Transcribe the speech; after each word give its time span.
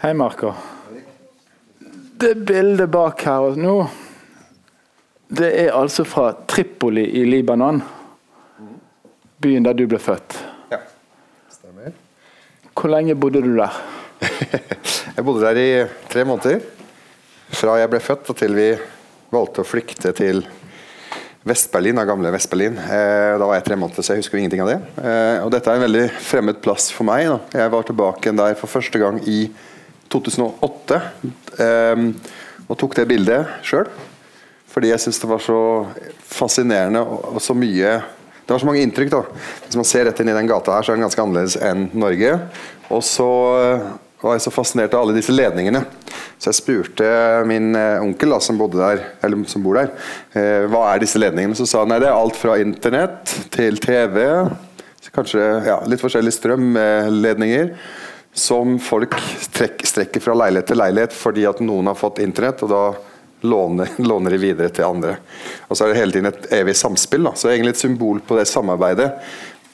Hei, 0.00 0.14
Marco. 0.14 0.54
Det 2.16 2.34
bildet 2.34 2.88
bak 2.88 3.20
her 3.28 3.50
og 3.50 3.58
nå, 3.60 3.74
det 5.28 5.50
er 5.60 5.74
altså 5.76 6.06
fra 6.08 6.30
Tripoli 6.48 7.02
i 7.20 7.26
Libanon. 7.28 7.82
Byen 9.44 9.66
der 9.68 9.76
du 9.76 9.82
ble 9.90 10.00
født. 10.00 10.38
Ja, 10.72 10.78
stemmer. 11.52 11.92
Hvor 12.72 12.88
lenge 12.94 13.12
bodde 13.12 13.44
du 13.44 13.50
der? 13.58 13.76
Jeg 15.18 15.26
bodde 15.26 15.44
der 15.44 15.60
i 15.60 15.68
tre 16.08 16.24
måneder. 16.24 16.64
Fra 17.52 17.76
jeg 17.76 17.92
ble 17.92 18.00
født 18.00 18.32
og 18.32 18.40
til 18.40 18.56
vi 18.56 18.70
valgte 19.34 19.60
å 19.60 19.68
flykte 19.68 20.14
til 20.16 20.46
Vest-Berlin, 21.44 22.00
av 22.00 22.06
gamle 22.08 22.32
Vest-Berlin. 22.32 22.78
Eh, 22.80 23.34
da 23.36 23.44
var 23.44 23.58
jeg 23.58 23.66
tre 23.68 23.76
måneder, 23.76 24.04
så 24.06 24.14
jeg 24.14 24.22
husker 24.22 24.40
ingenting 24.40 24.62
av 24.64 24.70
det. 24.70 24.78
Eh, 25.02 25.42
og 25.44 25.52
dette 25.52 25.68
er 25.68 25.76
en 25.76 25.84
veldig 25.84 26.06
fremmed 26.24 26.62
plass 26.64 26.88
for 26.88 27.08
meg. 27.08 27.26
Da. 27.28 27.66
Jeg 27.66 27.72
var 27.74 27.84
tilbake 27.88 28.32
der 28.40 28.56
for 28.56 28.80
første 28.80 29.02
gang 29.02 29.20
i 29.28 29.42
2008 30.10 31.00
eh, 31.64 32.06
og 32.66 32.78
tok 32.78 32.96
det 32.98 33.08
bildet 33.10 33.66
sjøl. 33.66 33.88
Fordi 34.70 34.92
jeg 34.92 35.02
syns 35.02 35.18
det 35.22 35.30
var 35.30 35.42
så 35.42 35.60
fascinerende 36.30 37.02
og, 37.02 37.32
og, 37.34 37.40
så 37.42 37.56
mye 37.58 37.96
Det 38.44 38.54
var 38.54 38.60
så 38.62 38.68
mange 38.68 38.82
inntrykk. 38.84 39.10
da. 39.10 39.24
Hvis 39.66 39.78
man 39.78 39.88
ser 39.88 40.06
rett 40.06 40.20
inn 40.22 40.30
i 40.30 40.36
den 40.36 40.50
gata 40.50 40.76
her, 40.76 40.86
så 40.86 40.92
er 40.92 40.98
den 40.98 41.06
ganske 41.06 41.22
annerledes 41.22 41.58
enn 41.62 41.88
Norge. 41.94 42.36
Og 42.90 43.02
så 43.06 43.30
var 44.20 44.36
jeg 44.36 44.44
så 44.44 44.52
fascinert 44.52 44.94
av 44.94 45.04
alle 45.04 45.16
disse 45.16 45.32
ledningene. 45.32 45.82
Så 46.40 46.50
jeg 46.50 46.58
spurte 46.58 47.06
min 47.48 47.74
eh, 47.76 48.02
onkel, 48.02 48.32
da, 48.34 48.40
som, 48.42 48.58
der, 48.72 49.02
som, 49.48 49.64
bor 49.64 49.76
der, 49.76 49.92
eh, 50.36 50.66
hva 50.72 50.86
er 50.90 51.02
disse 51.02 51.20
ledningene. 51.20 51.56
Så 51.56 51.68
sa 51.68 51.84
han 51.84 51.92
nei, 51.92 52.00
det 52.02 52.10
er 52.10 52.16
alt 52.16 52.38
fra 52.38 52.58
internett 52.60 53.34
til 53.52 53.80
TV, 53.80 54.20
kanskje 55.10 55.42
ja, 55.66 55.80
litt 55.90 56.02
forskjellige 56.02 56.36
strømledninger, 56.36 57.72
som 58.34 58.78
folk 58.82 59.14
trekk, 59.52 59.84
strekker 59.86 60.22
fra 60.22 60.36
leilighet 60.44 60.70
til 60.70 60.78
leilighet 60.80 61.14
fordi 61.16 61.46
at 61.50 61.62
noen 61.64 61.90
har 61.90 61.98
fått 61.98 62.20
internett, 62.22 62.62
og 62.66 62.72
da 62.72 62.82
låner, 63.46 63.94
låner 64.10 64.36
de 64.36 64.42
videre 64.42 64.74
til 64.74 64.88
andre. 64.88 65.16
Og 65.68 65.76
så 65.76 65.86
er 65.86 65.92
det 65.92 66.02
hele 66.02 66.16
tiden 66.16 66.32
et 66.32 66.50
evig 66.60 66.76
samspill. 66.78 67.26
Da. 67.30 67.34
Så 67.36 67.50
egentlig 67.50 67.76
et 67.76 67.84
symbol 67.84 68.22
på 68.24 68.38
det 68.38 68.46
samarbeidet 68.50 69.12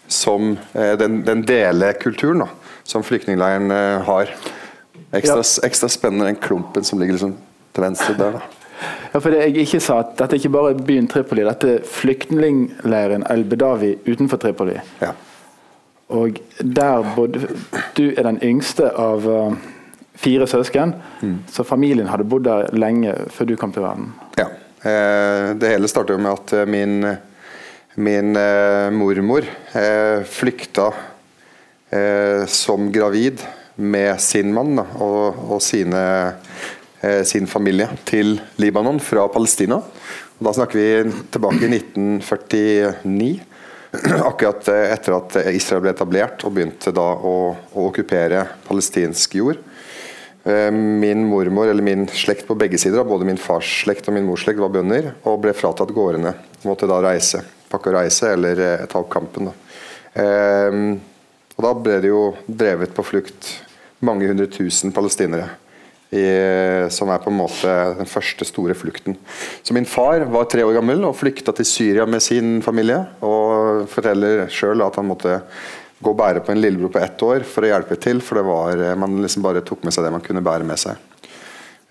som 0.08 0.54
eh, 0.72 0.94
den, 1.00 1.20
den 1.26 1.42
delekulturen. 1.46 2.46
da 2.46 2.52
som 2.86 3.02
flyktningleiren 3.02 3.70
eh, 3.70 4.00
har. 4.00 4.34
Ekstra, 5.12 5.36
ja. 5.36 5.66
ekstra, 5.66 5.88
spennende 5.88 6.24
den 6.24 6.36
klumpen 6.36 6.84
som 6.84 7.00
ligger 7.00 7.16
liksom 7.16 7.34
til 7.72 7.82
venstre 7.82 8.14
der. 8.18 8.38
da. 8.38 8.46
Ja, 9.12 9.20
for 9.22 9.32
det 9.32 9.38
jeg 9.40 9.62
ikke 9.62 9.78
sa 9.80 9.94
at 10.02 10.10
Dette 10.18 10.36
er 10.36 10.40
ikke 10.42 10.52
bare 10.52 10.74
byen 10.76 11.06
Tripoli, 11.08 11.40
dette 11.46 11.68
er 11.78 11.84
flyktningleiren 11.88 13.22
El 13.32 13.46
Bedavi 13.48 13.94
utenfor 14.04 14.36
Tripoli. 14.42 14.74
Ja. 15.00 15.14
Og 16.08 16.38
der 16.60 17.02
bodde 17.16 17.48
Du 17.96 18.04
er 18.12 18.22
den 18.22 18.38
yngste 18.44 18.92
av 18.94 19.26
uh, 19.26 19.56
fire 20.16 20.46
søsken, 20.46 20.94
mm. 21.20 21.38
så 21.50 21.64
familien 21.66 22.08
hadde 22.08 22.26
bodd 22.28 22.46
der 22.46 22.70
lenge 22.76 23.14
før 23.34 23.50
du 23.50 23.56
kom 23.60 23.74
til 23.74 23.84
verden. 23.84 24.12
Ja. 24.38 24.48
Eh, 24.86 25.50
det 25.58 25.72
hele 25.72 25.88
startet 25.90 26.20
med 26.20 26.32
at 26.36 26.52
eh, 26.54 26.68
min, 26.68 27.00
min 27.98 28.36
eh, 28.38 28.88
mormor 28.94 29.46
eh, 29.74 30.22
flykta 30.28 30.90
eh, 31.90 32.44
som 32.46 32.90
gravid 32.92 33.42
med 33.76 34.20
sin 34.22 34.52
mann 34.54 34.78
og, 34.78 35.40
og 35.56 35.60
sine, 35.64 36.04
eh, 37.02 37.22
sin 37.28 37.48
familie 37.50 37.88
til 38.08 38.36
Libanon 38.62 39.00
fra 39.02 39.26
Palestina. 39.32 39.80
Og 40.36 40.48
da 40.48 40.54
snakker 40.54 40.78
vi 40.78 41.18
tilbake 41.34 41.64
i 41.66 41.72
1949. 41.72 43.55
Akkurat 44.30 44.68
eh, 44.68 44.92
etter 44.92 45.16
at 45.16 45.36
Israel 45.54 45.82
ble 45.84 45.92
etablert 45.94 46.44
og 46.46 46.54
begynte 46.56 46.92
da 46.94 47.06
å, 47.14 47.34
å 47.54 47.88
okkupere 47.88 48.44
palestinsk 48.66 49.36
jord. 49.38 49.60
Eh, 50.44 50.70
min 50.72 51.24
mormor, 51.28 51.68
eller 51.70 51.84
min 51.84 52.06
slekt 52.08 52.46
på 52.48 52.56
begge 52.58 52.78
sider, 52.80 53.04
både 53.06 53.28
min 53.28 53.40
fars 53.40 53.82
slekt 53.82 54.08
og 54.08 54.16
min 54.16 54.26
mors 54.28 54.44
slekt, 54.46 54.62
var 54.62 54.72
bønder 54.74 55.12
og 55.26 55.40
ble 55.44 55.54
fratatt 55.56 55.94
gårdene. 55.96 56.34
Måtte 56.66 56.88
da 56.90 57.00
reise, 57.04 57.42
pakke 57.72 57.92
og 57.92 58.00
reise 58.00 58.32
eller 58.36 58.64
eh, 58.64 58.86
ta 58.90 59.02
opp 59.02 59.12
kampen. 59.12 59.50
Da. 59.50 59.60
Og 61.56 61.64
Da 61.64 61.70
ble 61.76 62.00
det 62.00 62.08
jo 62.08 62.22
drevet 62.48 62.94
på 62.96 63.04
flukt 63.04 63.50
mange 64.04 64.28
hundre 64.28 64.46
tusen 64.52 64.92
palestinere. 64.96 65.50
I, 66.14 66.26
som 66.94 67.10
er 67.10 67.18
på 67.18 67.32
en 67.32 67.38
måte 67.40 67.72
den 67.98 68.06
første 68.06 68.46
store 68.46 68.76
flukten. 68.78 69.16
Så 69.66 69.74
Min 69.74 69.88
far 69.90 70.22
var 70.30 70.46
tre 70.46 70.62
år 70.62 70.76
gammel 70.78 71.02
og 71.08 71.16
flykta 71.18 71.54
til 71.56 71.66
Syria 71.66 72.06
med 72.06 72.22
sin 72.22 72.60
familie. 72.62 73.00
Og 73.26 73.88
forteller 73.90 74.46
sjøl 74.52 74.84
at 74.86 75.00
han 75.00 75.08
måtte 75.08 75.40
gå 75.98 76.12
og 76.12 76.18
bære 76.18 76.44
på 76.44 76.52
en 76.52 76.60
lillebror 76.62 76.92
på 76.94 77.02
ett 77.02 77.22
år 77.26 77.46
for 77.48 77.66
å 77.66 77.72
hjelpe 77.72 77.98
til. 77.98 78.22
For 78.22 78.38
var, 78.46 78.82
man 79.00 79.18
liksom 79.24 79.44
bare 79.44 79.64
tok 79.66 79.82
med 79.86 79.96
seg 79.96 80.06
det 80.06 80.14
man 80.14 80.24
kunne 80.24 80.44
bære 80.46 80.68
med 80.68 80.78
seg. 80.80 81.00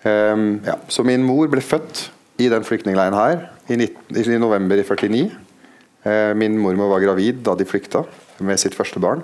Um, 0.06 0.62
ja. 0.66 0.78
Så 0.88 1.04
min 1.04 1.26
mor 1.26 1.50
ble 1.50 1.64
født 1.66 2.10
i 2.38 2.50
den 2.52 2.66
flyktningleiren 2.68 3.16
her 3.18 3.48
i, 3.72 3.78
19, 3.80 4.22
i 4.22 4.42
november 4.42 4.78
i 4.78 4.86
49. 4.86 5.26
Uh, 6.06 6.12
ehm, 6.12 6.38
min 6.38 6.60
mormor 6.62 6.92
var 6.94 7.02
gravid 7.02 7.42
da 7.46 7.56
de 7.58 7.66
flykta 7.66 8.04
med 8.46 8.62
sitt 8.62 8.78
første 8.78 9.02
barn. 9.02 9.24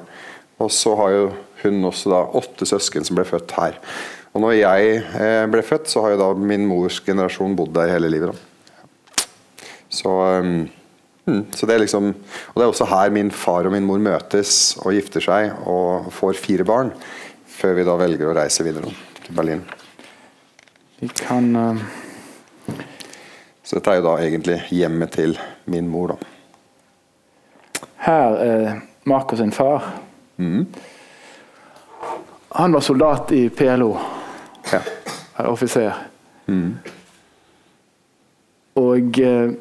Og 0.62 0.72
så 0.74 0.96
har 0.98 1.14
jo 1.14 1.28
hun 1.62 1.86
også 1.86 2.10
da 2.10 2.24
åtte 2.40 2.66
søsken 2.66 3.06
som 3.06 3.18
ble 3.18 3.28
født 3.30 3.54
her. 3.60 3.78
Og 4.32 4.44
når 4.44 4.54
jeg 4.56 4.92
eh, 5.20 5.46
ble 5.52 5.64
født, 5.66 5.90
så 5.92 6.06
har 6.06 6.14
jo 6.14 6.22
da 6.22 6.30
min 6.40 6.64
mors 6.70 7.02
generasjon 7.04 7.56
bodd 7.58 7.74
der 7.76 7.92
hele 7.92 8.12
livet. 8.12 8.32
Da. 8.32 9.26
Så, 9.92 10.12
um, 10.40 11.42
så 11.52 11.68
det 11.68 11.76
er 11.76 11.82
liksom 11.84 12.14
Og 12.14 12.56
det 12.56 12.64
er 12.64 12.70
også 12.70 12.88
her 12.88 13.12
min 13.12 13.28
far 13.36 13.68
og 13.68 13.74
min 13.76 13.84
mor 13.84 14.00
møtes 14.00 14.78
og 14.80 14.96
gifter 14.96 15.24
seg 15.24 15.52
og 15.68 16.08
får 16.16 16.40
fire 16.40 16.64
barn, 16.68 16.94
før 17.44 17.76
vi 17.76 17.86
da 17.88 17.98
velger 18.00 18.32
å 18.32 18.38
reise 18.38 18.64
videre 18.64 18.94
til 19.20 19.36
Berlin. 19.36 19.66
Vi 21.02 21.12
kan 21.18 21.52
uh... 21.56 21.84
Så 23.64 23.78
dette 23.78 23.92
er 23.92 24.00
jo 24.00 24.08
da 24.08 24.16
egentlig 24.20 24.58
hjemmet 24.74 25.14
til 25.16 25.36
min 25.72 25.88
mor, 25.88 26.16
da. 26.16 26.32
Her 28.02 28.40
er 28.44 28.82
Marcos 29.08 29.40
sin 29.40 29.54
far. 29.54 29.86
Mm. 30.42 30.66
Han 32.58 32.74
var 32.74 32.84
soldat 32.84 33.32
i 33.32 33.46
PLO. 33.54 33.94
Ja. 34.70 34.82
Offiser. 35.50 35.96
Mm. 36.46 36.78
Og 38.82 39.20
eh, 39.20 39.54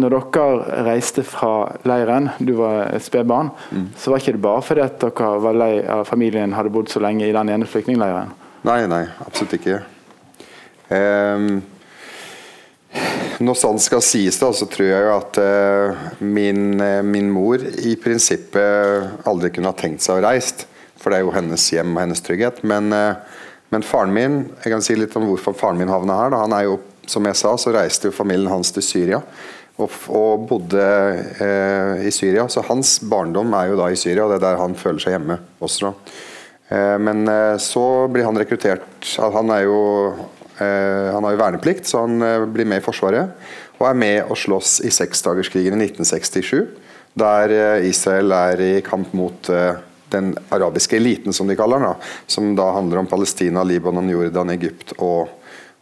når 0.00 0.14
dere 0.14 0.84
reiste 0.86 1.24
fra 1.26 1.78
leiren, 1.88 2.30
du 2.38 2.54
var 2.60 2.84
et 2.94 3.04
spedbarn, 3.04 3.50
mm. 3.70 3.88
så 3.98 4.12
var 4.12 4.22
ikke 4.22 4.36
det 4.36 4.44
bare 4.44 4.62
fordi 4.64 4.84
at 4.84 5.00
dere 5.02 5.32
var 5.42 5.58
lei 5.58 5.72
av 5.82 6.06
familien 6.08 6.54
hadde 6.56 6.72
bodd 6.74 6.92
så 6.92 7.02
lenge 7.02 7.26
i 7.26 7.34
den 7.34 7.50
ene 7.52 7.68
flyktningleiren? 7.68 8.32
Nei, 8.66 8.84
nei, 8.90 9.04
absolutt 9.24 9.56
ikke. 9.56 9.80
Um, 10.90 11.60
når 13.40 13.56
sant 13.56 13.82
skal 13.82 14.02
sies, 14.04 14.36
da, 14.40 14.50
så 14.52 14.66
tror 14.68 14.88
jeg 14.90 15.04
jo 15.06 15.12
at 15.14 15.38
uh, 15.40 16.08
min, 16.20 16.74
uh, 16.82 17.00
min, 17.06 17.30
mor 17.32 17.62
i 17.62 17.94
prinsippet 18.00 19.26
aldri 19.30 19.52
kunne 19.54 19.72
ha 19.72 19.78
tenkt 19.78 20.04
seg 20.04 20.18
å 20.18 20.24
reist. 20.26 20.66
For 21.00 21.08
det 21.08 21.20
er 21.20 21.24
jo 21.24 21.32
hennes 21.32 21.64
hjem 21.72 21.94
og 21.94 22.02
hennes 22.02 22.20
trygghet. 22.26 22.60
Men, 22.68 22.92
uh, 22.92 23.39
men, 23.70 23.86
faren 23.86 24.14
min 24.14 24.40
jeg 24.64 24.72
kan 24.74 24.84
si 24.84 24.96
litt 24.98 25.14
om 25.18 25.28
hvorfor 25.28 25.56
faren 25.56 25.78
min 25.80 25.92
havna 25.92 26.18
her. 26.18 26.34
Da. 26.34 26.42
Han 26.44 26.56
er 26.56 26.66
jo, 26.68 26.80
som 27.10 27.26
jeg 27.26 27.38
sa, 27.38 27.54
så 27.58 27.74
reiste 27.74 28.10
jo 28.10 28.16
familien 28.16 28.50
hans 28.52 28.72
til 28.74 28.84
Syria. 28.84 29.22
Og, 29.80 29.94
og 30.12 30.42
bodde 30.50 30.88
i 32.04 32.10
Syria. 32.12 32.44
Så 32.52 32.60
hans 32.66 32.98
barndom 33.00 33.54
er 33.56 33.70
jo 33.70 33.78
da 33.78 33.86
i 33.88 33.96
Syria, 33.96 34.26
og 34.26 34.34
det 34.34 34.40
er 34.40 34.50
der 34.50 34.60
han 34.60 34.76
føler 34.76 35.00
seg 35.00 35.14
hjemme 35.16 35.38
også. 35.64 35.94
men 37.00 37.24
så 37.58 37.86
blir 38.12 38.28
han 38.28 38.36
rekruttert 38.38 39.08
Han 39.16 39.48
er 39.54 39.64
jo 39.64 39.78
Eh, 40.60 41.12
han 41.14 41.24
har 41.24 41.34
jo 41.34 41.40
verneplikt, 41.40 41.88
så 41.88 42.04
han 42.04 42.20
eh, 42.22 42.44
blir 42.52 42.68
med 42.68 42.82
i 42.82 42.84
Forsvaret. 42.84 43.32
Og 43.80 43.86
er 43.88 43.96
med 43.96 44.18
og 44.28 44.36
slåss 44.38 44.80
i 44.84 44.92
seksdagerskrigen 44.92 45.78
i 45.78 45.88
1967, 45.88 46.66
der 47.20 47.54
eh, 47.54 47.86
Israel 47.88 48.34
er 48.36 48.64
i 48.64 48.72
kamp 48.84 49.14
mot 49.16 49.50
den 50.10 50.32
arabiske 50.52 50.98
eliten, 50.98 51.32
som 51.32 51.48
de 51.48 51.56
kaller 51.58 51.82
den. 51.82 52.08
Som 52.30 52.54
da 52.58 52.70
handler 52.76 53.02
om 53.02 53.10
Palestina, 53.10 53.64
Libanon, 53.64 54.10
Jordan, 54.10 54.50
Egypt 54.54 54.94
og, 54.98 55.28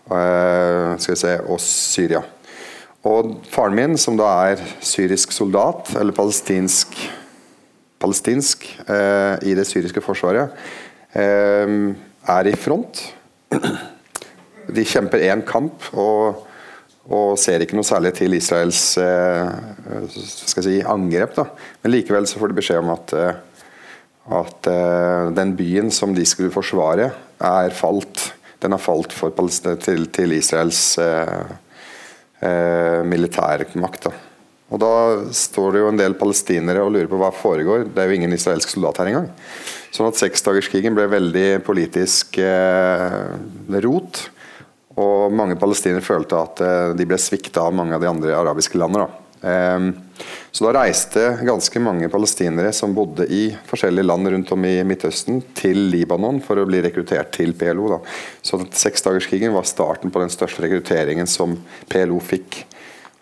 vi 0.09 1.17
se, 1.17 1.37
og 1.47 1.61
Syria. 1.63 2.23
Og 3.07 3.37
faren 3.53 3.77
min, 3.77 3.95
som 4.01 4.17
da 4.19 4.27
er 4.51 4.63
syrisk 4.85 5.33
soldat, 5.33 5.93
eller 5.97 6.17
palestinsk, 6.17 6.97
palestinsk 8.03 8.67
eh, 8.89 9.39
i 9.47 9.55
det 9.59 9.67
syriske 9.69 10.03
forsvaret, 10.03 10.51
eh, 11.15 11.79
er 12.29 12.51
i 12.51 12.57
front. 12.59 13.05
De 14.69 14.85
kjemper 14.85 15.23
én 15.31 15.41
kamp 15.47 15.87
og, 15.95 16.43
og, 17.09 17.39
ser 17.41 17.63
ikke 17.65 17.79
noe 17.79 17.87
særlig 17.87 18.13
til 18.19 18.35
Israels 18.37 18.83
si, 18.99 20.75
angrep. 20.85 21.39
Da. 21.39 21.47
Men 21.81 21.95
likevel 21.95 22.29
så 22.29 22.43
får 22.43 22.53
de 22.53 22.59
beskjed 22.59 22.83
om 22.83 22.93
at, 22.93 23.15
at 24.29 24.69
eh, 24.69 25.31
den 25.37 25.55
byen 25.57 25.93
som 25.95 26.15
de 26.17 26.25
skulle 26.29 26.53
forsvare, 26.55 27.11
er 27.39 27.75
falt. 27.77 28.33
Den 28.63 28.75
har 28.75 28.83
falt 28.83 29.15
til, 29.15 30.07
til, 30.11 30.35
Israels 30.35 30.83
eh, 30.99 31.53
eh, 32.43 33.03
militærmakt. 33.07 34.09
Da. 34.09 34.15
Og 34.69 34.81
Da 34.83 34.95
står 35.33 35.73
det 35.73 35.83
jo 35.83 35.91
en 35.93 36.01
del 36.01 36.17
palestinere 36.19 36.83
og 36.85 36.93
lurer 36.93 37.11
på 37.11 37.21
hva 37.21 37.31
foregår. 37.33 37.87
Det 37.89 38.03
er 38.03 38.11
jo 38.11 38.19
ingen 38.19 38.35
israelsk 38.37 38.75
soldat 38.75 39.01
her 39.01 39.13
engang. 39.13 39.31
Sånn 39.95 40.11
at 40.11 40.19
seksdagerskrigen 40.21 40.97
ble 40.97 41.07
veldig 41.09 41.47
politisk 41.65 42.41
eh, 42.43 43.31
rot. 43.85 44.27
Og 44.99 45.33
mange 45.33 45.57
palestinere 45.61 46.05
følte 46.05 46.43
at 46.43 46.61
eh, 46.65 46.91
de 46.99 47.07
ble 47.09 47.21
svikta 47.23 47.65
av 47.65 47.77
mange 47.79 47.97
av 47.97 48.05
de 48.05 48.11
andre 48.11 48.37
arabiske 48.37 48.81
landene. 48.81 49.09
Eh, 49.41 49.89
så 50.59 50.65
da 50.67 50.81
reiste 50.81 51.23
ganske 51.47 51.79
mange 51.79 52.09
palestinere 52.11 52.73
som 52.75 52.91
bodde 52.91 53.29
i 53.31 53.45
forskjellige 53.69 54.09
land 54.09 54.27
rundt 54.33 54.49
om 54.57 54.65
i 54.67 54.73
Midtøsten, 54.83 55.37
til 55.55 55.85
Libanon 55.93 56.41
for 56.43 56.59
å 56.59 56.65
bli 56.67 56.81
rekruttert 56.83 57.31
til 57.37 57.53
PLO. 57.55 57.85
Da. 57.93 57.99
Så 58.43 58.59
seksdagerskrigen 58.67 59.55
var 59.55 59.69
starten 59.71 60.11
på 60.11 60.19
den 60.19 60.33
største 60.35 60.65
rekrutteringen 60.65 61.31
som 61.31 61.55
PLO 61.87 62.19
fikk. 62.19 62.65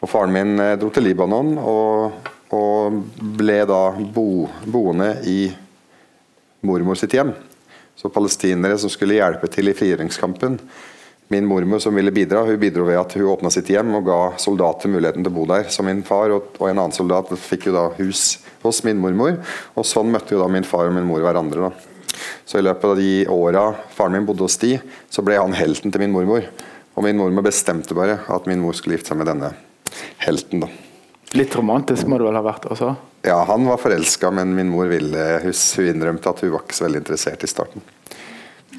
Og 0.01 0.09
Faren 0.09 0.33
min 0.33 0.55
eh, 0.65 0.79
dro 0.81 0.89
til 0.89 1.05
Libanon 1.11 1.59
og, 1.61 2.33
og 2.57 2.97
ble 3.37 3.59
da 3.69 3.83
bo, 4.01 4.47
boende 4.65 5.11
i 5.29 5.43
mormor 6.65 6.97
sitt 6.97 7.19
hjem. 7.21 7.35
Så 8.01 8.09
palestinere 8.17 8.81
som 8.81 8.89
skulle 8.89 9.21
hjelpe 9.21 9.53
til 9.53 9.69
i 9.69 9.77
frigjøringskampen, 9.77 10.57
Min 11.29 11.47
mormor 11.47 11.81
som 11.83 11.95
ville 11.95 12.13
bidra, 12.15 12.45
hun 12.47 12.59
bidro 12.61 12.85
ved 12.87 13.01
at 13.01 13.17
hun 13.19 13.27
åpna 13.33 13.51
sitt 13.51 13.71
hjem 13.73 13.97
og 13.99 14.05
ga 14.07 14.19
soldater 14.39 14.93
muligheten 14.93 15.25
til 15.27 15.33
å 15.33 15.35
bo 15.35 15.47
der. 15.51 15.67
Så 15.75 15.83
min 15.83 16.05
far 16.07 16.31
og, 16.31 16.53
og 16.61 16.69
en 16.69 16.79
annen 16.79 16.95
soldat 16.95 17.33
fikk 17.43 17.67
jo 17.67 17.75
da 17.75 17.89
hus 17.99 18.39
hos 18.63 18.85
min 18.87 19.01
mormor. 19.03 19.41
Og 19.75 19.89
sånn 19.89 20.13
møtte 20.15 20.37
jo 20.37 20.45
da 20.45 20.47
min 20.53 20.67
far 20.67 20.87
og 20.87 20.95
min 20.95 21.09
mor 21.09 21.25
hverandre. 21.25 21.67
da. 21.67 21.97
Så 22.47 22.61
i 22.61 22.65
løpet 22.65 22.87
av 22.93 22.97
de 23.01 23.11
åra 23.33 23.67
faren 23.97 24.15
min 24.15 24.27
bodde 24.29 24.47
hos 24.47 24.59
de, 24.63 24.77
så 25.11 25.25
ble 25.27 25.39
han 25.41 25.57
helten 25.59 25.91
til 25.91 26.05
min 26.05 26.15
mormor. 26.15 26.47
Og 26.95 27.05
min 27.05 27.19
mormor 27.19 27.45
bestemte 27.45 27.97
bare 27.99 28.21
at 28.33 28.47
min 28.47 28.63
mor 28.63 28.79
skulle 28.79 28.97
gifte 28.97 29.11
seg 29.13 29.21
med 29.21 29.29
denne 29.29 29.51
helten. 30.23 30.63
da. 30.63 30.71
Litt 31.35 31.59
romantisk 31.59 32.07
må 32.07 32.21
det 32.21 32.29
vel 32.29 32.39
ha 32.39 32.45
vært 32.47 32.71
også? 32.71 32.95
Ja, 33.27 33.41
han 33.49 33.67
var 33.67 33.83
forelska, 33.83 34.31
men 34.31 34.55
min 34.55 34.71
mor 34.71 34.87
ville, 34.87 35.27
hun 35.43 35.91
innrømte 35.91 36.31
at 36.31 36.45
hun 36.45 36.55
var 36.55 36.63
ikke 36.63 36.79
så 36.79 36.87
veldig 36.87 37.03
interessert 37.03 37.43
i 37.43 37.51
starten. 37.51 37.83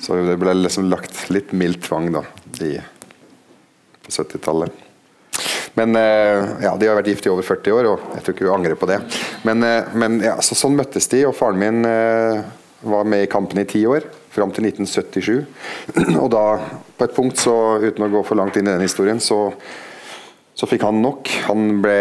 Så 0.01 0.18
det 0.28 0.38
ble 0.39 0.54
liksom 0.57 0.89
lagt 0.92 1.28
litt 1.34 1.54
mild 1.57 1.81
tvang 1.84 2.12
da, 2.13 2.24
i, 2.62 2.75
på 4.04 4.13
70-tallet. 4.13 4.84
Men 5.78 5.95
eh, 5.95 6.45
ja, 6.63 6.75
De 6.80 6.88
har 6.89 6.98
vært 6.98 7.12
gift 7.12 7.28
i 7.28 7.31
over 7.31 7.45
40 7.45 7.75
år, 7.75 7.89
og 7.92 8.06
jeg 8.16 8.24
tror 8.24 8.36
ikke 8.36 8.48
hun 8.48 8.56
angrer 8.56 8.78
på 8.80 8.89
det. 8.89 8.98
Men, 9.45 9.62
eh, 9.66 9.92
men 9.94 10.22
ja, 10.25 10.38
så 10.42 10.57
sånn 10.57 10.78
møttes 10.78 11.10
de, 11.12 11.22
og 11.30 11.36
faren 11.38 11.60
min 11.62 11.86
eh, 11.86 12.39
var 12.81 13.06
med 13.10 13.25
i 13.25 13.30
kampen 13.30 13.62
i 13.62 13.68
ti 13.69 13.84
år. 13.89 14.06
Fram 14.34 14.54
til 14.54 14.66
1977. 14.69 15.45
Og 16.24 16.31
da, 16.33 16.45
på 16.98 17.06
et 17.06 17.13
punkt, 17.13 17.42
så, 17.42 17.54
uten 17.81 18.06
å 18.06 18.10
gå 18.13 18.24
for 18.25 18.38
langt 18.38 18.57
inn 18.57 18.69
i 18.69 18.74
den 18.74 18.86
historien, 18.86 19.22
så, 19.22 19.51
så 20.57 20.65
fikk 20.65 20.88
han 20.88 21.04
nok. 21.04 21.30
Han 21.45 21.81
ble 21.83 21.98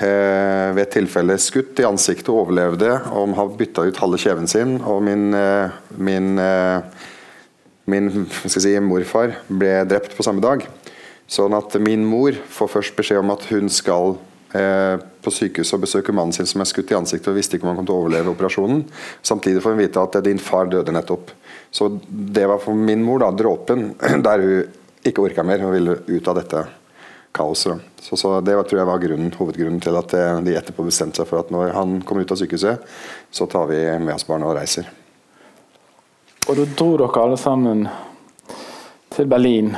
eh, 0.00 0.68
ved 0.72 0.82
et 0.86 0.94
tilfelle 0.96 1.36
skutt 1.42 1.82
i 1.82 1.84
ansiktet 1.84 2.30
og 2.32 2.46
overlevde. 2.46 2.88
Og 3.12 3.34
har 3.36 3.50
bytta 3.58 3.84
ut 3.84 3.98
halve 4.00 4.20
kjeven 4.22 4.48
sin. 4.48 4.78
Og 4.88 5.02
min, 5.04 5.28
eh, 5.36 5.82
min 5.96 6.38
eh, 6.40 7.10
Min 7.84 8.06
si, 8.48 8.70
morfar 8.80 9.34
ble 9.44 9.82
drept 9.84 10.14
på 10.16 10.24
samme 10.24 10.40
dag. 10.40 10.62
Sånn 11.28 11.52
at 11.52 11.74
min 11.84 12.00
mor 12.08 12.32
får 12.32 12.70
først 12.72 12.94
beskjed 12.96 13.20
om 13.20 13.32
at 13.34 13.42
hun 13.50 13.68
skal 13.68 14.14
eh, 14.56 14.96
på 14.96 15.32
sykehuset 15.32 15.76
og 15.76 15.82
besøke 15.82 16.14
mannen 16.16 16.32
sin 16.32 16.48
som 16.48 16.64
er 16.64 16.70
skutt 16.70 16.94
i 16.94 16.96
ansiktet 16.96 17.28
og 17.28 17.36
visste 17.36 17.58
ikke 17.58 17.68
om 17.68 17.74
han 17.74 17.82
kom 17.82 17.90
til 17.90 17.98
å 17.98 17.98
overleve 18.06 18.32
operasjonen. 18.32 18.86
Samtidig 19.20 19.60
får 19.60 19.76
hun 19.76 19.82
vite 19.82 20.00
at 20.00 20.16
din 20.24 20.40
far 20.40 20.72
døde 20.72 20.94
nettopp. 20.96 21.34
Så 21.68 21.90
det 22.08 22.46
var 22.48 22.64
for 22.64 22.72
min 22.72 23.04
mor 23.04 23.20
da, 23.20 23.28
dråpen 23.36 23.90
der 24.30 24.46
hun 24.46 24.80
ikke 25.04 25.26
orka 25.28 25.44
mer 25.44 25.66
og 25.68 25.76
ville 25.76 25.98
ut 26.08 26.32
av 26.32 26.40
dette 26.40 26.64
kaoset. 27.34 27.80
Så, 28.00 28.16
så, 28.16 28.40
Det 28.40 28.54
tror 28.68 28.78
jeg 28.78 28.86
var 28.86 29.00
grunnen, 29.02 29.32
hovedgrunnen 29.34 29.80
til 29.82 29.96
at 29.98 30.14
eh, 30.14 30.40
de 30.46 30.56
etterpå 30.58 30.86
bestemte 30.86 31.20
seg 31.20 31.28
for 31.30 31.42
at 31.42 31.50
når 31.54 31.72
han 31.74 31.96
kommer 32.06 32.24
ut 32.24 32.34
av 32.34 32.38
sykehuset, 32.38 32.84
så 33.30 33.46
tar 33.50 33.66
vi 33.70 33.80
med 33.98 34.14
oss 34.14 34.26
barna 34.28 34.50
og 34.50 34.58
reiser. 34.58 34.90
Og 36.44 36.58
da 36.58 36.66
dro 36.76 36.90
dere 37.00 37.22
alle 37.24 37.38
sammen 37.40 37.86
til 39.14 39.26
Berlin. 39.30 39.72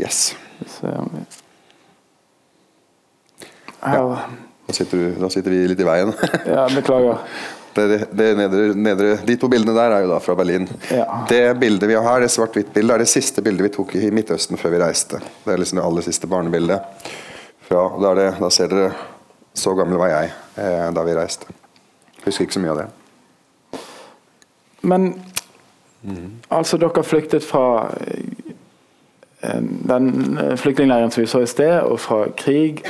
Yes. 0.00 0.34
Ja. 0.82 1.00
Da, 3.82 4.74
sitter 4.76 4.98
du, 4.98 5.06
da 5.18 5.30
sitter 5.32 5.50
vi 5.50 5.64
litt 5.72 5.80
i 5.82 5.88
veien. 5.88 6.12
ja, 6.46 6.68
beklager. 6.70 7.24
Det, 7.74 7.98
det 8.12 8.28
nedre, 8.36 8.64
nedre, 8.76 9.14
de 9.26 9.36
to 9.40 9.48
bildene 9.52 9.74
der 9.76 9.94
er 9.96 10.04
jo 10.04 10.12
da 10.12 10.18
fra 10.20 10.36
Berlin. 10.38 10.68
Ja. 10.92 11.06
Det 11.28 11.40
bildet 11.60 11.88
vi 11.88 11.96
har 11.96 12.04
her, 12.08 12.24
det 12.24 12.30
svart-hvitt-bildet, 12.34 12.94
er 12.94 13.04
det 13.04 13.10
siste 13.10 13.44
bildet 13.44 13.68
vi 13.68 13.72
tok 13.76 13.96
i 13.96 14.10
Midtøsten 14.14 14.60
før 14.60 14.74
vi 14.74 14.82
reiste. 14.84 15.22
Det 15.44 15.54
er 15.54 15.62
liksom 15.62 15.80
det 15.80 15.86
aller 15.86 16.06
siste 16.06 16.30
barnebildet. 16.30 17.08
Fra, 17.68 17.86
da, 18.02 18.14
det, 18.18 18.28
da, 18.42 18.50
ser 18.52 18.72
dere 18.72 18.92
Så 19.54 19.74
gammel 19.76 20.00
var 20.00 20.08
jeg 20.10 20.32
eh, 20.58 20.88
da 20.96 21.04
vi 21.04 21.14
reiste. 21.16 21.52
Husker 22.24 22.46
ikke 22.46 22.56
så 22.56 22.62
mye 22.64 22.72
av 22.72 22.82
det. 22.82 22.88
Men 24.82 25.12
Altså, 26.50 26.76
dere 26.76 27.04
flyktet 27.04 27.44
fra 27.44 27.90
eh, 29.42 29.60
den 29.88 30.38
eh, 30.38 30.56
flyktningleiren 30.56 31.10
som 31.10 31.22
vi 31.22 31.26
så 31.30 31.42
i 31.42 31.46
sted, 31.46 31.80
og 31.80 32.00
fra 32.00 32.24
krig 32.36 32.82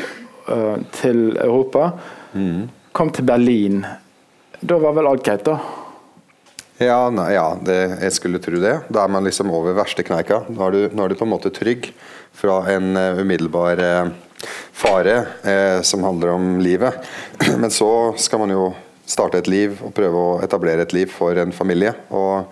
uh, 0.48 0.76
til 0.92 1.36
Europa. 1.36 1.90
Mm. 2.32 2.68
Kom 2.92 3.10
til 3.10 3.24
Berlin. 3.24 3.84
Da 4.62 4.78
var 4.78 4.94
vel 4.94 5.08
alt 5.10 5.24
greit, 5.26 5.42
da? 5.42 5.56
Ja, 6.78 6.98
nei, 7.10 7.32
ja 7.34 7.48
det, 7.66 7.78
jeg 7.98 8.14
skulle 8.14 8.40
tro 8.42 8.60
det. 8.62 8.76
Da 8.94 9.02
er 9.02 9.10
man 9.10 9.26
liksom 9.26 9.50
over 9.50 9.74
verste 9.74 10.04
kneika. 10.06 10.44
Nå 10.46 10.62
er 10.66 10.76
du, 10.76 10.80
nå 10.94 11.02
er 11.02 11.10
du 11.10 11.18
på 11.18 11.26
en 11.26 11.32
måte 11.32 11.50
trygg 11.54 11.88
fra 12.38 12.60
en 12.70 12.94
uh, 12.94 13.18
umiddelbar 13.18 13.82
uh, 13.82 14.12
fare 14.72 15.16
som 15.86 16.02
handler 16.02 16.32
om 16.32 16.46
livet. 16.62 16.94
Men 17.62 17.70
så 17.70 18.14
skal 18.18 18.42
man 18.42 18.54
jo 18.54 18.70
starte 19.06 19.42
et 19.42 19.50
liv 19.50 19.76
og 19.82 19.92
prøve 19.94 20.22
å 20.22 20.38
etablere 20.42 20.86
et 20.86 20.94
liv 20.96 21.10
for 21.10 21.38
en 21.38 21.54
familie. 21.54 21.92
og 22.10 22.50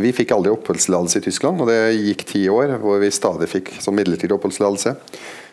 vi 0.00 0.12
fikk 0.16 0.32
aldri 0.32 0.52
oppholdstillatelse 0.54 1.20
i 1.20 1.24
Tyskland, 1.26 1.60
og 1.60 1.68
det 1.68 1.92
gikk 1.92 2.24
ti 2.28 2.46
år 2.48 2.78
hvor 2.80 3.00
vi 3.02 3.10
stadig 3.12 3.48
fikk 3.50 3.72
sånn 3.82 3.98
midlertidig 3.98 4.32
oppholdstillatelse. 4.36 4.94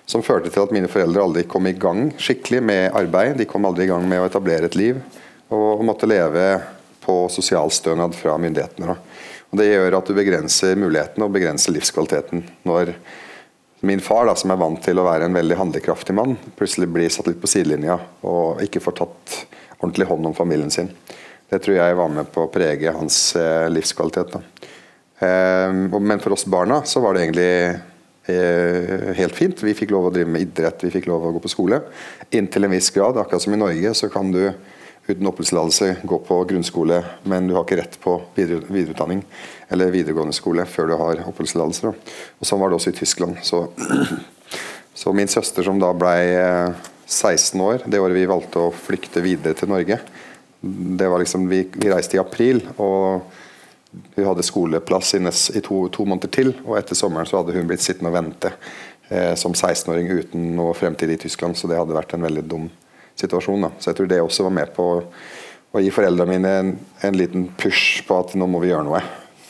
Som 0.08 0.24
førte 0.24 0.52
til 0.54 0.64
at 0.64 0.72
mine 0.72 0.88
foreldre 0.88 1.26
aldri 1.26 1.44
kom 1.52 1.68
i 1.68 1.76
gang 1.76 2.14
skikkelig 2.22 2.62
med 2.64 2.96
arbeid. 2.96 3.36
De 3.42 3.48
kom 3.50 3.68
aldri 3.68 3.88
i 3.88 3.90
gang 3.92 4.06
med 4.08 4.22
å 4.22 4.28
etablere 4.30 4.70
et 4.70 4.78
liv, 4.80 5.02
og 5.54 5.86
måtte 5.88 6.10
leve 6.10 6.48
på 7.04 7.16
sosialstønad 7.32 8.16
fra 8.16 8.36
myndighetene. 8.42 8.98
Og 9.48 9.60
Det 9.62 9.70
gjør 9.70 9.96
at 10.00 10.10
du 10.10 10.16
begrenser 10.18 10.80
mulighetene 10.80 11.28
og 11.28 11.36
begrenser 11.36 11.76
livskvaliteten. 11.76 12.44
Når 12.68 12.92
min 13.88 14.02
far, 14.04 14.26
da, 14.28 14.36
som 14.36 14.52
er 14.52 14.60
vant 14.60 14.82
til 14.84 15.00
å 15.00 15.06
være 15.08 15.30
en 15.30 15.38
veldig 15.38 15.60
handlekraftig 15.60 16.16
mann, 16.18 16.36
plutselig 16.58 16.90
blir 16.92 17.14
satt 17.14 17.30
litt 17.30 17.40
på 17.40 17.50
sidelinja 17.52 18.00
og 18.28 18.64
ikke 18.66 18.82
får 18.84 18.98
tatt 19.00 19.38
ordentlig 19.78 20.10
hånd 20.10 20.28
om 20.28 20.36
familien 20.36 20.74
sin. 20.74 20.90
Det 21.48 21.62
tror 21.64 21.78
jeg 21.78 21.96
var 21.96 22.10
med 22.12 22.28
på 22.34 22.44
å 22.44 22.52
prege 22.52 22.92
hans 22.92 23.20
eh, 23.40 23.68
livskvalitet. 23.72 24.34
Da. 24.34 24.42
men 25.98 26.20
for 26.20 26.36
oss 26.36 26.44
barna 26.46 26.82
så 26.86 27.00
var 27.02 27.16
det 27.16 27.24
egentlig 27.24 27.52
eh, 28.28 29.14
helt 29.16 29.38
fint. 29.38 29.64
Vi 29.64 29.78
fikk 29.78 29.94
lov 29.96 30.10
å 30.10 30.12
drive 30.14 30.34
med 30.34 30.44
idrett, 30.44 30.84
vi 30.84 30.92
fikk 30.92 31.08
lov 31.08 31.24
å 31.24 31.32
gå 31.38 31.44
på 31.46 31.54
skole. 31.54 31.80
Inntil 32.36 32.68
en 32.68 32.76
viss 32.76 32.92
grad. 32.92 33.18
Akkurat 33.22 33.46
som 33.46 33.56
i 33.56 33.62
Norge 33.62 33.94
så 33.96 34.12
kan 34.12 34.34
du 34.34 34.44
uten 35.08 35.28
oppholdstillatelse 35.28 35.96
gå 36.04 36.20
på 36.28 36.38
grunnskole, 36.50 37.00
men 37.24 37.48
du 37.48 37.56
har 37.56 37.64
ikke 37.64 37.80
rett 37.80 37.96
på 38.04 38.18
videreutdanning 38.36 39.24
eller 39.72 39.94
videregående 39.94 40.36
skole 40.36 40.66
før 40.68 40.92
du 40.92 40.96
har 41.00 41.24
oppholdstillatelse. 41.30 41.94
Og 42.40 42.48
Sånn 42.48 42.60
var 42.62 42.72
det 42.72 42.80
også 42.80 42.92
i 42.92 42.98
Tyskland. 42.98 43.40
Så, 43.48 43.64
så 45.02 45.16
min 45.16 45.32
søster 45.32 45.64
som 45.68 45.80
da 45.80 45.94
ble 45.96 46.14
16 47.08 47.64
år, 47.64 47.86
det 47.88 48.02
året 48.04 48.20
vi 48.20 48.28
valgte 48.28 48.68
å 48.68 48.74
flykte 48.76 49.24
videre 49.24 49.56
til 49.56 49.72
Norge, 49.72 50.02
det 50.62 51.08
var 51.08 51.22
liksom, 51.22 51.46
vi, 51.48 51.62
vi, 51.72 51.92
reiste 51.92 52.18
i 52.18 52.20
april, 52.20 52.64
og 52.82 53.22
vi 54.16 54.26
hadde 54.26 54.44
skoleplass 54.44 55.14
i, 55.16 55.22
i 55.22 55.62
to, 55.64 55.86
to, 55.94 56.04
måneder 56.04 56.32
til. 56.34 56.52
Og 56.66 56.76
etter 56.80 56.98
sommeren 56.98 57.30
så 57.30 57.40
hadde 57.40 57.56
hun 57.56 57.70
blitt 57.70 57.86
sittende 57.86 58.12
og 58.12 58.18
vente 58.18 58.52
eh, 59.08 59.34
som 59.40 59.56
16-åring 59.56 60.10
uten 60.18 60.50
noe 60.58 60.74
fremtid 60.76 61.14
i 61.14 61.20
Tyskland. 61.22 61.56
Så 61.56 61.70
det 61.70 61.78
hadde 61.80 61.96
vært 61.96 62.18
en 62.18 62.26
veldig 62.28 62.44
dum 62.50 62.68
situasjon. 63.20 63.68
Da. 63.68 63.72
Så 63.80 63.92
jeg 63.92 64.00
tror 64.00 64.10
det 64.12 64.22
også 64.24 64.48
var 64.48 64.56
med 64.58 64.74
på 64.76 64.88
å 65.72 65.84
gi 65.84 65.92
foreldrene 65.94 66.34
mine 66.38 66.54
en, 66.62 66.74
en, 67.06 67.18
liten 67.18 67.48
push 67.60 68.04
på 68.08 68.18
at 68.22 68.36
nå 68.40 68.48
må 68.50 68.62
vi 68.64 68.72
gjøre 68.72 68.88
noe. 68.88 69.02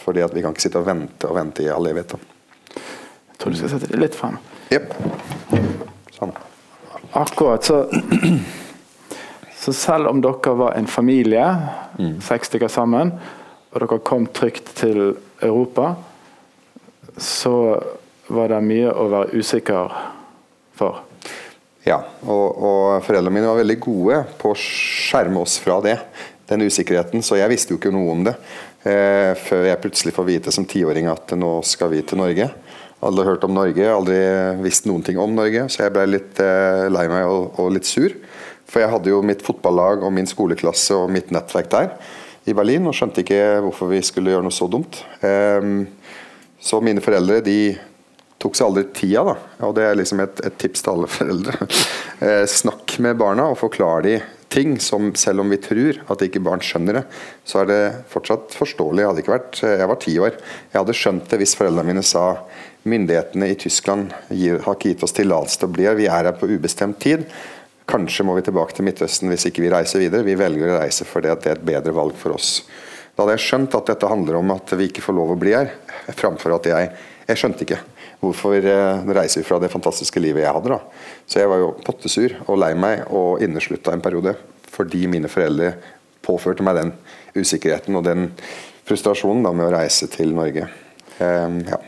Fordi 0.01 0.23
at 0.23 0.35
vi 0.35 0.43
kan 0.43 0.55
ikke 0.55 0.67
sitte 0.67 0.81
og 0.81 0.87
vente 0.87 1.29
og 1.29 1.37
vente 1.37 1.65
i 1.65 1.71
all 1.71 1.89
evighet. 1.89 2.15
Jeg 2.73 3.41
tror 3.41 3.53
du 3.53 3.59
skal 3.59 3.73
sette 3.75 3.91
det 3.91 3.99
litt 4.01 4.15
fram. 4.17 4.39
Jepp. 4.73 4.93
Sånn. 6.15 6.33
Akkurat. 7.17 7.67
Så 7.67 7.85
så 9.61 9.73
selv 9.75 10.11
om 10.11 10.21
dere 10.23 10.55
var 10.55 10.77
en 10.77 10.87
familie, 10.87 11.43
mm. 11.99 12.19
seks 12.23 12.51
stykker 12.51 12.71
sammen, 12.71 13.11
og 13.73 13.81
dere 13.83 13.99
kom 14.07 14.29
trygt 14.31 14.71
til 14.79 15.17
Europa, 15.43 15.95
så 17.17 17.75
var 18.31 18.51
det 18.51 18.61
mye 18.63 18.91
å 18.91 19.07
være 19.11 19.39
usikker 19.39 19.97
for. 20.77 21.03
Ja, 21.85 22.01
og, 22.25 22.47
og 22.57 23.05
foreldrene 23.05 23.35
mine 23.35 23.51
var 23.51 23.61
veldig 23.61 23.77
gode 23.83 24.23
på 24.39 24.51
å 24.51 24.57
skjerme 24.59 25.43
oss 25.43 25.59
fra 25.61 25.77
det. 25.83 25.97
Den 26.47 26.63
usikkerheten. 26.63 27.23
Så 27.23 27.37
jeg 27.39 27.51
visste 27.51 27.73
jo 27.73 27.79
ikke 27.79 27.93
noe 27.93 28.13
om 28.13 28.23
det. 28.27 28.33
Eh, 28.87 29.33
før 29.39 29.67
jeg 29.67 29.81
plutselig 29.83 30.15
får 30.15 30.27
vite 30.27 30.53
som 30.53 30.67
tiåring 30.67 31.09
at 31.11 31.33
nå 31.35 31.57
skal 31.67 31.91
vi 31.91 32.03
til 32.07 32.21
Norge. 32.21 32.49
Aldri 33.07 33.25
hørt 33.27 33.43
om 33.45 33.53
Norge, 33.53 33.85
aldri 33.93 34.17
visst 34.63 34.87
noen 34.89 35.03
ting 35.05 35.19
om 35.21 35.35
Norge, 35.37 35.67
så 35.69 35.83
jeg 35.83 35.93
ble 35.93 36.05
litt 36.09 36.39
eh, 36.41 36.87
lei 36.89 37.03
meg 37.11 37.27
og, 37.29 37.51
og 37.61 37.75
litt 37.75 37.85
sur. 37.85 38.15
For 38.67 38.81
jeg 38.81 38.91
hadde 38.91 39.11
jo 39.11 39.19
mitt 39.25 39.43
fotballag 39.45 40.01
og 40.03 40.13
min 40.15 40.27
skoleklasse 40.27 40.95
og 40.97 41.11
mitt 41.13 41.29
nettverk 41.31 41.69
der. 41.71 41.91
i 42.47 42.55
Berlin 42.55 42.87
og 42.87 42.95
skjønte 42.95 43.21
ikke 43.21 43.59
hvorfor 43.65 43.91
vi 43.91 44.01
skulle 44.01 44.31
gjøre 44.31 44.47
noe 44.47 44.55
så 44.55 44.69
dumt. 44.71 45.03
Eh, 45.21 45.85
så 46.59 46.81
mine 46.81 47.03
foreldre 47.03 47.41
de 47.45 47.59
tok 48.41 48.57
seg 48.57 48.67
aldri 48.69 48.83
tida, 48.93 49.23
da. 49.25 49.35
og 49.65 49.75
det 49.77 49.85
er 49.87 49.97
liksom 49.97 50.21
et, 50.21 50.41
et 50.45 50.57
tips 50.61 50.85
til 50.85 50.95
alle 50.95 51.11
foreldre. 51.11 51.59
Eh, 52.17 52.47
snakk 52.49 52.95
med 53.05 53.19
barna 53.19 53.43
og 53.51 53.59
forklar 53.59 54.01
de 54.01 54.15
ting 54.49 54.79
som 54.81 55.11
selv 55.13 55.43
om 55.43 55.51
vi 55.53 55.59
tror 55.61 55.99
at 56.09 56.23
ikke 56.25 56.41
barn 56.41 56.63
skjønner 56.65 56.97
det, 56.97 57.03
så 57.45 57.59
er 57.61 57.67
det 57.69 57.81
fortsatt 58.09 58.55
forståelig. 58.57 59.03
Jeg 59.03 59.11
hadde 59.11 59.21
ikke 59.21 59.33
vært, 59.35 59.59
jeg 59.61 59.89
var 59.91 59.99
ti 60.01 60.15
år. 60.25 60.39
Jeg 60.71 60.79
hadde 60.79 60.95
skjønt 60.97 61.27
det 61.29 61.39
hvis 61.43 61.53
foreldrene 61.59 61.91
mine 61.91 62.01
sa 62.01 62.23
myndighetene 62.89 63.51
i 63.51 63.59
Tyskland 63.59 64.15
gir, 64.33 64.63
har 64.65 64.79
ikke 64.79 64.95
gitt 64.95 65.05
oss 65.05 65.13
tillatelse 65.13 65.61
til 65.61 65.69
å 65.69 65.75
bli 65.75 65.85
her, 65.85 65.99
vi 65.99 66.07
er 66.09 66.31
her 66.31 66.39
på 66.39 66.49
ubestemt 66.49 66.97
tid. 67.03 67.27
Kanskje 67.87 68.25
må 68.25 68.33
vi 68.39 68.47
tilbake 68.47 68.75
til 68.75 68.87
Midtøsten 68.87 69.29
hvis 69.31 69.45
ikke 69.51 69.63
vi 69.63 69.71
reiser 69.71 70.01
videre. 70.01 70.25
Vi 70.27 70.39
velger 70.39 70.73
å 70.73 70.79
reise 70.81 71.05
fordi 71.07 71.35
det 71.43 71.51
er 71.51 71.59
et 71.59 71.67
bedre 71.67 71.93
valg 71.95 72.17
for 72.19 72.35
oss. 72.35 72.63
Da 73.13 73.23
hadde 73.23 73.37
jeg 73.37 73.45
skjønt 73.45 73.77
at 73.77 73.93
dette 73.93 74.09
handler 74.09 74.39
om 74.41 74.55
at 74.57 74.73
vi 74.77 74.89
ikke 74.89 75.05
får 75.05 75.15
lov 75.17 75.35
å 75.35 75.37
bli 75.39 75.53
her, 75.55 75.69
framfor 76.17 76.57
at 76.57 76.71
jeg 76.73 76.89
Jeg 77.27 77.39
skjønte 77.41 77.65
ikke 77.65 77.77
hvorfor 78.21 78.57
eh, 78.57 79.09
reiser 79.17 79.41
vi 79.41 79.47
fra 79.47 79.59
det 79.61 79.71
fantastiske 79.73 80.21
livet 80.21 80.43
jeg 80.43 80.55
hadde. 80.57 80.77
da. 80.77 80.79
Så 81.27 81.41
jeg 81.41 81.51
var 81.51 81.61
jo 81.61 81.75
pottesur 81.85 82.37
og 82.47 82.59
lei 82.61 82.73
meg 82.77 83.05
og 83.13 83.43
inneslutta 83.45 83.93
en 83.93 84.03
periode 84.03 84.37
fordi 84.77 85.07
mine 85.09 85.29
foreldre 85.31 85.71
påførte 86.25 86.65
meg 86.65 86.77
den 86.77 86.91
usikkerheten 87.37 87.95
og 87.97 88.03
den 88.05 88.27
frustrasjonen 88.87 89.45
da 89.45 89.53
med 89.55 89.69
å 89.69 89.73
reise 89.73 90.09
til 90.11 90.35
Norge. 90.37 90.67
Um, 91.17 91.63
ja. 91.65 91.79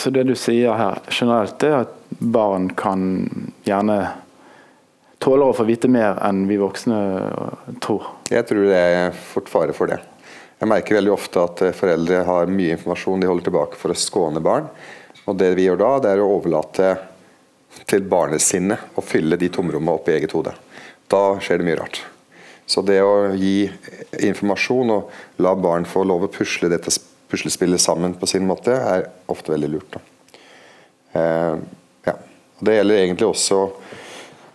Så 0.00 0.10
det 0.10 0.24
du 0.26 0.34
sier 0.38 0.74
her 0.74 0.98
generelt, 1.12 1.62
er 1.62 1.84
at 1.84 1.94
barn 2.18 2.70
kan 2.74 3.04
gjerne 3.68 3.98
tåler 5.22 5.50
å 5.50 5.56
få 5.56 5.66
vite 5.68 5.90
mer 5.92 6.18
enn 6.26 6.46
vi 6.48 6.58
voksne 6.60 6.98
tror? 7.84 8.08
Jeg 8.32 8.48
tror 8.48 8.66
det 8.66 8.80
er 8.80 9.14
fort 9.14 9.52
fare 9.52 9.76
for 9.76 9.92
det. 9.92 10.00
Jeg 10.60 10.68
merker 10.68 10.98
veldig 10.98 11.12
ofte 11.14 11.40
at 11.40 11.62
eh, 11.64 11.76
foreldre 11.76 12.24
har 12.28 12.50
mye 12.52 12.74
informasjon 12.76 13.22
de 13.22 13.28
holder 13.30 13.46
tilbake 13.48 13.80
for 13.80 13.92
å 13.92 13.96
skåne 13.96 14.42
barn. 14.44 14.68
Og 15.24 15.38
Det 15.40 15.54
vi 15.56 15.64
gjør 15.64 15.80
da, 15.80 15.90
det 16.04 16.10
er 16.12 16.20
å 16.20 16.32
overlate 16.34 16.90
til 17.88 18.04
barnesinnet 18.10 18.98
å 18.98 19.04
fylle 19.04 19.38
de 19.40 19.48
tomrommene 19.52 19.94
opp 19.96 20.10
i 20.10 20.18
eget 20.18 20.34
hode. 20.36 20.52
Da 21.08 21.22
skjer 21.40 21.60
det 21.60 21.68
mye 21.70 21.78
rart. 21.80 22.02
Så 22.68 22.84
det 22.86 23.00
å 23.02 23.32
gi 23.34 23.70
informasjon 24.20 24.92
og 24.94 25.40
la 25.42 25.54
barn 25.58 25.88
få 25.88 26.04
lov 26.06 26.28
å 26.28 26.32
pusle 26.34 26.68
dette 26.70 26.92
puslespillet 27.30 27.80
sammen 27.80 28.14
på 28.18 28.28
sin 28.28 28.44
måte, 28.46 28.74
er 28.74 29.08
ofte 29.32 29.54
veldig 29.54 29.70
lurt. 29.72 29.96
Eh, 31.16 31.56
ja. 32.04 32.14
Det 32.60 32.76
gjelder 32.76 33.00
egentlig 33.00 33.30
også 33.30 33.62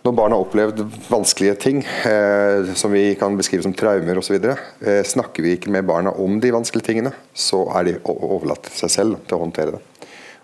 når 0.06 0.14
barn 0.14 0.34
har 0.34 0.42
opplevd 0.44 0.82
vanskelige 1.10 1.54
ting, 1.58 1.80
eh, 2.06 2.74
som 2.78 2.92
vi 2.94 3.14
kan 3.18 3.34
beskrive 3.38 3.64
som 3.66 3.74
traumer 3.74 4.18
osv., 4.20 4.38
eh, 4.38 5.02
snakker 5.02 5.42
vi 5.42 5.56
ikke 5.56 5.72
med 5.74 5.86
barna 5.88 6.12
om 6.14 6.38
de 6.40 6.52
vanskelige 6.54 6.86
tingene, 6.86 7.12
så 7.34 7.64
er 7.74 7.88
de 7.88 7.96
overlatt 8.04 8.68
til 8.68 8.78
seg 8.84 8.92
selv 8.94 9.18
til 9.26 9.38
å 9.38 9.42
håndtere 9.42 9.74
det. 9.74 9.82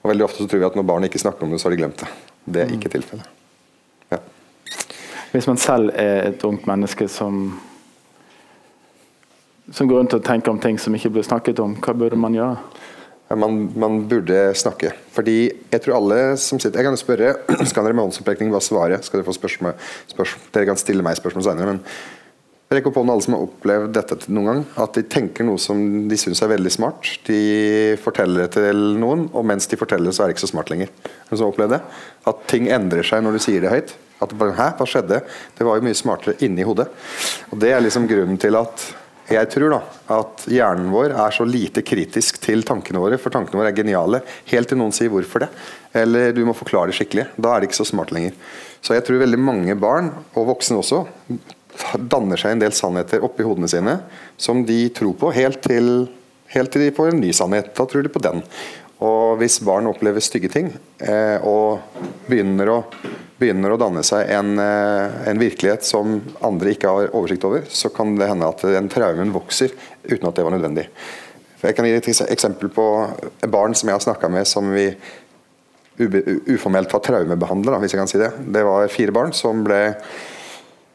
Og 0.03 0.11
Veldig 0.11 0.27
ofte 0.27 0.43
så 0.43 0.51
tror 0.51 0.65
vi 0.65 0.67
at 0.67 0.79
når 0.79 0.89
barn 0.89 1.07
ikke 1.07 1.23
snakker 1.23 1.47
om 1.47 1.55
det, 1.55 1.61
så 1.63 1.69
har 1.69 1.77
de 1.77 1.83
glemt 1.85 2.03
det. 2.03 2.11
Det 2.45 2.65
er 2.65 2.75
ikke 2.75 2.91
tilfellet. 2.91 3.29
Ja. 4.11 4.19
Hvis 5.31 5.47
man 5.47 5.61
selv 5.63 5.95
er 5.95 6.33
et 6.33 6.43
ungt 6.49 6.67
menneske 6.67 7.07
som 7.09 7.61
som 9.73 9.89
går 9.89 10.03
rundt 10.03 10.15
og 10.15 10.25
tenker 10.25 10.51
om 10.51 10.59
ting 10.61 10.77
som 10.79 10.95
ikke 10.95 11.09
blir 11.15 11.25
snakket 11.25 11.61
om, 11.63 11.77
hva 11.81 11.95
burde 11.97 12.19
man 12.19 12.35
gjøre? 12.35 12.59
Man, 13.39 13.59
man, 13.79 14.01
burde 14.09 14.39
snakke. 14.59 14.93
Fordi 15.15 15.37
jeg 15.73 15.83
tror 15.85 15.99
alle 15.99 16.19
som 16.41 16.61
sitter 16.61 16.81
Jeg 16.83 16.89
kan 16.89 16.99
spørre, 17.01 17.35
skal 17.71 17.87
dere 17.87 17.97
med 17.97 18.07
håndsopprekning 18.07 18.51
bare 18.53 18.65
svare? 18.65 18.99
Skal 19.03 19.21
dere 19.21 19.29
få 19.29 19.37
spørsmål, 19.37 19.77
spørsmål, 20.11 20.51
Dere 20.55 20.69
kan 20.69 20.81
stille 20.81 21.07
meg 21.07 21.17
spørsmål 21.21 21.47
senere. 21.47 21.77
men 21.77 21.81
Rekk 22.73 22.87
opp 22.89 22.97
hånden 22.97 23.13
alle 23.13 23.25
som 23.25 23.35
har 23.37 23.43
opplevd 23.45 23.91
dette 23.93 24.17
noen 24.33 24.49
gang. 24.49 24.61
At 24.81 24.95
de 24.97 25.03
tenker 25.05 25.45
noe 25.45 25.61
som 25.61 25.83
de 26.09 26.17
syns 26.17 26.41
er 26.41 26.55
veldig 26.55 26.73
smart. 26.73 27.11
De 27.27 27.41
forteller 28.01 28.47
det 28.47 28.55
til 28.57 28.81
noen, 29.01 29.27
og 29.37 29.45
mens 29.49 29.69
de 29.69 29.77
forteller 29.77 30.09
det, 30.09 30.15
så 30.17 30.25
er 30.25 30.31
det 30.31 30.39
ikke 30.39 30.47
så 30.47 30.53
smart 30.55 30.73
lenger. 30.73 30.89
Har 31.29 31.37
du 31.37 31.45
opplevd 31.45 31.77
det? 31.77 31.83
At 32.33 32.41
ting 32.49 32.71
endrer 32.73 33.05
seg 33.05 33.25
når 33.27 33.37
du 33.37 33.45
sier 33.45 33.65
det 33.65 33.75
høyt. 33.75 33.93
At 34.23 34.33
Hæ, 34.33 34.71
hva 34.79 34.87
skjedde? 34.89 35.21
Det 35.59 35.67
var 35.67 35.77
jo 35.77 35.85
mye 35.85 35.99
smartere 35.99 36.39
inni 36.47 36.65
hodet. 36.65 36.89
Og 37.51 37.61
Det 37.61 37.75
er 37.75 37.85
liksom 37.85 38.09
grunnen 38.09 38.41
til 38.41 38.57
at 38.57 38.87
jeg 39.31 39.49
tror 39.53 39.71
da 39.71 39.79
at 40.17 40.45
hjernen 40.51 40.91
vår 40.93 41.15
er 41.15 41.35
så 41.35 41.47
lite 41.47 41.85
kritisk 41.87 42.41
til 42.43 42.65
tankene 42.67 43.01
våre, 43.03 43.19
for 43.23 43.33
tankene 43.35 43.61
våre 43.61 43.71
er 43.71 43.79
geniale, 43.79 44.23
helt 44.51 44.71
til 44.71 44.81
noen 44.81 44.95
sier 44.95 45.13
hvorfor 45.13 45.45
det. 45.45 45.49
Eller 46.03 46.35
du 46.35 46.43
må 46.49 46.57
forklare 46.57 46.91
det 46.91 46.99
skikkelig. 46.99 47.29
Da 47.37 47.53
er 47.53 47.63
det 47.63 47.71
ikke 47.71 47.81
så 47.81 47.89
smart 47.89 48.13
lenger. 48.15 48.35
Så 48.83 48.97
jeg 48.97 49.07
tror 49.07 49.23
veldig 49.23 49.39
mange 49.39 49.77
barn, 49.79 50.11
og 50.35 50.49
voksne 50.51 50.81
også, 50.83 51.05
danner 51.97 52.41
seg 52.41 52.57
en 52.57 52.65
del 52.65 52.75
sannheter 52.77 53.23
oppi 53.25 53.47
hodene 53.47 53.71
sine 53.71 53.97
som 54.41 54.65
de 54.69 54.85
tror 54.93 55.15
på, 55.21 55.31
helt 55.33 55.63
til, 55.65 56.09
helt 56.53 56.73
til 56.75 56.85
de 56.85 56.95
får 56.97 57.13
en 57.13 57.23
ny 57.23 57.31
sannhet. 57.37 57.71
Da 57.79 57.87
tror 57.89 58.05
de 58.05 58.13
på 58.13 58.23
den. 58.25 58.43
Og 59.03 59.41
hvis 59.41 59.59
barn 59.65 59.89
opplever 59.91 60.23
stygge 60.23 60.51
ting 60.53 60.71
eh, 61.03 61.43
og 61.43 61.83
begynner 62.29 62.71
å, 62.71 62.79
begynner 63.41 63.75
å, 63.75 63.81
danne 63.81 64.05
seg 64.07 64.31
en, 64.31 64.55
eh, 64.63 65.17
en, 65.31 65.41
virkelighet 65.43 65.87
som 65.87 66.21
andre 66.45 66.75
ikke 66.75 66.93
har 66.93 67.11
oversikt 67.11 67.47
over, 67.49 67.67
så 67.69 67.91
kan 67.95 68.15
det 68.19 68.31
hende 68.31 68.51
at 68.53 68.63
den 68.63 68.91
traumen 68.93 69.35
vokser 69.35 69.75
uten 70.07 70.29
at 70.29 70.39
det 70.39 70.47
var 70.47 70.55
nødvendig. 70.55 70.87
Jeg 71.63 71.79
kan 71.79 71.87
gi 71.87 71.95
et 71.95 72.09
eksempel 72.27 72.71
på 72.75 72.87
barn 73.51 73.75
som 73.79 73.91
jeg 73.91 73.99
har 73.99 74.05
snakka 74.05 74.31
med 74.33 74.49
som 74.51 74.71
vi 74.75 74.89
uformelt 75.99 76.91
har 76.91 77.03
traumebehandla, 77.05 77.79
hvis 77.83 77.95
jeg 77.95 78.01
kan 78.01 78.11
si 78.11 78.19
det. 78.19 78.33
Det 78.55 78.65
var 78.67 78.91
fire 78.91 79.15
barn 79.15 79.35
som 79.37 79.63
ble 79.67 79.83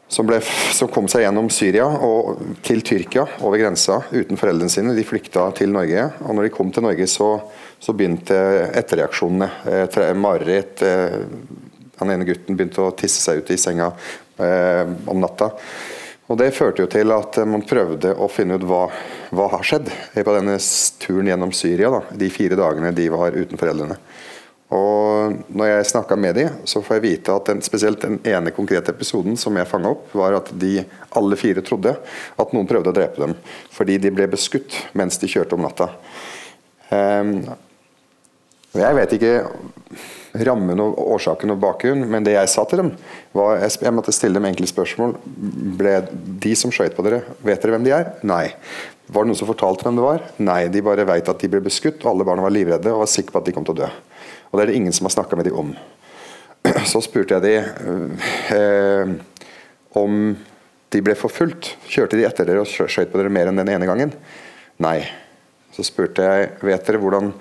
som, 0.08 0.26
ble, 0.26 0.40
som, 0.72 0.88
kom 0.88 1.08
seg 1.10 1.26
gjennom 1.26 1.50
Syria 1.52 1.84
og 1.84 2.40
til 2.64 2.80
Tyrkia 2.86 3.26
over 3.44 3.60
grensa 3.60 4.00
uten 4.10 4.40
foreldrene 4.40 4.72
sine. 4.72 4.94
De 4.96 5.04
flykta 5.06 5.50
til 5.58 5.74
Norge. 5.74 6.08
og 6.24 6.34
når 6.34 6.48
de 6.48 6.54
kom 6.54 6.72
til 6.72 6.86
Norge, 6.86 7.06
så, 7.10 7.34
så 7.78 7.94
begynte 7.96 8.38
etterreaksjonene. 8.78 9.50
Eh, 9.68 10.08
mareritt. 10.16 10.82
Eh, 10.82 11.20
den 11.98 12.14
ene 12.14 12.24
gutten 12.24 12.56
begynte 12.56 12.84
å 12.84 12.94
tisse 12.96 13.20
seg 13.20 13.42
ut 13.42 13.52
i 13.52 13.60
senga 13.60 13.90
eh, 14.40 14.84
om 15.10 15.20
natta. 15.20 15.52
Og 16.28 16.36
Det 16.36 16.52
førte 16.56 16.84
jo 16.84 16.88
til 16.92 17.12
at 17.12 17.38
man 17.48 17.64
prøvde 17.64 18.12
å 18.12 18.28
finne 18.32 18.58
ut 18.58 18.66
hva, 18.68 18.82
hva 19.32 19.46
har 19.54 19.64
skjedd 19.64 19.88
på 20.12 20.34
denne 20.36 20.58
turen 21.00 21.30
gjennom 21.30 21.54
Syria. 21.56 21.92
Da, 21.92 22.02
de 22.20 22.28
fire 22.32 22.56
dagene 22.58 22.92
de 22.96 23.08
var 23.12 23.36
uten 23.36 23.60
foreldrene. 23.60 23.96
Og 24.74 25.38
når 25.48 25.70
jeg 25.70 25.86
snakka 25.88 26.16
med 26.20 26.36
dem, 26.36 26.56
så 26.68 26.82
får 26.84 26.98
jeg 26.98 27.04
vite 27.06 27.32
at 27.32 27.46
den, 27.48 27.62
spesielt 27.64 28.02
den 28.04 28.18
ene 28.28 28.52
konkrete 28.52 28.92
episoden 28.92 29.38
som 29.40 29.56
jeg 29.56 29.68
fanga 29.70 29.94
opp, 29.94 30.10
var 30.12 30.36
at 30.36 30.50
de 30.60 30.82
alle 31.16 31.38
fire 31.40 31.64
trodde 31.64 31.94
at 31.96 32.52
noen 32.52 32.68
prøvde 32.68 32.92
å 32.92 32.96
drepe 32.96 33.22
dem 33.22 33.32
fordi 33.72 33.96
de 34.02 34.12
ble 34.12 34.28
beskutt 34.28 34.76
mens 34.98 35.16
de 35.22 35.30
kjørte 35.30 35.56
om 35.56 35.64
natta. 35.64 35.88
Um, 36.92 37.32
jeg 38.76 38.96
vet 38.98 39.14
ikke 39.16 39.32
rammen 40.44 40.80
og 40.84 40.98
årsaken 41.16 41.54
og 41.54 41.60
bakgrunnen, 41.62 42.04
men 42.10 42.26
det 42.26 42.34
jeg 42.34 42.50
sa 42.52 42.66
til 42.68 42.82
dem, 42.82 42.90
var 43.32 43.62
jeg 43.64 43.94
måtte 43.96 44.12
stille 44.12 44.36
dem 44.36 44.50
enkle 44.50 44.68
spørsmål. 44.68 45.16
Ble 45.80 45.94
de 46.44 46.52
som 46.58 46.72
skøyt 46.74 46.96
på 46.96 47.04
dere, 47.06 47.22
vet 47.40 47.64
dere 47.64 47.74
hvem 47.74 47.88
de 47.88 47.94
er? 47.96 48.12
Nei. 48.28 48.50
Var 49.08 49.24
det 49.24 49.30
noen 49.30 49.40
som 49.40 49.48
fortalte 49.48 49.86
hvem 49.86 49.96
det 49.96 50.04
var? 50.04 50.26
Nei, 50.44 50.60
de 50.68 50.84
bare 50.84 51.08
veit 51.08 51.32
at 51.32 51.40
de 51.40 51.48
ble 51.48 51.62
beskutt, 51.64 52.02
og 52.04 52.12
alle 52.12 52.28
barna 52.28 52.44
var 52.44 52.52
livredde 52.52 52.92
og 52.92 53.06
var 53.06 53.10
sikre 53.10 53.32
på 53.32 53.40
at 53.40 53.48
de 53.48 53.56
kom 53.56 53.64
til 53.64 53.78
å 53.78 53.86
dø. 53.86 53.90
Og 54.48 54.58
det 54.58 54.64
er 54.64 54.72
det 54.72 54.78
ingen 54.80 54.94
som 54.96 55.08
har 55.08 55.16
snakka 55.16 55.38
med 55.38 55.48
dem 55.48 55.58
om. 55.60 55.72
Så 56.90 57.02
spurte 57.04 57.38
jeg 57.38 57.44
dem 57.44 58.16
eh, 58.54 59.12
om 59.98 60.34
de 60.92 61.04
ble 61.04 61.14
forfulgt. 61.18 61.74
Kjørte 61.88 62.18
de 62.18 62.26
etter 62.28 62.48
dere 62.48 62.64
og 62.64 62.68
skjøt 62.68 63.12
på 63.12 63.20
dere 63.20 63.32
mer 63.32 63.50
enn 63.50 63.60
den 63.60 63.70
ene 63.74 63.88
gangen? 63.88 64.14
Nei. 64.82 65.00
Så 65.74 65.84
spurte 65.86 66.24
jeg 66.24 66.52
vet 66.64 66.86
dere 66.88 67.00
hvordan 67.02 67.32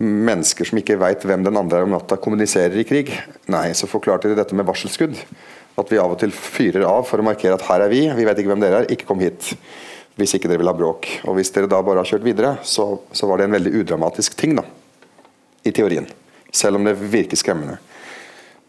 mennesker 0.00 0.64
som 0.64 0.78
ikke 0.80 0.96
veit 1.00 1.24
hvem 1.28 1.42
den 1.44 1.58
andre 1.60 1.80
er 1.80 1.88
om 1.88 1.92
natta, 1.92 2.16
kommuniserer 2.20 2.78
i 2.80 2.86
krig? 2.88 3.12
Nei. 3.52 3.70
Så 3.76 3.90
forklarte 3.90 4.30
de 4.30 4.38
dette 4.38 4.56
med 4.56 4.68
varselskudd. 4.68 5.18
At 5.80 5.90
vi 5.90 6.00
av 6.00 6.14
og 6.14 6.20
til 6.20 6.32
fyrer 6.34 6.86
av 6.86 7.06
for 7.08 7.22
å 7.22 7.26
markere 7.26 7.56
at 7.56 7.66
her 7.68 7.86
er 7.86 7.92
vi, 7.92 8.04
vi 8.14 8.26
vet 8.28 8.40
ikke 8.40 8.52
hvem 8.52 8.62
dere 8.62 8.82
er, 8.82 8.90
ikke 8.92 9.08
kom 9.08 9.22
hit. 9.22 9.52
Hvis 10.18 10.34
ikke 10.36 10.50
dere 10.50 10.60
vil 10.60 10.70
ha 10.70 10.76
bråk. 10.76 11.08
Og 11.30 11.38
hvis 11.38 11.52
dere 11.54 11.70
da 11.70 11.80
bare 11.84 12.02
har 12.02 12.08
kjørt 12.08 12.26
videre, 12.26 12.56
så, 12.66 12.92
så 13.16 13.28
var 13.30 13.40
det 13.40 13.48
en 13.48 13.56
veldig 13.56 13.74
udramatisk 13.82 14.36
ting, 14.38 14.56
da. 14.58 14.66
I 15.64 15.72
teorien. 15.76 16.08
Selv 16.52 16.80
om 16.80 16.86
det 16.86 16.96
virker 16.98 17.38
skremmende. 17.38 17.78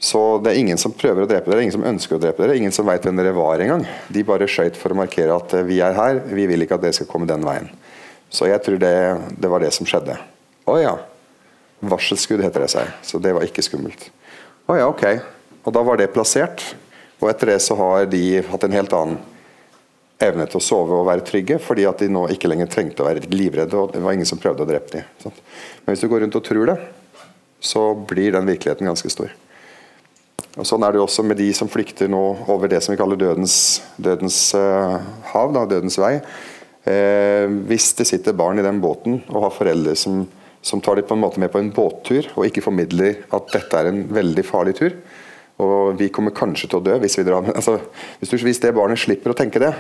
Så 0.01 0.39
det 0.41 0.51
er 0.51 0.57
ingen 0.57 0.79
som 0.81 0.93
prøver 0.97 1.23
å 1.23 1.29
drepe 1.29 1.51
dere, 1.51 1.61
ingen 1.61 1.75
som 1.75 1.85
ønsker 1.85 2.17
å 2.17 2.21
drepe 2.21 2.41
dere, 2.41 2.57
ingen 2.57 2.73
som 2.73 2.87
veit 2.89 3.03
hvem 3.05 3.19
dere 3.19 3.35
var 3.37 3.61
engang. 3.61 3.83
De 4.09 4.23
bare 4.25 4.47
skøyt 4.49 4.77
for 4.79 4.93
å 4.93 4.97
markere 4.97 5.35
at 5.35 5.53
eh, 5.53 5.65
vi 5.67 5.77
er 5.85 5.93
her, 5.93 6.23
vi 6.25 6.47
vil 6.49 6.65
ikke 6.65 6.79
at 6.79 6.85
dere 6.87 6.97
skal 6.97 7.09
komme 7.09 7.29
den 7.29 7.45
veien. 7.45 7.69
Så 8.33 8.47
jeg 8.49 8.63
tror 8.65 8.79
det, 8.81 8.95
det 9.37 9.51
var 9.51 9.61
det 9.61 9.69
som 9.75 9.85
skjedde. 9.85 10.15
Å 10.65 10.77
ja. 10.81 10.95
Varselskudd 11.85 12.41
heter 12.41 12.65
det 12.65 12.71
seg, 12.73 12.89
så 13.05 13.21
det 13.21 13.33
var 13.37 13.45
ikke 13.45 13.61
skummelt. 13.65 14.07
Å 14.69 14.79
ja, 14.79 14.87
ok. 14.89 15.05
Og 15.69 15.75
da 15.75 15.83
var 15.85 16.01
det 16.01 16.09
plassert. 16.15 16.63
Og 17.21 17.29
etter 17.29 17.53
det 17.53 17.59
så 17.61 17.77
har 17.77 18.07
de 18.09 18.23
hatt 18.47 18.65
en 18.65 18.73
helt 18.73 18.93
annen 18.97 19.19
evne 20.21 20.47
til 20.49 20.57
å 20.57 20.63
sove 20.63 20.97
og 20.97 21.05
være 21.09 21.25
trygge, 21.25 21.59
fordi 21.61 21.85
at 21.89 22.01
de 22.01 22.09
nå 22.09 22.25
ikke 22.33 22.49
lenger 22.49 22.69
trengte 22.73 23.05
å 23.05 23.07
være 23.07 23.29
livredde, 23.29 23.77
og 23.77 23.93
det 23.93 24.01
var 24.01 24.17
ingen 24.17 24.29
som 24.29 24.41
prøvde 24.41 24.65
å 24.65 24.69
drepe 24.69 24.97
dem. 24.97 25.37
Men 25.85 25.93
hvis 25.93 26.01
du 26.01 26.09
går 26.09 26.25
rundt 26.25 26.37
og 26.37 26.45
tror 26.45 26.69
det, 26.69 26.77
så 27.61 27.91
blir 28.09 28.33
den 28.33 28.49
virkeligheten 28.49 28.89
ganske 28.89 29.11
stor. 29.13 29.31
Og 30.59 30.67
Sånn 30.67 30.83
er 30.83 30.91
det 30.91 30.99
jo 30.99 31.05
også 31.05 31.23
med 31.23 31.39
de 31.39 31.47
som 31.55 31.69
flykter 31.71 32.09
nå 32.11 32.21
over 32.51 32.71
det 32.71 32.81
som 32.83 32.91
vi 32.91 32.99
kaller 32.99 33.19
dødens, 33.19 33.55
dødens 33.95 34.39
uh, 34.57 34.97
hav, 35.31 35.53
da, 35.55 35.63
dødens 35.69 35.95
vei. 36.01 36.17
Eh, 36.81 37.45
hvis 37.69 37.91
det 37.93 38.07
sitter 38.09 38.33
barn 38.33 38.57
i 38.57 38.65
den 38.65 38.79
båten 38.81 39.19
og 39.29 39.43
har 39.45 39.53
foreldre 39.53 39.93
som, 39.93 40.23
som 40.65 40.81
tar 40.81 40.97
dem 40.97 41.05
på 41.05 41.13
en 41.13 41.21
måte 41.21 41.41
med 41.41 41.51
på 41.53 41.61
en 41.61 41.69
båttur, 41.75 42.25
og 42.33 42.47
ikke 42.47 42.63
formidler 42.65 43.21
at 43.29 43.51
dette 43.53 43.77
er 43.77 43.91
en 43.91 44.01
veldig 44.09 44.45
farlig 44.47 44.73
tur, 44.79 44.95
og 45.61 45.99
vi 45.99 46.09
kommer 46.09 46.33
kanskje 46.33 46.71
til 46.71 46.79
å 46.79 46.85
dø 46.87 46.97
hvis 47.03 47.19
vi 47.19 47.27
drar 47.27 47.45
med 47.45 47.53
altså, 47.59 47.77
hvis, 48.19 48.33
hvis 48.41 48.63
det 48.63 48.73
barnet 48.75 48.99
slipper 48.99 49.35
å 49.35 49.37
tenke 49.37 49.61
det, 49.61 49.71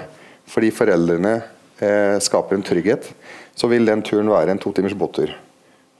fordi 0.51 0.69
foreldrene 0.77 1.39
eh, 1.81 2.17
skaper 2.21 2.59
en 2.59 2.67
trygghet, 2.69 3.09
så 3.57 3.69
vil 3.71 3.89
den 3.89 4.05
turen 4.05 4.29
være 4.29 4.53
en 4.53 4.61
to 4.61 4.71
timers 4.77 4.95
båttur. 4.97 5.33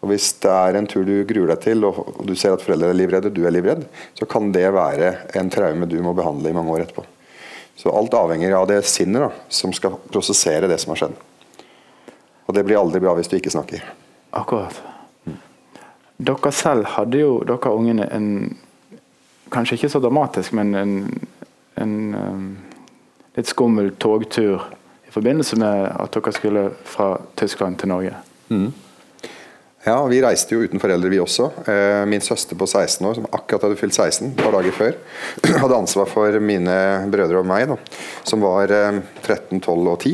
Og 0.01 0.09
Hvis 0.09 0.31
det 0.41 0.49
er 0.49 0.77
en 0.77 0.87
tur 0.89 1.05
du 1.05 1.13
gruer 1.29 1.53
deg 1.53 1.59
til, 1.61 1.85
og 1.85 2.23
du 2.25 2.33
ser 2.35 2.55
at 2.55 2.63
foreldre 2.63 2.89
er 2.89 2.97
livredde, 2.97 3.29
du 3.33 3.43
er 3.45 3.53
livredd, 3.53 3.83
så 4.17 4.25
kan 4.25 4.49
det 4.53 4.65
være 4.73 5.11
en 5.37 5.51
traume 5.53 5.85
du 5.89 5.99
må 6.01 6.15
behandle 6.17 6.49
i 6.49 6.55
mange 6.57 6.73
år 6.73 6.87
etterpå. 6.87 7.05
Så 7.77 7.93
alt 7.93 8.13
avhenger 8.17 8.55
av 8.57 8.65
det 8.69 8.81
sinnet 8.89 9.21
da, 9.27 9.29
som 9.49 9.73
skal 9.73 9.99
prosessere 10.09 10.69
det 10.69 10.79
som 10.81 10.93
har 10.93 11.03
skjedd. 11.03 11.21
Og 12.49 12.57
det 12.57 12.65
blir 12.65 12.81
aldri 12.81 13.01
bra 13.01 13.13
hvis 13.17 13.29
du 13.29 13.37
ikke 13.37 13.53
snakker. 13.53 13.85
Akkurat. 14.37 14.81
Mm. 15.29 15.37
Dere 16.31 16.51
selv 16.55 16.89
hadde 16.97 17.21
jo, 17.21 17.39
dere 17.47 17.77
ungene, 17.77 18.09
en 18.09 18.57
Kanskje 19.51 19.75
ikke 19.75 19.89
så 19.91 19.99
dramatisk, 19.99 20.53
men 20.55 20.69
en, 20.79 20.91
en 21.75 21.95
um, 22.15 22.43
litt 23.35 23.49
skummel 23.51 23.89
togtur 23.99 24.63
i 25.03 25.11
forbindelse 25.11 25.57
med 25.59 25.89
at 25.91 26.13
dere 26.15 26.31
skulle 26.31 26.61
fra 26.87 27.17
Tyskland 27.35 27.75
til 27.81 27.91
Norge. 27.91 28.13
Mm. 28.47 28.69
Ja, 29.81 29.95
vi 30.05 30.19
reiste 30.21 30.53
jo 30.53 30.61
uten 30.61 30.81
foreldre, 30.81 31.09
vi 31.09 31.17
også. 31.17 31.47
Eh, 31.65 32.03
min 32.05 32.21
søster 32.21 32.57
på 32.57 32.67
16 32.67 33.07
år, 33.07 33.15
som 33.17 33.25
akkurat 33.33 33.63
hadde 33.65 33.79
fylt 33.79 33.95
16 33.97 34.27
et 34.27 34.43
par 34.43 34.53
dager 34.53 34.75
før, 34.77 34.99
hadde 35.63 35.79
ansvar 35.79 36.09
for 36.11 36.37
mine 36.43 36.75
brødre 37.09 37.41
og 37.41 37.49
meg, 37.49 37.65
da, 37.71 37.79
som 38.27 38.45
var 38.45 38.69
13, 38.69 39.57
eh, 39.57 39.63
12 39.65 39.89
og 39.89 40.05
10. 40.05 40.13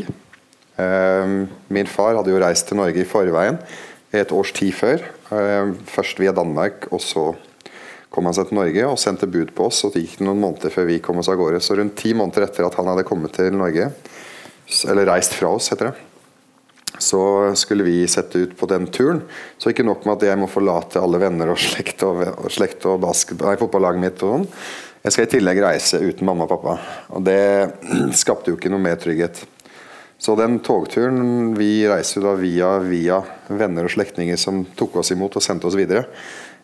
Eh, 0.79 1.35
min 1.75 1.91
far 1.91 2.15
hadde 2.15 2.31
jo 2.31 2.39
reist 2.39 2.69
til 2.71 2.79
Norge 2.79 3.03
i 3.03 3.09
forveien 3.09 3.59
et 4.15 4.31
års 4.31 4.53
tid 4.55 4.71
før. 4.71 5.03
Først 5.91 6.21
via 6.21 6.31
Danmark, 6.31 6.87
og 6.95 7.03
så 7.03 7.25
kom 8.07 8.29
han 8.29 8.37
seg 8.37 8.47
til 8.47 8.61
Norge 8.61 8.85
og 8.87 9.01
sendte 9.01 9.27
bud 9.27 9.51
på 9.53 9.67
oss. 9.67 9.83
og 9.83 9.91
Det 9.93 10.05
gikk 10.05 10.21
noen 10.23 10.39
måneder 10.39 10.71
før 10.71 10.87
vi 10.87 11.01
kom 11.03 11.19
oss 11.19 11.27
av 11.27 11.35
gårde. 11.41 11.59
Så 11.59 11.75
rundt 11.75 11.99
ti 11.99 12.15
måneder 12.15 12.47
etter 12.47 12.65
at 12.65 12.79
han 12.79 12.87
hadde 12.87 13.03
kommet 13.05 13.35
til 13.35 13.51
Norge, 13.51 13.91
eller 14.87 15.11
reist 15.11 15.35
fra 15.35 15.51
oss, 15.59 15.67
heter 15.73 15.91
det, 15.91 16.06
så 16.97 17.55
skulle 17.55 17.83
vi 17.83 18.07
sette 18.07 18.39
ut 18.39 18.57
på 18.57 18.65
den 18.65 18.87
turen. 18.87 19.21
Så 19.57 19.71
ikke 19.71 19.85
nok 19.85 20.05
med 20.05 20.17
at 20.17 20.29
jeg 20.29 20.39
må 20.39 20.49
forlate 20.49 21.01
alle 21.01 21.19
venner 21.21 21.51
og 21.53 21.59
slekt 21.61 22.03
og, 22.07 22.23
og, 22.31 22.47
slekt 22.53 22.87
og 22.89 23.03
nei, 23.03 23.57
fotballaget 23.59 24.01
mitt. 24.01 24.23
og 24.23 24.33
sånn. 24.33 24.47
Jeg 25.03 25.13
skal 25.13 25.27
i 25.27 25.31
tillegg 25.35 25.61
reise 25.63 26.01
uten 26.01 26.25
mamma 26.27 26.47
og 26.47 26.55
pappa. 26.55 26.77
Og 27.15 27.27
det 27.27 27.39
skapte 28.21 28.51
jo 28.51 28.57
ikke 28.59 28.71
noe 28.73 28.83
mer 28.83 28.97
trygghet. 29.01 29.43
Så 30.17 30.33
den 30.33 30.57
togturen 30.65 31.53
Vi 31.53 31.85
reiste 31.85 32.17
jo 32.17 32.23
da 32.25 32.31
via, 32.39 32.71
via 32.81 33.19
venner 33.47 33.85
og 33.85 33.93
slektninger 33.93 34.39
som 34.41 34.63
tok 34.75 34.97
oss 35.03 35.13
imot 35.13 35.37
og 35.37 35.45
sendte 35.45 35.69
oss 35.69 35.77
videre. 35.77 36.07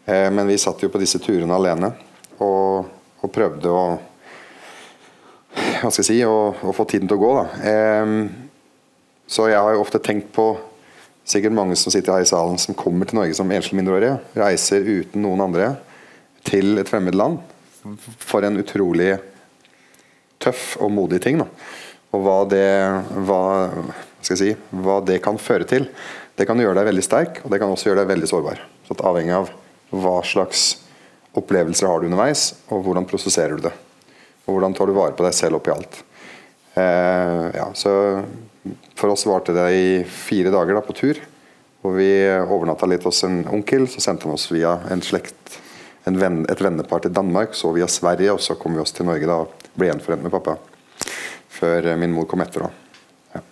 Eh, 0.05 0.31
men 0.33 0.49
vi 0.49 0.57
satt 0.57 0.81
jo 0.81 0.89
på 0.89 1.01
disse 1.01 1.21
turene 1.21 1.53
alene 1.53 1.93
og, 2.41 2.89
og 3.21 3.31
prøvde 3.31 3.69
å 3.69 3.85
hva 5.53 5.91
skal 5.91 6.01
jeg 6.01 6.07
si, 6.07 6.17
å, 6.25 6.49
å, 6.65 6.71
få 6.73 6.85
tiden 6.89 7.09
til 7.11 7.19
å 7.19 7.21
gå. 7.21 7.31
da. 7.37 7.43
Eh, 7.69 8.42
så 9.27 9.47
jeg 9.49 9.59
har 9.61 9.73
jo 9.75 9.83
ofte 9.83 10.01
tenkt 10.03 10.31
på 10.35 10.51
sikkert 11.23 11.55
mange 11.55 11.75
som 11.79 11.93
sitter 11.93 12.17
her 12.17 12.25
i 12.25 12.29
salen 12.29 12.59
som 12.59 12.75
kommer 12.77 13.07
til 13.07 13.19
Norge 13.19 13.35
som 13.37 13.51
enslige 13.51 13.79
mindreårige. 13.79 14.17
Reiser 14.37 14.83
uten 14.83 15.23
noen 15.23 15.43
andre 15.45 15.69
til 16.47 16.77
et 16.81 16.89
fremmed 16.89 17.15
land. 17.15 17.39
For 18.19 18.43
en 18.43 18.59
utrolig 18.59 19.15
tøff 20.43 20.75
og 20.83 20.91
modig 20.91 21.21
ting. 21.23 21.39
Da. 21.39 21.47
Og 22.13 22.23
hva 22.25 22.37
det, 22.51 22.67
hva, 23.27 23.41
si, 24.23 24.53
hva 24.83 24.99
det, 25.05 25.21
kan 25.23 25.39
føre 25.41 25.67
til. 25.69 25.87
Det 26.37 26.47
kan 26.49 26.59
gjøre 26.59 26.77
deg 26.79 26.89
veldig 26.91 27.05
sterk, 27.05 27.41
og 27.43 27.53
det 27.53 27.59
kan 27.61 27.71
også 27.71 27.89
gjøre 27.89 28.03
deg 28.03 28.13
veldig 28.13 28.29
sårbar. 28.29 28.63
Så 28.87 28.97
Avhengig 29.07 29.35
av 29.37 29.51
hva 29.93 30.17
slags 30.25 30.65
opplevelser 31.37 31.89
har 31.89 32.01
du 32.01 32.09
underveis, 32.09 32.51
og 32.69 32.83
hvordan 32.85 33.07
prosesserer 33.09 33.57
du 33.57 33.67
det. 33.67 33.73
Og 34.45 34.55
hvordan 34.55 34.75
tar 34.75 34.89
du 34.89 34.95
vare 34.97 35.15
på 35.17 35.25
deg 35.25 35.35
selv 35.37 35.59
oppi 35.59 35.71
alt. 35.73 36.01
Eh, 36.73 37.47
ja, 37.55 37.67
så 37.77 37.93
for 38.95 39.13
oss 39.13 39.25
varte 39.27 39.55
det 39.55 39.67
i 39.75 39.87
fire 40.07 40.51
dager 40.53 40.77
da, 40.77 40.83
på 40.85 40.95
tur. 40.97 41.19
Hvor 41.83 41.97
vi 41.97 42.09
overnatta 42.29 42.87
litt 42.87 43.03
hos 43.07 43.23
en 43.27 43.41
onkel. 43.51 43.87
Så 43.91 44.03
sendte 44.03 44.27
han 44.27 44.37
oss 44.37 44.47
via 44.51 44.77
en 44.93 45.03
slekt, 45.03 45.57
en 46.07 46.19
venn, 46.19 46.43
et 46.51 46.61
vennepar 46.63 47.03
til 47.03 47.13
Danmark. 47.15 47.57
Så 47.59 47.73
via 47.75 47.89
Sverige, 47.91 48.35
og 48.35 48.43
så 48.43 48.55
kom 48.59 48.77
vi 48.77 48.83
oss 48.83 48.95
til 48.95 49.09
Norge 49.09 49.27
da, 49.27 49.41
og 49.43 49.75
ble 49.75 49.91
gjenforent 49.91 50.23
med 50.23 50.33
pappa. 50.33 50.57
Før 51.53 51.93
min 51.99 52.15
mor 52.15 52.29
kom 52.29 52.43
etter. 52.45 52.67
da. 52.67 53.43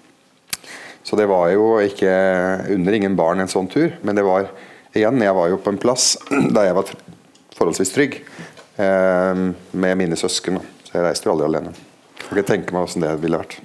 Så 1.04 1.18
det 1.20 1.26
var 1.28 1.50
jo 1.52 1.74
ikke 1.84 2.12
under 2.72 2.96
ingen 2.96 3.18
barn 3.20 3.44
en 3.44 3.52
sånn 3.52 3.68
tur. 3.68 3.98
Men 4.06 4.16
det 4.16 4.24
var 4.24 4.48
igjen, 4.96 5.20
jeg 5.20 5.36
var 5.36 5.50
jo 5.52 5.60
på 5.60 5.74
en 5.74 5.82
plass 5.82 6.14
der 6.56 6.70
jeg 6.70 6.78
var 6.78 6.94
forholdsvis 7.58 7.92
trygg. 7.96 8.22
Eh, 8.80 9.44
med 9.72 10.00
mine 10.00 10.16
søsken. 10.16 10.62
Så 10.86 10.96
jeg 10.96 11.06
reiste 11.08 11.28
jo 11.28 11.36
aldri 11.36 11.50
alene. 11.50 11.76
Jeg 12.22 12.30
kan 12.30 12.40
ikke 12.40 12.52
tenke 12.54 12.76
meg 12.76 12.86
hvordan 12.86 13.08
det 13.08 13.14
ville 13.26 13.42
vært. 13.44 13.60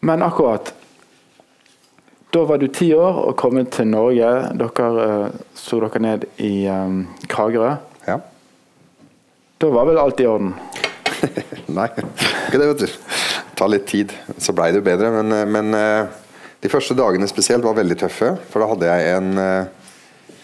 Men 0.00 0.22
akkurat 0.22 0.74
Da 2.30 2.44
var 2.44 2.58
du 2.58 2.68
ti 2.68 2.92
år 2.94 3.16
og 3.26 3.34
kommet 3.36 3.72
til 3.74 3.88
Norge. 3.90 4.28
Dere 4.54 4.90
uh, 4.94 5.40
så 5.58 5.80
dere 5.82 6.00
ned 6.02 6.26
i 6.38 6.68
um, 6.70 7.02
Kragerø. 7.26 7.72
Ja. 8.06 8.20
Da 9.58 9.70
var 9.74 9.88
vel 9.88 9.98
alt 9.98 10.22
i 10.22 10.28
orden? 10.30 10.52
Nei, 11.78 11.88
ikke 11.90 12.60
det, 12.62 12.68
vet 12.70 12.84
du. 12.84 12.86
Det 12.86 13.58
tar 13.58 13.74
litt 13.74 13.90
tid. 13.90 14.14
Så 14.38 14.54
blei 14.54 14.70
det 14.70 14.78
jo 14.78 14.86
bedre. 14.86 15.10
Men, 15.18 15.34
eh, 15.34 15.44
men 15.58 15.74
uh, 15.74 16.06
de 16.62 16.70
første 16.70 16.94
dagene 16.94 17.26
spesielt 17.28 17.66
var 17.66 17.76
veldig 17.82 17.98
tøffe. 18.06 18.30
For 18.54 18.62
da 18.62 18.70
hadde 18.70 18.94
jeg 18.94 19.18
en 19.18 19.34
uh, 19.34 20.38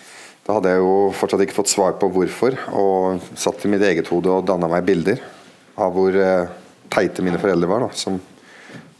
da 0.46 0.58
hadde 0.58 0.74
jeg 0.74 0.82
jo 0.82 0.92
fortsatt 1.22 1.46
ikke 1.46 1.60
fått 1.62 1.70
svar 1.70 1.94
på 2.02 2.10
hvorfor, 2.14 2.58
og 2.74 3.30
satt 3.38 3.62
i 3.62 3.70
mitt 3.70 3.82
eget 3.86 4.10
hode 4.10 4.30
og 4.30 4.44
danna 4.46 4.68
meg 4.70 4.84
bilder 4.86 5.22
av 5.78 5.94
hvor 5.94 6.14
teite 6.92 7.24
mine 7.26 7.40
foreldre 7.42 7.70
var. 7.70 7.86
da, 7.86 7.96
som 7.98 8.20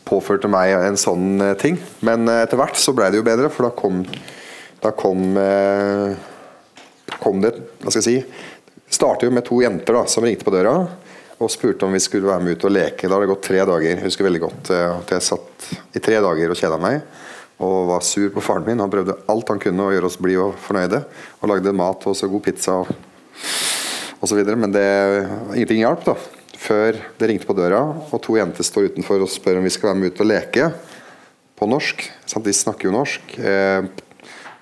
påførte 0.07 0.51
meg 0.51 0.75
en 0.77 0.99
sånn 1.01 1.41
eh, 1.43 1.57
ting. 1.61 1.79
Men 2.07 2.29
eh, 2.31 2.45
etter 2.47 2.61
hvert 2.61 2.79
så 2.81 2.95
ble 2.97 3.11
det 3.11 3.21
jo 3.21 3.27
bedre, 3.27 3.51
for 3.53 3.69
da 3.69 3.73
kom, 3.77 4.05
da 4.85 4.93
kom, 4.97 5.27
eh, 5.41 7.17
kom 7.19 7.43
det 7.43 7.57
Hva 7.83 7.93
skal 7.93 8.03
jeg 8.03 8.07
si 8.07 8.45
startet 8.97 9.27
jo 9.27 9.35
med 9.35 9.43
to 9.47 9.59
jenter 9.59 9.97
da, 9.99 10.05
som 10.07 10.23
ringte 10.23 10.47
på 10.47 10.53
døra 10.55 10.77
og 11.37 11.51
spurte 11.53 11.85
om 11.85 11.93
vi 11.93 12.01
skulle 12.01 12.29
være 12.31 12.41
med 12.41 12.57
ut 12.57 12.65
og 12.65 12.73
leke. 12.73 13.09
Da 13.09 13.17
hadde 13.17 13.27
det 13.27 13.33
gått 13.33 13.43
tre 13.45 13.59
dager. 13.69 13.89
Jeg 13.91 14.05
husker 14.07 14.25
veldig 14.25 14.41
godt 14.41 14.71
at 14.73 15.11
jeg 15.13 15.25
satt 15.27 15.67
i 15.99 16.01
tre 16.01 16.21
dager 16.25 16.55
og 16.55 16.57
kjeda 16.57 16.79
meg. 16.81 17.03
Og 17.61 17.91
var 17.91 18.07
sur 18.07 18.31
på 18.33 18.45
faren 18.45 18.65
min. 18.65 18.81
Han 18.81 18.93
prøvde 18.93 19.19
alt 19.29 19.53
han 19.53 19.61
kunne 19.61 19.85
å 19.85 19.93
gjøre 19.93 20.09
oss 20.09 20.17
blide 20.23 20.47
og 20.47 20.57
fornøyde. 20.65 21.03
Og 21.43 21.51
lagde 21.51 21.75
mat 21.77 22.09
og 22.09 22.17
så 22.17 22.31
god 22.33 22.45
pizza 22.47 22.79
og 22.79 24.25
så 24.25 24.39
videre. 24.39 24.57
Men 24.63 24.73
det, 24.73 24.87
ingenting 25.59 25.83
hjalp, 25.83 26.07
da 26.09 26.17
før 26.57 26.99
det 27.19 27.29
ringte 27.31 27.49
på 27.49 27.57
døra, 27.57 27.81
og 28.11 28.23
to 28.25 28.37
jenter 28.39 28.67
står 28.67 28.91
utenfor 28.93 29.23
og 29.25 29.31
spør 29.31 29.61
om 29.61 29.67
vi 29.67 29.73
skal 29.75 29.93
være 29.93 30.01
med 30.01 30.13
ut 30.13 30.25
og 30.25 30.31
leke 30.31 30.71
på 31.57 31.69
norsk. 31.71 32.05
De 32.45 32.55
snakker 32.55 32.89
jo 32.89 32.97
norsk. 32.97 33.37
Eh, 33.39 33.89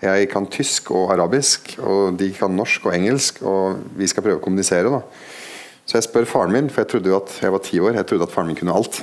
jeg 0.04 0.28
kan 0.32 0.46
tysk 0.52 0.90
og 0.92 1.14
arabisk, 1.14 1.74
og 1.80 2.18
de 2.20 2.28
kan 2.36 2.52
norsk 2.52 2.86
og 2.86 2.96
engelsk, 2.96 3.40
og 3.46 3.80
vi 3.96 4.08
skal 4.10 4.26
prøve 4.26 4.40
å 4.40 4.44
kommunisere. 4.44 4.92
da. 4.92 5.00
Så 5.84 5.98
jeg 5.98 6.08
spør 6.08 6.28
faren 6.28 6.52
min, 6.52 6.70
for 6.70 6.84
jeg 6.84 6.92
trodde 6.92 7.12
jo 7.12 7.18
at 7.18 7.32
jeg 7.40 7.52
var 7.52 7.64
ti 7.64 7.80
år, 7.80 7.98
jeg 7.98 8.08
trodde 8.10 8.28
at 8.28 8.34
faren 8.34 8.52
min 8.52 8.58
kunne 8.58 8.76
alt. 8.76 9.02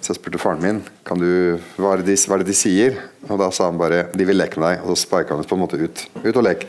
Så 0.00 0.12
jeg 0.12 0.20
spurte 0.20 0.38
faren 0.38 0.62
min 0.62 0.78
kan 1.06 1.18
du, 1.18 1.58
hva, 1.76 1.96
er 1.96 2.04
de, 2.06 2.14
hva 2.28 2.36
er 2.36 2.44
det 2.44 2.52
de 2.52 2.56
sier. 2.56 3.00
Og 3.26 3.40
da 3.40 3.50
sa 3.54 3.66
han 3.70 3.80
bare 3.80 4.06
de 4.14 4.28
vil 4.28 4.38
leke 4.38 4.60
med 4.60 4.76
deg, 4.76 4.84
og 4.84 4.94
så 4.94 5.06
sparka 5.06 5.34
han 5.34 5.42
oss 5.42 5.50
på 5.50 5.58
en 5.58 5.64
måte 5.64 5.80
ut. 5.80 6.04
Ut 6.22 6.36
og 6.36 6.44
leke. 6.46 6.68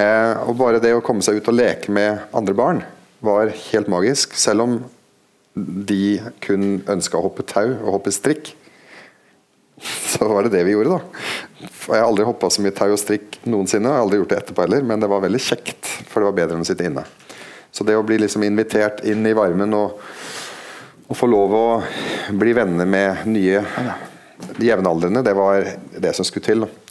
Eh, 0.00 0.34
og 0.46 0.56
bare 0.58 0.80
det 0.82 0.94
å 0.96 1.04
komme 1.04 1.24
seg 1.24 1.38
ut 1.38 1.50
og 1.52 1.58
leke 1.58 1.92
med 1.92 2.24
andre 2.32 2.56
barn 2.56 2.82
var 3.22 3.52
helt 3.70 3.90
magisk. 3.90 4.34
Selv 4.38 4.66
om 4.66 4.76
de 5.54 6.18
kun 6.42 6.82
ønska 6.90 7.18
å 7.18 7.24
hoppe 7.26 7.44
tau 7.46 7.68
og 7.70 7.96
hoppe 7.98 8.12
strikk, 8.14 8.52
så 10.12 10.28
var 10.30 10.46
det 10.46 10.54
det 10.56 10.64
vi 10.66 10.74
gjorde, 10.76 10.98
da. 10.98 11.24
Jeg 11.62 11.98
har 11.98 12.06
aldri 12.06 12.26
hoppa 12.26 12.50
så 12.52 12.62
mye 12.64 12.74
tau 12.76 12.90
og 12.92 13.00
strikk 13.00 13.40
noensinne. 13.46 13.88
Jeg 13.88 13.98
har 13.98 14.06
aldri 14.06 14.20
gjort 14.20 14.34
det 14.34 14.40
etterpå 14.42 14.66
heller, 14.66 14.86
men 14.86 15.02
det 15.02 15.10
var 15.10 15.24
veldig 15.24 15.42
kjekt. 15.42 15.90
For 16.10 16.20
det 16.20 16.30
var 16.30 16.38
bedre 16.42 16.58
enn 16.58 16.66
å 16.66 16.68
sitte 16.68 16.86
inne. 16.86 17.06
Så 17.72 17.86
det 17.88 17.96
å 17.96 18.04
bli 18.06 18.18
liksom 18.20 18.44
invitert 18.44 19.00
inn 19.08 19.24
i 19.26 19.34
varmen 19.36 19.72
og, 19.74 19.96
og 21.08 21.16
få 21.16 21.28
lov 21.30 21.54
å 21.56 21.66
bli 22.36 22.52
venner 22.56 22.88
med 22.88 23.24
nye 23.30 23.62
jevnaldrende, 24.60 25.22
det 25.24 25.34
var 25.38 25.70
det 26.04 26.12
som 26.16 26.26
skulle 26.26 26.46
til. 26.46 26.66
Da 26.66 26.82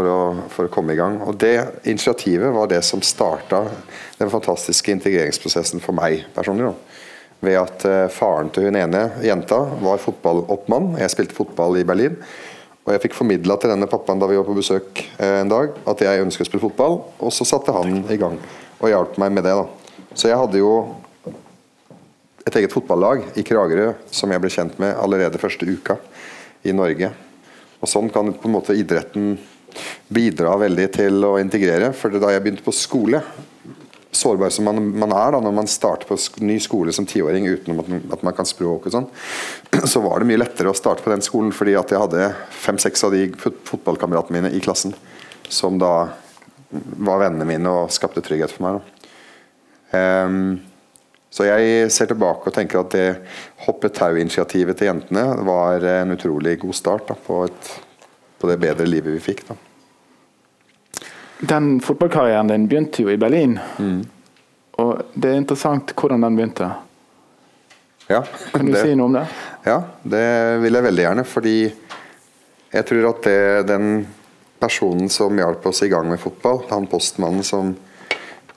for 0.00 0.08
å, 0.08 0.20
for 0.48 0.68
å, 0.68 0.72
komme 0.72 0.94
i 0.94 0.98
gang. 0.98 1.18
Og 1.28 1.36
Det 1.40 1.84
initiativet 1.84 2.52
var 2.54 2.70
det 2.70 2.80
som 2.86 3.02
starta 3.04 3.66
den 4.18 4.32
fantastiske 4.32 4.94
integreringsprosessen 4.96 5.82
for 5.84 5.96
meg 5.96 6.24
personlig. 6.34 6.70
Da. 6.70 6.96
Ved 7.44 7.58
at 7.60 7.84
uh, 7.88 8.06
faren 8.12 8.48
til 8.52 8.68
hun 8.68 8.78
ene 8.80 9.06
jenta 9.24 9.58
var 9.80 10.00
fotballoppmann. 10.00 10.94
Jeg 11.00 11.12
spilte 11.12 11.36
fotball 11.36 11.80
i 11.80 11.84
Berlin. 11.88 12.16
Og 12.86 12.94
jeg 12.94 13.02
fikk 13.04 13.18
formidla 13.18 13.58
til 13.60 13.72
denne 13.74 13.88
pappaen 13.90 14.20
da 14.20 14.28
vi 14.28 14.38
var 14.38 14.46
på 14.48 14.56
besøk 14.56 15.02
eh, 15.20 15.42
en 15.42 15.50
dag, 15.52 15.74
at 15.86 16.00
jeg 16.00 16.22
ønsker 16.24 16.42
å 16.42 16.48
spille 16.48 16.62
fotball. 16.64 16.96
Og 17.20 17.32
så 17.36 17.44
satte 17.46 17.74
han 17.76 18.00
i 18.08 18.16
gang 18.18 18.38
og 18.80 18.88
hjalp 18.88 19.18
meg 19.20 19.34
med 19.36 19.44
det. 19.44 19.52
da. 19.52 20.08
Så 20.16 20.30
jeg 20.30 20.40
hadde 20.40 20.62
jo 20.62 20.72
et 22.48 22.56
eget 22.56 22.72
fotballag 22.72 23.36
i 23.38 23.44
Kragerø 23.46 23.92
som 24.10 24.32
jeg 24.32 24.42
ble 24.42 24.50
kjent 24.50 24.80
med 24.80 24.96
allerede 24.96 25.38
første 25.38 25.68
uka 25.68 25.98
i 26.64 26.72
Norge. 26.74 27.12
Og 27.84 27.92
Sånn 27.92 28.08
kan 28.12 28.32
på 28.32 28.48
en 28.48 28.56
måte 28.56 28.76
idretten 28.76 29.36
bidra 30.12 30.56
veldig 30.60 30.88
til 30.96 31.24
å 31.26 31.36
integrere. 31.40 31.92
For 31.96 32.12
da 32.14 32.32
jeg 32.34 32.44
begynte 32.44 32.66
på 32.66 32.74
skole, 32.74 33.22
sårbar 34.12 34.50
som 34.50 34.66
man, 34.66 34.80
man, 34.98 35.12
er 35.14 35.34
da 35.34 35.40
når 35.42 35.54
man 35.54 35.70
starter 35.70 36.08
på 36.08 36.18
ny 36.42 36.58
skole 36.62 36.92
som 36.92 37.06
tiåring 37.06 37.46
uten 37.46 37.78
at 37.78 37.90
at 38.16 38.24
man, 38.26 38.34
kan 38.34 38.48
språk 38.48 38.88
og 38.88 38.94
sånn, 38.94 39.06
så 39.92 40.02
var 40.02 40.20
det 40.20 40.30
mye 40.30 40.42
lettere 40.42 40.72
å 40.72 40.76
starte 40.76 41.04
på 41.04 41.12
den 41.12 41.22
skolen 41.24 41.54
fordi 41.54 41.76
at 41.78 41.92
jeg 41.92 42.02
hadde 42.02 42.32
fem-seks 42.64 43.06
av 43.06 43.14
de 43.14 43.28
fotballkameratene 43.38 44.40
mine 44.40 44.54
i 44.56 44.62
klassen 44.64 44.96
som 45.50 45.78
da 45.78 46.10
var 46.70 47.22
vennene 47.24 47.46
mine 47.48 47.70
og 47.70 47.94
skapte 47.94 48.22
trygghet 48.22 48.52
for 48.54 48.66
meg. 48.66 48.82
Um, 49.90 50.60
så 51.30 51.46
jeg 51.46 51.90
ser 51.94 52.10
tilbake 52.10 52.50
og 52.50 52.54
tenker 52.54 52.80
at 52.80 52.94
det 52.94 53.06
hoppetau-initiativet 53.66 54.78
til 54.78 54.90
jentene 54.90 55.24
var 55.46 55.84
en 55.86 56.14
utrolig 56.14 56.56
god 56.62 56.76
start 56.78 57.10
da, 57.10 57.14
på, 57.14 57.44
et, 57.46 57.70
på, 58.40 58.48
det 58.50 58.60
bedre 58.62 58.88
livet 58.88 59.14
vi 59.16 59.22
fikk. 59.30 59.44
da. 59.48 59.56
Den 61.40 61.78
fotballkarrieren 61.80 62.50
din 62.50 62.66
begynte 62.68 63.04
jo 63.04 63.12
i 63.12 63.18
Berlin. 63.20 63.58
Mm. 63.78 64.00
Og 64.80 65.02
det 65.14 65.30
er 65.30 65.40
interessant 65.40 65.94
hvordan 65.96 66.24
den 66.26 66.36
begynte. 66.38 66.70
Ja, 68.10 68.24
kan 68.52 68.66
du 68.66 68.74
det, 68.74 68.82
si 68.82 68.96
noe 68.98 69.06
om 69.06 69.16
det? 69.16 69.26
Ja, 69.68 69.76
det 70.02 70.26
vil 70.64 70.76
jeg 70.76 70.86
veldig 70.88 71.04
gjerne. 71.04 71.24
Fordi 71.28 71.56
jeg 72.70 72.86
tror 72.88 73.08
at 73.12 73.22
det, 73.28 73.40
den 73.70 73.86
personen 74.60 75.08
som 75.12 75.38
hjalp 75.38 75.64
oss 75.70 75.84
i 75.86 75.90
gang 75.92 76.10
med 76.10 76.20
fotball, 76.20 76.64
han 76.70 76.88
postmannen 76.90 77.46
som 77.46 77.74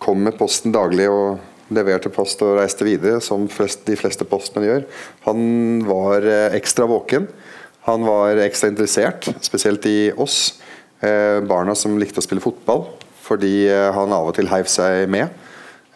kom 0.03 0.23
med 0.25 0.35
posten 0.39 0.73
daglig 0.75 1.07
og 1.11 1.39
leverte 1.73 2.11
post 2.13 2.41
og 2.43 2.57
reiste 2.59 2.85
videre, 2.85 3.21
som 3.23 3.47
flest, 3.51 3.85
de 3.87 3.95
fleste 3.97 4.27
postmenn 4.27 4.67
gjør, 4.67 4.83
han 5.27 5.43
var 5.87 6.27
eh, 6.27 6.57
ekstra 6.57 6.87
våken. 6.89 7.29
Han 7.83 8.05
var 8.07 8.39
ekstra 8.39 8.69
interessert, 8.71 9.27
spesielt 9.43 9.85
i 9.85 10.11
oss. 10.15 10.61
Eh, 11.03 11.41
barna 11.43 11.75
som 11.75 11.97
likte 11.99 12.21
å 12.21 12.23
spille 12.23 12.43
fotball, 12.43 12.85
fordi 13.25 13.65
eh, 13.67 13.89
han 13.91 14.13
av 14.15 14.29
og 14.29 14.37
til 14.37 14.47
heiv 14.47 14.69
seg 14.71 15.09
med. 15.11 15.33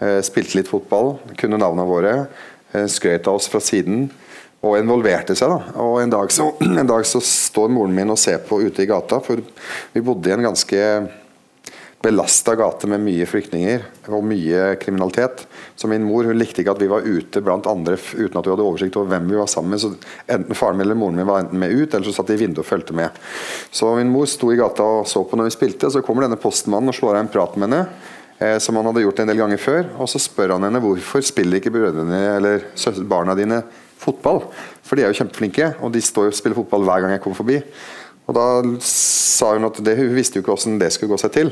Eh, 0.04 0.20
spilte 0.26 0.60
litt 0.60 0.68
fotball, 0.68 1.16
kunne 1.40 1.60
navnene 1.62 1.88
våre, 1.88 2.16
skrøt 2.92 3.30
av 3.32 3.38
oss 3.40 3.48
fra 3.48 3.62
siden 3.64 4.10
og 4.66 4.76
involverte 4.82 5.36
seg. 5.38 5.54
da. 5.54 5.78
Og 5.80 6.02
En 6.04 6.12
dag 6.12 6.34
så, 6.36 6.50
en 6.82 6.90
dag 6.90 7.08
så 7.08 7.22
står 7.24 7.72
moren 7.72 7.96
min 7.96 8.12
og 8.12 8.20
ser 8.20 8.44
på 8.44 8.60
ute 8.66 8.84
i 8.84 8.90
gata, 8.90 9.22
for 9.24 9.40
vi 9.94 10.04
bodde 10.04 10.28
i 10.28 10.36
en 10.36 10.50
ganske 10.50 10.82
belasta 12.02 12.54
gate 12.56 12.88
med 12.88 13.02
mye 13.02 13.26
flyktninger 13.26 13.86
og 14.14 14.26
mye 14.26 14.76
kriminalitet. 14.82 15.44
Så 15.76 15.90
min 15.90 16.06
mor 16.06 16.28
hun 16.30 16.38
likte 16.38 16.62
ikke 16.62 16.76
at 16.76 16.82
vi 16.82 16.90
var 16.92 17.08
ute 17.08 17.42
blant 17.44 17.68
andre 17.70 17.98
uten 17.98 18.38
at 18.38 18.46
vi 18.46 18.54
hadde 18.54 18.66
oversikt 18.66 19.00
over 19.00 19.10
hvem 19.16 19.32
vi 19.32 19.40
var 19.40 19.50
sammen 19.52 19.74
med. 19.74 19.82
Så 19.82 19.94
enten 20.30 20.58
faren 20.58 20.78
min 20.78 20.86
eller 20.86 21.00
moren 21.00 21.18
min 21.18 21.28
var 21.30 21.42
enten 21.44 21.60
med 21.60 21.74
ut, 21.74 21.90
eller 21.90 22.06
så 22.06 22.14
satt 22.20 22.30
de 22.30 22.38
i 22.38 22.44
vinduet 22.44 22.62
og 22.64 22.70
fulgte 22.70 22.98
med. 22.98 23.18
Så 23.72 23.90
min 23.98 24.14
mor 24.14 24.30
sto 24.30 24.52
i 24.54 24.60
gata 24.60 24.86
og 25.02 25.10
så 25.10 25.26
på 25.26 25.40
når 25.40 25.50
vi 25.50 25.58
spilte, 25.58 25.92
så 25.92 26.06
kommer 26.06 26.28
denne 26.28 26.40
postmannen 26.42 26.94
og 26.94 26.98
slår 26.98 27.18
av 27.18 27.26
en 27.26 27.34
prat 27.34 27.58
med 27.58 27.70
henne. 27.70 28.14
Eh, 28.38 28.60
som 28.62 28.78
han 28.78 28.86
hadde 28.86 29.02
gjort 29.02 29.20
en 29.24 29.32
del 29.32 29.40
ganger 29.42 29.62
før. 29.62 29.92
Og 29.98 30.10
så 30.12 30.22
spør 30.22 30.56
han 30.56 30.68
henne 30.68 30.82
hvorfor 30.84 31.26
spiller 31.26 31.58
ikke 31.58 31.74
brødrene 31.74 32.22
eller 32.38 32.68
barna 33.10 33.36
dine 33.38 33.64
fotball. 33.98 34.44
For 34.86 34.98
de 34.98 35.06
er 35.06 35.14
jo 35.14 35.24
kjempeflinke, 35.24 35.74
og 35.82 35.94
de 35.96 36.04
står 36.06 36.30
og 36.30 36.38
spiller 36.38 36.60
fotball 36.60 36.86
hver 36.86 37.04
gang 37.04 37.16
jeg 37.16 37.24
kommer 37.24 37.42
forbi. 37.42 37.62
Og 38.28 38.36
Da 38.36 38.46
sa 38.84 39.54
hun 39.56 39.70
at 39.70 39.80
det, 39.84 39.96
hun 39.98 40.16
visste 40.16 40.38
jo 40.38 40.44
ikke 40.44 40.54
hvordan 40.56 40.80
det 40.82 40.92
skulle 40.94 41.14
gå 41.14 41.20
seg 41.22 41.32
til. 41.32 41.52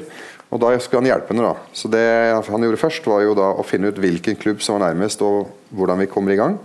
Og 0.53 0.61
Da 0.61 0.71
skulle 0.79 1.03
han 1.03 1.11
hjelpe 1.11 1.33
henne. 1.33 1.43
da. 1.43 1.55
Så 1.73 1.89
Det 1.89 2.05
han 2.47 2.61
gjorde 2.61 2.81
først, 2.81 3.05
var 3.05 3.21
jo 3.21 3.33
da 3.33 3.53
å 3.53 3.65
finne 3.65 3.87
ut 3.89 3.99
hvilken 3.99 4.35
klubb 4.35 4.61
som 4.61 4.79
var 4.79 4.93
nærmest, 4.93 5.21
og 5.21 5.49
hvordan 5.73 5.99
vi 5.99 6.07
kommer 6.07 6.31
i 6.31 6.39
gang. 6.39 6.59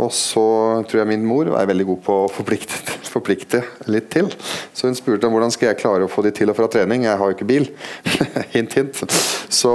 Og 0.00 0.12
så 0.14 0.44
tror 0.88 1.02
jeg 1.02 1.10
min 1.10 1.26
mor 1.26 1.50
er 1.50 1.68
veldig 1.68 1.84
god 1.88 2.00
på 2.06 2.16
å 2.24 2.30
forplikte, 2.32 2.78
forplikte, 3.14 3.62
litt 3.90 4.08
til. 4.12 4.30
Så 4.72 4.86
hun 4.86 4.96
spurte 4.96 5.26
om 5.26 5.34
hvordan 5.34 5.52
skal 5.52 5.72
jeg 5.72 5.80
klare 5.82 6.06
å 6.06 6.10
få 6.10 6.22
de 6.24 6.32
til 6.34 6.52
og 6.52 6.56
fra 6.56 6.68
trening. 6.72 7.04
Jeg 7.04 7.18
har 7.20 7.30
jo 7.30 7.36
ikke 7.36 7.48
bil. 7.50 7.68
hint, 8.54 8.76
hint. 8.78 9.02
Så 9.50 9.72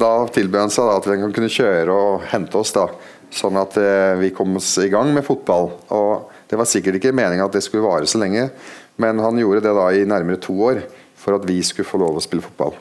da 0.00 0.12
tilbød 0.32 0.64
han 0.64 0.72
seg 0.72 0.88
da 0.88 0.98
at 0.98 1.10
vi 1.12 1.20
kunne 1.36 1.52
kjøre 1.52 1.92
og 1.94 2.24
hente 2.32 2.58
oss, 2.58 2.72
da. 2.74 2.88
Sånn 3.32 3.56
at 3.56 3.78
eh, 3.80 4.18
vi 4.20 4.32
kom 4.36 4.58
oss 4.58 4.74
i 4.82 4.90
gang 4.92 5.12
med 5.14 5.24
fotball. 5.24 5.70
Og 5.94 6.32
det 6.50 6.58
var 6.60 6.68
sikkert 6.68 6.98
ikke 6.98 7.14
meninga 7.16 7.46
at 7.46 7.54
det 7.54 7.62
skulle 7.64 7.86
vare 7.86 8.08
så 8.08 8.20
lenge, 8.20 8.48
men 9.00 9.22
han 9.24 9.38
gjorde 9.40 9.62
det 9.64 9.76
da 9.76 9.86
i 9.94 10.02
nærmere 10.08 10.40
to 10.42 10.56
år 10.66 10.82
for 11.22 11.38
at 11.38 11.46
vi 11.48 11.60
skulle 11.66 11.88
få 11.88 12.00
lov 12.02 12.18
å 12.18 12.24
spille 12.24 12.44
fotball. 12.44 12.74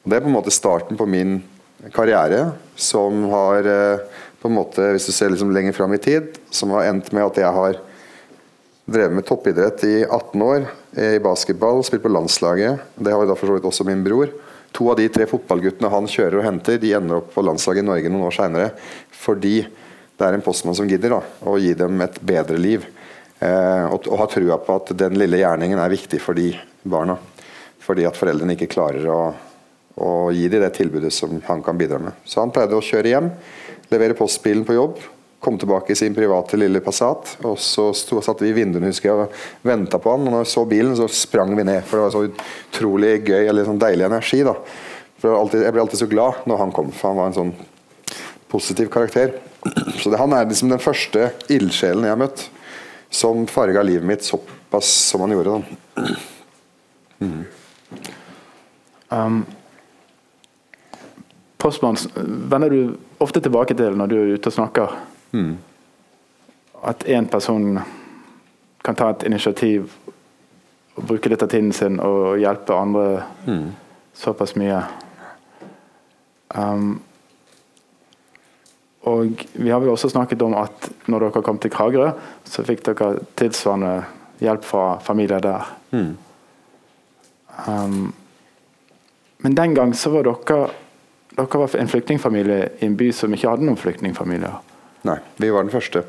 Og 0.00 0.08
det 0.08 0.18
er 0.18 0.24
på 0.24 0.30
en 0.30 0.36
måte 0.36 0.52
starten 0.54 0.98
på 1.00 1.08
min 1.08 1.40
karriere, 1.94 2.50
som 2.76 3.24
har 3.32 3.68
eh, 3.68 4.02
på 4.40 4.48
en 4.48 4.56
måte, 4.56 4.90
hvis 4.94 5.08
du 5.08 5.12
ser 5.12 5.32
liksom 5.32 5.52
lenger 5.52 5.76
fram 5.76 5.94
i 5.96 6.00
tid, 6.00 6.36
som 6.52 6.72
har 6.76 6.88
endt 6.90 7.10
med 7.16 7.26
at 7.26 7.40
jeg 7.40 7.56
har 7.56 7.80
drevet 8.90 9.16
med 9.16 9.26
toppidrett 9.28 9.84
i 9.86 9.96
18 10.04 10.44
år 10.44 10.64
i 10.98 11.10
basketball, 11.22 11.82
spilt 11.86 12.02
på 12.04 12.12
landslaget. 12.12 12.80
Det 12.96 13.12
har 13.14 13.28
da 13.28 13.36
for 13.38 13.50
så 13.50 13.58
vidt 13.58 13.68
også 13.68 13.86
min 13.86 14.02
bror. 14.04 14.32
To 14.76 14.88
av 14.90 14.98
de 14.98 15.08
tre 15.12 15.26
fotballguttene 15.30 15.90
han 15.92 16.08
kjører 16.10 16.40
og 16.40 16.46
henter, 16.46 16.78
de 16.80 16.94
ender 16.96 17.20
opp 17.20 17.30
på 17.34 17.44
landslaget 17.44 17.84
i 17.84 17.86
Norge 17.86 18.10
noen 18.12 18.26
år 18.28 18.36
seinere. 18.36 18.70
Fordi 19.22 19.60
det 19.62 20.26
er 20.26 20.36
en 20.36 20.44
postmann 20.44 20.76
som 20.78 20.88
gidder 20.90 21.14
da, 21.16 21.20
å 21.46 21.56
gi 21.60 21.72
dem 21.78 22.00
et 22.04 22.18
bedre 22.32 22.58
liv. 22.60 22.86
Eh, 23.40 23.84
og, 23.88 24.08
og 24.08 24.24
har 24.24 24.32
trua 24.32 24.58
på 24.60 24.80
at 24.80 24.94
den 24.98 25.16
lille 25.20 25.40
gjerningen 25.40 25.80
er 25.80 25.92
viktig 25.92 26.20
for 26.22 26.38
de 26.38 26.52
barna 26.82 27.16
fordi 27.90 28.06
at 28.06 28.18
foreldrene 28.18 28.54
ikke 28.54 28.70
klarer 28.70 29.06
å, 29.10 29.20
å 29.98 30.10
gi 30.34 30.46
dem 30.48 30.62
det 30.62 30.74
tilbudet 30.76 31.10
som 31.14 31.40
han 31.48 31.62
kan 31.66 31.78
bidra 31.78 31.98
med. 32.02 32.18
Så 32.24 32.38
han 32.42 32.52
pleide 32.54 32.78
å 32.78 32.84
kjøre 32.84 33.10
hjem, 33.10 33.32
levere 33.90 34.18
postbilen 34.18 34.62
på 34.68 34.76
jobb, 34.78 35.00
komme 35.40 35.58
tilbake 35.58 35.94
i 35.94 35.96
sin 35.98 36.14
private 36.14 36.58
lille 36.60 36.82
Passat. 36.84 37.34
og 37.48 37.58
Så 37.58 37.90
stod, 37.96 38.22
satt 38.24 38.42
vi 38.44 38.52
i 38.52 38.56
vinduene 38.56 38.90
husker 38.90 39.10
jeg, 39.10 39.26
og 39.26 39.66
venta 39.66 39.98
på 39.98 40.12
han. 40.12 40.28
og 40.28 40.34
når 40.34 40.44
vi 40.44 40.52
så 40.52 40.64
bilen, 40.68 40.94
så 40.96 41.08
sprang 41.08 41.56
vi 41.56 41.64
ned. 41.64 41.82
For 41.88 41.96
det 41.96 42.06
var 42.06 42.14
så 42.14 42.24
utrolig 42.28 43.12
gøy 43.24 43.48
eller 43.48 43.66
sånn 43.66 43.80
deilig 43.80 44.06
energi. 44.06 44.42
da. 44.44 44.54
For 45.20 45.56
Jeg 45.56 45.72
ble 45.72 45.82
alltid 45.82 46.02
så 46.04 46.10
glad 46.10 46.46
når 46.48 46.64
han 46.64 46.72
kom, 46.72 46.92
for 46.92 47.10
han 47.10 47.20
var 47.20 47.30
en 47.30 47.38
sånn 47.38 47.54
positiv 48.52 48.90
karakter. 48.92 49.38
Så 49.96 50.10
det, 50.10 50.18
Han 50.18 50.32
er 50.32 50.46
liksom 50.48 50.68
den 50.68 50.82
første 50.82 51.32
ildsjelen 51.48 52.04
jeg 52.04 52.14
har 52.14 52.20
møtt, 52.20 52.48
som 53.10 53.46
farga 53.46 53.82
livet 53.82 54.06
mitt 54.06 54.24
såpass 54.24 54.88
som 55.10 55.24
han 55.24 55.32
gjorde. 55.32 55.60
da. 55.60 56.04
Mm. 57.20 57.44
Um, 59.10 59.44
Postmann 61.60 61.96
vender 62.14 62.70
du 62.70 62.96
ofte 63.18 63.40
tilbake 63.40 63.74
til 63.76 63.96
når 63.98 64.06
du 64.06 64.16
er 64.16 64.32
ute 64.34 64.48
og 64.48 64.54
snakker. 64.54 64.94
Mm. 65.32 65.58
At 66.88 67.04
én 67.04 67.28
person 67.28 67.82
kan 68.84 68.96
ta 68.96 69.10
et 69.10 69.26
initiativ 69.28 69.92
og 70.96 71.04
bruke 71.10 71.28
litt 71.28 71.42
av 71.44 71.50
tiden 71.52 71.72
sin 71.76 72.00
og 72.00 72.38
hjelpe 72.40 72.76
andre 72.76 73.04
mm. 73.46 73.66
såpass 74.16 74.56
mye. 74.56 74.80
Um, 76.54 77.00
og 79.10 79.44
vi 79.52 79.70
har 79.70 79.80
vel 79.80 79.92
også 79.92 80.10
snakket 80.12 80.42
om 80.42 80.56
at 80.60 80.90
når 81.08 81.26
dere 81.26 81.42
kom 81.44 81.60
til 81.60 81.72
Kragerø, 81.72 82.10
så 82.44 82.64
fikk 82.64 82.84
dere 82.88 83.12
tilsvarende 83.36 83.94
hjelp 84.40 84.64
fra 84.64 84.86
familier 85.04 85.44
der. 85.44 85.70
Mm. 85.92 86.16
Um, 87.68 88.12
men 89.42 89.56
den 89.56 89.74
gang 89.76 89.94
så 89.96 90.12
var 90.14 90.28
dere 90.28 90.70
dere 91.36 91.60
var 91.62 91.76
en 91.78 91.88
flyktningfamilie 91.88 92.68
i 92.78 92.86
en 92.86 92.96
by 92.98 93.10
som 93.14 93.32
ikke 93.32 93.48
hadde 93.48 93.64
noen 93.64 93.78
flyktningfamilier. 93.78 94.58
Nei, 95.08 95.16
vi 95.40 95.50
var 95.54 95.64
den 95.64 95.72
første 95.72 96.02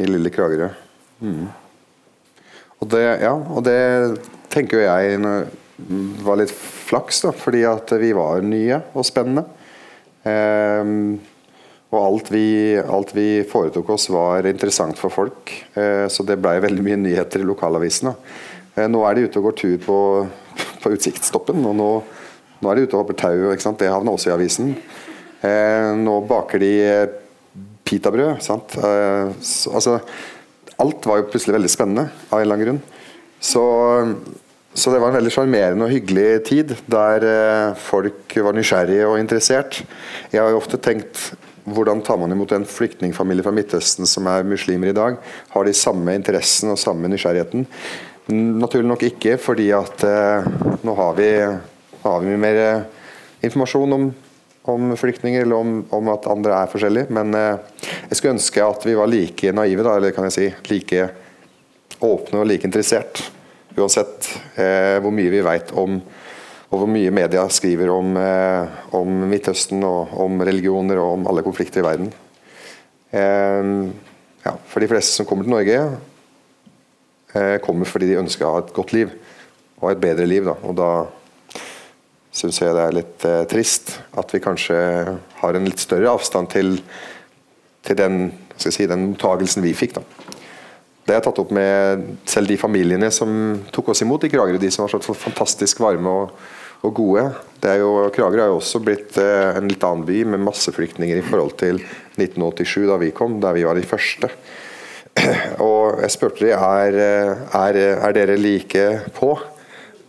i 0.00 0.06
lille 0.08 0.32
Kragerø. 0.32 0.70
Mm. 1.20 1.48
Og, 2.80 2.86
det, 2.90 3.02
ja, 3.20 3.34
og 3.36 3.62
det 3.66 3.80
tenker 4.50 4.82
jeg 4.82 5.20
var 6.24 6.40
litt 6.40 6.52
flaks, 6.52 7.22
da, 7.26 7.32
fordi 7.36 7.62
at 7.68 7.92
vi 8.00 8.12
var 8.16 8.42
nye 8.44 8.80
og 8.96 9.06
spennende. 9.06 9.44
Um, 10.24 11.20
og 11.90 11.98
alt 12.00 12.30
vi, 12.30 12.76
alt 12.78 13.12
vi, 13.16 13.42
foretok 13.50 13.88
oss 13.96 14.08
var 14.12 14.46
interessant 14.46 14.98
for 15.00 15.10
folk, 15.10 15.50
eh, 15.74 16.04
så 16.06 16.22
det 16.22 16.36
blei 16.38 16.60
veldig 16.62 16.84
mye 16.86 16.98
nyheter 17.00 17.42
i 17.42 17.48
lokalavisene. 17.48 18.12
Eh, 18.76 18.86
nå 18.86 19.00
er 19.02 19.16
de 19.16 19.24
ute 19.26 19.40
og 19.40 19.48
går 19.48 19.56
tur 19.58 19.80
på, 19.82 19.96
på 20.84 20.92
Utsiktsstoppen, 20.94 21.64
og 21.66 21.74
nå 21.80 21.88
nå 22.60 22.70
er 22.70 22.78
de 22.78 22.84
ute 22.86 22.96
og 22.96 23.04
hopper 23.04 23.18
tau, 23.18 23.50
ikke 23.52 23.64
sant? 23.64 23.80
det 23.80 23.90
havner 23.92 24.14
også 24.14 24.30
i 24.30 24.36
avisen. 24.36 24.74
Eh, 25.46 25.90
nå 25.96 26.18
baker 26.28 26.60
de 26.62 26.70
eh, 26.84 27.16
pitabrød. 27.88 28.40
Sant? 28.44 28.76
Eh, 28.76 29.32
så, 29.40 29.74
altså, 29.78 29.98
alt 30.80 31.08
var 31.08 31.20
jo 31.20 31.28
plutselig 31.32 31.56
veldig 31.58 31.72
spennende 31.72 32.08
av 32.30 32.38
en 32.38 32.44
eller 32.44 32.56
annen 32.56 32.66
grunn. 32.66 32.82
Så, 33.40 33.62
så 34.76 34.92
det 34.92 35.00
var 35.00 35.10
en 35.10 35.18
veldig 35.18 35.32
sjarmerende 35.32 35.86
og 35.86 35.94
hyggelig 35.94 36.28
tid, 36.48 36.74
der 36.92 37.26
eh, 37.26 37.78
folk 37.80 38.36
var 38.44 38.56
nysgjerrige 38.56 39.08
og 39.08 39.20
interessert. 39.20 39.80
Jeg 40.32 40.42
har 40.42 40.52
jo 40.52 40.60
ofte 40.60 40.80
tenkt 40.80 41.30
hvordan 41.70 42.00
tar 42.02 42.18
man 42.20 42.32
imot 42.32 42.52
en 42.56 42.64
flyktningfamilie 42.66 43.44
fra 43.44 43.52
Midtøsten 43.54 44.08
som 44.08 44.28
er 44.30 44.46
muslimer 44.48 44.90
i 44.90 44.96
dag? 44.96 45.18
Har 45.52 45.66
de 45.66 45.74
samme 45.76 46.14
interessen 46.16 46.72
og 46.72 46.80
samme 46.80 47.10
nysgjerrigheten? 47.12 47.66
Naturlig 48.30 48.88
nok 48.88 49.04
ikke, 49.08 49.36
fordi 49.42 49.70
at 49.74 50.04
eh, 50.06 50.48
nå 50.86 50.94
har 50.98 51.16
vi, 51.18 51.30
har 52.02 52.20
vi 52.20 52.30
mye 52.30 52.40
mer 52.40 52.60
eh, 52.62 52.82
informasjon 53.46 53.92
om, 53.96 54.06
om 54.72 54.92
flyktninger, 54.96 55.42
eller 55.42 55.56
om, 55.56 55.74
om, 55.90 56.10
at 56.12 56.28
andre 56.30 56.56
er 56.58 56.70
forskjellige. 56.72 57.10
Men 57.16 57.34
eh, 57.36 57.84
jeg 58.10 58.18
skulle 58.18 58.36
ønske 58.36 58.64
at 58.64 58.86
vi 58.88 58.96
var 58.98 59.10
like 59.10 59.52
naive, 59.56 59.84
da, 59.86 59.96
eller 59.96 60.14
kan 60.16 60.28
jeg 60.28 60.36
si 60.36 60.48
like 60.72 61.08
åpne 62.00 62.42
og 62.42 62.48
like 62.48 62.68
interessert. 62.68 63.22
Uansett 63.76 64.32
eh, 64.60 64.98
hvor 65.02 65.14
mye 65.14 65.32
vi 65.32 65.44
vet 65.46 65.74
om 65.78 66.00
og 66.70 66.78
hvor 66.78 66.86
mye 66.86 67.10
media 67.10 67.42
skriver 67.50 67.88
om, 67.90 68.12
eh, 68.14 68.76
om, 68.94 69.24
Midtøsten 69.26 69.82
og 69.82 70.12
om 70.22 70.36
religioner 70.46 71.00
og 71.02 71.16
om 71.16 71.24
alle 71.26 71.42
konflikter 71.42 71.82
i 71.82 71.86
verden. 71.88 72.12
Eh, 73.10 73.72
ja, 74.44 74.52
for 74.70 74.78
de 74.78 74.88
fleste 74.92 75.18
som 75.18 75.26
kommer 75.26 75.48
til 75.48 75.56
Norge, 75.56 75.80
Eh, 77.32 77.58
kommer 77.62 77.86
fordi 77.86 78.08
de 78.10 78.18
ønsker 78.18 78.46
å 78.46 78.56
ha 78.56 78.62
et 78.64 78.72
godt 78.74 78.92
liv 78.96 79.10
og 79.78 79.92
et 79.92 80.00
bedre 80.02 80.26
liv. 80.26 80.48
Da. 80.48 80.56
Og 80.66 80.74
da 80.78 80.90
syns 82.40 82.60
jeg 82.62 82.74
det 82.76 82.84
er 82.84 82.96
litt 82.96 83.26
eh, 83.28 83.42
trist 83.50 83.96
at 84.18 84.32
vi 84.34 84.42
kanskje 84.42 84.76
har 85.42 85.56
en 85.56 85.68
litt 85.68 85.82
større 85.82 86.14
avstand 86.14 86.50
til, 86.52 86.78
til 87.86 87.98
den, 87.98 88.30
si, 88.56 88.86
den 88.88 89.10
mottagelsen 89.12 89.64
vi 89.64 89.74
fikk. 89.76 89.98
Da. 89.98 90.30
Det 91.04 91.14
har 91.16 91.20
jeg 91.20 91.26
tatt 91.26 91.42
opp 91.42 91.52
med 91.56 92.06
selv 92.28 92.52
de 92.52 92.56
familiene 92.60 93.10
som 93.14 93.60
tok 93.74 93.92
oss 93.92 94.04
imot 94.04 94.24
i 94.26 94.32
Kragerø. 94.32 94.60
De 94.62 94.70
som 94.72 94.86
var 94.86 94.94
så 94.94 95.16
fantastisk 95.16 95.80
varme 95.82 96.12
og, 96.22 96.34
og 96.86 96.94
gode. 96.96 97.24
Det 97.60 97.72
er 97.72 97.82
jo, 97.82 97.92
Kragerø 98.14 98.44
er 98.44 98.52
jo 98.52 98.60
også 98.60 98.82
blitt 98.84 99.18
eh, 99.20 99.50
en 99.58 99.68
litt 99.70 99.84
annen 99.86 100.06
by 100.08 100.22
med 100.34 100.44
masse 100.46 100.72
flyktninger 100.76 101.20
i 101.20 101.26
forhold 101.26 101.56
til 101.60 101.82
1987, 102.16 102.86
da 102.88 103.00
vi 103.02 103.12
kom, 103.16 103.40
der 103.42 103.56
vi 103.58 103.66
var 103.68 103.76
de 103.76 103.88
første. 103.88 104.32
Og 105.66 106.00
jeg 106.04 106.14
spurte 106.14 106.46
de 106.46 106.54
er, 106.54 107.00
er, 107.58 107.80
er 107.96 108.14
dere 108.16 108.38
like 108.38 108.86
på. 109.16 109.34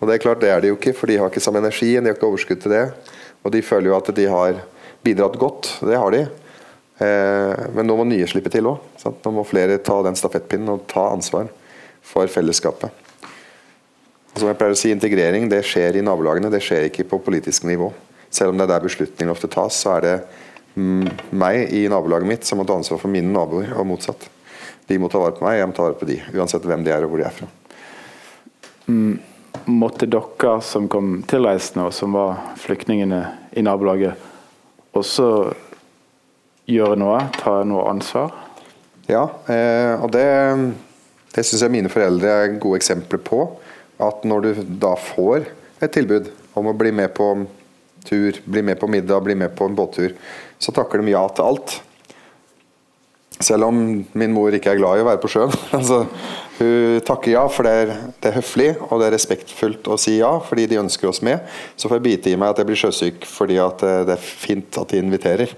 Og 0.02 0.10
det 0.10 0.18
er 0.18 0.24
klart 0.24 0.42
det 0.42 0.50
er 0.50 0.62
de 0.64 0.72
jo 0.72 0.78
ikke, 0.80 0.96
for 0.98 1.10
de 1.10 1.20
har 1.22 1.30
ikke 1.30 1.44
samme 1.44 1.62
energi, 1.62 1.94
de 1.94 2.10
har 2.10 2.18
ikke 2.18 2.28
overskudd 2.28 2.64
til 2.64 2.74
det. 2.74 2.86
Og 3.46 3.54
de 3.54 3.62
føler 3.66 3.92
jo 3.92 3.98
at 3.98 4.10
de 4.18 4.26
har 4.30 4.62
bidratt 5.06 5.38
godt, 5.42 5.76
det 5.86 5.98
har 5.98 6.14
de. 6.14 6.24
Eh, 7.02 7.68
men 7.76 7.88
nå 7.88 7.98
må 7.98 8.06
nye 8.10 8.28
slippe 8.30 8.52
til 8.54 8.70
òg. 8.70 8.82
Nå 9.06 9.34
må 9.34 9.46
flere 9.48 9.80
ta 9.82 10.00
den 10.06 10.18
stafettpinnen 10.18 10.74
og 10.74 10.88
ta 10.90 11.08
ansvar 11.14 11.50
for 12.06 12.30
fellesskapet. 12.30 12.90
Og 14.32 14.40
Som 14.40 14.50
jeg 14.50 14.58
pleier 14.58 14.74
å 14.74 14.80
si, 14.80 14.94
Integrering 14.94 15.50
det 15.52 15.64
skjer 15.68 16.00
i 16.00 16.06
nabolagene, 16.06 16.52
det 16.54 16.64
skjer 16.66 16.88
ikke 16.90 17.08
på 17.10 17.22
politisk 17.26 17.66
nivå. 17.70 17.92
Selv 18.32 18.54
om 18.54 18.60
det 18.60 18.66
er 18.68 18.74
der 18.76 18.86
beslutninger 18.86 19.34
ofte 19.34 19.50
tas, 19.52 19.78
så 19.84 19.98
er 19.98 20.06
det 20.06 20.18
meg 21.36 21.74
i 21.76 21.88
nabolaget 21.92 22.30
mitt 22.30 22.48
som 22.48 22.62
må 22.62 22.66
ta 22.68 22.78
ansvar 22.80 23.02
for 23.02 23.12
mine 23.12 23.28
naboer, 23.34 23.74
og 23.76 23.90
motsatt. 23.90 24.30
De 24.88 24.98
må 25.00 25.10
ta 25.12 25.20
vare 25.20 25.36
på 25.36 25.44
meg, 25.44 25.58
jeg 25.60 25.68
må 25.68 25.76
ta 25.76 25.84
vare 25.84 26.00
på 26.00 26.08
de, 26.08 26.22
uansett 26.36 26.64
hvem 26.68 26.86
de 26.86 26.94
er 26.96 27.04
og 27.04 27.12
hvor 27.12 27.20
de 27.22 27.28
er 27.28 27.36
fra. 27.36 27.50
Mm, 28.88 29.20
måtte 29.66 30.08
dere 30.10 30.58
som 30.66 30.88
kom 30.92 31.22
tilreisende, 31.30 31.88
og 31.90 31.96
som 31.96 32.16
var 32.18 32.40
flyktningene 32.62 33.24
i 33.58 33.64
nabolaget, 33.66 34.16
også 34.98 35.28
gjøre 36.72 36.98
noe? 37.00 37.20
Ta 37.38 37.62
noe 37.68 37.88
ansvar? 37.92 38.34
Ja, 39.12 39.26
eh, 39.52 39.96
og 40.00 40.12
det, 40.14 40.28
det 41.36 41.46
syns 41.46 41.66
jeg 41.66 41.74
mine 41.74 41.92
foreldre 41.92 42.36
er 42.44 42.60
gode 42.62 42.80
eksempler 42.82 43.22
på. 43.24 43.46
At 44.02 44.26
når 44.26 44.46
du 44.46 44.62
da 44.82 44.96
får 44.98 45.50
et 45.82 45.94
tilbud 45.94 46.32
om 46.58 46.70
å 46.70 46.78
bli 46.78 46.94
med 46.96 47.14
på 47.18 47.34
tur, 48.08 48.38
bli 48.46 48.64
med 48.66 48.80
på 48.80 48.90
middag, 48.90 49.22
bli 49.26 49.36
med 49.38 49.56
på 49.56 49.68
en 49.68 49.78
båttur, 49.78 50.16
så 50.62 50.74
takker 50.74 51.02
de 51.02 51.14
ja 51.14 51.24
til 51.36 51.48
alt. 51.52 51.78
Selv 53.42 53.70
om 53.70 53.78
min 54.14 54.34
mor 54.34 54.54
ikke 54.54 54.74
er 54.74 54.80
glad 54.82 55.00
i 55.00 55.04
å 55.04 55.08
være 55.08 55.22
på 55.22 55.32
sjøen. 55.34 55.54
altså, 55.78 56.04
hun 56.62 57.02
takker 57.06 57.34
ja, 57.34 57.44
for 57.52 57.68
det 57.68 57.74
er, 57.84 57.94
det 58.22 58.30
er, 58.30 58.38
høflig 58.38 58.70
og 58.88 59.02
det 59.02 59.10
er 59.10 59.16
respektfullt 59.18 59.90
å 59.92 59.98
si 60.00 60.18
ja, 60.20 60.32
fordi 60.46 60.68
de 60.72 60.82
ønsker 60.82 61.10
oss 61.10 61.22
med. 61.26 61.42
Så 61.76 61.90
får 61.90 62.00
jeg 62.00 62.08
bite 62.08 62.34
i 62.34 62.40
meg 62.40 62.54
at 62.54 62.62
jeg 62.62 62.70
blir 62.70 62.80
sjøsyk 62.80 63.26
fordi 63.30 63.60
eh, 63.62 64.02
det 64.08 64.16
er 64.16 64.28
fint 64.28 64.82
at 64.82 64.94
de 64.94 65.02
inviterer. 65.02 65.56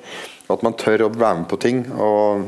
Og 0.48 0.56
at 0.58 0.64
man 0.66 0.78
tør 0.80 1.08
å 1.08 1.12
være 1.14 1.42
med 1.42 1.50
på 1.52 1.60
ting 1.62 1.84
og, 1.94 2.48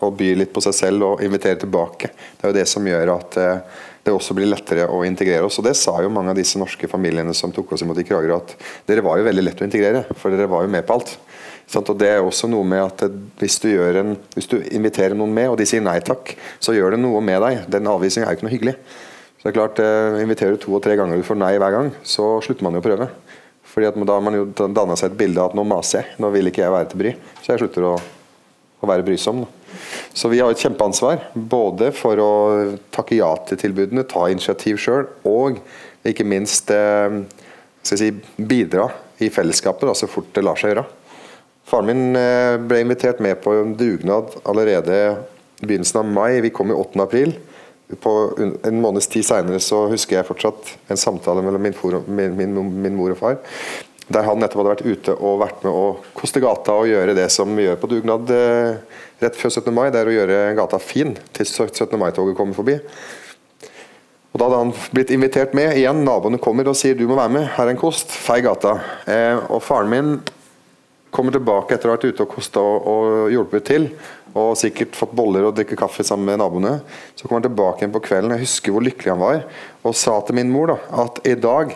og 0.00 0.16
by 0.16 0.32
litt 0.40 0.54
på 0.54 0.64
seg 0.64 0.76
selv 0.76 1.10
og 1.10 1.24
invitere 1.24 1.60
tilbake. 1.62 2.12
Det 2.36 2.44
er 2.46 2.52
jo 2.52 2.58
det 2.58 2.66
som 2.70 2.88
gjør 2.88 3.14
at 3.16 3.38
eh, 3.42 3.84
det 4.06 4.14
også 4.14 4.36
blir 4.38 4.46
lettere 4.50 4.86
å 4.86 5.02
integrere 5.06 5.46
oss. 5.46 5.58
Og 5.58 5.66
Det 5.66 5.74
sa 5.78 5.98
jo 6.02 6.12
mange 6.12 6.32
av 6.32 6.38
disse 6.38 6.60
norske 6.60 6.88
familiene 6.90 7.34
som 7.34 7.52
tok 7.54 7.74
oss 7.74 7.82
imot 7.82 7.98
i 7.98 8.06
Kragerø, 8.06 8.38
at 8.38 8.54
dere 8.86 9.04
var 9.04 9.18
jo 9.18 9.26
veldig 9.26 9.44
lett 9.48 9.62
å 9.62 9.66
integrere, 9.66 10.04
for 10.14 10.30
dere 10.30 10.50
var 10.50 10.66
jo 10.66 10.72
med 10.72 10.86
på 10.86 10.98
alt. 10.98 11.16
Og 11.74 11.96
det 11.98 12.08
er 12.08 12.22
også 12.22 12.48
noe 12.48 12.64
med 12.68 12.84
at 12.84 13.02
hvis 13.40 13.58
du, 13.62 13.68
en, 13.74 14.14
hvis 14.36 14.46
du, 14.50 14.60
inviterer 14.70 15.16
noen 15.18 15.34
med, 15.34 15.50
og 15.50 15.58
de 15.58 15.66
sier 15.66 15.82
nei 15.82 15.98
takk, 16.04 16.36
så 16.62 16.74
gjør 16.76 16.94
det 16.94 17.00
noe 17.02 17.20
med 17.24 17.42
deg. 17.42 17.64
Den 17.72 17.90
avvisningen 17.90 18.28
er 18.28 18.34
jo 18.34 18.38
ikke 18.38 18.46
noe 18.46 18.54
hyggelig. 18.54 18.76
Så 19.36 19.48
det 19.48 19.50
er 19.50 19.56
klart, 19.58 19.80
eh, 19.82 20.22
Inviterer 20.22 20.54
du 20.54 20.62
to 20.62 20.76
og 20.76 20.82
tre 20.84 20.96
ganger 20.98 21.18
og 21.18 21.24
du 21.24 21.26
får 21.26 21.40
nei 21.42 21.56
hver 21.58 21.74
gang, 21.74 21.90
så 22.06 22.36
slutter 22.44 22.66
man 22.66 22.78
jo 22.78 22.82
å 22.84 22.86
prøve. 22.86 23.08
Fordi 23.66 23.88
at 23.90 23.98
Da 24.06 24.14
har 24.14 24.22
man 24.24 24.34
jo 24.38 24.44
danna 24.56 24.96
seg 24.96 25.10
et 25.10 25.18
bilde 25.18 25.42
av 25.42 25.50
at 25.50 25.56
nå 25.58 25.64
maser 25.66 26.00
jeg, 26.00 26.16
nå 26.22 26.30
vil 26.32 26.48
ikke 26.48 26.62
jeg 26.62 26.72
være 26.72 26.88
til 26.90 27.02
bry. 27.02 27.14
Så 27.42 27.52
jeg 27.52 27.60
slutter 27.60 27.88
å, 27.90 27.94
å 28.80 28.88
være 28.88 29.04
brysom. 29.04 29.42
Så 30.16 30.30
vi 30.32 30.38
har 30.40 30.50
et 30.50 30.62
kjempeansvar, 30.62 31.26
både 31.34 31.90
for 31.92 32.22
å 32.22 32.32
takke 32.94 33.18
ja 33.18 33.34
til 33.48 33.58
tilbudene, 33.60 34.06
ta 34.08 34.30
initiativ 34.32 34.78
sjøl, 34.80 35.10
og 35.28 35.58
ikke 36.06 36.24
minst 36.24 36.70
eh, 36.72 37.18
si, 37.82 38.12
bidra 38.38 38.88
i 39.20 39.28
fellesskapet 39.34 39.90
da, 39.90 39.94
så 39.98 40.08
fort 40.08 40.30
det 40.32 40.46
lar 40.46 40.56
seg 40.56 40.72
gjøre. 40.72 40.86
Faren 41.66 41.88
min 41.90 42.16
eh, 42.16 42.56
ble 42.62 42.84
invitert 42.84 43.18
med 43.22 43.40
på 43.42 43.50
en 43.50 43.74
dugnad 43.78 44.36
allerede 44.46 44.98
i 45.58 45.66
begynnelsen 45.66 45.98
av 45.98 46.06
mai. 46.06 46.40
Vi 46.40 46.52
kom 46.54 46.70
i 46.70 46.76
8. 46.78 47.00
april. 47.02 47.34
På 48.02 48.12
en 48.38 48.80
måneds 48.82 49.10
tid 49.10 49.26
seinere 49.26 49.58
husker 49.90 50.18
jeg 50.18 50.26
fortsatt 50.26 50.72
en 50.90 50.98
samtale 50.98 51.42
mellom 51.42 51.62
min, 51.62 51.74
for, 51.74 52.00
min, 52.06 52.36
min, 52.38 52.54
min, 52.54 52.94
mor 52.98 53.14
og 53.14 53.18
far. 53.18 53.40
Der 54.06 54.26
han 54.26 54.38
nettopp 54.38 54.62
hadde 54.62 54.74
vært 54.76 54.86
ute 54.86 55.16
og 55.18 55.40
vært 55.42 55.66
med 55.66 55.74
å 55.74 55.86
koste 56.14 56.42
gata 56.42 56.76
og 56.78 56.86
gjøre 56.90 57.16
det 57.18 57.26
som 57.34 57.50
vi 57.58 57.66
gjør 57.66 57.80
på 57.82 57.90
dugnad 57.90 58.30
eh, 58.30 58.78
rett 59.24 59.38
før 59.38 59.56
17. 59.58 59.74
mai. 59.74 59.88
Det 59.90 60.02
er 60.02 60.12
å 60.12 60.16
gjøre 60.20 60.40
gata 60.58 60.82
fin 60.82 61.16
til 61.34 61.50
17. 61.50 61.98
mai-toget 61.98 62.38
kommer 62.38 62.54
forbi. 62.54 62.78
Og 64.30 64.38
Da 64.38 64.46
hadde 64.46 64.62
han 64.62 64.74
blitt 64.94 65.10
invitert 65.10 65.54
med 65.56 65.74
igjen. 65.80 66.06
Naboene 66.06 66.38
kommer 66.38 66.70
og 66.70 66.78
sier 66.78 66.94
du 66.94 67.06
må 67.10 67.18
være 67.18 67.34
med, 67.40 67.50
her 67.56 67.66
er 67.66 67.74
en 67.74 67.82
kost, 67.82 68.14
fei 68.14 68.38
gata. 68.46 68.78
Eh, 69.10 69.34
og 69.50 69.62
Faren 69.66 69.90
min 69.90 70.16
kommer 71.16 71.34
tilbake 71.34 71.74
etter 71.74 71.88
å 71.88 71.94
ha 71.94 71.96
vært 71.96 72.10
ute 72.12 72.24
og 72.26 72.32
kosta 72.36 72.60
og, 72.60 72.86
og 72.92 73.32
hjulpet 73.32 73.66
til, 73.70 73.88
og 74.36 74.52
sikkert 74.60 74.96
fått 74.98 75.14
boller 75.16 75.48
og 75.48 75.56
drikke 75.56 75.78
kaffe 75.80 76.04
sammen 76.04 76.28
med 76.28 76.42
naboene, 76.42 76.74
så 77.16 77.24
kommer 77.24 77.40
han 77.40 77.48
tilbake 77.48 77.82
igjen 77.82 77.94
på 77.94 78.04
kvelden. 78.04 78.34
Jeg 78.36 78.44
husker 78.44 78.74
hvor 78.74 78.84
lykkelig 78.84 79.14
han 79.14 79.22
var, 79.22 79.44
og 79.80 79.96
sa 79.96 80.18
til 80.26 80.36
min 80.36 80.52
mor 80.52 80.74
da, 80.74 80.78
at 81.06 81.22
i 81.24 81.36
dag 81.40 81.72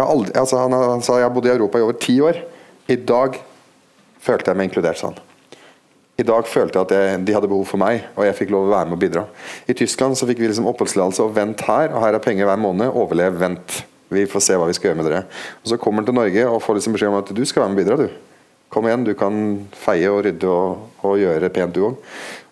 aldri, 0.00 0.34
altså 0.38 0.60
han, 0.62 0.74
han, 0.74 1.02
sa 1.04 1.18
jeg 1.20 1.32
bodde 1.34 1.50
i 1.50 1.54
Europa 1.54 1.78
i 1.80 1.84
over 1.84 1.98
ti 2.00 2.16
år. 2.24 2.40
I 2.90 2.96
dag 2.96 3.36
følte 4.22 4.50
jeg 4.50 4.58
meg 4.58 4.70
inkludert, 4.70 5.00
sa 5.00 5.10
han. 5.10 5.20
I 6.20 6.26
dag 6.26 6.48
følte 6.48 6.76
jeg 6.76 6.88
at 6.88 6.94
jeg, 6.96 7.20
de 7.24 7.34
hadde 7.36 7.48
behov 7.48 7.68
for 7.68 7.80
meg, 7.80 8.02
og 8.12 8.26
jeg 8.26 8.36
fikk 8.36 8.50
lov 8.52 8.66
å 8.66 8.72
være 8.74 8.90
med 8.90 8.98
og 8.98 9.04
bidra. 9.04 9.22
I 9.70 9.76
Tyskland 9.76 10.18
så 10.18 10.28
fikk 10.28 10.42
vi 10.42 10.50
liksom 10.50 10.68
oppholdstillatelse 10.68 11.24
og 11.24 11.36
vent 11.36 11.62
her, 11.64 11.94
og 11.94 12.04
her 12.04 12.18
er 12.18 12.24
penger 12.24 12.48
hver 12.50 12.60
måned. 12.60 12.92
Overlev, 12.92 13.38
vent. 13.40 13.78
Vi 14.10 14.26
får 14.28 14.42
se 14.44 14.58
hva 14.58 14.66
vi 14.68 14.74
skal 14.76 14.90
gjøre 14.90 14.98
med 14.98 15.08
dere. 15.08 15.22
Og 15.62 15.70
Så 15.70 15.78
kommer 15.80 16.02
han 16.02 16.10
til 16.10 16.18
Norge 16.18 16.48
og 16.50 16.60
får 16.64 16.80
liksom 16.80 16.96
beskjed 16.96 17.12
om 17.12 17.20
at 17.22 17.30
du 17.30 17.44
skal 17.46 17.62
være 17.62 17.72
med 17.72 17.78
og 17.78 17.84
bidra, 17.84 18.00
du. 18.02 18.29
Kom 18.70 18.86
igjen, 18.86 19.02
du 19.04 19.16
kan 19.18 19.34
feie 19.74 20.06
og 20.12 20.22
rydde 20.22 20.46
og, 20.46 20.84
og 21.02 21.16
gjøre 21.18 21.48
pent 21.50 21.74
du 21.74 21.88
òg. 21.88 21.96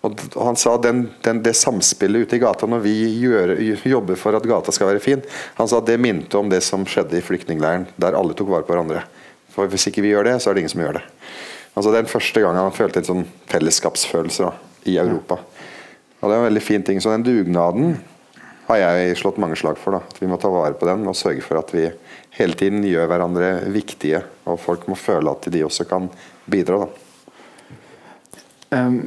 Og 0.03 0.15
han 0.43 0.57
sa 0.59 0.73
den, 0.83 1.05
den, 1.23 1.43
det 1.43 1.55
samspillet 1.59 2.27
ute 2.27 2.39
i 2.39 2.43
gata 2.43 2.67
når 2.71 2.83
vi 2.83 2.95
gjør, 3.23 3.55
jobber 3.87 4.19
for 4.19 4.35
at 4.39 4.47
gata 4.47 4.75
skal 4.75 4.93
være 4.93 5.03
fin, 5.03 5.23
han 5.59 5.71
sa 5.71 5.81
det 5.83 5.99
minte 6.03 6.39
om 6.39 6.51
det 6.51 6.61
som 6.67 6.87
skjedde 6.87 7.19
i 7.19 7.23
flyktningleiren, 7.25 7.87
der 7.99 8.19
alle 8.19 8.35
tok 8.39 8.51
vare 8.51 8.67
på 8.67 8.75
hverandre. 8.75 9.05
For 9.55 9.71
Hvis 9.71 9.89
ikke 9.91 10.05
vi 10.05 10.13
gjør 10.13 10.27
det, 10.31 10.37
så 10.43 10.51
er 10.51 10.57
det 10.57 10.65
ingen 10.65 10.75
som 10.75 10.85
gjør 10.85 11.01
det. 11.01 11.05
Altså 11.79 11.95
Den 11.95 12.11
første 12.11 12.43
gangen 12.43 12.63
han 12.63 12.75
følte 12.75 13.03
en 13.03 13.09
sånn 13.09 13.27
fellesskapsfølelse 13.51 14.47
da, 14.47 14.53
i 14.91 14.99
Europa. 14.99 15.39
Og 16.19 16.25
Det 16.27 16.35
er 16.35 16.41
en 16.41 16.49
veldig 16.49 16.63
fin 16.63 16.83
ting. 16.87 16.99
Så 17.03 17.15
den 17.15 17.27
dugnaden 17.27 17.99
har 18.69 18.81
jeg 18.83 19.19
slått 19.21 19.39
mange 19.39 19.59
slag 19.59 19.79
for. 19.79 19.95
da, 19.95 20.03
at 20.03 20.19
Vi 20.23 20.31
må 20.31 20.39
ta 20.39 20.51
vare 20.51 20.75
på 20.75 20.89
den 20.89 21.07
og 21.07 21.19
sørge 21.19 21.43
for 21.47 21.63
at 21.63 21.71
vi 21.75 21.87
hele 22.39 22.55
tiden 22.59 22.85
gjør 22.87 23.09
hverandre 23.11 23.51
viktige. 23.75 24.23
Og 24.49 24.61
folk 24.63 24.87
må 24.89 24.97
føle 24.99 25.33
at 25.33 25.49
de 25.53 25.65
også 25.67 25.87
kan 25.89 26.09
bidra. 26.51 26.85
Da. 26.85 28.79
Um, 28.79 29.01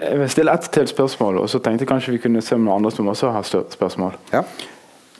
jeg 0.00 0.18
vil 0.18 0.30
stille 0.32 0.52
ett 0.56 0.70
til 0.72 0.88
spørsmål, 0.88 1.42
og 1.42 1.50
så 1.52 1.60
tenkte 1.60 1.84
jeg 1.84 1.90
kanskje 1.90 2.14
vi 2.14 2.22
kunne 2.22 2.42
se 2.44 2.56
om 2.56 2.64
noen 2.64 2.80
andre 2.80 2.92
som 2.94 3.10
også 3.12 3.34
har 3.34 3.44
spørsmål. 3.44 4.16
Ja. 4.32 4.42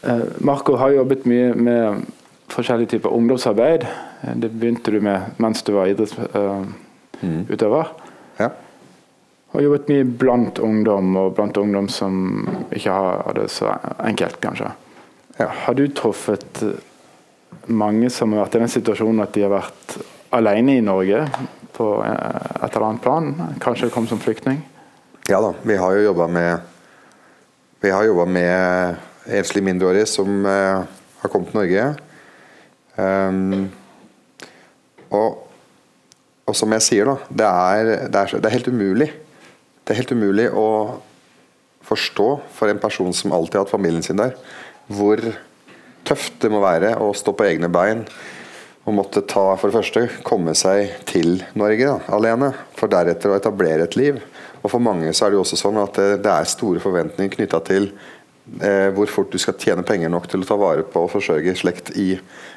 Uh, 0.00 0.24
Marco 0.40 0.78
har 0.80 0.96
jobbet 0.96 1.26
mye 1.28 1.52
med 1.54 2.06
forskjellige 2.50 2.96
typer 2.96 3.12
ungdomsarbeid. 3.14 3.84
Det 4.40 4.50
begynte 4.50 4.90
du 4.90 5.00
med 5.04 5.36
mens 5.38 5.62
du 5.62 5.74
var 5.76 5.90
idrettsutøver. 5.92 6.64
Uh, 7.20 7.28
mm. 7.28 8.40
ja. 8.40 8.50
Og 9.52 9.62
jobbet 9.64 9.90
mye 9.92 10.04
blant 10.04 10.58
ungdom, 10.58 11.16
og 11.16 11.34
blant 11.36 11.56
ungdom 11.60 11.88
som 11.92 12.48
ikke 12.72 12.94
har 12.94 13.36
det 13.36 13.50
så 13.52 13.74
enkelt, 13.98 14.40
kanskje. 14.40 14.72
Ja. 15.36 15.50
Har 15.66 15.74
du 15.74 15.86
truffet 15.88 16.62
mange 17.70 18.10
som 18.12 18.32
har 18.34 18.44
vært 18.44 18.58
i 18.58 18.62
den 18.64 18.72
situasjonen 18.72 19.24
at 19.24 19.34
de 19.34 19.44
har 19.46 19.52
vært 19.52 19.96
alene 20.34 20.76
i 20.78 20.84
Norge 20.84 21.24
på 21.76 21.88
et 22.04 22.70
eller 22.70 22.86
annet 22.86 23.04
plan? 23.04 23.30
Kanskje 23.62 23.90
kom 23.94 24.08
som 24.10 24.20
flyktning? 24.22 24.60
Ja 25.30 25.40
da, 25.42 25.52
vi 25.62 25.76
har 25.78 25.94
jo 25.94 26.08
jobba 26.10 26.26
med 26.30 26.68
Vi 27.80 27.90
har 27.90 28.04
jobba 28.04 28.26
med 28.28 28.96
enslige 29.38 29.64
mindreårige 29.64 30.08
som 30.10 30.44
uh, 30.44 30.84
har 31.22 31.30
kommet 31.32 31.48
til 31.48 31.56
Norge. 31.56 31.84
Um, 33.00 33.70
og, 35.08 35.46
og, 36.44 36.52
som 36.56 36.74
jeg 36.76 36.84
sier, 36.84 37.08
da, 37.08 37.14
det 37.30 37.46
er, 37.46 37.90
det, 38.12 38.20
er, 38.20 38.34
det 38.36 38.50
er, 38.50 38.56
helt 38.56 38.68
umulig. 38.68 39.08
Det 39.80 39.94
er 39.94 40.00
helt 40.02 40.12
umulig 40.12 40.50
å 40.52 40.66
forstå 41.88 42.28
for 42.58 42.68
en 42.68 42.82
person 42.82 43.16
som 43.16 43.32
alltid 43.32 43.56
har 43.56 43.64
hatt 43.64 43.72
familien 43.72 44.04
sin 44.04 44.20
der, 44.20 44.36
hvor 44.92 45.24
tøft 46.10 46.40
det 46.42 46.50
må 46.52 46.60
være 46.62 46.96
å 47.00 47.12
stå 47.16 47.34
på 47.36 47.46
egne 47.46 47.70
bein 47.72 48.04
og 48.88 48.96
måtte 48.96 49.22
ta, 49.28 49.54
for 49.60 49.68
det 49.68 49.76
første, 49.76 50.06
komme 50.26 50.54
seg 50.56 50.94
til 51.08 51.42
Norge 51.58 51.84
da, 51.84 51.98
alene, 52.16 52.48
for 52.78 52.90
deretter 52.90 53.30
å 53.30 53.36
etablere 53.36 53.84
et 53.86 53.96
liv. 53.98 54.16
Og 54.62 54.72
For 54.72 54.82
mange 54.82 55.12
så 55.14 55.26
er 55.26 55.32
det 55.32 55.38
jo 55.38 55.44
også 55.44 55.58
sånn 55.60 55.78
at 55.82 56.00
det, 56.00 56.08
det 56.24 56.32
er 56.32 56.48
store 56.48 56.82
forventninger 56.82 57.36
knytta 57.36 57.60
til 57.68 57.90
eh, 58.58 58.88
hvor 58.96 59.12
fort 59.12 59.30
du 59.32 59.38
skal 59.40 59.58
tjene 59.60 59.84
penger 59.86 60.12
nok 60.12 60.26
til 60.32 60.42
å 60.42 60.48
ta 60.48 60.58
vare 60.60 60.84
på 60.88 61.04
og 61.04 61.12
forsørge 61.12 61.54
slekt 61.60 61.92
i 62.00 62.14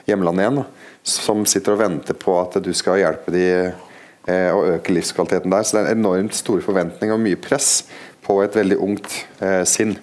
hjemlandet 0.10 0.46
igjen. 0.46 0.62
Da, 0.64 0.66
som 1.04 1.44
sitter 1.50 1.76
og 1.76 1.84
venter 1.84 2.18
på 2.18 2.40
at 2.40 2.58
du 2.64 2.72
skal 2.76 3.02
hjelpe 3.04 3.36
de 3.36 3.46
eh, 3.52 4.50
og 4.56 4.78
øke 4.78 4.96
livskvaliteten 4.96 5.54
der. 5.54 5.68
Så 5.68 5.78
det 5.78 5.86
er 5.86 6.00
enormt 6.00 6.40
store 6.40 6.64
forventninger 6.66 7.20
og 7.20 7.24
mye 7.24 7.40
press 7.40 7.84
på 8.24 8.40
et 8.46 8.56
veldig 8.58 8.80
ungt 8.84 9.20
eh, 9.44 9.64
sinn. 9.68 9.98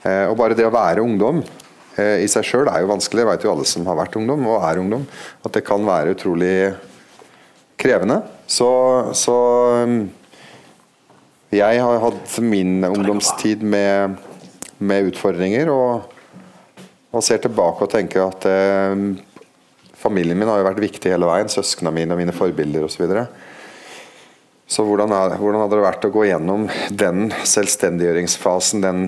Eh, 0.00 0.24
og 0.26 0.38
bare 0.40 0.56
det 0.58 0.66
å 0.66 0.74
være 0.74 1.04
ungdom 1.04 1.44
Eh, 1.44 1.61
i 2.00 2.28
seg 2.30 2.46
sjøl 2.46 2.70
er 2.72 2.84
jo 2.84 2.88
vanskelig. 2.88 3.20
Det 3.20 3.28
vet 3.28 3.44
jo 3.44 3.52
alle 3.52 3.66
som 3.68 3.84
har 3.90 3.98
vært 3.98 4.16
ungdom 4.16 4.46
og 4.48 4.64
er 4.64 4.80
ungdom. 4.80 5.04
At 5.44 5.52
det 5.56 5.64
kan 5.66 5.84
være 5.84 6.14
utrolig 6.16 6.54
krevende. 7.82 8.22
Så, 8.46 8.68
så 9.18 9.36
um, 9.84 9.98
jeg 11.52 11.82
har 11.84 12.02
hatt 12.04 12.38
min 12.40 12.80
ungdomstid 12.86 13.64
med, 13.64 14.16
med 14.80 15.10
utfordringer, 15.10 15.68
og, 15.72 16.14
og, 17.12 17.20
ser 17.24 17.42
tilbake 17.44 17.84
og 17.84 17.92
tenker 17.92 18.24
at 18.24 18.46
eh, 18.48 19.02
familien 20.00 20.38
min 20.38 20.48
har 20.48 20.62
jo 20.62 20.68
vært 20.70 20.80
viktig 20.80 21.12
hele 21.12 21.28
veien. 21.28 21.50
Søsknene 21.52 21.94
mine 21.98 22.16
og 22.16 22.22
mine 22.22 22.36
forbilder 22.36 22.86
osv. 22.88 23.04
Og, 23.04 23.12
så 23.12 23.51
så 24.72 24.84
hvordan, 24.88 25.12
er, 25.12 25.34
hvordan, 25.36 25.60
hadde 25.60 25.76
det 25.76 25.84
vært 25.84 26.04
å 26.08 26.10
gå 26.14 26.22
gjennom 26.30 26.62
den 26.96 27.26
selvstendiggjøringsfasen, 27.44 28.80
den 28.80 29.02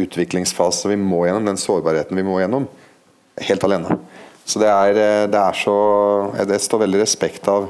utviklingsfasen 0.00 0.94
vi 0.94 0.96
må 1.00 1.26
gjennom, 1.26 1.44
den 1.50 1.60
sårbarheten 1.60 2.16
vi 2.16 2.24
må 2.24 2.38
gjennom, 2.40 2.64
helt 3.44 3.66
alene? 3.68 3.98
Så 4.48 4.62
det 4.62 4.70
er, 4.70 5.00
eh, 5.00 5.26
det 5.28 5.40
er 5.40 5.56
så 5.56 5.74
Det 6.48 6.60
står 6.60 6.84
veldig 6.84 7.00
respekt 7.00 7.48
av 7.48 7.68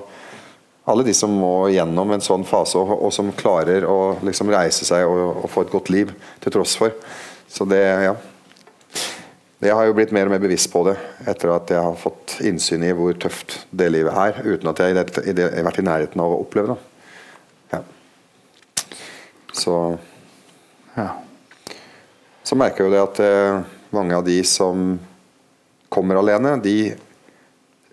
alle 0.87 1.03
de 1.07 1.15
som 1.17 1.33
må 1.33 1.71
gjennom 1.73 2.11
en 2.13 2.23
sånn 2.23 2.45
fase, 2.47 2.79
og, 2.79 2.93
og 3.09 3.13
som 3.15 3.33
klarer 3.35 3.87
å 3.89 4.17
liksom 4.23 4.51
reise 4.53 4.87
seg 4.87 5.07
og, 5.09 5.43
og, 5.43 5.51
få 5.51 5.65
et 5.65 5.75
godt 5.75 5.91
liv 5.91 6.15
til 6.45 6.55
tross 6.55 6.77
for. 6.79 6.95
Så 7.49 7.67
det, 7.67 7.83
ja. 8.05 8.15
Jeg 9.65 9.75
har 9.75 9.87
jo 9.89 9.95
blitt 9.97 10.13
mer 10.13 10.29
og 10.29 10.35
mer 10.35 10.43
bevisst 10.43 10.69
på 10.71 10.85
det 10.87 10.99
etter 11.31 11.55
at 11.55 11.71
jeg 11.73 11.81
har 11.81 11.97
fått 11.97 12.39
innsyn 12.45 12.85
i 12.85 12.93
hvor 12.95 13.17
tøft 13.17 13.63
det 13.73 13.89
livet 13.95 14.13
er, 14.13 14.43
uten 14.45 14.71
at 14.71 14.83
jeg 14.85 14.99
har 14.99 15.65
vært 15.65 15.81
i 15.81 15.89
nærheten 15.89 16.21
av 16.21 16.35
å 16.35 16.43
oppleve 16.45 16.75
det. 16.75 16.83
Så 19.55 19.75
ja. 20.95 21.09
Så 22.45 22.57
merker 22.59 22.85
jeg 22.85 22.91
jo 22.91 22.95
det 22.95 23.03
at 23.03 23.21
eh, 23.25 23.61
mange 23.95 24.17
av 24.17 24.25
de 24.27 24.37
som 24.47 24.99
kommer 25.93 26.19
alene, 26.19 26.57
de 26.61 26.93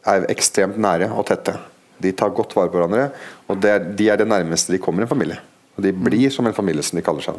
er 0.09 0.25
ekstremt 0.33 0.79
nære 0.81 1.11
og 1.13 1.27
tette. 1.29 1.53
De 2.01 2.11
tar 2.17 2.33
godt 2.35 2.55
vare 2.57 2.71
på 2.73 2.79
hverandre, 2.79 3.11
og 3.47 3.65
er, 3.69 3.85
de 3.95 4.09
er 4.09 4.19
det 4.19 4.27
nærmeste 4.27 4.73
de 4.73 4.81
kommer 4.81 5.05
en 5.05 5.11
familie. 5.11 5.37
Og 5.77 5.85
De 5.85 5.93
blir 5.93 6.33
som 6.33 6.47
en 6.49 6.57
familie, 6.57 6.83
som 6.83 6.97
de 6.97 7.05
kaller 7.05 7.23
seg. 7.23 7.37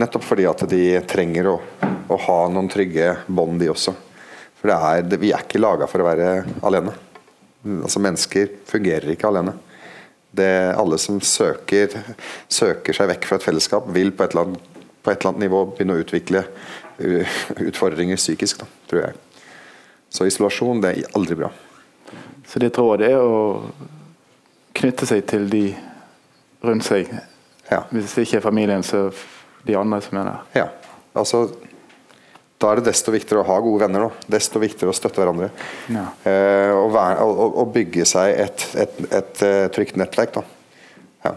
Nettopp 0.00 0.26
fordi 0.26 0.46
at 0.50 0.66
de 0.70 0.82
trenger 1.08 1.48
å, 1.52 1.56
å 2.10 2.18
ha 2.26 2.40
noen 2.52 2.68
trygge 2.70 3.14
bånd, 3.30 3.62
de 3.62 3.70
også. 3.72 3.94
For 4.60 4.74
er, 4.74 5.06
vi 5.16 5.32
er 5.32 5.46
ikke 5.46 5.62
laga 5.62 5.88
for 5.88 6.02
å 6.02 6.10
være 6.10 6.34
alene. 6.66 6.92
Altså 7.80 8.02
Mennesker 8.02 8.58
fungerer 8.68 9.14
ikke 9.14 9.30
alene 9.30 9.54
det 10.36 10.74
alle 10.78 10.98
som 10.98 11.20
søker, 11.20 11.96
søker 12.48 12.96
seg 12.96 13.10
vekk 13.10 13.26
fra 13.28 13.38
et 13.40 13.46
fellesskap, 13.46 13.88
vil 13.94 14.12
på 14.14 14.24
et 14.24 14.34
eller 14.34 14.50
annet, 14.50 14.84
på 15.00 15.10
et 15.10 15.18
eller 15.18 15.32
annet 15.32 15.44
nivå 15.46 15.64
begynne 15.72 15.96
å 15.96 16.04
utvikle 16.04 16.44
utfordringer 17.64 18.20
psykisk, 18.20 18.60
da, 18.60 18.68
tror 18.90 19.04
jeg. 19.06 19.18
Så 20.10 20.26
isolasjon 20.28 20.82
det 20.82 20.92
er 20.92 21.16
aldri 21.16 21.38
bra. 21.38 21.50
Så 22.46 22.60
ditt 22.62 22.78
råd 22.78 23.04
er 23.06 23.16
å 23.22 23.40
knytte 24.76 25.06
seg 25.08 25.24
til 25.30 25.46
de 25.50 25.64
rundt 26.66 26.86
seg? 26.86 27.10
Ja. 27.70 27.84
Hvis 27.90 28.16
det 28.16 28.26
ikke 28.26 28.40
er 28.40 28.44
familien, 28.44 28.82
så 28.82 29.08
de 29.66 29.76
andre 29.78 30.00
som 30.04 30.18
er 30.20 30.30
der? 30.30 30.46
Ja. 30.62 30.66
Altså 31.14 31.44
da 32.60 32.70
er 32.70 32.80
det 32.80 32.90
desto 32.90 33.12
viktigere 33.14 33.40
å 33.40 33.48
ha 33.48 33.56
gode 33.64 33.86
venner. 33.86 34.02
Da. 34.04 34.32
Desto 34.36 34.60
viktigere 34.60 34.92
å 34.92 34.96
støtte 34.96 35.22
hverandre. 35.22 35.48
Ja. 35.88 36.02
Eh, 36.28 36.72
og, 36.76 36.90
være, 36.92 37.24
og, 37.24 37.54
og, 37.62 37.70
bygge 37.72 38.04
seg 38.08 38.34
et, 38.36 38.64
et, 38.74 38.98
et, 39.00 39.14
et 39.16 39.44
eh, 39.46 39.68
trygt 39.72 39.96
nettverk. 39.96 40.36
Ja. 41.24 41.32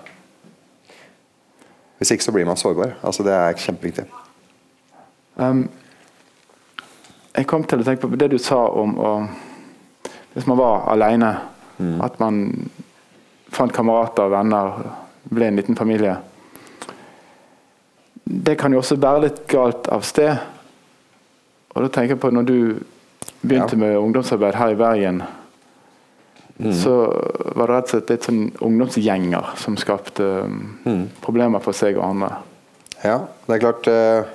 Hvis 2.01 2.11
ikke 2.11 2.27
så 2.27 2.33
blir 2.35 2.49
man 2.49 2.59
sårbar. 2.59 2.97
Altså, 3.07 3.23
det 3.23 3.37
er 3.37 3.55
kjempeviktig. 3.55 4.03
Um, 5.39 5.63
jeg 7.33 7.47
kom 7.49 7.63
til 7.65 7.79
å 7.79 7.87
tenke 7.87 8.03
på 8.03 8.19
det 8.19 8.27
du 8.33 8.37
sa 8.37 8.59
om 8.69 8.91
å 9.01 9.13
Hvis 10.33 10.45
man 10.49 10.57
var 10.57 10.87
alene, 10.89 11.29
mm. 11.77 11.99
at 12.01 12.15
man 12.17 12.37
fant 13.53 13.73
kamerater 13.73 14.25
og 14.25 14.31
venner, 14.33 14.79
ble 15.29 15.45
en 15.45 15.59
liten 15.59 15.77
familie. 15.77 16.15
Det 18.25 18.55
kan 18.57 18.73
jo 18.73 18.81
også 18.81 18.97
bære 18.97 19.21
litt 19.27 19.43
galt 19.51 19.87
av 19.93 20.01
sted. 20.01 20.33
Og 21.73 21.85
da 21.85 21.89
tenker 21.89 22.15
jeg 22.15 22.21
på 22.21 22.31
når 22.33 22.49
du 22.49 22.57
begynte 23.41 23.75
ja. 23.75 23.81
med 23.81 23.97
ungdomsarbeid 23.99 24.57
her 24.59 24.73
i 24.73 24.77
Bergen, 24.79 25.23
mm. 26.57 26.71
så 26.77 26.95
var 27.57 27.67
det 27.67 27.73
rett 27.73 27.89
og 27.89 27.93
slett 27.95 28.13
litt 28.13 28.29
sånn 28.29 28.43
ungdomsgjenger 28.69 29.53
som 29.61 29.77
skapte 29.81 30.29
um, 30.45 30.59
mm. 30.85 31.03
problemer 31.23 31.63
for 31.63 31.77
seg 31.77 31.97
og 31.99 32.05
andre. 32.11 32.31
Ja, 33.03 33.19
det 33.47 33.57
er 33.57 33.63
klart. 33.65 33.89
Eh, 33.91 34.31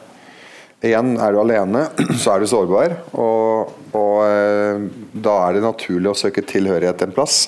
igjen, 0.89 1.15
er 1.19 1.35
du 1.35 1.41
alene, 1.43 1.87
så 2.21 2.35
er 2.35 2.43
du 2.43 2.51
sårbar. 2.51 2.97
Og, 3.15 3.77
og 3.97 4.17
eh, 4.27 4.89
da 5.15 5.39
er 5.47 5.57
det 5.57 5.65
naturlig 5.65 6.13
å 6.13 6.19
søke 6.19 6.45
tilhørighet 6.47 7.07
en 7.07 7.15
plass. 7.17 7.47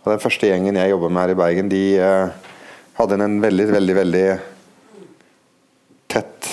Og 0.00 0.14
Den 0.14 0.22
første 0.22 0.48
gjengen 0.48 0.80
jeg 0.80 0.94
jobber 0.94 1.12
med 1.12 1.26
her 1.26 1.34
i 1.34 1.38
Bergen, 1.38 1.70
de 1.72 1.84
eh, 2.00 2.48
hadde 2.96 3.20
en 3.20 3.38
veldig, 3.42 3.68
veldig, 3.76 3.96
veldig 4.00 4.26
tett 6.10 6.50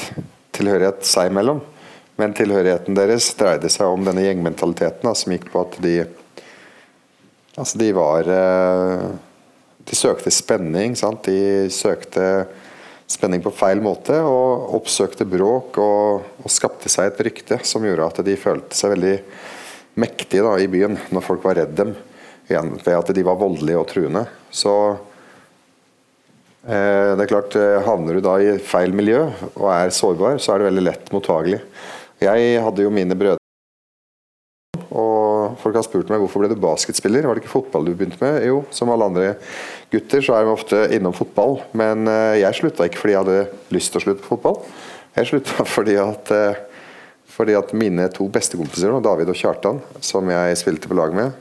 tilhørighet 0.57 1.05
seg 1.07 1.31
imellom. 1.31 1.63
Men 2.17 2.33
tilhørigheten 2.37 2.97
deres 2.97 3.29
dreide 3.37 3.69
seg 3.69 3.89
om 3.93 4.05
denne 4.05 4.23
gjengmentaliteten 4.25 5.13
som 5.15 5.33
gikk 5.35 5.51
på 5.53 5.65
at 5.65 5.81
de 5.83 5.97
Altså, 7.57 7.79
de 7.81 7.87
var 7.97 8.27
eh, 8.29 9.05
De 9.87 9.95
søkte 9.97 10.29
spenning, 10.29 10.93
sant. 10.99 11.25
De 11.25 11.69
søkte 11.73 12.45
spenning 13.09 13.41
på 13.41 13.53
feil 13.55 13.79
måte 13.81 14.17
og 14.19 14.75
oppsøkte 14.77 15.25
bråk 15.25 15.79
og, 15.79 16.25
og 16.43 16.51
skapte 16.51 16.91
seg 16.91 17.07
et 17.07 17.21
rykte 17.29 17.57
som 17.65 17.85
gjorde 17.87 18.09
at 18.11 18.19
de 18.27 18.35
følte 18.37 18.75
seg 18.75 18.91
veldig 18.93 19.15
mektige 19.97 20.43
da, 20.43 20.57
i 20.59 20.67
byen 20.69 20.99
når 21.15 21.23
folk 21.25 21.45
var 21.47 21.57
redd 21.61 21.73
dem 21.79 21.95
ved 22.47 22.91
at 22.93 23.13
de 23.15 23.23
var 23.27 23.39
voldelige 23.39 23.79
og 23.79 23.87
truende. 23.89 24.25
Så 24.51 24.73
eh, 26.67 27.15
det 27.15 27.25
er 27.25 27.31
klart, 27.31 27.55
eh, 27.59 27.79
Havner 27.87 28.19
du 28.19 28.23
da 28.23 28.37
i 28.43 28.57
feil 28.59 28.93
miljø 28.95 29.23
og 29.53 29.69
er 29.71 29.95
sårbar, 29.95 30.37
så 30.39 30.53
er 30.53 30.61
det 30.61 30.69
veldig 30.69 30.85
lett 30.87 31.11
mottagelig. 31.15 31.61
Jeg 32.21 32.63
hadde 32.63 32.85
jo 32.85 32.93
mine 32.93 33.17
brødre 33.17 33.37
og 34.97 35.57
folk 35.61 35.77
har 35.77 35.85
spurt 35.85 36.11
meg 36.11 36.21
hvorfor 36.21 36.41
ble 36.41 36.49
du 36.51 36.61
basketspiller, 36.61 37.27
var 37.27 37.37
det 37.37 37.43
ikke 37.43 37.53
fotball 37.53 37.87
du 37.87 37.93
begynte 37.93 38.19
med? 38.23 38.39
Jo, 38.47 38.61
som 38.73 38.91
alle 38.93 39.07
andre 39.09 39.33
gutter 39.91 40.23
så 40.23 40.37
er 40.37 40.45
de 40.45 40.53
ofte 40.53 40.79
innom 40.95 41.15
fotball, 41.15 41.59
men 41.77 42.07
eh, 42.11 42.39
jeg 42.41 42.59
slutta 42.61 42.87
ikke 42.87 43.01
fordi 43.01 43.15
jeg 43.15 43.25
hadde 43.25 43.75
lyst 43.75 43.93
til 43.93 44.01
å 44.01 44.05
slutte 44.05 44.23
på 44.23 44.33
fotball. 44.35 44.61
Jeg 45.17 45.31
slutta 45.31 45.67
fordi 45.75 45.97
at, 46.01 46.33
eh, 46.33 46.61
fordi 47.37 47.57
at 47.59 47.75
mine 47.77 48.07
to 48.15 48.29
bestekompiser, 48.31 48.95
David 49.03 49.33
og 49.33 49.39
Kjartan, 49.39 49.83
som 50.03 50.33
jeg 50.33 50.63
spilte 50.63 50.89
på 50.89 50.97
lag 50.97 51.15
med, 51.15 51.35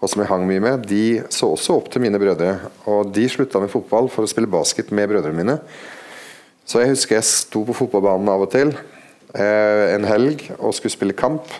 og 0.00 0.08
som 0.08 0.22
jeg 0.22 0.30
hang 0.30 0.46
mye 0.48 0.64
med, 0.64 0.86
de 0.88 1.20
så 1.32 1.50
også 1.52 1.76
opp 1.76 1.90
til 1.92 2.00
mine 2.00 2.20
brødre. 2.20 2.54
Og 2.88 3.10
de 3.12 3.26
slutta 3.28 3.60
med 3.60 3.72
fotball 3.72 4.08
for 4.12 4.24
å 4.24 4.30
spille 4.30 4.48
basket 4.48 4.88
med 4.96 5.10
brødrene 5.12 5.36
mine. 5.36 5.58
Så 6.64 6.80
jeg 6.80 6.94
husker 6.94 7.18
jeg 7.18 7.28
sto 7.28 7.66
på 7.68 7.76
fotballbanen 7.76 8.30
av 8.32 8.46
og 8.46 8.48
til 8.52 8.72
en 9.34 10.06
helg 10.08 10.46
og 10.58 10.74
skulle 10.74 10.94
spille 10.94 11.16
kamp. 11.16 11.50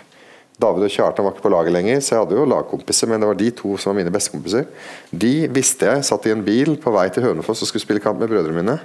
David 0.60 0.84
og 0.84 0.92
Kjartan 0.92 1.24
var 1.24 1.34
ikke 1.34 1.46
på 1.46 1.52
laget 1.54 1.72
lenger, 1.72 2.00
så 2.04 2.14
jeg 2.14 2.24
hadde 2.24 2.36
jo 2.36 2.48
lagkompiser, 2.50 3.08
men 3.08 3.22
det 3.22 3.28
var 3.30 3.38
de 3.38 3.50
to 3.56 3.76
som 3.80 3.92
var 3.92 4.00
mine 4.00 4.12
bestekompiser. 4.12 4.66
De 5.08 5.34
visste 5.54 5.88
jeg 5.88 6.04
satt 6.04 6.26
i 6.28 6.34
en 6.34 6.44
bil 6.44 6.74
på 6.80 6.92
vei 6.92 7.06
til 7.12 7.24
Hønefoss 7.24 7.64
og 7.64 7.70
skulle 7.70 7.84
spille 7.84 8.02
kamp 8.04 8.20
med 8.20 8.28
brødrene 8.32 8.60
mine. 8.60 8.76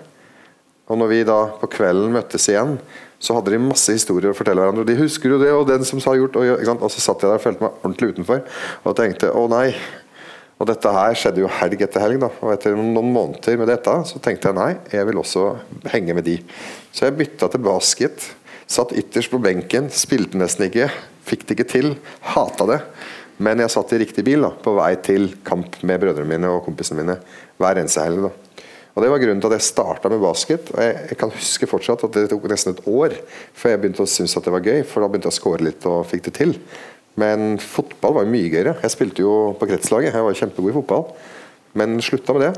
Og 0.85 0.99
når 1.01 1.11
vi 1.11 1.25
da 1.27 1.39
på 1.59 1.69
kvelden 1.73 2.13
møttes 2.13 2.45
igjen, 2.51 2.77
så 3.19 3.35
hadde 3.35 3.55
de 3.55 3.59
masse 3.63 3.91
historier 3.91 4.31
å 4.31 4.37
fortelle 4.37 4.61
hverandre. 4.61 4.85
Og 4.85 4.89
De 4.89 4.97
husker 4.99 5.33
jo 5.33 5.41
det, 5.41 5.51
og 5.55 5.67
den 5.67 5.85
som 5.87 6.01
sa 6.03 6.13
gjort 6.15 6.37
Og, 6.37 6.61
og 6.75 6.89
så 6.93 7.01
satt 7.01 7.23
jeg 7.23 7.31
der 7.31 7.39
og 7.39 7.43
følte 7.43 7.65
meg 7.65 7.77
ordentlig 7.81 8.11
utenfor 8.13 8.43
og 8.85 8.97
tenkte 8.99 9.33
å 9.33 9.47
nei. 9.49 9.69
Og 10.55 10.69
dette 10.69 10.91
her 10.93 11.17
skjedde 11.19 11.41
jo 11.41 11.51
helg 11.51 11.81
etter 11.83 12.03
helg, 12.05 12.21
da. 12.21 12.29
Og 12.39 12.53
etter 12.53 12.77
noen 12.77 13.11
måneder 13.11 13.57
med 13.59 13.67
dette, 13.67 13.95
så 14.07 14.21
tenkte 14.23 14.51
jeg 14.51 14.59
nei, 14.59 14.69
jeg 14.93 15.07
vil 15.09 15.19
også 15.19 15.49
henge 15.91 16.15
med 16.15 16.27
de. 16.27 16.37
Så 16.95 17.09
jeg 17.09 17.17
bytta 17.17 17.49
til 17.51 17.65
basket 17.65 18.29
Satt 18.67 18.95
ytterst 18.97 19.29
på 19.29 19.41
benken, 19.41 19.91
spilte 19.93 20.39
nesten 20.41 20.67
ikke, 20.69 20.89
fikk 21.27 21.45
det 21.45 21.57
ikke 21.57 21.69
til, 21.69 21.91
hata 22.33 22.65
det. 22.69 22.79
Men 23.37 23.59
jeg 23.59 23.73
satt 23.73 23.91
i 23.93 23.99
riktig 24.01 24.23
bil 24.25 24.45
da, 24.45 24.49
på 24.49 24.73
vei 24.77 24.93
til 25.03 25.33
kamp 25.45 25.77
med 25.83 26.01
brødrene 26.01 26.29
mine 26.29 26.49
og 26.53 26.63
kompisene 26.65 27.01
mine 27.01 27.17
hver 27.61 27.81
eneste 27.81 28.05
helg. 28.05 28.25
da. 28.25 28.63
Og 28.95 29.03
Det 29.03 29.11
var 29.11 29.19
grunnen 29.19 29.43
til 29.43 29.51
at 29.51 29.57
jeg 29.57 29.67
starta 29.67 30.09
med 30.09 30.23
basket. 30.23 30.71
og 30.71 30.81
jeg, 30.81 30.95
jeg, 31.09 31.17
kan 31.19 31.33
huske 31.35 31.67
fortsatt 31.67 32.05
at 32.07 32.15
det 32.15 32.29
tok 32.31 32.47
nesten 32.47 32.73
et 32.73 32.85
år 32.87 33.17
før 33.53 33.73
jeg 33.73 33.81
begynte 33.83 34.05
å 34.05 34.09
synes 34.09 34.37
at 34.39 34.47
det 34.47 34.55
var 34.55 34.63
gøy, 34.63 34.83
for 34.87 35.03
da 35.03 35.09
begynte 35.11 35.27
jeg 35.27 35.35
å 35.35 35.39
score 35.41 35.67
litt 35.67 35.87
og 35.91 36.05
fikk 36.07 36.29
det 36.29 36.35
til. 36.39 36.55
Men 37.19 37.59
fotball 37.59 38.15
var 38.15 38.25
jo 38.25 38.31
mye 38.31 38.51
gøyere. 38.51 38.77
Jeg 38.81 38.95
spilte 38.95 39.23
jo 39.23 39.35
på 39.59 39.67
kretslaget, 39.67 40.15
jeg 40.15 40.25
var 40.25 40.39
kjempegod 40.39 40.71
i 40.71 40.77
fotball. 40.79 41.05
Men 41.75 41.99
slutta 42.03 42.35
med 42.35 42.47
det 42.47 42.53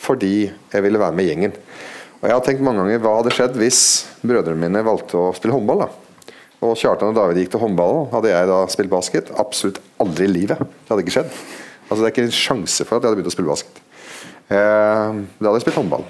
fordi 0.00 0.48
jeg 0.48 0.80
ville 0.84 1.00
være 1.00 1.12
med 1.12 1.26
gjengen. 1.28 1.56
Og 2.20 2.28
Jeg 2.28 2.36
har 2.36 2.44
tenkt 2.44 2.64
mange 2.64 2.82
ganger 2.84 3.00
hva 3.00 3.16
hadde 3.16 3.32
skjedd 3.32 3.54
hvis 3.56 3.82
brødrene 4.20 4.60
mine 4.60 4.84
valgte 4.84 5.16
å 5.16 5.32
spille 5.36 5.56
håndball. 5.56 5.86
da 5.86 5.90
og 6.60 6.76
Kjartan 6.76 7.14
og 7.14 7.16
David 7.16 7.38
gikk 7.40 7.54
til 7.54 7.62
håndballen, 7.62 8.10
hadde 8.12 8.28
jeg 8.28 8.48
da 8.50 8.58
spilt 8.68 8.90
basket? 8.92 9.30
Absolutt 9.40 9.78
aldri 10.02 10.26
i 10.26 10.32
livet. 10.32 10.60
Det 10.60 10.92
hadde 10.92 11.04
ikke 11.06 11.14
skjedd. 11.14 11.30
Altså 11.86 12.00
Det 12.02 12.08
er 12.08 12.12
ikke 12.12 12.24
en 12.26 12.36
sjanse 12.36 12.84
for 12.84 12.96
at 12.96 13.00
jeg 13.00 13.08
hadde 13.08 13.20
begynt 13.20 13.30
å 13.30 13.32
spille 13.32 13.48
basket. 13.48 13.80
Eh, 14.52 15.16
da 15.40 15.46
hadde 15.46 15.56
jeg 15.56 15.64
spilt 15.64 15.78
håndball. 15.80 16.04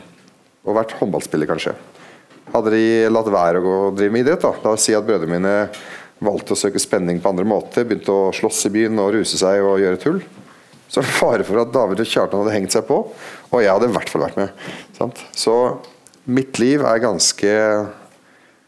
Og 0.67 0.77
vært 0.77 0.97
håndballspiller, 0.99 1.49
kanskje. 1.49 1.77
Hadde 2.51 2.73
de 2.75 2.83
latt 3.13 3.31
være 3.31 3.61
å 3.61 3.65
gå 3.65 3.77
og 3.87 4.01
drive 4.01 4.15
med 4.17 4.25
idrett, 4.25 4.43
da, 4.43 4.51
da 4.65 4.75
si 4.75 4.97
at 4.99 5.07
brødrene 5.07 5.39
mine 5.39 5.55
valgte 6.21 6.57
å 6.57 6.59
søke 6.59 6.83
spenning 6.83 7.23
på 7.23 7.31
andre 7.31 7.47
måter, 7.47 7.87
begynte 7.87 8.11
å 8.11 8.35
slåss 8.35 8.67
i 8.67 8.75
byen 8.75 8.99
og 9.01 9.15
ruse 9.15 9.39
seg 9.39 9.63
og 9.63 9.79
gjøre 9.81 10.03
tull, 10.03 10.19
så 10.91 10.99
er 10.99 11.07
det 11.07 11.15
fare 11.15 11.47
for 11.47 11.63
at 11.63 11.71
David 11.73 12.03
og 12.03 12.11
Kjartan 12.11 12.43
hadde 12.43 12.57
hengt 12.57 12.75
seg 12.75 12.83
på, 12.91 12.99
og 13.07 13.63
jeg 13.63 13.71
hadde 13.71 13.87
i 13.87 13.95
hvert 13.95 14.11
fall 14.11 14.27
vært 14.27 14.41
med. 14.43 14.67
Sant? 14.99 15.23
Så 15.31 15.55
mitt 16.25 16.59
liv 16.61 16.85
er 16.85 17.03
ganske 17.03 17.55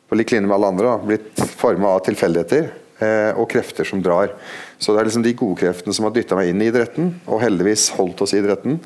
på 0.09 0.19
lik 0.19 0.33
linje 0.35 0.45
med 0.45 0.59
alle 0.59 0.71
andre, 0.75 0.91
da, 0.93 1.09
blitt 1.09 1.43
forma 1.57 1.95
av 1.97 2.03
tilfeldigheter 2.05 2.67
eh, 3.01 3.31
og 3.33 3.49
krefter 3.53 3.87
som 3.89 4.03
drar. 4.05 4.35
Så 4.77 4.93
det 4.93 5.01
er 5.01 5.09
liksom 5.09 5.25
de 5.25 5.33
gode 5.39 5.61
kreftene 5.63 5.97
som 5.97 6.05
har 6.05 6.13
dytta 6.13 6.37
meg 6.37 6.51
inn 6.51 6.61
i 6.61 6.69
idretten, 6.69 7.15
og 7.25 7.41
heldigvis 7.41 7.87
holdt 7.97 8.21
oss 8.25 8.35
i 8.37 8.43
idretten. 8.43 8.77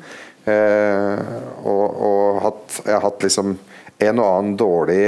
Eh, 0.47 1.25
og, 1.67 1.83
og 2.07 2.39
hatt, 2.45 2.77
jeg 2.85 2.95
har 2.95 3.03
hatt 3.03 3.27
liksom 3.27 3.57
en 3.97 4.21
og 4.21 4.29
annen 4.29 4.55
dårlig 4.59 5.01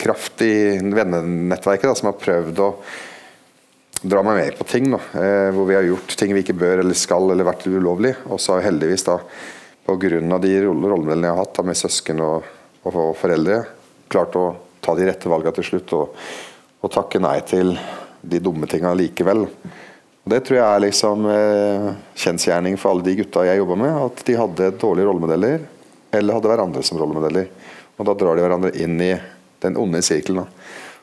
kraft 0.00 0.40
i 0.46 0.78
vennenettverket 0.80 1.90
da, 1.90 1.94
som 1.98 2.08
har 2.12 2.18
prøvd 2.22 2.62
å 2.62 2.70
dra 4.06 4.22
meg 4.24 4.38
med 4.40 4.58
på 4.58 4.66
ting. 4.70 4.88
Da, 4.94 5.00
eh, 5.20 5.50
hvor 5.52 5.68
vi 5.68 5.76
har 5.76 5.86
gjort 5.86 6.16
ting 6.16 6.32
vi 6.32 6.44
ikke 6.44 6.56
bør 6.56 6.84
eller 6.84 6.96
skal, 6.96 7.28
eller 7.32 7.48
vært 7.48 7.66
ulovlig. 7.68 8.14
Og 8.30 8.40
så 8.40 8.60
heldigvis, 8.64 9.04
da, 9.08 9.18
pga. 9.86 9.98
de 10.40 10.54
rollemodellene 10.64 11.28
jeg 11.28 11.34
har 11.34 11.42
hatt 11.42 11.58
da, 11.58 11.66
med 11.66 11.84
søsken 11.84 12.22
og, 12.24 12.54
og, 12.86 13.16
foreldre, 13.18 13.62
klart 14.12 14.36
å 14.38 14.46
ta 14.84 14.94
de 14.94 15.06
rette 15.08 15.30
valgene 15.30 15.56
til 15.56 15.66
slutt 15.70 15.94
og, 15.96 16.16
og 16.82 16.92
takke 16.94 17.20
nei 17.22 17.38
til 17.48 17.74
de 18.26 18.40
dumme 18.42 18.68
tinga 18.70 18.92
likevel. 18.96 19.46
Og 19.46 20.32
Det 20.32 20.40
tror 20.46 20.58
jeg 20.58 20.66
er 20.66 20.82
liksom 20.82 21.26
eh, 21.30 21.88
kjensgjerning 22.18 22.78
for 22.78 22.92
alle 22.92 23.06
de 23.06 23.16
gutta 23.20 23.44
jeg 23.46 23.60
jobba 23.60 23.78
med. 23.78 23.98
At 24.08 24.24
de 24.26 24.38
hadde 24.38 24.72
dårlige 24.80 25.06
rollemodeller, 25.06 25.66
eller 26.14 26.38
hadde 26.38 26.50
hverandre 26.50 26.82
som 26.86 26.98
rollemodeller. 26.98 27.50
Og 27.96 28.08
Da 28.08 28.14
drar 28.18 28.36
de 28.36 28.44
hverandre 28.46 28.74
inn 28.82 28.98
i 29.02 29.14
den 29.62 29.78
onde 29.80 30.02
sirkelen. 30.04 30.46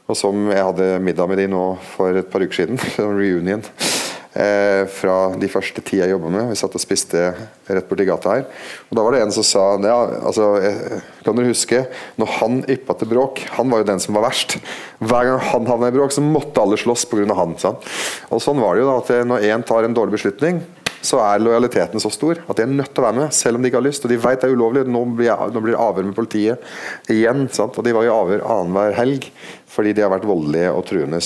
Og 0.03 0.19
som 0.19 0.49
jeg 0.51 0.59
hadde 0.59 0.99
middag 0.99 1.29
med 1.31 1.39
de 1.39 1.47
nå 1.51 1.63
for 1.93 2.19
et 2.19 2.27
par 2.31 2.43
uker 2.43 2.63
siden, 2.63 2.79
reunion 2.99 3.63
fra 4.33 5.15
de 5.37 5.47
første 5.51 5.81
ti 5.85 5.99
jeg 5.99 6.09
jobba 6.09 6.31
med. 6.33 6.47
Vi 6.49 6.57
satt 6.57 6.73
og 6.73 6.81
spiste 6.81 7.27
rett 7.69 7.87
borti 7.89 8.05
gata 8.07 8.33
her. 8.33 8.45
Og 8.89 8.97
Da 8.97 9.03
var 9.05 9.15
det 9.15 9.21
en 9.23 9.31
som 9.31 9.45
sa 9.45 9.63
ja, 9.77 9.97
altså, 10.25 10.55
eh, 10.61 11.01
Kan 11.23 11.37
dere 11.37 11.51
huske 11.51 11.85
når 12.17 12.31
han 12.39 12.63
yppa 12.67 12.97
til 12.97 13.11
bråk? 13.13 13.43
Han 13.57 13.69
var 13.69 13.83
jo 13.83 13.91
den 13.91 13.99
som 13.99 14.15
var 14.15 14.27
verst. 14.29 14.57
Hver 14.99 15.29
gang 15.29 15.39
han 15.39 15.67
havna 15.67 15.87
i 15.87 15.95
bråk, 15.95 16.11
så 16.11 16.21
måtte 16.21 16.61
alle 16.61 16.77
slåss 16.77 17.05
pga. 17.05 17.33
han. 17.33 17.55
Sånn. 17.57 17.77
Og 18.31 18.41
Sånn 18.41 18.59
var 18.59 18.75
det 18.75 18.83
jo 18.83 18.89
da, 18.89 18.97
at 18.97 19.11
eh, 19.11 19.23
når 19.23 19.47
én 19.47 19.63
tar 19.65 19.83
en 19.83 19.93
dårlig 19.93 20.17
beslutning, 20.17 20.63
så 21.03 21.19
er 21.19 21.41
lojaliteten 21.43 21.99
så 21.99 22.09
stor 22.11 22.39
at 22.47 22.55
de 22.55 22.63
er 22.63 22.71
nødt 22.71 22.93
til 22.95 23.03
å 23.03 23.07
være 23.09 23.17
med, 23.17 23.33
selv 23.35 23.57
om 23.57 23.63
de 23.63 23.67
ikke 23.67 23.81
har 23.81 23.87
lyst. 23.87 24.05
Og 24.05 24.11
de 24.11 24.19
vet 24.23 24.39
det 24.39 24.47
er 24.47 24.55
ulovlig. 24.55 24.85
Nå 24.87 25.03
blir, 25.17 25.33
nå 25.51 25.63
blir 25.63 25.75
det 25.75 25.81
avhør 25.83 26.07
med 26.07 26.15
politiet 26.15 27.11
igjen. 27.11 27.47
Sant? 27.51 27.75
Og 27.77 27.83
de 27.83 27.95
var 27.95 28.07
i 28.07 28.13
avhør 28.13 28.45
annenhver 28.47 28.95
helg 28.99 29.29
fordi 29.73 29.95
de 29.97 30.03
har 30.05 30.11
vært 30.13 30.27
voldelige 30.29 30.69
og 30.69 30.83
truende. 30.85 31.19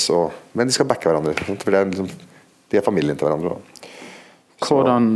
Men 0.55 0.69
de 0.69 0.73
skal 0.73 0.87
backe 0.87 1.09
hverandre. 1.09 1.35
Sant? 1.43 1.65
For 1.65 1.73
det 1.75 1.81
er 1.81 1.89
liksom 1.91 2.09
de 2.71 2.79
er 2.79 2.85
familien 2.85 3.17
til 3.17 3.27
hverandre. 3.27 3.57
Hvordan, 4.63 5.09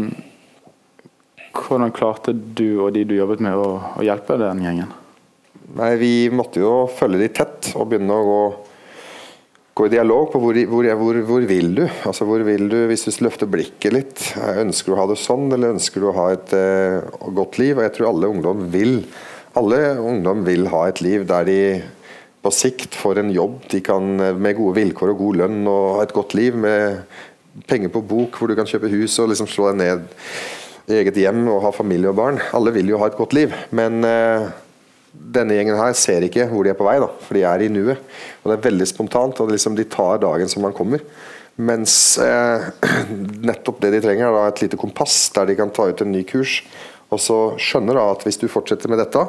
hvordan, 1.56 1.93
klarte 1.95 2.34
du 2.34 2.84
og 2.86 2.91
de 2.95 3.06
du 3.08 3.16
jobbet 3.18 3.41
med, 3.43 3.58
å, 3.58 3.80
å 3.97 4.06
hjelpe 4.06 4.38
den 4.41 4.62
gjengen? 4.66 4.91
Nei, 5.78 5.93
Vi 6.02 6.14
måtte 6.34 6.62
jo 6.62 6.74
følge 6.91 7.24
de 7.24 7.32
tett 7.41 7.72
og 7.76 7.89
begynne 7.91 8.16
å 8.16 8.28
gå, 8.28 8.41
gå 9.80 9.88
i 9.88 9.93
dialog 9.95 10.30
på 10.34 10.41
hvor, 10.43 10.62
hvor, 10.70 10.89
hvor, 11.02 11.20
hvor, 11.28 11.47
vil 11.49 11.74
du? 11.80 11.84
Altså 12.08 12.28
hvor 12.30 12.43
vil 12.47 12.68
du 12.72 12.78
hvis 12.91 13.08
du 13.08 13.12
løfter 13.26 13.49
blikket 13.49 13.95
litt? 13.95 14.24
Ønsker 14.38 14.91
du 14.91 14.97
å 14.97 15.02
ha 15.02 15.10
det 15.12 15.20
sånn, 15.22 15.49
eller 15.52 15.78
ønsker 15.78 16.04
du 16.04 16.12
å 16.12 16.18
ha 16.20 16.30
et 16.36 16.56
uh, 16.56 17.30
godt 17.34 17.60
liv? 17.62 17.78
Og 17.78 17.86
jeg 17.88 17.95
tror 17.97 18.12
alle 18.12 18.32
ungdom 18.36 18.66
vil 18.74 18.99
alle 19.60 19.97
ungdom 19.99 20.45
vil 20.47 20.70
ha 20.72 20.86
et 20.88 21.02
liv 21.04 21.26
der 21.28 21.47
de 21.47 21.60
på 22.41 22.52
sikt 22.56 22.95
får 22.97 23.20
en 23.22 23.34
jobb 23.34 23.58
de 23.70 23.82
kan, 23.86 24.16
med 24.18 24.56
gode 24.58 24.80
vilkår 24.80 25.12
og 25.14 25.20
god 25.20 25.39
lønn 25.43 25.60
og 25.70 25.99
et 26.02 26.14
godt 26.16 26.34
liv 26.39 26.56
med 26.58 27.04
penger 27.68 27.91
på 27.91 28.04
bok 28.08 28.38
hvor 28.39 28.52
du 28.52 28.56
kan 28.58 28.68
kjøpe 28.70 28.91
hus 28.91 29.18
og 29.22 29.32
liksom 29.32 29.49
slå 29.49 29.72
deg 29.72 29.80
ned 29.82 30.06
i 30.91 30.99
eget 31.02 31.18
hjem 31.20 31.45
og 31.52 31.62
ha 31.66 31.72
familie 31.76 32.12
og 32.12 32.18
barn. 32.20 32.39
Alle 32.56 32.74
vil 32.76 32.91
jo 32.91 32.99
ha 33.02 33.10
et 33.10 33.18
godt 33.18 33.36
liv, 33.38 33.54
men 33.76 34.02
uh, 34.08 34.47
denne 35.12 35.58
gjengen 35.58 35.80
her 35.80 35.93
ser 35.97 36.26
ikke 36.26 36.47
hvor 36.52 36.66
de 36.66 36.72
er 36.74 36.80
på 36.80 36.88
vei, 36.88 36.97
da, 37.04 37.10
for 37.26 37.38
de 37.38 37.45
er 37.47 37.66
i 37.66 37.72
nuet. 37.72 38.02
Og 38.41 38.52
Det 38.52 38.58
er 38.58 38.66
veldig 38.70 38.88
spontant, 38.89 39.43
og 39.43 39.52
liksom, 39.54 39.78
de 39.78 39.88
tar 39.91 40.24
dagen 40.24 40.52
som 40.52 40.66
den 40.66 40.76
kommer. 40.76 41.04
Mens 41.62 41.93
uh, 42.22 42.72
nettopp 43.49 43.84
det 43.84 43.93
de 43.97 44.04
trenger, 44.08 44.30
er 44.30 44.38
da 44.38 44.47
et 44.49 44.64
lite 44.66 44.80
kompass 44.80 45.28
der 45.36 45.52
de 45.52 45.60
kan 45.60 45.74
ta 45.74 45.89
ut 45.91 46.04
en 46.04 46.14
ny 46.16 46.24
kurs. 46.28 46.62
Og 47.12 47.20
så 47.20 47.38
skjønner 47.60 47.97
da 47.99 48.06
at 48.14 48.22
hvis 48.24 48.39
du 48.39 48.47
fortsetter 48.52 48.91
med 48.91 49.02
dette, 49.02 49.20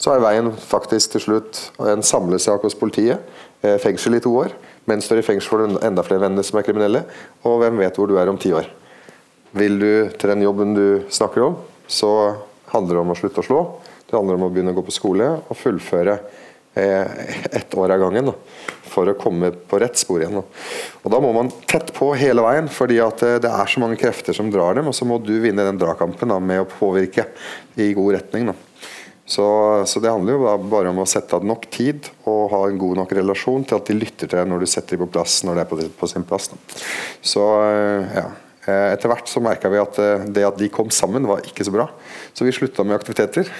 så 0.00 0.14
er 0.14 0.22
veien 0.24 0.48
faktisk 0.56 1.12
til 1.12 1.26
slutt 1.26 1.66
en 1.84 2.04
samlesak 2.04 2.64
hos 2.64 2.76
politiet, 2.78 3.20
eh, 3.60 3.76
fengsel 3.82 4.16
i 4.16 4.22
to 4.24 4.32
år. 4.40 4.54
Mens 4.86 5.08
du 5.08 5.16
er 5.16 5.22
i 5.22 5.26
fengsel 5.26 5.50
for 5.50 5.84
enda 5.86 6.04
flere 6.06 6.22
venner 6.22 6.46
som 6.46 6.60
er 6.60 6.66
kriminelle, 6.66 7.02
og 7.46 7.60
hvem 7.62 7.80
vet 7.82 7.96
hvor 7.98 8.10
du 8.10 8.16
er 8.20 8.30
om 8.30 8.38
ti 8.38 8.52
år. 8.54 8.68
Vil 9.56 9.78
du 9.80 9.90
til 10.14 10.32
den 10.32 10.44
jobben 10.44 10.74
du 10.76 10.86
snakker 11.10 11.46
om, 11.48 11.58
så 11.90 12.10
handler 12.72 12.96
det 12.96 13.02
om 13.02 13.14
å 13.14 13.18
slutte 13.18 13.42
å 13.42 13.46
slå. 13.46 13.60
Det 14.06 14.14
handler 14.14 14.38
om 14.38 14.46
å 14.46 14.50
begynne 14.52 14.74
å 14.74 14.78
gå 14.78 14.84
på 14.86 14.94
skole 14.94 15.28
og 15.40 15.58
fullføre 15.58 16.16
eh, 16.78 17.32
ett 17.50 17.74
år 17.74 17.94
av 17.96 18.04
gangen. 18.04 18.30
Da, 18.30 18.34
for 18.86 19.10
å 19.10 19.16
komme 19.18 19.50
på 19.50 19.80
rett 19.82 19.98
spor 19.98 20.22
igjen. 20.22 20.38
Da. 20.38 20.44
Og 21.02 21.12
da 21.14 21.20
må 21.22 21.32
man 21.34 21.50
tett 21.68 21.90
på 21.96 22.12
hele 22.18 22.44
veien, 22.46 22.70
fordi 22.72 23.00
at 23.02 23.24
eh, 23.26 23.40
det 23.42 23.50
er 23.50 23.72
så 23.72 23.82
mange 23.82 23.98
krefter 24.00 24.36
som 24.36 24.52
drar 24.52 24.78
dem. 24.78 24.90
Og 24.90 24.96
så 24.96 25.08
må 25.08 25.18
du 25.22 25.34
vinne 25.42 25.66
den 25.66 25.80
dragkampen 25.80 26.30
da, 26.30 26.38
med 26.38 26.62
å 26.62 26.70
påvirke 26.70 27.28
i 27.74 27.90
god 27.96 28.20
retning. 28.20 28.52
Da. 28.52 28.56
Så, 29.26 29.44
så, 29.90 30.00
det 30.00 30.12
handler 30.12 30.36
jo 30.36 30.50
bare 30.70 30.92
om 30.92 31.00
å 31.02 31.08
sette 31.10 31.34
av 31.34 31.44
nok 31.46 31.66
tid 31.74 32.06
og 32.30 32.44
ha 32.52 32.60
en 32.68 32.78
god 32.78 33.00
nok 33.02 33.14
relasjon 33.18 33.64
til 33.66 33.80
at 33.80 33.88
de 33.90 33.96
lytter 33.98 34.30
til 34.30 34.38
deg 34.38 34.50
når 34.50 34.62
du 34.62 34.70
setter 34.70 34.94
dem 34.94 35.02
på 35.02 35.16
plass 35.18 35.40
når 35.42 35.58
det 35.58 35.64
er 35.64 35.70
på, 35.72 35.78
på 35.98 36.10
sin 36.10 36.26
plass. 36.26 36.52
Da. 36.52 36.82
Så 37.26 37.46
ja. 38.14 38.28
Eh, 38.66 38.92
etter 38.96 39.10
hvert 39.10 39.28
så 39.30 39.42
merka 39.42 39.70
vi 39.70 39.78
at 39.78 39.98
eh, 40.02 40.28
det 40.34 40.46
at 40.46 40.56
de 40.58 40.70
kom 40.72 40.90
sammen, 40.94 41.26
var 41.28 41.44
ikke 41.46 41.66
så 41.66 41.74
bra. 41.74 41.86
Så 42.34 42.46
vi 42.46 42.54
slutta 42.54 42.86
med 42.86 42.98
aktiviteter. 42.98 43.50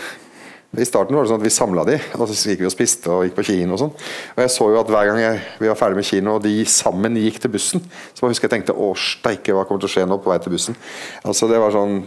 I 0.76 0.84
starten 0.84 1.14
var 1.14 1.24
det 1.24 1.30
sånn 1.30 1.38
at 1.38 1.46
vi 1.46 1.52
samla 1.54 1.84
de, 1.86 1.94
og 2.18 2.26
så 2.28 2.50
gikk 2.50 2.64
vi 2.64 2.66
og 2.68 2.74
spiste 2.74 3.12
og 3.12 3.22
gikk 3.24 3.36
på 3.36 3.44
kino. 3.48 3.76
og 3.76 3.80
sånn. 3.84 3.92
Og 4.34 4.40
jeg 4.42 4.52
så 4.52 4.66
jo 4.72 4.80
at 4.80 4.90
Hver 4.90 5.06
gang 5.08 5.20
jeg, 5.22 5.44
vi 5.62 5.70
var 5.70 5.78
ferdig 5.78 6.00
med 6.00 6.08
kino 6.08 6.34
og 6.36 6.42
de 6.44 6.56
sammen 6.68 7.16
gikk 7.22 7.38
til 7.40 7.54
bussen, 7.54 7.84
så 8.12 8.26
jeg 8.26 8.34
husker 8.34 8.50
jeg 8.50 8.56
tenkte 8.56 8.74
å 8.74 8.90
steike, 8.98 9.54
hva 9.54 9.64
kommer 9.64 9.84
til 9.84 9.88
å 9.88 9.94
skje 9.94 10.08
nå 10.10 10.18
på 10.20 10.32
vei 10.32 10.40
til 10.42 10.56
bussen? 10.56 10.76
Altså 11.22 11.48
det 11.48 11.62
var 11.62 11.72
sånn 11.72 12.02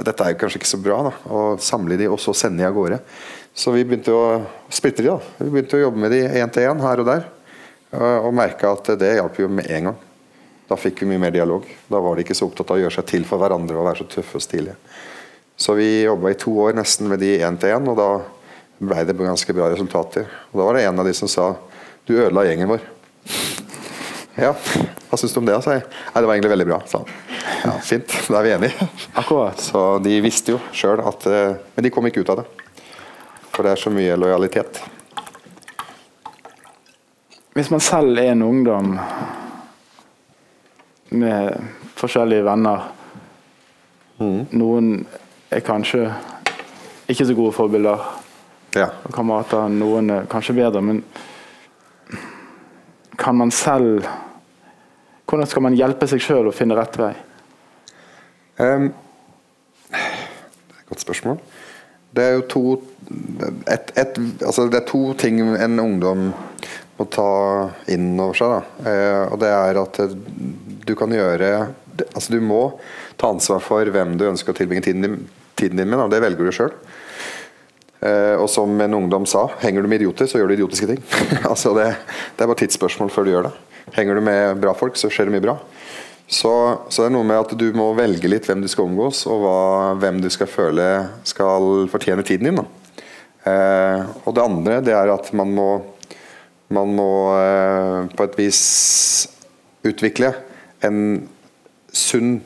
dette 0.00 0.24
er 0.24 0.32
jo 0.32 0.40
kanskje 0.40 0.60
ikke 0.62 0.70
så 0.70 0.80
bra, 0.80 0.98
da, 1.08 1.12
å 1.28 1.40
samle 1.60 1.98
de 2.00 2.08
og 2.08 2.20
så 2.22 2.32
sende 2.36 2.62
de 2.62 2.68
av 2.68 2.76
gårde. 2.76 2.98
Så 3.52 3.74
vi 3.74 3.84
begynte 3.84 4.14
å 4.16 4.40
splitte 4.72 5.04
de. 5.04 5.10
da. 5.12 5.18
Vi 5.42 5.50
begynte 5.52 5.76
å 5.76 5.82
jobbe 5.84 6.00
med 6.00 6.14
de 6.14 6.22
én 6.40 6.52
til 6.52 6.70
én 6.70 6.80
her 6.80 7.02
og 7.02 7.08
der. 7.10 7.26
Og 8.24 8.32
merka 8.32 8.70
at 8.72 8.94
det 8.96 9.10
hjalp 9.18 9.36
jo 9.42 9.50
med 9.52 9.68
en 9.68 9.90
gang. 9.90 9.98
Da 10.70 10.78
fikk 10.80 11.02
vi 11.02 11.10
mye 11.10 11.20
mer 11.20 11.34
dialog. 11.34 11.66
Da 11.92 12.00
var 12.00 12.16
de 12.16 12.24
ikke 12.24 12.36
så 12.38 12.48
opptatt 12.48 12.72
av 12.72 12.78
å 12.78 12.84
gjøre 12.86 12.96
seg 12.96 13.10
til 13.10 13.26
for 13.28 13.42
hverandre 13.42 13.76
og 13.76 13.90
være 13.90 14.00
så 14.00 14.08
tøffe 14.14 14.40
og 14.40 14.44
stilige. 14.46 14.78
Så 15.60 15.76
vi 15.76 16.06
jobba 16.06 16.32
i 16.32 16.38
to 16.40 16.54
år 16.64 16.78
nesten 16.78 17.10
med 17.12 17.20
de 17.20 17.34
én 17.44 17.58
til 17.60 17.74
én, 17.76 17.90
og 17.92 17.98
da 18.00 18.08
ble 18.80 19.04
det 19.04 19.18
ganske 19.18 19.54
bra 19.54 19.68
resultater. 19.68 20.24
Og 20.50 20.58
Da 20.58 20.64
var 20.64 20.78
det 20.78 20.86
en 20.88 21.04
av 21.04 21.06
de 21.06 21.12
som 21.14 21.28
sa 21.28 21.52
du 22.08 22.16
ødela 22.16 22.46
gjengen 22.48 22.72
vår. 22.72 22.88
Ja, 24.34 24.54
hva 25.10 25.18
syns 25.20 25.34
du 25.34 25.42
om 25.42 25.46
det? 25.46 25.54
Altså? 25.58 25.74
Nei, 25.76 26.20
det 26.22 26.24
var 26.24 26.34
egentlig 26.34 26.52
veldig 26.54 26.66
bra, 26.70 26.78
sa 26.88 27.02
han. 27.02 27.10
Ja, 27.64 27.72
Fint, 27.84 28.14
da 28.32 28.38
er 28.40 28.46
vi 28.46 28.54
enige. 28.56 28.88
Akkurat. 29.20 29.60
Så 29.60 29.82
de 30.04 30.16
visste 30.24 30.54
jo 30.54 30.60
sjøl 30.72 31.02
at 31.04 31.26
eh, 31.28 31.58
Men 31.74 31.84
de 31.84 31.92
kom 31.92 32.08
ikke 32.08 32.24
ut 32.24 32.32
av 32.32 32.40
det. 32.40 32.46
For 33.52 33.66
det 33.66 33.74
er 33.74 33.82
så 33.82 33.92
mye 33.92 34.16
lojalitet. 34.16 34.80
Hvis 37.52 37.68
man 37.68 37.84
selv 37.84 38.16
er 38.16 38.30
en 38.32 38.42
ungdom 38.46 38.94
med 41.12 41.58
forskjellige 42.00 42.46
venner 42.46 42.86
mm. 44.16 44.38
Noen 44.56 44.94
er 45.52 45.60
kanskje 45.60 46.06
ikke 47.12 47.26
så 47.28 47.36
gode 47.36 47.52
forbilder 47.52 48.06
ja. 48.78 48.88
og 49.04 49.12
kamerater. 49.12 49.68
Noen 49.68 50.08
er 50.14 50.30
kanskje 50.32 50.56
bedre, 50.56 50.80
men 50.80 51.02
kan 53.20 53.36
man 53.36 53.50
selv 53.54 54.06
Hvordan 55.28 55.48
skal 55.48 55.64
man 55.64 55.76
hjelpe 55.78 56.04
seg 56.10 56.20
sjøl 56.20 56.50
å 56.50 56.52
finne 56.52 56.76
rett 56.76 56.96
vei? 57.00 57.12
Um, 58.60 58.90
det 59.88 59.96
er 59.96 60.80
et 60.82 60.90
godt 60.90 61.00
spørsmål. 61.00 61.38
Det 62.12 62.24
er 62.26 62.34
jo 62.34 62.42
to 62.52 62.62
et, 63.70 63.92
et, 63.96 64.18
altså 64.44 64.66
det 64.68 64.82
er 64.82 64.90
to 64.90 65.00
ting 65.16 65.40
en 65.40 65.80
ungdom 65.80 66.26
må 66.98 67.06
ta 67.08 67.28
inn 67.92 68.12
over 68.20 68.36
seg. 68.36 68.72
Eh, 68.84 69.22
og 69.32 69.38
det 69.40 69.52
er 69.52 69.80
at 69.80 70.02
du 70.86 70.92
kan 70.98 71.14
gjøre 71.14 71.52
Altså 71.92 72.32
du 72.32 72.40
må 72.40 72.60
ta 73.20 73.28
ansvar 73.28 73.60
for 73.60 73.88
hvem 73.94 74.14
du 74.16 74.24
ønsker 74.24 74.54
å 74.54 74.56
tilbringe 74.56 74.84
tiden 74.86 75.04
din, 75.04 75.16
tiden 75.60 75.76
din 75.76 75.90
med. 75.90 76.00
Da. 76.00 76.06
Det 76.14 76.22
velger 76.24 76.48
du 76.48 76.54
sjøl. 76.56 76.72
Eh, 78.02 78.34
og 78.34 78.48
som 78.50 78.80
en 78.82 78.94
ungdom 78.98 79.26
sa, 79.30 79.44
henger 79.62 79.84
du 79.84 79.90
med 79.90 80.00
idioter, 80.02 80.26
så 80.26 80.40
gjør 80.40 80.50
du 80.50 80.56
idiotiske 80.56 80.88
ting. 80.90 81.02
altså 81.50 81.74
det, 81.76 81.92
det, 82.34 82.42
er 82.42 82.50
bare 82.50 82.58
tidsspørsmål 82.64 83.12
før 83.14 83.26
du 83.26 83.32
gjør 83.34 83.48
det. 83.48 83.52
Henger 83.94 84.18
du 84.18 84.24
med 84.26 84.62
bra 84.62 84.74
folk, 84.78 84.98
så 84.98 85.10
skjer 85.12 85.28
det 85.28 85.36
mye 85.36 85.44
bra. 85.44 85.56
Så, 86.26 86.50
så, 86.88 87.02
det 87.02 87.08
er 87.10 87.14
noe 87.14 87.28
med 87.28 87.42
at 87.42 87.52
du 87.58 87.66
må 87.76 87.90
velge 87.94 88.30
litt 88.30 88.46
hvem 88.48 88.62
du 88.64 88.70
skal 88.70 88.88
omgås, 88.88 89.24
og 89.30 89.42
hva, 89.44 89.58
hvem 90.02 90.22
du 90.22 90.30
skal 90.32 90.50
føle 90.50 90.86
skal 91.28 91.86
fortjene 91.92 92.24
tiden 92.26 92.48
din. 92.50 92.62
Eh, 93.46 94.06
og 94.24 94.34
det 94.34 94.46
andre 94.46 94.80
det 94.86 94.94
er 94.96 95.12
at 95.12 95.30
man 95.36 95.52
må, 95.54 95.68
man 96.72 96.94
må 96.96 97.10
eh, 97.36 97.98
på 98.16 98.26
et 98.26 98.38
vis 98.38 98.62
utvikle 99.86 100.32
en 100.86 100.98
sunn 101.92 102.40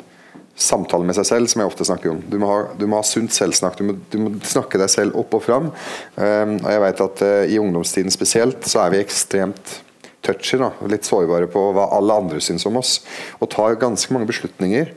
samtale 0.57 1.05
med 1.05 1.17
seg 1.19 1.27
selv, 1.29 1.51
som 1.53 1.61
jeg 1.61 1.69
ofte 1.69 1.87
snakker 1.87 2.15
om. 2.15 2.21
Du 2.33 2.39
må 2.41 2.49
ha, 2.49 2.61
du 2.79 2.87
må 2.89 2.99
ha 2.99 3.07
sunt 3.07 3.35
selvsnakk. 3.37 3.77
Du 3.77 3.85
må, 3.85 3.97
du 4.13 4.19
må, 4.23 4.33
snakke 4.49 4.81
deg 4.81 4.91
selv 4.93 5.19
opp 5.21 5.37
og 5.37 5.45
fram. 5.45 5.69
Um, 6.17 6.57
og 6.63 6.71
jeg 6.73 6.83
vet 6.87 7.03
at 7.07 7.25
uh, 7.27 7.43
I 7.45 7.61
ungdomstiden 7.61 8.15
spesielt 8.15 8.69
så 8.69 8.87
er 8.87 8.95
vi 8.95 9.03
ekstremt 9.05 9.81
touchy, 10.27 10.59
da, 10.59 10.73
litt 10.91 11.07
sårbare 11.07 11.47
på 11.53 11.69
hva 11.77 11.91
alle 11.95 12.17
andre 12.23 12.41
syns 12.43 12.67
om 12.69 12.81
oss. 12.81 12.99
Og 13.39 13.53
tar 13.53 13.79
ganske 13.81 14.17
mange 14.17 14.29
beslutninger 14.33 14.95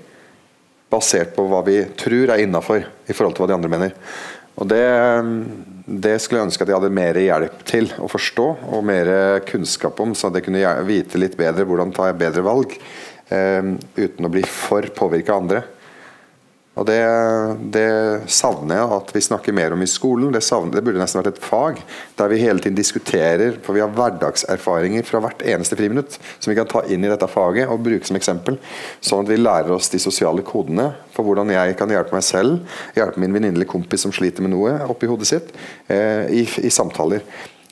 basert 0.89 1.35
på 1.35 1.45
hva 1.51 1.61
vi 1.67 1.83
tror 1.99 2.31
er 2.33 2.41
innafor 2.41 2.81
i 2.81 3.13
forhold 3.13 3.35
til 3.37 3.43
hva 3.43 3.51
de 3.51 3.57
andre 3.59 3.73
mener. 3.75 3.97
Og 4.59 4.67
det, 4.67 4.83
det, 5.85 6.17
skulle 6.19 6.41
jeg 6.41 6.49
ønske 6.49 6.65
at 6.65 6.71
jeg 6.71 6.79
hadde 6.79 6.95
mer 6.97 7.19
hjelp 7.21 7.61
til 7.67 7.91
å 8.01 8.09
forstå 8.11 8.47
og 8.75 8.81
mer 8.87 9.11
kunnskap 9.47 10.01
om, 10.03 10.15
så 10.17 10.27
at 10.27 10.39
jeg 10.39 10.49
kunne 10.49 10.73
vite 10.87 11.21
litt 11.21 11.37
bedre 11.39 11.67
hvordan 11.67 11.93
tar 11.95 12.11
jeg 12.11 12.19
bedre 12.25 12.43
valg. 12.47 12.75
Eh, 13.29 13.73
uten 13.95 14.25
å 14.25 14.33
bli 14.33 14.45
for 14.47 14.87
påvirka 14.95 15.35
av 15.35 15.43
andre. 15.43 15.65
Og 16.79 16.85
det, 16.87 16.99
det, 17.75 17.87
savner 18.31 18.77
jeg 18.77 18.91
at 18.95 19.09
vi 19.11 19.21
snakker 19.25 19.55
mer 19.55 19.73
om 19.75 19.81
i 19.83 19.89
skolen. 19.89 20.29
Det, 20.31 20.39
savner, 20.45 20.77
det, 20.77 20.83
burde 20.85 21.01
nesten 21.01 21.19
vært 21.19 21.33
et 21.33 21.43
fag 21.43 21.81
der 22.19 22.31
vi 22.31 22.39
hele 22.39 22.63
tiden 22.63 22.77
diskuterer, 22.77 23.57
for 23.65 23.75
vi 23.75 23.81
har 23.83 23.91
hverdagserfaringer 23.91 25.03
fra 25.07 25.19
hvert 25.25 25.43
eneste 25.43 25.75
friminutt 25.79 26.15
som 26.37 26.51
vi 26.51 26.55
kan 26.55 26.69
ta 26.69 26.85
inn 26.87 27.03
i 27.03 27.11
dette 27.11 27.27
faget 27.31 27.67
og 27.67 27.83
bruke 27.83 28.07
som 28.07 28.19
eksempel. 28.19 28.59
Sånn 29.03 29.25
at 29.25 29.31
vi 29.33 29.41
lærer 29.41 29.73
oss 29.75 29.91
de 29.91 29.99
sosiale 29.99 30.45
kodene 30.47 30.87
for 31.15 31.27
hvordan 31.27 31.51
jeg 31.51 31.75
kan 31.79 31.91
hjelpe 31.91 32.15
meg 32.15 32.23
selv, 32.27 32.79
hjelpe 32.95 33.19
min 33.19 33.35
venninne 33.35 33.67
kompis 33.67 34.07
som 34.07 34.15
sliter 34.15 34.45
med 34.45 34.55
noe 34.55 34.77
oppi 34.87 35.09
hodet 35.11 35.27
sitt, 35.33 35.51
eh, 35.91 36.29
i, 36.31 36.45
i 36.63 36.71
samtaler. 36.71 37.25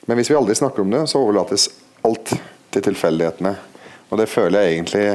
Men 0.04 0.20
hvis 0.20 0.28
vi 0.28 0.36
aldri 0.36 0.58
snakker 0.58 0.84
om 0.84 0.92
det, 0.92 1.06
så 1.08 1.22
overlates 1.22 1.70
alt 2.04 2.36
til 2.74 2.84
tilfeldighetene 2.84 3.56
og 4.08 4.20
det 4.20 4.28
føler 4.30 4.64
jeg 4.64 4.76
egentlig 4.78 5.06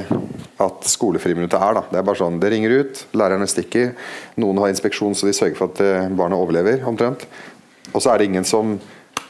at 0.63 0.87
skolefriminuttet 0.87 1.59
er. 1.59 1.77
da. 1.79 1.83
Det 1.89 1.99
er 1.99 2.05
bare 2.07 2.19
sånn, 2.19 2.39
det 2.41 2.51
ringer 2.53 2.75
ut, 2.79 3.03
lærerne 3.17 3.47
stikker, 3.49 3.93
noen 4.41 4.61
har 4.61 4.73
inspeksjon 4.73 5.15
så 5.17 5.29
de 5.29 5.35
sørger 5.35 5.57
for 5.57 5.73
at 5.73 5.81
eh, 5.83 6.11
barna 6.13 6.39
overlever, 6.39 6.83
omtrent. 6.89 7.25
Og 7.93 8.01
så 8.01 8.13
er 8.13 8.21
det 8.21 8.29
ingen 8.29 8.47
som, 8.47 8.77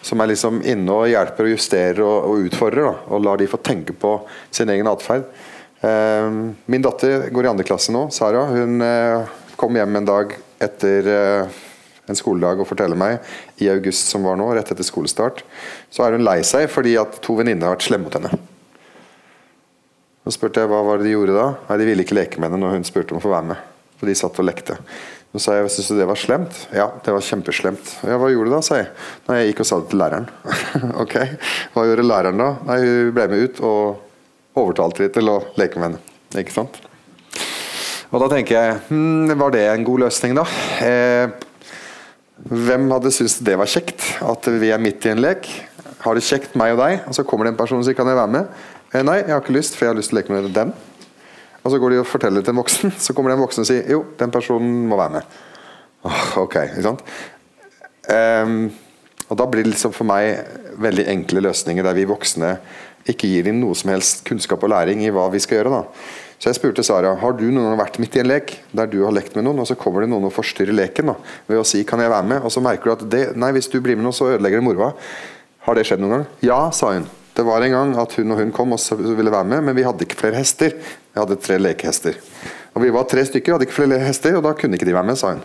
som 0.03 0.23
er 0.23 0.31
liksom 0.33 0.61
inne 0.67 0.99
og 0.99 1.09
hjelper 1.11 1.47
og 1.47 1.55
justerer 1.55 2.03
og, 2.05 2.29
og 2.29 2.47
utfordrer, 2.49 2.89
da, 2.89 2.95
og 3.09 3.25
lar 3.25 3.39
de 3.39 3.49
få 3.51 3.59
tenke 3.63 3.95
på 3.95 4.17
sin 4.53 4.71
egen 4.73 4.89
atferd. 4.91 5.27
Eh, 5.83 6.29
min 6.65 6.85
datter 6.85 7.29
går 7.33 7.47
i 7.47 7.53
andre 7.53 7.67
klasse 7.67 7.95
nå, 7.95 8.07
Sara. 8.15 8.45
Hun 8.51 8.83
eh, 8.83 9.35
kom 9.59 9.79
hjem 9.79 9.99
en 9.99 10.11
dag 10.11 10.35
etter 10.63 11.09
eh, 11.11 11.61
en 12.09 12.19
skoledag 12.19 12.59
og 12.59 12.67
forteller 12.67 12.99
meg 12.99 13.63
i 13.63 13.69
august 13.71 14.11
som 14.11 14.27
var 14.27 14.35
nå, 14.39 14.49
rett 14.55 14.71
etter 14.73 14.87
skolestart, 14.87 15.43
så 15.93 16.03
er 16.05 16.17
hun 16.17 16.25
lei 16.27 16.41
seg 16.47 16.67
fordi 16.71 16.97
at 16.99 17.21
to 17.23 17.37
venninner 17.39 17.69
har 17.69 17.77
vært 17.77 17.87
slemme 17.87 18.09
mot 18.09 18.19
henne. 18.19 18.52
Så 20.23 20.37
spurte 20.37 20.63
jeg 20.63 20.71
hva 20.71 20.79
var 20.87 21.01
det 21.01 21.09
de 21.09 21.17
gjorde 21.17 21.35
da. 21.35 21.49
Nei, 21.67 21.77
De 21.81 21.87
ville 21.89 22.05
ikke 22.05 22.15
leke 22.15 22.39
med 22.39 22.49
henne 22.49 22.61
når 22.63 22.77
hun 22.77 22.87
spurte 22.87 23.15
om 23.15 23.19
å 23.19 23.23
få 23.23 23.33
være 23.33 23.49
med. 23.51 23.65
For 23.99 24.07
de 24.09 24.15
satt 24.17 24.39
og 24.39 24.47
lekte. 24.47 24.77
Så 25.33 25.41
sa 25.41 25.55
jeg 25.57 25.71
syns 25.73 25.89
du 25.89 25.97
det 25.97 26.05
var 26.07 26.19
slemt? 26.19 26.57
Ja, 26.75 26.87
det 27.03 27.13
var 27.15 27.25
kjempeslemt. 27.25 27.93
Ja, 28.05 28.19
Hva 28.21 28.29
gjorde 28.29 28.51
du 28.51 28.55
da? 28.55 28.61
sa 28.63 28.77
jeg. 28.79 28.89
Nei, 29.27 29.39
jeg 29.41 29.51
gikk 29.51 29.63
og 29.63 29.69
sa 29.69 29.79
det 29.81 29.89
til 29.91 30.01
læreren. 30.03 30.27
ok, 31.03 31.15
hva 31.73 31.85
gjorde 31.89 32.05
læreren 32.05 32.43
da? 32.43 32.49
Nei, 32.69 32.79
Hun 32.85 33.13
ble 33.17 33.25
med 33.31 33.45
ut 33.47 33.61
og 33.65 34.59
overtalte 34.61 35.03
de 35.03 35.09
til 35.15 35.31
å 35.33 35.39
leke 35.59 35.81
med 35.81 35.89
henne. 35.89 36.03
Ikke 36.37 36.53
sant? 36.53 36.77
Og 38.13 38.21
da 38.21 38.27
tenker 38.29 38.53
jeg 38.57 38.77
hm, 38.91 39.33
Var 39.41 39.53
det 39.53 39.63
en 39.71 39.85
god 39.85 40.03
løsning, 40.05 40.37
da? 40.37 40.45
Eh, 40.85 41.33
hvem 42.53 42.85
hadde 42.93 43.11
syntes 43.13 43.39
det 43.45 43.57
var 43.57 43.69
kjekt? 43.69 44.05
At 44.21 44.49
vi 44.61 44.69
er 44.73 44.81
midt 44.81 45.05
i 45.09 45.13
en 45.13 45.21
lek? 45.23 45.49
Har 46.03 46.17
det 46.17 46.25
kjekt, 46.27 46.53
meg 46.59 46.75
og 46.75 46.81
deg? 46.83 47.01
Og 47.09 47.17
så 47.17 47.25
kommer 47.25 47.47
det 47.47 47.55
en 47.55 47.59
person 47.63 47.81
som 47.81 47.89
ikke 47.93 48.03
kan 48.03 48.13
være 48.13 48.33
med? 48.37 48.63
Eh, 48.93 49.01
nei, 49.01 49.23
jeg 49.23 49.33
har 49.33 49.41
ikke 49.41 49.55
lyst, 49.55 49.77
for 49.77 49.87
jeg 49.87 49.93
har 49.95 49.97
lyst 49.97 50.13
til 50.13 50.19
å 50.19 50.21
leke 50.21 50.33
med 50.35 50.51
den. 50.53 50.73
Og 51.63 51.71
så 51.73 51.79
går 51.81 51.93
de 51.93 52.01
og 52.03 52.09
forteller 52.09 52.41
det 52.41 52.49
til 52.49 52.53
en 52.53 52.61
voksen, 52.61 52.93
så 53.05 53.15
kommer 53.15 53.31
det 53.31 53.39
en 53.39 53.45
voksen 53.45 53.65
og 53.65 53.69
sier 53.69 53.91
jo, 53.95 54.03
den 54.19 54.33
personen 54.33 54.83
må 54.89 54.99
være 54.99 55.17
med. 55.17 55.37
Oh, 56.03 56.23
ok, 56.43 56.57
ikke 56.67 56.85
sant? 56.85 57.05
Um, 58.11 58.57
og 59.29 59.37
Da 59.39 59.45
blir 59.47 59.63
det 59.63 59.71
liksom 59.71 59.93
for 59.95 60.05
meg 60.05 60.43
veldig 60.83 61.05
enkle 61.13 61.45
løsninger 61.45 61.85
der 61.85 61.95
vi 61.95 62.03
voksne 62.09 62.57
ikke 63.09 63.29
gir 63.31 63.47
dem 63.47 63.61
noe 63.61 63.75
som 63.75 63.91
helst 63.91 64.21
kunnskap 64.27 64.61
og 64.63 64.71
læring 64.71 65.01
i 65.03 65.11
hva 65.11 65.25
vi 65.31 65.41
skal 65.41 65.61
gjøre. 65.61 65.79
da. 65.79 65.81
Så 66.37 66.51
jeg 66.51 66.59
spurte 66.59 66.83
Sara 66.83 67.15
har 67.19 67.35
du 67.39 67.45
noen 67.47 67.69
gang 67.69 67.79
vært 67.79 67.99
midt 68.03 68.17
i 68.19 68.21
en 68.21 68.29
lek 68.29 68.53
der 68.75 68.91
du 68.91 68.99
har 69.05 69.15
lekt 69.15 69.35
med 69.35 69.47
noen, 69.47 69.63
og 69.63 69.67
så 69.69 69.79
kommer 69.79 70.03
det 70.03 70.11
noen 70.11 70.27
og 70.27 70.35
forstyrrer 70.35 70.75
leken 70.75 71.11
da, 71.11 71.17
ved 71.47 71.63
å 71.63 71.65
si 71.67 71.85
kan 71.87 72.03
jeg 72.03 72.11
være 72.11 72.29
med, 72.29 72.43
og 72.43 72.51
så 72.53 72.63
merker 72.63 72.91
du 72.91 72.95
at 72.97 73.09
det, 73.15 73.23
nei, 73.39 73.53
hvis 73.55 73.71
du 73.71 73.79
blir 73.79 73.97
med 73.99 74.07
noen, 74.07 74.15
så 74.15 74.33
ødelegger 74.35 74.59
det 74.59 74.67
moroa. 74.67 74.93
Har 75.63 75.79
det 75.79 75.87
skjedd 75.87 76.03
noen 76.03 76.17
gang? 76.17 76.25
Ja, 76.43 76.59
sa 76.75 76.91
hun. 76.95 77.07
Det 77.33 77.43
var 77.45 77.65
en 77.65 77.73
gang 77.73 77.95
at 77.97 78.13
hun 78.19 78.31
og 78.31 78.39
hun 78.43 78.51
kom 78.53 78.75
og 78.75 79.05
ville 79.17 79.31
være 79.33 79.49
med, 79.49 79.63
men 79.65 79.75
vi 79.77 79.85
hadde 79.85 80.05
ikke 80.05 80.19
flere 80.19 80.37
hester. 80.37 80.75
Vi 80.77 81.17
hadde 81.21 81.39
tre 81.41 81.57
lekehester. 81.57 82.19
Og 82.73 82.81
Vi 82.81 82.91
var 82.93 83.05
tre 83.09 83.23
stykker, 83.25 83.53
hadde 83.53 83.67
ikke 83.67 83.79
flere 83.81 83.99
hester, 84.01 84.37
og 84.37 84.45
da 84.45 84.53
kunne 84.57 84.77
ikke 84.77 84.85
de 84.85 84.95
være 84.95 85.09
med, 85.09 85.17
sa 85.17 85.33
hun. 85.33 85.41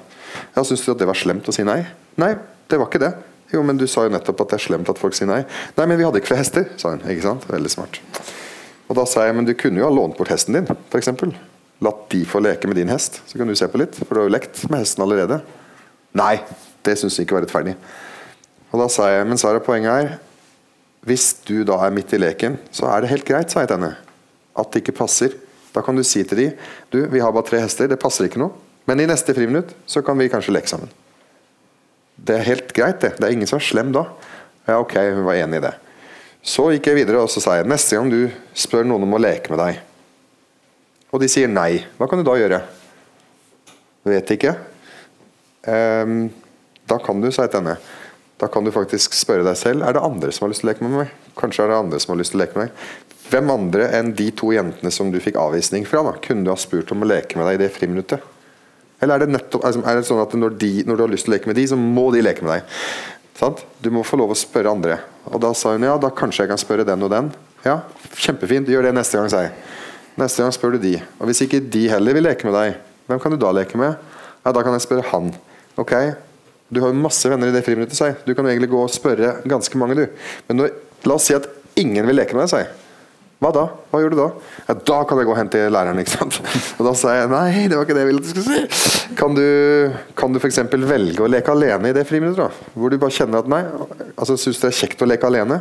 Ja, 0.57 0.65
Syns 0.65 0.85
du 0.85 0.93
at 0.93 1.01
det 1.01 1.09
var 1.09 1.17
slemt 1.17 1.49
å 1.49 1.55
si 1.55 1.65
nei? 1.65 1.83
Nei, 2.21 2.35
det 2.69 2.79
var 2.81 2.89
ikke 2.89 3.03
det. 3.03 3.13
Jo, 3.53 3.63
men 3.65 3.81
du 3.81 3.87
sa 3.89 4.05
jo 4.05 4.13
nettopp 4.13 4.43
at 4.45 4.51
det 4.53 4.59
er 4.59 4.65
slemt 4.67 4.89
at 4.93 5.01
folk 5.01 5.17
sier 5.17 5.29
nei. 5.29 5.41
Nei, 5.77 5.87
men 5.87 5.97
vi 5.97 6.05
hadde 6.05 6.21
ikke 6.21 6.33
flere 6.35 6.45
hester, 6.45 6.67
sa 6.81 6.93
hun. 6.93 7.05
Ikke 7.09 7.25
sant? 7.25 7.47
Veldig 7.49 7.73
smart. 7.73 8.01
Og 8.89 8.97
da 8.97 9.05
sa 9.09 9.25
jeg, 9.25 9.37
men 9.37 9.49
du 9.49 9.55
kunne 9.57 9.81
jo 9.81 9.89
ha 9.89 9.93
lånt 9.93 10.17
bort 10.17 10.33
hesten 10.33 10.57
din, 10.57 10.69
f.eks. 10.93 11.13
Latt 11.85 12.05
de 12.13 12.25
få 12.29 12.41
leke 12.43 12.69
med 12.69 12.77
din 12.81 12.91
hest, 12.93 13.21
så 13.29 13.39
kan 13.39 13.49
du 13.49 13.55
se 13.57 13.69
på 13.71 13.81
litt. 13.81 13.97
For 14.03 14.13
du 14.13 14.23
har 14.23 14.29
jo 14.29 14.35
lekt 14.35 14.65
med 14.69 14.83
hesten 14.83 15.05
allerede. 15.05 15.41
Nei, 16.17 16.35
det 16.85 16.97
syns 17.01 17.17
vi 17.21 17.25
ikke 17.25 17.39
var 17.39 17.45
rettferdig. 17.47 17.77
Og 18.73 18.81
da 18.83 18.89
sa 18.93 19.09
jeg, 19.13 19.29
men 19.29 19.41
Sara, 19.41 19.61
poenget 19.65 19.93
er 19.93 20.17
hvis 21.09 21.31
du 21.49 21.63
da 21.67 21.79
er 21.85 21.95
midt 21.95 22.13
i 22.15 22.21
leken, 22.21 22.59
så 22.75 22.89
er 22.93 23.03
det 23.03 23.13
helt 23.13 23.27
greit, 23.27 23.51
sa 23.51 23.65
jeg 23.65 23.71
til 23.71 23.79
henne. 23.81 23.95
At 24.59 24.71
det 24.73 24.83
ikke 24.83 24.99
passer. 25.01 25.35
Da 25.75 25.83
kan 25.85 25.97
du 25.97 26.05
si 26.07 26.23
til 26.27 26.41
de, 26.41 26.47
du, 26.93 27.03
vi 27.13 27.23
har 27.23 27.35
bare 27.35 27.47
tre 27.49 27.61
hester, 27.63 27.89
det 27.91 28.01
passer 28.01 28.29
ikke 28.29 28.41
noe. 28.43 28.55
Men 28.89 29.03
i 29.03 29.09
neste 29.09 29.35
friminutt 29.37 29.75
så 29.89 30.03
kan 30.05 30.17
vi 30.19 30.31
kanskje 30.33 30.55
leke 30.55 30.71
sammen. 30.71 30.91
Det 32.17 32.39
er 32.39 32.47
helt 32.49 32.73
greit, 32.75 33.03
det. 33.05 33.15
Det 33.19 33.27
er 33.27 33.35
ingen 33.37 33.49
som 33.51 33.61
er 33.61 33.67
slem 33.67 33.93
da. 33.95 34.07
Ja, 34.69 34.79
ok, 34.81 34.97
hun 35.17 35.27
var 35.29 35.39
enig 35.39 35.61
i 35.61 35.67
det. 35.69 35.75
Så 36.45 36.71
gikk 36.73 36.89
jeg 36.91 37.03
videre 37.03 37.21
og 37.25 37.31
så 37.33 37.43
sa 37.45 37.59
jeg, 37.59 37.69
neste 37.69 37.99
gang 37.99 38.11
du 38.13 38.33
spør 38.57 38.87
noen 38.89 39.05
om 39.05 39.17
å 39.17 39.21
leke 39.21 39.53
med 39.53 39.61
deg, 39.61 39.85
og 41.09 41.23
de 41.23 41.29
sier 41.31 41.49
nei, 41.49 41.85
hva 41.97 42.09
kan 42.09 42.21
du 42.21 42.27
da 42.27 42.35
gjøre? 42.37 42.59
Vet 44.09 44.33
ikke. 44.35 44.53
Um, 45.69 46.29
da 46.89 46.99
kan 47.05 47.21
du, 47.21 47.31
sa 47.33 47.47
jeg 47.47 47.53
til 47.53 47.63
henne 47.63 47.79
da 48.39 48.47
kan 48.47 48.65
du 48.65 48.71
faktisk 48.75 49.17
spørre 49.19 49.43
deg 49.47 49.59
selv 49.59 49.83
er 49.83 49.97
det 49.97 50.03
andre 50.05 50.31
som 50.35 50.47
har 50.47 50.53
lyst 50.53 50.63
til 50.63 50.69
å 50.69 50.73
leke 50.73 50.87
med 50.87 50.95
meg. 50.95 51.13
Kanskje 51.39 51.65
er 51.65 51.73
det 51.73 51.79
andre 51.83 51.99
som 52.03 52.15
har 52.15 52.21
lyst 52.21 52.35
til 52.35 52.39
å 52.39 52.45
leke 52.45 52.59
med 52.59 52.69
meg. 52.69 52.97
Hvem 53.29 53.51
andre 53.53 53.89
enn 53.99 54.15
de 54.17 54.29
to 54.33 54.53
jentene 54.55 54.93
som 54.95 55.11
du 55.13 55.19
fikk 55.21 55.37
avvisning 55.41 55.85
fra, 55.89 56.05
da, 56.07 56.15
kunne 56.23 56.47
du 56.47 56.53
ha 56.53 56.57
spurt 56.61 56.93
om 56.95 57.03
å 57.05 57.09
leke 57.11 57.37
med 57.37 57.49
deg 57.49 57.59
i 57.59 57.63
det 57.65 57.73
friminuttet? 57.75 58.23
Eller 59.03 59.15
er 59.15 59.25
det, 59.25 59.35
nettopp, 59.35 59.67
altså, 59.67 59.83
er 59.85 59.99
det 59.99 60.07
sånn 60.09 60.23
at 60.23 60.35
når, 60.39 60.55
de, 60.59 60.71
når, 60.87 60.97
du 60.97 61.05
har 61.05 61.13
lyst 61.13 61.27
til 61.27 61.35
å 61.35 61.37
leke 61.37 61.51
med 61.51 61.59
de, 61.59 61.67
så 61.71 61.79
må 61.79 62.09
de 62.15 62.23
leke 62.25 62.47
med 62.47 62.57
deg? 62.57 62.79
Sant? 63.39 63.61
Du 63.83 63.91
må 63.95 64.05
få 64.07 64.19
lov 64.19 64.33
å 64.35 64.39
spørre 64.39 64.73
andre. 64.73 64.97
Og 65.31 65.43
da 65.43 65.53
sa 65.55 65.75
hun 65.75 65.87
ja, 65.87 65.99
da 66.01 66.11
kanskje 66.15 66.47
jeg 66.47 66.53
kan 66.53 66.63
spørre 66.63 66.87
den 66.87 67.05
og 67.07 67.13
den. 67.13 67.31
Ja, 67.67 67.81
kjempefint, 68.19 68.71
gjør 68.71 68.89
det 68.89 68.95
neste 68.97 69.21
gang, 69.21 69.29
sa 69.31 69.45
jeg. 69.45 69.53
Neste 70.19 70.43
gang 70.43 70.55
spør 70.55 70.75
du 70.75 70.81
de. 70.83 70.97
Og 71.19 71.31
hvis 71.31 71.45
ikke 71.45 71.61
de 71.63 71.85
heller 71.93 72.17
vil 72.17 72.27
leke 72.27 72.49
med 72.49 72.57
deg, 72.59 72.79
hvem 73.11 73.23
kan 73.23 73.35
du 73.35 73.39
da 73.39 73.53
leke 73.55 73.79
med? 73.79 73.99
Ja, 74.43 74.55
da 74.55 74.65
kan 74.65 74.75
jeg 74.75 74.87
spørre 74.87 75.07
han. 75.13 75.31
Ok, 75.79 75.95
du 76.69 76.83
har 76.83 76.93
jo 76.93 77.01
masse 77.01 77.31
venner 77.31 77.49
i 77.49 77.55
det 77.55 77.63
friminuttet, 77.65 77.97
si. 77.97 78.11
Du 78.27 78.35
kan 78.35 78.45
jo 78.45 78.53
egentlig 78.53 78.71
gå 78.73 78.83
og 78.83 78.93
spørre 78.93 79.39
ganske 79.49 79.81
mange, 79.81 79.97
du. 79.97 80.05
Men 80.51 80.63
når, 80.63 80.77
la 81.09 81.17
oss 81.17 81.29
si 81.31 81.37
at 81.37 81.49
ingen 81.81 82.07
vil 82.09 82.19
leke 82.21 82.37
med 82.37 82.45
deg, 82.45 82.53
si. 82.53 82.89
Hva 83.39 83.53
da? 83.55 83.69
Hva 83.93 84.01
gjør 84.03 84.13
du 84.13 84.19
da? 84.19 84.27
Ja, 84.67 84.75
da 84.91 84.97
kan 85.07 85.21
jeg 85.21 85.29
gå 85.29 85.31
og 85.31 85.39
hente 85.39 85.61
læreren, 85.71 86.01
ikke 86.03 86.17
sant. 86.17 86.41
Og 86.75 86.89
da 86.89 86.93
sa 86.99 87.13
jeg 87.15 87.31
nei, 87.31 87.69
det 87.71 87.79
var 87.79 87.87
ikke 87.87 87.95
det 87.95 88.03
jeg 88.03 88.11
ville 88.11 88.23
at 88.23 88.27
du 88.27 88.33
skulle 88.33 88.65
si. 88.67 89.13
Kan 89.19 89.37
du, 89.39 89.45
kan 90.19 90.35
du 90.35 90.41
f.eks. 90.43 90.59
velge 90.91 91.23
å 91.23 91.31
leke 91.31 91.55
alene 91.55 91.93
i 91.93 91.95
det 91.95 92.03
friminuttet, 92.09 92.49
da? 92.49 92.73
Hvor 92.75 92.91
du 92.91 92.99
bare 92.99 93.15
kjenner 93.15 93.45
at 93.45 93.53
nei, 93.53 93.63
altså 94.17 94.35
syns 94.43 94.59
det 94.65 94.73
er 94.73 94.79
kjekt 94.81 95.07
å 95.07 95.09
leke 95.09 95.31
alene? 95.31 95.61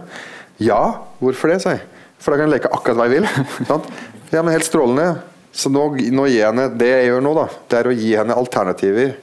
Ja, 0.58 0.82
hvorfor 1.22 1.53
det, 1.53 1.60
sier 1.62 1.78
jeg. 1.78 1.86
for 2.18 2.34
da 2.34 2.41
kan 2.41 2.49
jeg 2.49 2.55
leke 2.58 2.74
akkurat 2.74 2.97
hva 2.97 3.08
jeg 3.12 3.20
vil. 3.20 3.30
Sant? 3.70 3.91
Ja, 4.34 4.41
men 4.41 4.55
helt 4.55 4.68
strålende. 4.68 5.12
Så 5.58 5.70
nå, 5.72 5.86
nå 6.14 6.26
gir 6.28 6.41
jeg 6.41 6.49
henne 6.49 6.68
Det 6.78 6.89
jeg 6.89 7.05
gjør 7.08 7.24
nå, 7.24 7.32
da, 7.38 7.45
det 7.70 7.78
er 7.78 7.88
å 7.89 7.93
gi 7.95 8.10
henne 8.18 8.36
alternativer, 8.41 9.14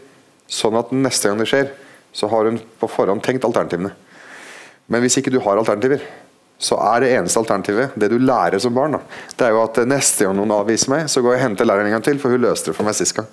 sånn 0.50 0.76
at 0.78 0.92
neste 0.94 1.30
gang 1.30 1.40
det 1.40 1.48
skjer, 1.50 1.70
så 2.14 2.28
har 2.30 2.48
hun 2.48 2.60
på 2.80 2.90
forhånd 2.90 3.24
tenkt 3.24 3.46
alternativene. 3.46 3.92
Men 4.86 5.02
hvis 5.02 5.18
ikke 5.18 5.32
du 5.32 5.40
har 5.42 5.58
alternativer, 5.58 6.02
så 6.60 6.76
er 6.78 7.02
det 7.02 7.12
eneste 7.16 7.40
alternativet 7.40 7.96
det 7.98 8.10
du 8.12 8.18
lærer 8.22 8.60
som 8.62 8.74
barn. 8.76 8.96
Da. 8.96 9.00
Det 9.34 9.46
er 9.46 9.54
jo 9.56 9.64
at 9.64 9.80
neste 9.90 10.26
gang 10.26 10.36
noen 10.38 10.54
avviser 10.54 10.92
meg, 10.92 11.08
så 11.10 11.22
går 11.24 11.34
jeg 11.34 11.40
og 11.40 11.46
henter 11.48 11.68
læreren 11.68 11.90
en 11.90 11.96
gang 11.96 12.04
til, 12.06 12.20
for 12.22 12.34
hun 12.34 12.44
løste 12.44 12.70
det 12.70 12.78
for 12.78 12.86
meg 12.86 12.96
sist 12.98 13.16
gang. 13.16 13.28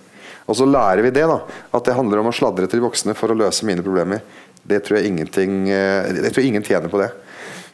Og 0.49 0.57
så 0.57 0.65
lærer 0.65 1.03
vi 1.05 1.13
det, 1.13 1.27
da. 1.29 1.37
At 1.77 1.85
det 1.85 1.95
handler 1.95 2.23
om 2.23 2.31
å 2.31 2.35
sladre 2.35 2.67
til 2.71 2.81
voksne 2.83 3.13
for 3.17 3.31
å 3.31 3.37
løse 3.37 3.67
mine 3.67 3.83
problemer. 3.85 4.23
Det 4.67 4.81
tror 4.85 4.99
jeg, 4.99 5.13
eh, 5.13 6.09
jeg 6.17 6.33
tror 6.33 6.47
ingen 6.47 6.65
tjener 6.65 6.89
på 6.91 7.01
det. 7.01 7.11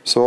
Så 0.08 0.24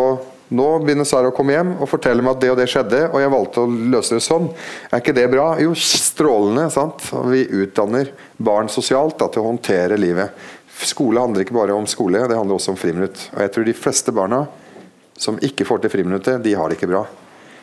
nå 0.50 0.66
begynner 0.82 1.06
Sara 1.06 1.30
å 1.30 1.34
komme 1.34 1.54
hjem 1.54 1.76
og 1.78 1.88
fortelle 1.90 2.24
meg 2.24 2.34
at 2.34 2.42
det 2.42 2.52
og 2.52 2.56
det 2.58 2.66
skjedde, 2.72 3.02
og 3.12 3.20
jeg 3.22 3.32
valgte 3.32 3.62
å 3.62 3.74
løse 3.94 4.16
det 4.16 4.24
sånn. 4.26 4.48
Er 4.90 5.02
ikke 5.02 5.14
det 5.14 5.28
bra? 5.30 5.52
Jo, 5.62 5.76
strålende. 5.78 6.66
sant? 6.74 7.06
Vi 7.30 7.44
utdanner 7.62 8.10
barn 8.36 8.70
sosialt 8.72 9.18
da, 9.20 9.28
til 9.30 9.44
å 9.44 9.50
håndtere 9.52 9.98
livet. 10.00 10.34
Skole 10.90 11.22
handler 11.22 11.44
ikke 11.44 11.54
bare 11.54 11.76
om 11.76 11.86
skole, 11.90 12.24
det 12.26 12.38
handler 12.38 12.58
også 12.58 12.74
om 12.74 12.80
friminutt. 12.80 13.28
Og 13.36 13.44
jeg 13.44 13.54
tror 13.54 13.68
de 13.68 13.76
fleste 13.76 14.14
barna 14.16 14.44
som 15.20 15.38
ikke 15.44 15.66
får 15.68 15.84
til 15.84 15.92
friminuttet, 15.92 16.42
de 16.42 16.56
har 16.56 16.70
det 16.70 16.80
ikke 16.80 16.90
bra. 16.90 17.04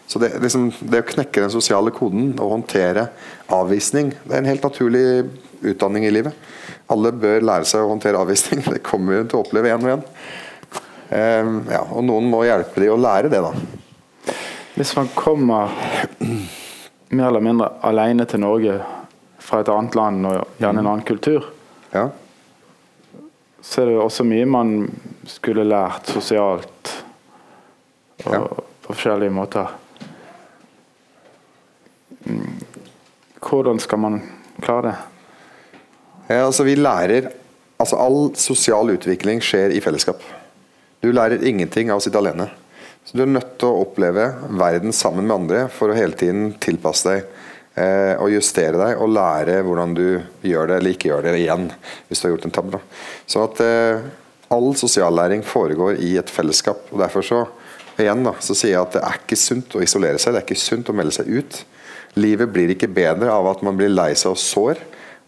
Så 0.07 0.21
det, 0.23 0.31
liksom, 0.39 0.69
det, 0.79 1.01
å 1.03 1.09
knekke 1.09 1.43
den 1.43 1.51
sosiale 1.51 1.91
koden 1.91 2.31
og 2.37 2.53
håndtere 2.53 3.09
avvisning, 3.51 4.13
det 4.23 4.35
er 4.35 4.43
en 4.43 4.51
helt 4.53 4.63
naturlig 4.63 5.03
utdanning 5.65 6.05
i 6.07 6.13
livet. 6.13 6.35
Alle 6.87 7.11
bør 7.11 7.43
lære 7.43 7.67
seg 7.67 7.83
å 7.83 7.91
håndtere 7.91 8.21
avvisning. 8.21 8.63
Det 8.77 8.85
kommer 8.85 9.17
vi 9.17 9.25
til 9.27 9.41
å 9.41 9.43
oppleve 9.43 9.67
igjen 9.67 9.83
og 9.83 9.91
igjen. 9.91 10.05
Um, 11.09 11.61
ja, 11.71 11.81
og 11.87 12.03
noen 12.03 12.27
må 12.27 12.43
hjelpe 12.43 12.83
dem 12.83 12.91
å 12.91 12.99
lære 12.99 13.31
det, 13.31 13.39
da. 13.39 13.53
Hvis 14.77 14.91
man 14.97 15.07
kommer 15.15 15.71
mer 17.09 17.29
eller 17.29 17.43
mindre 17.43 17.69
alene 17.87 18.27
til 18.27 18.43
Norge 18.43 18.75
fra 19.41 19.61
et 19.63 19.71
annet 19.71 19.95
land 19.95 20.27
og 20.27 20.59
gjerne 20.59 20.83
en 20.83 20.89
annen 20.91 21.05
kultur, 21.07 21.47
ja. 21.93 22.09
så 23.63 23.81
er 23.81 23.89
det 23.89 23.99
også 24.03 24.27
mye 24.27 24.47
man 24.51 24.73
skulle 25.27 25.65
lært 25.67 26.11
sosialt 26.11 26.93
og 28.25 28.33
ja. 28.35 28.41
på 28.83 28.91
forskjellige 28.91 29.33
måter. 29.33 29.71
Hvordan 33.47 33.79
skal 33.79 34.03
man 34.03 34.21
klare 34.59 34.89
det? 34.89 34.95
Ja, 36.27 36.43
altså 36.43 36.67
vi 36.67 36.75
lærer 36.75 37.31
altså 37.77 37.95
All 38.01 38.33
sosial 38.35 38.89
utvikling 38.91 39.39
skjer 39.43 39.71
i 39.71 39.79
fellesskap. 39.83 40.19
Du 41.03 41.11
lærer 41.13 41.43
ingenting 41.45 41.91
av 41.93 41.99
å 41.99 42.03
sitte 42.03 42.17
alene. 42.17 42.49
Så 43.05 43.17
Du 43.17 43.23
er 43.23 43.29
nødt 43.29 43.57
til 43.61 43.69
å 43.69 43.83
oppleve 43.85 44.25
verden 44.59 44.93
sammen 44.95 45.27
med 45.27 45.35
andre 45.35 45.65
for 45.71 45.91
å 45.91 45.97
hele 45.97 46.17
tiden 46.17 46.49
tilpasse 46.59 47.07
deg 47.07 47.27
eh, 47.77 48.15
og 48.19 48.33
justere 48.33 48.79
deg 48.81 49.01
og 49.03 49.13
lære 49.15 49.61
hvordan 49.63 49.93
du 49.95 50.07
gjør 50.43 50.71
det 50.71 50.79
eller 50.79 50.95
ikke 50.95 51.11
gjør 51.11 51.27
det 51.27 51.35
igjen 51.39 51.69
hvis 52.07 52.19
du 52.19 52.27
har 52.27 52.33
gjort 52.33 52.47
en 52.49 52.55
tabbe. 52.57 52.81
Så 53.29 53.43
at 53.45 53.61
eh, 53.63 54.07
all 54.51 54.73
sosiallæring 54.79 55.45
foregår 55.45 56.01
i 56.03 56.15
et 56.19 56.33
fellesskap. 56.33 56.89
og 56.91 56.99
Derfor 57.03 57.23
så 57.23 57.43
igjen 58.01 58.25
da, 58.25 58.33
så 58.43 58.57
sier 58.57 58.75
jeg 58.75 58.81
at 58.81 58.97
det 58.97 59.05
er 59.05 59.21
ikke 59.21 59.39
sunt 59.39 59.77
å 59.77 59.83
isolere 59.85 60.19
seg, 60.21 60.33
det 60.33 60.41
er 60.41 60.47
ikke 60.47 60.65
sunt 60.65 60.89
å 60.91 60.97
melde 60.97 61.15
seg 61.15 61.29
ut. 61.29 61.61
Livet 62.17 62.51
blir 62.53 62.73
ikke 62.73 62.89
bedre 62.89 63.31
av 63.33 63.47
at 63.53 63.63
man 63.65 63.77
blir 63.77 63.93
lei 63.93 64.11
seg 64.17 64.33
og 64.33 64.41
sår 64.41 64.83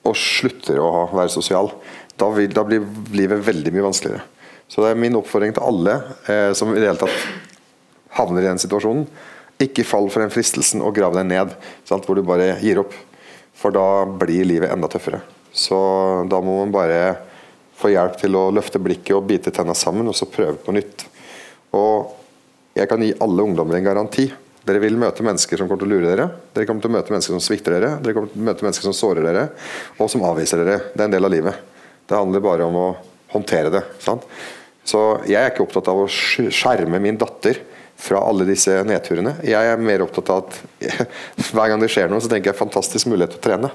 og 0.10 0.18
slutter 0.18 0.82
å 0.82 1.08
være 1.14 1.32
sosial. 1.32 1.72
Da, 2.20 2.28
vil, 2.34 2.52
da 2.52 2.66
blir 2.68 2.84
livet 3.16 3.46
veldig 3.46 3.74
mye 3.76 3.88
vanskeligere. 3.88 4.26
Så 4.70 4.84
det 4.84 4.94
er 4.94 5.02
min 5.02 5.18
oppfordring 5.18 5.56
til 5.56 5.66
alle 5.66 5.96
eh, 6.30 6.52
som 6.58 6.72
i 6.76 6.80
det 6.80 6.92
hele 6.92 7.02
tatt 7.02 8.18
havner 8.20 8.46
i 8.46 8.50
den 8.52 8.62
situasjonen. 8.62 9.08
Ikke 9.60 9.84
fall 9.88 10.08
for 10.14 10.24
den 10.24 10.32
fristelsen 10.32 10.84
og 10.86 10.94
grav 10.96 11.16
deg 11.18 11.26
ned, 11.28 11.56
sant, 11.88 12.06
hvor 12.06 12.16
du 12.16 12.24
bare 12.26 12.54
gir 12.62 12.80
opp. 12.84 12.94
For 13.60 13.76
da 13.76 14.06
blir 14.08 14.48
livet 14.48 14.72
enda 14.72 14.88
tøffere. 14.92 15.20
Så 15.52 15.76
da 16.30 16.40
må 16.40 16.62
man 16.62 16.72
bare 16.72 17.00
få 17.80 17.92
hjelp 17.92 18.20
til 18.22 18.38
å 18.38 18.50
løfte 18.54 18.80
blikket 18.80 19.16
og 19.18 19.26
bite 19.28 19.52
tenna 19.56 19.76
sammen, 19.76 20.08
og 20.08 20.16
så 20.16 20.30
prøve 20.30 20.60
på 20.64 20.76
nytt. 20.76 21.06
Og 21.76 22.14
jeg 22.78 22.88
kan 22.92 23.04
gi 23.04 23.16
alle 23.24 23.44
ungdommer 23.44 23.80
en 23.80 23.90
garanti. 23.90 24.30
Dere 24.70 24.82
vil 24.84 25.00
møte 25.02 25.26
mennesker 25.26 25.60
som 25.60 25.68
kommer 25.68 25.82
til 25.82 25.90
å 25.90 25.96
lure 25.96 26.12
dere. 26.12 26.28
Dere 26.54 26.68
kommer 26.70 26.84
til 26.84 26.92
å 26.92 26.96
møte 26.98 27.14
mennesker 27.14 27.36
som 27.36 27.44
svikter 27.44 27.76
dere. 27.76 27.92
Dere 28.04 28.16
kommer 28.16 28.32
til 28.32 28.44
å 28.44 28.48
møte 28.52 28.68
mennesker 28.68 28.88
som 28.90 28.96
sårer 28.96 29.26
dere, 29.26 29.48
og 29.98 30.12
som 30.12 30.24
avviser 30.28 30.62
dere. 30.62 30.80
Det 30.94 31.02
er 31.02 31.08
en 31.08 31.16
del 31.16 31.26
av 31.26 31.34
livet. 31.34 31.68
Det 32.06 32.18
handler 32.18 32.46
bare 32.46 32.68
om 32.70 32.80
å 32.80 32.88
håndtere 33.34 33.72
det. 33.74 33.84
Sant? 34.04 34.28
Så 34.90 35.02
jeg 35.30 35.40
er 35.40 35.52
ikke 35.52 35.66
opptatt 35.68 35.90
av 35.92 36.04
å 36.04 36.08
skjerme 36.10 37.02
min 37.04 37.20
datter 37.20 37.60
fra 38.00 38.22
alle 38.24 38.46
disse 38.48 38.72
nedturene. 38.88 39.36
Jeg 39.44 39.72
er 39.72 39.82
mer 39.84 40.06
opptatt 40.06 40.30
av 40.32 40.46
at 40.46 41.02
hver 41.52 41.72
gang 41.72 41.82
det 41.82 41.92
skjer 41.92 42.08
noe, 42.12 42.22
så 42.24 42.32
tenker 42.32 42.54
jeg 42.54 42.60
fantastisk 42.62 43.10
mulighet 43.12 43.36
til 43.36 43.42
å 43.42 43.46
trene. 43.50 43.72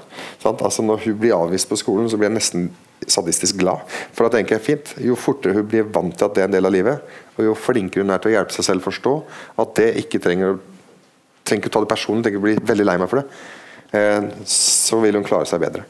Altså 0.55 0.85
Når 0.85 1.03
hun 1.05 1.19
blir 1.21 1.35
avvist 1.37 1.69
på 1.69 1.77
skolen, 1.79 2.09
så 2.09 2.17
blir 2.17 2.31
jeg 2.31 2.37
nesten 2.39 2.67
sadistisk 3.11 3.59
glad. 3.61 3.85
For 4.15 4.25
da 4.25 4.37
tenker 4.37 4.57
jeg 4.57 4.65
fint, 4.65 4.93
Jo 5.03 5.17
fortere 5.19 5.59
hun 5.59 5.67
blir 5.69 5.85
vant 5.93 6.15
til 6.15 6.25
at 6.25 6.35
det 6.35 6.43
er 6.45 6.49
en 6.49 6.55
del 6.55 6.69
av 6.69 6.73
livet, 6.73 7.17
og 7.35 7.51
jo 7.51 7.57
flinkere 7.59 8.05
hun 8.05 8.15
er 8.15 8.23
til 8.23 8.33
å 8.33 8.37
hjelpe 8.39 8.55
seg 8.55 8.69
selv 8.71 8.87
forstå 8.87 9.13
at 9.61 9.75
det 9.77 9.91
ikke 10.01 10.23
trenger, 10.23 10.57
trenger 11.45 11.69
å 11.69 11.75
ta 11.75 11.83
det 11.83 11.91
personlig, 11.91 12.25
tenker 12.25 12.41
å 12.41 12.47
bli 12.47 12.55
veldig 12.73 12.87
lei 12.89 12.97
meg 13.01 13.11
for 13.11 13.21
det, 13.21 13.43
eh, 13.99 14.31
så 14.49 15.03
vil 15.05 15.19
hun 15.19 15.27
klare 15.27 15.45
seg 15.49 15.61
bedre. 15.61 15.85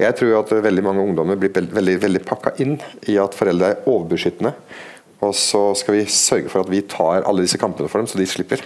Jeg 0.00 0.16
tror 0.18 0.38
at 0.40 0.54
veldig 0.64 0.84
mange 0.84 1.02
ungdommer 1.04 1.38
blir 1.38 1.52
veldig, 1.52 1.98
veldig 2.02 2.22
pakka 2.26 2.54
inn 2.64 2.78
i 3.10 3.18
at 3.20 3.36
foreldre 3.36 3.74
er 3.74 3.90
overbeskyttende. 3.90 4.54
Og 5.22 5.34
så 5.38 5.60
skal 5.78 6.00
vi 6.00 6.06
sørge 6.10 6.50
for 6.50 6.64
at 6.64 6.72
vi 6.72 6.80
tar 6.90 7.26
alle 7.28 7.44
disse 7.44 7.60
kampene 7.60 7.90
for 7.90 8.02
dem, 8.02 8.08
så 8.10 8.18
de 8.18 8.26
slipper. 8.26 8.64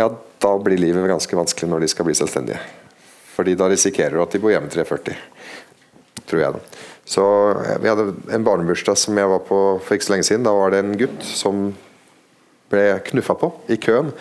Ja, 0.00 0.08
da 0.42 0.54
blir 0.58 0.80
livet 0.80 1.06
ganske 1.06 1.38
vanskelig 1.38 1.70
når 1.70 1.84
de 1.84 1.92
skal 1.92 2.08
bli 2.08 2.16
selvstendige. 2.18 2.58
Fordi 3.36 3.54
da 3.58 3.68
risikerer 3.70 4.16
du 4.16 4.24
at 4.24 4.34
de 4.34 4.40
bor 4.42 4.50
hjemme 4.54 4.70
til 4.70 4.82
de 4.82 4.86
er 4.86 4.90
40 4.90 5.22
tror 6.28 6.40
jeg. 6.40 6.52
da. 6.56 6.60
Så 7.04 7.24
Vi 7.82 7.88
hadde 7.88 8.14
en 8.32 8.44
barnebursdag 8.44 8.96
som 8.98 9.18
jeg 9.18 9.28
var 9.28 9.42
på 9.44 9.60
for 9.84 9.94
ikke 9.94 10.08
så 10.08 10.14
lenge 10.14 10.28
siden. 10.28 10.46
Da 10.46 10.54
var 10.56 10.72
det 10.72 10.82
en 10.82 10.96
gutt 10.98 11.24
som 11.26 11.66
ble 12.72 12.86
knuffa 13.10 13.36
på 13.38 13.52
i 13.68 13.76
køen. 13.76 14.12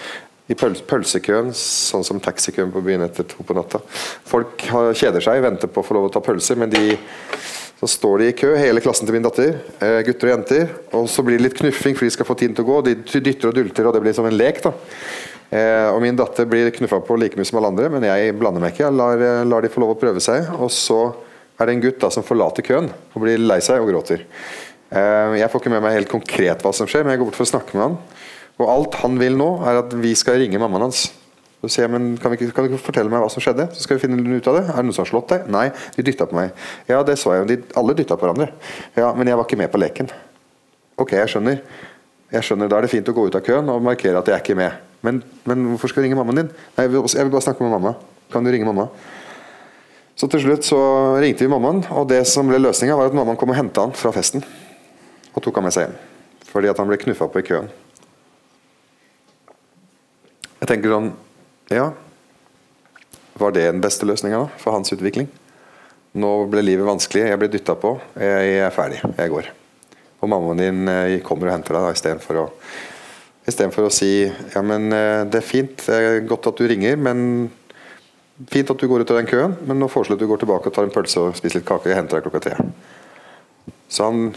I 0.53 0.57
pølsekøen, 0.59 1.49
sånn 1.57 2.05
som 2.05 2.21
taxikøen 2.21 2.71
på 2.73 2.83
byen 2.85 3.07
etter 3.07 3.25
to 3.25 3.45
på 3.45 3.55
natta. 3.57 3.81
Folk 4.29 4.61
kjeder 4.93 5.23
seg, 5.23 5.41
venter 5.41 5.71
på 5.71 5.81
å 5.81 5.87
få 5.87 5.97
lov 5.97 6.11
å 6.11 6.13
ta 6.13 6.21
pølser, 6.23 6.59
men 6.61 6.69
de, 6.69 6.97
så 7.83 7.89
står 7.89 8.21
de 8.21 8.27
i 8.29 8.35
kø, 8.37 8.53
hele 8.55 8.81
klassen 8.83 9.07
til 9.07 9.17
min 9.17 9.25
datter, 9.25 9.57
eh, 9.83 9.99
gutter 10.07 10.29
og 10.29 10.33
jenter. 10.37 10.69
Og 10.95 11.09
så 11.11 11.25
blir 11.25 11.39
det 11.39 11.49
litt 11.49 11.57
knuffing, 11.59 11.97
for 11.97 12.05
de 12.05 12.13
skal 12.15 12.27
få 12.29 12.37
tiden 12.39 12.55
til 12.55 12.63
å 12.63 12.69
gå. 12.69 12.77
De 12.85 13.19
dytter 13.19 13.49
og 13.49 13.57
dulter, 13.57 13.87
og 13.87 13.95
det 13.95 14.03
blir 14.05 14.15
som 14.15 14.27
en 14.29 14.37
lek. 14.37 14.61
da. 14.63 14.71
Eh, 15.51 15.89
og 15.89 16.01
Min 16.01 16.15
datter 16.15 16.45
blir 16.45 16.71
knuffa 16.71 17.01
på 17.03 17.17
like 17.19 17.35
mye 17.35 17.45
som 17.45 17.59
alle 17.59 17.73
andre, 17.73 17.89
men 17.89 18.03
jeg 18.07 18.37
blander 18.39 18.61
meg 18.61 18.73
ikke. 18.73 18.85
Jeg 18.85 18.99
lar, 18.99 19.17
eh, 19.17 19.43
lar 19.43 19.61
de 19.61 19.73
få 19.73 19.81
lov 19.81 19.97
å 19.97 19.99
prøve 19.99 20.21
seg. 20.21 20.47
Og 20.59 20.69
så 20.69 21.13
er 21.59 21.65
det 21.65 21.75
en 21.75 21.81
gutt 21.81 21.99
da 21.99 22.09
som 22.09 22.23
forlater 22.23 22.63
køen 22.63 22.89
og 22.89 23.21
blir 23.21 23.37
lei 23.37 23.59
seg 23.59 23.81
og 23.81 23.89
gråter. 23.89 24.23
Jeg 24.93 25.49
får 25.49 25.59
ikke 25.59 25.71
med 25.73 25.81
meg 25.81 25.95
helt 25.95 26.09
konkret 26.09 26.61
hva 26.61 26.71
som 26.71 26.85
skjer, 26.85 27.01
men 27.01 27.15
jeg 27.15 27.19
går 27.23 27.25
bort 27.25 27.37
for 27.39 27.47
å 27.47 27.49
snakke 27.49 27.73
med 27.73 27.81
han. 27.81 27.97
Og 28.61 28.69
alt 28.69 28.97
han 29.01 29.17
vil 29.19 29.37
nå, 29.39 29.49
er 29.65 29.81
at 29.81 29.93
vi 29.97 30.13
skal 30.17 30.37
ringe 30.41 30.61
mammaen 30.61 30.87
hans. 30.87 31.07
Så 31.63 31.69
sier 31.71 31.85
jeg, 31.85 31.93
men 31.93 32.17
kan, 32.19 32.33
vi, 32.33 32.49
kan, 32.51 32.65
du 32.65 32.73
ikke 32.73 32.85
fortelle 32.89 33.11
meg 33.11 33.21
hva 33.23 33.29
som 33.31 33.41
skjedde? 33.43 33.69
Så 33.71 33.85
skal 33.85 33.95
vi 33.95 34.03
finne 34.03 34.19
ut 34.19 34.47
av 34.51 34.57
det. 34.57 34.65
Er 34.67 34.81
det 34.81 34.83
noen 34.89 34.95
som 34.97 35.05
har 35.05 35.11
slått 35.13 35.29
deg? 35.31 35.45
Nei, 35.53 35.69
de 35.95 36.03
dytta 36.03 36.27
på 36.27 36.35
meg. 36.35 36.51
Ja, 36.89 36.99
det 37.07 37.15
så 37.21 37.37
jeg. 37.37 37.47
jo. 37.47 37.57
alle 37.79 37.95
dytta 37.95 38.17
på 38.19 38.27
hverandre. 38.27 38.49
Ja, 38.99 39.13
men 39.15 39.31
jeg 39.31 39.39
var 39.39 39.47
ikke 39.47 39.59
med 39.61 39.71
på 39.71 39.79
leken. 39.79 40.11
Ok, 40.99 41.15
jeg 41.15 41.31
skjønner. 41.31 41.61
Jeg 42.33 42.43
skjønner, 42.43 42.67
Da 42.67 42.81
er 42.81 42.85
det 42.85 42.91
fint 42.91 43.07
å 43.07 43.15
gå 43.15 43.29
ut 43.29 43.37
av 43.39 43.45
køen 43.45 43.71
og 43.71 43.79
markere 43.85 44.19
at 44.19 44.27
jeg 44.27 44.35
er 44.35 44.43
ikke 44.43 44.57
med. 44.59 44.75
Men, 45.07 45.21
men 45.47 45.63
hvorfor 45.71 45.91
skal 45.91 46.03
du 46.03 46.09
ringe 46.09 46.17
mammaen 46.19 46.41
din? 46.41 46.49
Nei, 46.75 46.83
jeg 46.83 46.91
vil, 46.91 47.05
jeg 47.15 47.27
vil 47.29 47.31
bare 47.31 47.45
snakke 47.47 47.63
med 47.63 47.73
mamma. 47.77 47.93
Kan 48.33 48.43
du 48.43 48.51
ringe 48.51 48.67
mamma? 48.67 48.89
Så 50.19 50.27
til 50.29 50.43
slutt 50.43 50.67
så 50.67 50.81
ringte 51.23 51.45
vi 51.45 51.51
mammaen, 51.51 51.85
og 51.95 52.09
det 52.11 52.21
som 52.29 52.51
ble 52.51 52.59
løsninga, 52.59 52.97
var 52.99 53.09
at 53.09 53.15
mammaen 53.17 53.39
kom 53.39 53.55
og 53.55 53.57
henta 53.57 53.87
han 53.87 53.95
fra 53.97 54.11
festen. 54.13 54.43
Og 55.31 55.39
tok 55.41 55.57
han 55.61 55.67
med 55.69 55.75
seg 55.75 55.87
hjem. 55.87 55.95
Fordi 56.51 56.69
at 56.69 56.83
han 56.83 56.91
ble 56.91 56.99
knuffa 57.01 57.31
på 57.31 57.41
i 57.41 57.47
køen. 57.47 57.71
Jeg 60.63 60.69
tenker 60.69 60.93
sånn 60.93 61.09
Ja, 61.75 61.89
var 63.35 63.51
det 63.51 63.65
den 63.65 63.81
beste 63.83 64.07
løsninga 64.07 64.45
for 64.61 64.71
hans 64.77 64.93
utvikling? 64.95 65.27
Nå 66.15 66.29
ble 66.47 66.63
livet 66.63 66.87
vanskelig, 66.87 67.25
jeg 67.27 67.39
ble 67.41 67.49
dytta 67.51 67.75
på. 67.81 67.97
Jeg 68.15 68.53
er 68.63 68.71
ferdig, 68.71 69.01
jeg 69.17 69.33
går. 69.33 69.49
Og 70.21 70.31
mammaen 70.31 70.61
din 70.61 70.87
eh, 70.87 71.17
kommer 71.25 71.49
og 71.49 71.57
henter 71.57 71.75
deg 71.75 71.97
istedenfor 71.97 72.45
å 72.45 72.47
Istedenfor 73.43 73.89
å 73.89 73.91
si 73.91 74.21
ja, 74.23 74.61
men 74.63 74.87
eh, 74.95 75.25
det 75.27 75.41
er 75.41 75.43
fint, 75.43 75.83
det 75.83 75.99
er 75.99 76.21
godt 76.29 76.47
at 76.53 76.61
du 76.61 76.69
ringer, 76.69 76.95
men 76.95 77.49
Fint 78.49 78.71
at 78.71 78.79
du 78.79 78.87
går 78.89 79.03
ut 79.03 79.11
av 79.13 79.19
den 79.19 79.27
køen, 79.29 79.51
men 79.67 79.77
nå 79.77 79.91
foreslår 79.91 80.15
jeg 80.15 80.23
at 80.23 80.23
du 80.23 80.31
går 80.31 80.39
tilbake 80.41 80.71
og 80.71 80.73
tar 80.73 80.87
en 80.87 80.95
pølse 80.95 81.21
og 81.21 81.35
spiser 81.37 81.59
litt 81.59 81.67
kake. 81.67 81.91
Jeg 81.91 81.99
henter 81.99 82.17
deg 82.17 82.25
klokka 82.25 82.41
tre. 82.41 82.55
Så 83.93 84.07
han, 84.07 84.31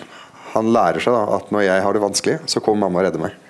han 0.53 0.69
lærer 0.75 1.01
seg 1.01 1.17
da, 1.17 1.23
at 1.39 1.49
når 1.55 1.65
jeg 1.65 1.85
har 1.87 1.97
det 1.97 2.03
vanskelig, 2.05 2.37
så 2.51 2.61
kommer 2.61 2.85
mamma 2.85 3.01
og 3.01 3.07
redder 3.07 3.25
meg. 3.25 3.46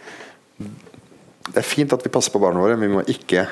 Det 1.47 1.61
er 1.63 1.67
fint 1.67 1.93
at 1.95 2.05
vi 2.05 2.13
passer 2.13 2.35
på 2.35 2.43
barna 2.43 2.63
våre, 2.63 2.77
men 2.77 2.89
vi 2.89 2.97
må 2.99 3.05
ikke 3.11 3.47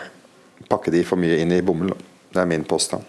pakke 0.71 0.93
de 0.95 1.03
for 1.07 1.21
mye 1.21 1.39
inn 1.43 1.53
i 1.55 1.63
bomull. 1.63 1.95
Det 2.35 2.43
er 2.43 2.49
min 2.51 2.65
påstand. 2.67 3.05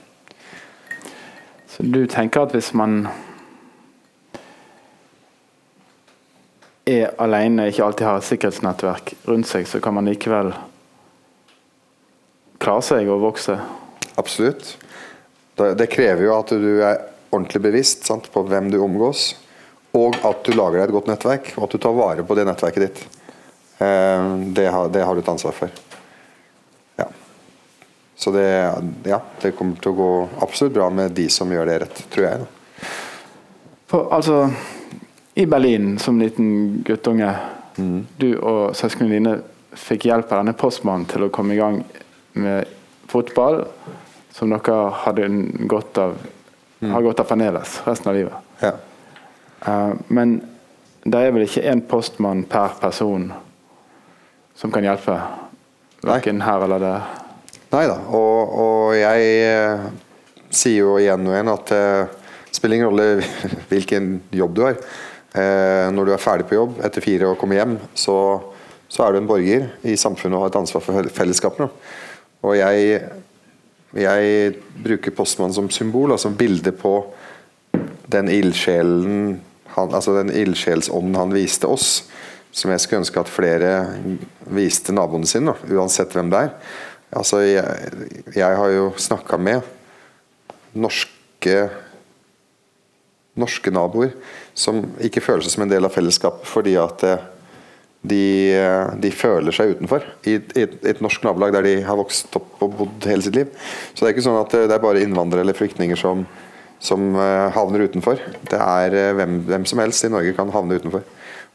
Så 1.69 1.83
du 1.83 2.05
tenker 2.07 2.45
at 2.45 2.53
hvis 2.55 2.71
man 2.77 3.07
er 6.85 7.11
alene, 7.21 7.67
ikke 7.69 7.83
alltid 7.83 8.07
har 8.07 8.21
et 8.21 8.27
sikkerhetsnettverk 8.29 9.15
rundt 9.25 9.49
seg, 9.49 9.65
så 9.67 9.81
kan 9.83 9.97
man 9.97 10.07
likevel 10.07 10.53
klare 12.61 12.85
seg 12.85 13.09
og 13.09 13.25
vokse. 13.25 13.57
Absolutt. 14.21 14.75
Det, 15.55 15.89
krever 15.91 16.27
jo 16.27 16.35
at 16.35 16.53
du 16.53 16.71
er 16.83 17.01
ordentlig 17.31 17.61
bevisst 17.63 18.05
sant, 18.07 18.29
på 18.31 18.43
hvem 18.47 18.69
du 18.71 18.79
omgås, 18.83 19.33
og 19.95 20.17
at 20.27 20.45
du 20.45 20.53
lager 20.55 20.81
deg 20.81 20.89
et 20.89 20.95
godt 20.95 21.09
nettverk, 21.11 21.53
og 21.57 21.67
at 21.67 21.75
du 21.75 21.81
tar 21.81 21.95
vare 21.97 22.25
på 22.27 22.37
det 22.37 22.45
nettverket 22.47 22.85
ditt. 22.85 23.03
Eh, 23.77 24.37
det, 24.37 24.67
har, 24.67 24.89
det 24.89 25.03
har 25.03 25.15
du 25.15 25.21
et 25.21 25.27
ansvar 25.27 25.51
for. 25.51 25.69
Ja. 26.95 27.07
Så 28.15 28.31
det, 28.31 28.73
ja, 29.03 29.21
det 29.41 29.51
kommer 29.51 29.75
til 29.81 29.91
å 29.91 29.97
gå 29.97 30.11
absolutt 30.45 30.73
bra 30.77 30.89
med 30.89 31.11
de 31.17 31.27
som 31.29 31.51
gjør 31.51 31.67
det 31.67 31.79
rett, 31.83 32.05
tror 32.13 32.29
jeg. 32.29 32.47
For 33.91 34.07
altså 34.15 34.45
I 35.35 35.45
Berlin 35.45 35.97
som 35.99 36.21
liten 36.21 36.81
guttunge, 36.87 37.33
mm. 37.75 37.99
du 38.17 38.29
og 38.39 38.75
søsknene 38.77 39.17
dine 39.17 39.35
fikk 39.75 40.07
hjelp 40.07 40.31
av 40.31 40.41
denne 40.41 40.55
postmannen 40.57 41.07
til 41.11 41.27
å 41.27 41.31
komme 41.33 41.55
i 41.55 41.59
gang 41.59 41.81
med 42.39 42.71
fotball, 43.11 43.65
som 44.31 44.51
dere 44.51 44.77
hadde 45.03 45.27
godt 45.67 45.99
av, 45.99 46.15
mm. 46.79 46.91
har 46.91 47.03
godt 47.03 47.21
av 47.23 47.27
fremdeles 47.27 47.81
resten 47.85 48.11
av 48.11 48.15
livet. 48.15 48.51
Ja. 48.63 48.71
Uh, 49.65 49.91
men 50.07 50.37
det 51.03 51.19
er 51.21 51.35
vel 51.35 51.45
ikke 51.45 51.67
én 51.67 51.83
postmann 51.85 52.43
per 52.49 52.79
person 52.79 53.29
som 54.55 54.71
kan 54.71 54.85
hjelpe? 54.85 55.15
Verken 56.05 56.41
her 56.45 56.63
eller 56.65 56.81
der? 56.81 57.07
Nei 57.73 57.85
da, 57.89 57.97
og, 58.13 58.53
og 58.61 58.93
jeg 58.95 59.31
eh, 59.43 59.87
sier 60.53 60.85
jo 60.85 60.95
igjen 61.01 61.25
og 61.27 61.33
igjen 61.35 61.51
at 61.51 61.73
det 61.73 61.81
eh, 61.81 62.21
spiller 62.55 62.77
ingen 62.77 62.91
rolle 62.91 63.07
hvilken 63.71 64.11
jobb 64.31 64.55
du 64.55 64.61
har. 64.63 64.77
Eh, 65.35 65.87
når 65.91 66.07
du 66.07 66.13
er 66.15 66.21
ferdig 66.23 66.47
på 66.47 66.55
jobb 66.55 66.77
etter 66.87 67.03
fire 67.03 67.27
og 67.27 67.39
kommer 67.41 67.59
hjem, 67.59 67.75
så, 67.97 68.17
så 68.87 69.03
er 69.03 69.11
du 69.11 69.19
en 69.19 69.27
borger 69.27 69.67
i 69.83 69.97
samfunnet 69.99 70.37
og 70.37 70.45
har 70.45 70.53
et 70.53 70.59
ansvar 70.61 70.85
for 70.85 71.09
fellesskapene. 71.17 71.67
Og 72.45 72.55
jeg, 72.55 73.01
jeg 73.97 74.53
bruker 74.85 75.17
postmannen 75.17 75.57
som 75.57 75.67
symbol, 75.73 76.13
altså 76.15 76.31
bilde 76.31 76.71
på 76.77 76.95
den 78.13 78.29
ildsjelen 78.31 79.41
han, 79.75 79.91
altså 79.91 80.13
den 80.15 80.31
ildsjelsånden 80.31 81.17
han 81.19 81.33
viste 81.35 81.67
oss, 81.67 82.05
som 82.55 82.71
jeg 82.71 82.83
skulle 82.83 83.03
ønske 83.03 83.19
at 83.21 83.31
flere 83.31 83.71
viste 84.55 84.95
naboene 84.95 85.27
sine, 85.27 85.55
uansett 85.75 86.13
hvem 86.15 86.31
det 86.31 86.45
er. 86.47 86.53
Altså, 87.15 87.41
jeg, 87.43 88.05
jeg 88.35 88.59
har 88.61 88.71
jo 88.73 88.89
snakka 88.99 89.39
med 89.39 89.65
norske 90.75 91.57
norske 93.35 93.71
naboer 93.71 94.13
som 94.55 94.79
ikke 95.03 95.23
føler 95.23 95.43
seg 95.43 95.57
som 95.57 95.65
en 95.65 95.71
del 95.71 95.83
av 95.83 95.91
fellesskapet 95.91 96.47
fordi 96.47 96.77
at 96.79 97.03
eh, 97.03 97.25
de, 98.05 98.21
de 99.01 99.11
føler 99.11 99.55
seg 99.55 99.73
utenfor 99.75 100.05
i 100.29 100.37
et, 100.37 100.53
et, 100.55 100.75
et, 100.87 101.01
norsk 101.03 101.23
nabolag 101.25 101.51
der 101.57 101.65
de 101.67 101.73
har 101.83 101.99
vokst 101.99 102.35
opp 102.39 102.63
og 102.63 102.77
bodd 102.79 103.07
hele 103.09 103.25
sitt 103.25 103.35
liv. 103.35 103.49
Så 103.91 104.03
det 104.03 104.07
er 104.07 104.13
ikke 104.15 104.25
sånn 104.27 104.39
at 104.39 104.55
det 104.55 104.75
er 104.77 104.83
bare 104.83 105.01
innvandrere 105.03 105.43
eller 105.43 105.57
flyktninger 105.57 105.99
som 105.99 106.23
som 106.85 107.15
eh, 107.15 107.49
havner 107.55 107.85
utenfor. 107.87 108.19
Det 108.51 108.59
er 108.59 108.95
eh, 108.99 109.13
hvem, 109.17 109.39
hvem, 109.47 109.65
som 109.69 109.81
helst 109.81 110.05
i 110.05 110.11
Norge 110.11 110.35
kan 110.37 110.51
havne 110.53 110.79
utenfor 110.79 111.05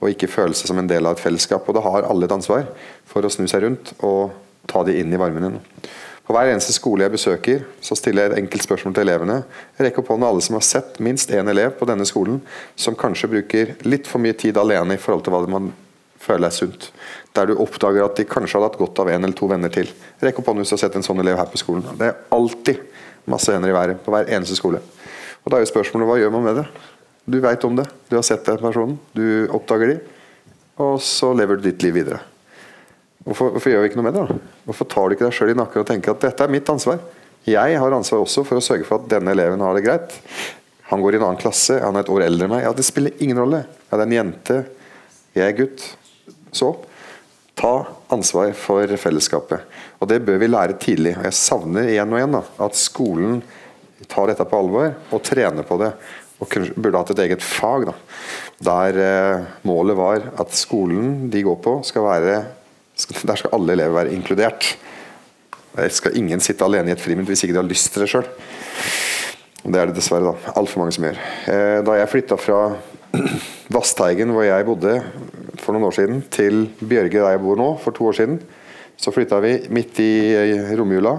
og 0.00 0.12
ikke 0.12 0.30
føle 0.32 0.56
seg 0.56 0.70
som 0.70 0.80
en 0.80 0.88
del 0.88 1.06
av 1.06 1.16
et 1.16 1.22
fellesskap. 1.22 1.66
Og 1.68 1.76
da 1.76 1.82
har 1.84 2.08
alle 2.08 2.26
et 2.26 2.34
ansvar 2.34 2.68
for 3.08 3.24
å 3.24 3.32
snu 3.32 3.46
seg 3.50 3.66
rundt 3.66 3.92
og 4.00 4.32
ta 4.70 4.82
de 4.86 4.96
inn 5.00 5.12
i 5.12 5.20
varmen 5.20 5.46
igjen. 5.46 5.60
På 6.30 6.36
hver 6.36 6.52
eneste 6.52 6.70
skole 6.70 7.02
jeg 7.02 7.10
besøker, 7.10 7.62
så 7.82 7.96
stiller 7.98 8.28
jeg 8.28 8.30
et 8.30 8.42
enkelt 8.44 8.62
spørsmål 8.62 8.94
til 8.94 9.02
elevene. 9.02 9.40
Jeg 9.74 9.88
rekker 9.88 10.04
opp 10.04 10.12
hånden 10.12 10.28
alle 10.28 10.44
som 10.46 10.54
har 10.54 10.62
sett 10.62 11.00
minst 11.02 11.32
én 11.34 11.50
elev 11.50 11.74
på 11.80 11.88
denne 11.90 12.06
skolen 12.06 12.38
som 12.78 12.94
kanskje 12.94 13.32
bruker 13.32 13.72
litt 13.82 14.06
for 14.06 14.22
mye 14.22 14.36
tid 14.38 14.60
alene 14.60 14.94
i 14.94 15.00
forhold 15.00 15.24
til 15.26 15.34
hva 15.34 15.42
man 15.50 15.72
føler 16.22 16.46
er 16.46 16.54
sunt. 16.54 16.90
Der 17.34 17.50
du 17.50 17.56
oppdager 17.58 18.06
at 18.06 18.14
de 18.20 18.28
kanskje 18.30 18.60
hadde 18.60 18.68
hatt 18.70 18.78
godt 18.78 19.02
av 19.02 19.10
en 19.10 19.24
eller 19.24 19.34
to 19.36 19.48
venner 19.50 19.74
til. 19.74 19.90
Rekk 20.22 20.38
opp 20.38 20.52
hånden 20.52 20.62
hvis 20.62 20.70
du 20.70 20.76
har 20.76 20.84
sett 20.84 21.00
en 21.00 21.06
sånn 21.08 21.24
elev 21.24 21.40
her 21.40 21.50
på 21.50 21.60
skolen. 21.60 21.86
Det 21.98 22.12
er 22.12 22.22
alltid 22.36 22.78
masse 23.30 23.50
hender 23.50 23.72
i 23.72 23.76
været 23.76 24.02
på 24.04 24.14
hver 24.14 24.30
eneste 24.30 24.58
skole. 24.58 24.78
Og 25.42 25.50
Da 25.50 25.58
er 25.58 25.64
jo 25.64 25.72
spørsmålet 25.72 26.12
hva 26.12 26.18
gjør 26.20 26.34
man 26.36 26.46
med 26.46 26.60
det? 26.60 26.66
Du 27.30 27.38
veit 27.42 27.62
om 27.64 27.76
det, 27.78 27.86
du 28.10 28.16
har 28.16 28.24
sett 28.26 28.46
den 28.48 28.58
personen, 28.58 28.96
du 29.14 29.46
oppdager 29.54 29.92
de, 29.92 29.96
og 30.82 30.96
så 31.04 31.30
lever 31.36 31.58
du 31.58 31.68
ditt 31.68 31.84
liv 31.84 31.94
videre. 32.00 32.18
Hvorfor, 33.22 33.52
hvorfor 33.54 33.70
gjør 33.70 33.84
vi 33.84 33.90
ikke 33.90 34.00
noe 34.00 34.06
med 34.08 34.16
det? 34.16 34.24
da? 34.30 34.54
Hvorfor 34.66 34.88
tar 34.90 35.06
du 35.06 35.14
ikke 35.14 35.26
deg 35.28 35.36
sjøl 35.36 35.52
i 35.52 35.58
nakken 35.58 35.82
og 35.82 35.88
tenker 35.90 36.14
at 36.14 36.24
dette 36.24 36.46
er 36.46 36.50
mitt 36.50 36.72
ansvar? 36.72 37.02
Jeg 37.46 37.76
har 37.78 37.94
ansvar 37.94 38.24
også 38.24 38.42
for 38.48 38.58
å 38.58 38.64
sørge 38.64 38.88
for 38.88 38.98
at 38.98 39.10
denne 39.12 39.34
eleven 39.36 39.62
har 39.62 39.76
det 39.76 39.84
greit. 39.84 40.16
Han 40.90 41.04
går 41.04 41.14
i 41.14 41.20
en 41.20 41.26
annen 41.28 41.40
klasse, 41.40 41.76
han 41.84 41.96
er 41.96 42.02
et 42.02 42.12
år 42.12 42.24
eldre 42.26 42.48
enn 42.48 42.54
meg. 42.56 42.64
Ja, 42.64 42.72
Det 42.74 42.86
spiller 42.88 43.22
ingen 43.22 43.38
rolle. 43.38 43.62
Ja, 43.90 43.92
det 43.94 44.00
er 44.00 44.08
en 44.08 44.16
jente, 44.16 44.56
jeg 45.36 45.46
er 45.46 45.58
gutt. 45.60 45.84
Så 46.56 46.72
ta 47.60 47.74
ansvar 48.10 48.50
for 48.58 48.96
fellesskapet. 48.98 49.68
Og 50.00 50.08
Det 50.10 50.18
bør 50.24 50.40
vi 50.40 50.50
lære 50.50 50.80
tidlig. 50.80 51.14
Og 51.18 51.28
Jeg 51.28 51.38
savner 51.38 51.92
igjen 51.92 52.10
og 52.10 52.18
igjen 52.18 52.34
da, 52.40 52.42
at 52.66 52.80
skolen 52.80 53.42
tar 54.08 54.32
dette 54.32 54.48
på 54.48 54.58
alvor 54.58 54.96
og 55.12 55.22
trener 55.22 55.66
på 55.68 55.78
det. 55.78 55.92
Og 56.40 56.54
burde 56.76 56.96
hatt 56.96 57.12
et 57.12 57.24
eget 57.26 57.44
fag 57.44 57.84
da, 57.90 57.94
der 58.64 59.00
eh, 59.04 59.48
målet 59.68 59.98
var 59.98 60.24
at 60.40 60.54
skolen 60.56 61.28
de 61.32 61.42
går 61.44 61.58
på, 61.60 61.80
skal 61.84 62.06
være 62.06 62.38
Der 63.00 63.36
skal 63.36 63.54
alle 63.56 63.72
elever 63.72 63.94
være 63.96 64.12
inkludert. 64.12 64.76
Der 65.76 65.88
skal 65.88 66.16
ingen 66.16 66.40
sitte 66.40 66.64
alene 66.64 66.90
i 66.90 66.92
et 66.92 67.00
friminutt 67.00 67.30
hvis 67.32 67.44
ikke 67.46 67.54
de 67.54 67.62
har 67.62 67.68
lyst 67.68 67.92
til 67.92 68.04
det 68.04 68.10
sjøl. 68.12 68.26
Det 69.64 69.76
er 69.76 69.88
det 69.88 69.96
dessverre 69.96 70.32
da, 70.32 70.52
altfor 70.56 70.82
mange 70.82 70.96
som 70.96 71.06
gjør. 71.06 71.20
Eh, 71.52 71.78
da 71.86 71.96
jeg 71.96 72.10
flytta 72.12 72.36
fra 72.40 72.60
Vassteigen, 73.74 74.32
hvor 74.34 74.44
jeg 74.44 74.66
bodde 74.68 74.96
for 75.60 75.76
noen 75.76 75.88
år 75.88 75.96
siden, 75.96 76.22
til 76.32 76.66
Bjørge, 76.80 77.20
der 77.20 77.34
jeg 77.34 77.42
bor 77.44 77.60
nå, 77.60 77.70
for 77.80 77.96
to 77.96 78.08
år 78.10 78.16
siden, 78.16 78.40
så 79.00 79.12
flytta 79.12 79.40
vi 79.44 79.54
midt 79.72 80.00
i 80.04 80.10
romjula. 80.76 81.14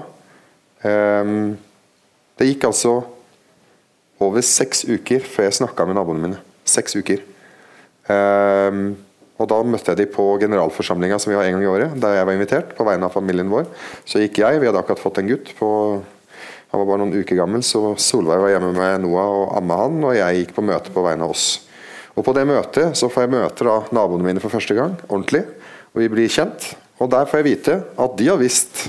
Um, 0.81 1.53
det 2.37 2.47
gikk 2.49 2.65
altså 2.69 2.95
over 4.21 4.43
seks 4.45 4.85
uker 4.87 5.23
før 5.25 5.47
jeg 5.47 5.59
snakka 5.61 5.87
med 5.87 5.97
naboene 5.97 6.25
mine. 6.25 6.41
Seks 6.67 6.95
uker. 6.97 7.23
Um, 8.07 8.93
og 9.41 9.49
Da 9.49 9.57
møtte 9.65 9.93
jeg 9.93 10.03
de 10.03 10.09
på 10.13 10.23
generalforsamlinga 10.41 11.17
som 11.19 11.31
vi 11.31 11.37
har 11.39 11.47
en 11.47 11.55
gang 11.57 11.63
i 11.65 11.69
året, 11.71 11.93
der 11.97 12.19
jeg 12.19 12.27
var 12.27 12.37
invitert 12.37 12.75
på 12.77 12.85
vegne 12.85 13.07
av 13.07 13.15
familien 13.15 13.49
vår. 13.49 13.65
Så 14.05 14.21
gikk 14.21 14.37
jeg, 14.43 14.59
vi 14.61 14.69
hadde 14.69 14.81
akkurat 14.81 15.01
fått 15.01 15.17
en 15.21 15.31
gutt. 15.31 15.53
på 15.57 15.69
han 16.71 16.79
var 16.79 16.87
bare 16.87 17.01
noen 17.01 17.17
uker 17.19 17.35
gammel, 17.35 17.63
så 17.67 17.97
Solveig 17.99 18.39
var 18.39 18.53
hjemme 18.53 18.69
med 18.71 19.01
Noah 19.03 19.31
og 19.41 19.57
amma 19.59 19.75
han, 19.81 19.97
og 20.07 20.15
jeg 20.15 20.37
gikk 20.37 20.53
på 20.55 20.63
møte 20.63 20.93
på 20.95 21.03
vegne 21.03 21.27
av 21.27 21.33
oss. 21.33 21.65
Og 22.15 22.23
På 22.23 22.31
det 22.35 22.45
møtet 22.47 22.95
så 22.95 23.09
får 23.11 23.25
jeg 23.25 23.33
møte 23.33 23.67
da 23.67 23.73
naboene 23.91 24.23
mine 24.23 24.43
for 24.43 24.53
første 24.53 24.77
gang, 24.77 24.95
ordentlig. 25.09 25.41
Og 25.91 26.03
vi 26.03 26.07
blir 26.13 26.31
kjent. 26.31 26.69
Og 27.01 27.09
der 27.11 27.27
får 27.27 27.41
jeg 27.41 27.47
vite 27.49 27.75
at 27.99 28.15
de 28.15 28.29
har 28.29 28.39
visst 28.39 28.85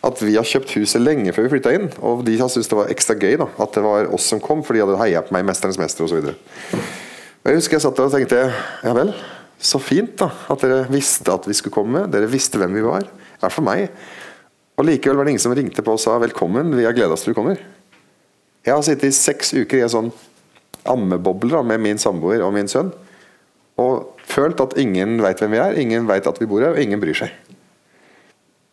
at 0.00 0.22
vi 0.24 0.36
har 0.36 0.46
kjøpt 0.48 0.72
huset 0.78 1.02
lenge 1.02 1.32
før 1.36 1.46
vi 1.46 1.52
flytta 1.56 1.74
inn. 1.76 1.90
Og 2.00 2.22
de 2.24 2.38
har 2.40 2.48
syntes 2.52 2.70
det 2.70 2.78
var 2.78 2.92
ekstra 2.92 3.16
gøy 3.20 3.36
da, 3.42 3.50
at 3.60 3.74
det 3.76 3.84
var 3.84 4.08
oss 4.16 4.30
som 4.32 4.40
kom, 4.42 4.62
for 4.64 4.76
de 4.76 4.82
hadde 4.84 5.00
heia 5.02 5.20
på 5.24 5.34
meg 5.36 5.44
i 5.44 5.48
'Mesterens 5.50 5.80
mester' 5.80 6.06
osv. 6.06 6.32
Jeg 7.44 7.56
husker 7.56 7.76
jeg 7.76 7.84
satt 7.84 7.96
der 7.96 8.08
og 8.08 8.12
tenkte 8.12 8.40
ja 8.84 8.92
vel, 8.96 9.12
så 9.60 9.80
fint 9.80 10.16
da, 10.20 10.30
at 10.48 10.60
dere 10.60 10.86
visste 10.88 11.32
at 11.32 11.46
vi 11.48 11.56
skulle 11.56 11.74
komme. 11.74 12.06
Dere 12.08 12.30
visste 12.32 12.58
hvem 12.60 12.74
vi 12.74 12.84
var. 12.84 13.04
Det 13.04 13.44
er 13.44 13.52
for 13.52 13.64
meg. 13.64 13.90
Og 14.80 14.86
likevel 14.88 15.16
var 15.16 15.24
det 15.24 15.34
ingen 15.34 15.44
som 15.44 15.52
ringte 15.52 15.84
på 15.84 15.92
og 15.92 16.00
sa 16.00 16.18
'velkommen, 16.18 16.76
vi 16.76 16.84
har 16.84 16.96
gleda 16.96 17.12
oss 17.12 17.24
til 17.24 17.34
du 17.34 17.40
kommer'. 17.40 17.60
Jeg 18.64 18.74
har 18.74 18.82
sittet 18.82 19.04
i 19.04 19.16
seks 19.16 19.52
uker 19.52 19.78
i 19.78 19.82
en 19.82 19.88
sånn 19.88 20.12
ammeboble 20.84 21.62
med 21.64 21.80
min 21.80 21.98
samboer 21.98 22.40
og 22.44 22.52
min 22.52 22.68
sønn. 22.68 22.92
Og 23.80 24.16
følt 24.28 24.60
at 24.60 24.76
ingen 24.78 25.20
veit 25.22 25.40
hvem 25.40 25.50
vi 25.50 25.58
er, 25.58 25.78
ingen 25.80 26.08
veit 26.08 26.26
at 26.26 26.40
vi 26.40 26.46
bor 26.46 26.60
her, 26.60 26.74
og 26.76 26.82
ingen 26.82 27.00
bryr 27.00 27.14
seg. 27.14 27.30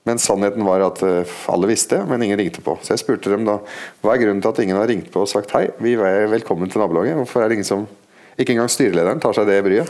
Men 0.08 0.22
sannheten 0.24 0.64
var 0.64 0.86
at 0.86 1.01
eh, 1.03 1.38
alle 1.51 1.68
visste, 1.68 1.99
men 2.08 2.24
ingen 2.24 2.39
ringte 2.39 2.64
på. 2.64 2.78
Så 2.82 2.93
jeg 2.93 3.03
spurte 3.03 3.32
dem 3.34 3.43
da 3.47 3.58
hva 4.03 4.14
er 4.14 4.22
grunnen 4.22 4.39
til 4.43 4.53
at 4.53 4.62
ingen 4.64 4.80
har 4.80 4.88
ringt 4.88 5.10
på 5.12 5.26
og 5.26 5.32
sagt 5.32 5.51
hei, 5.58 5.66
vi 5.84 5.97
er 5.99 6.30
velkommen 6.32 6.72
til 6.72 6.80
nabolaget. 6.84 7.18
Hvorfor 7.20 7.43
er 7.43 7.51
det 7.51 7.60
ingen 7.60 7.72
som 7.76 7.88
Ikke 8.38 8.53
engang 8.53 8.70
styrelederen 8.70 9.18
tar 9.18 9.34
seg 9.34 9.47
det 9.49 9.64
bryet. 9.66 9.89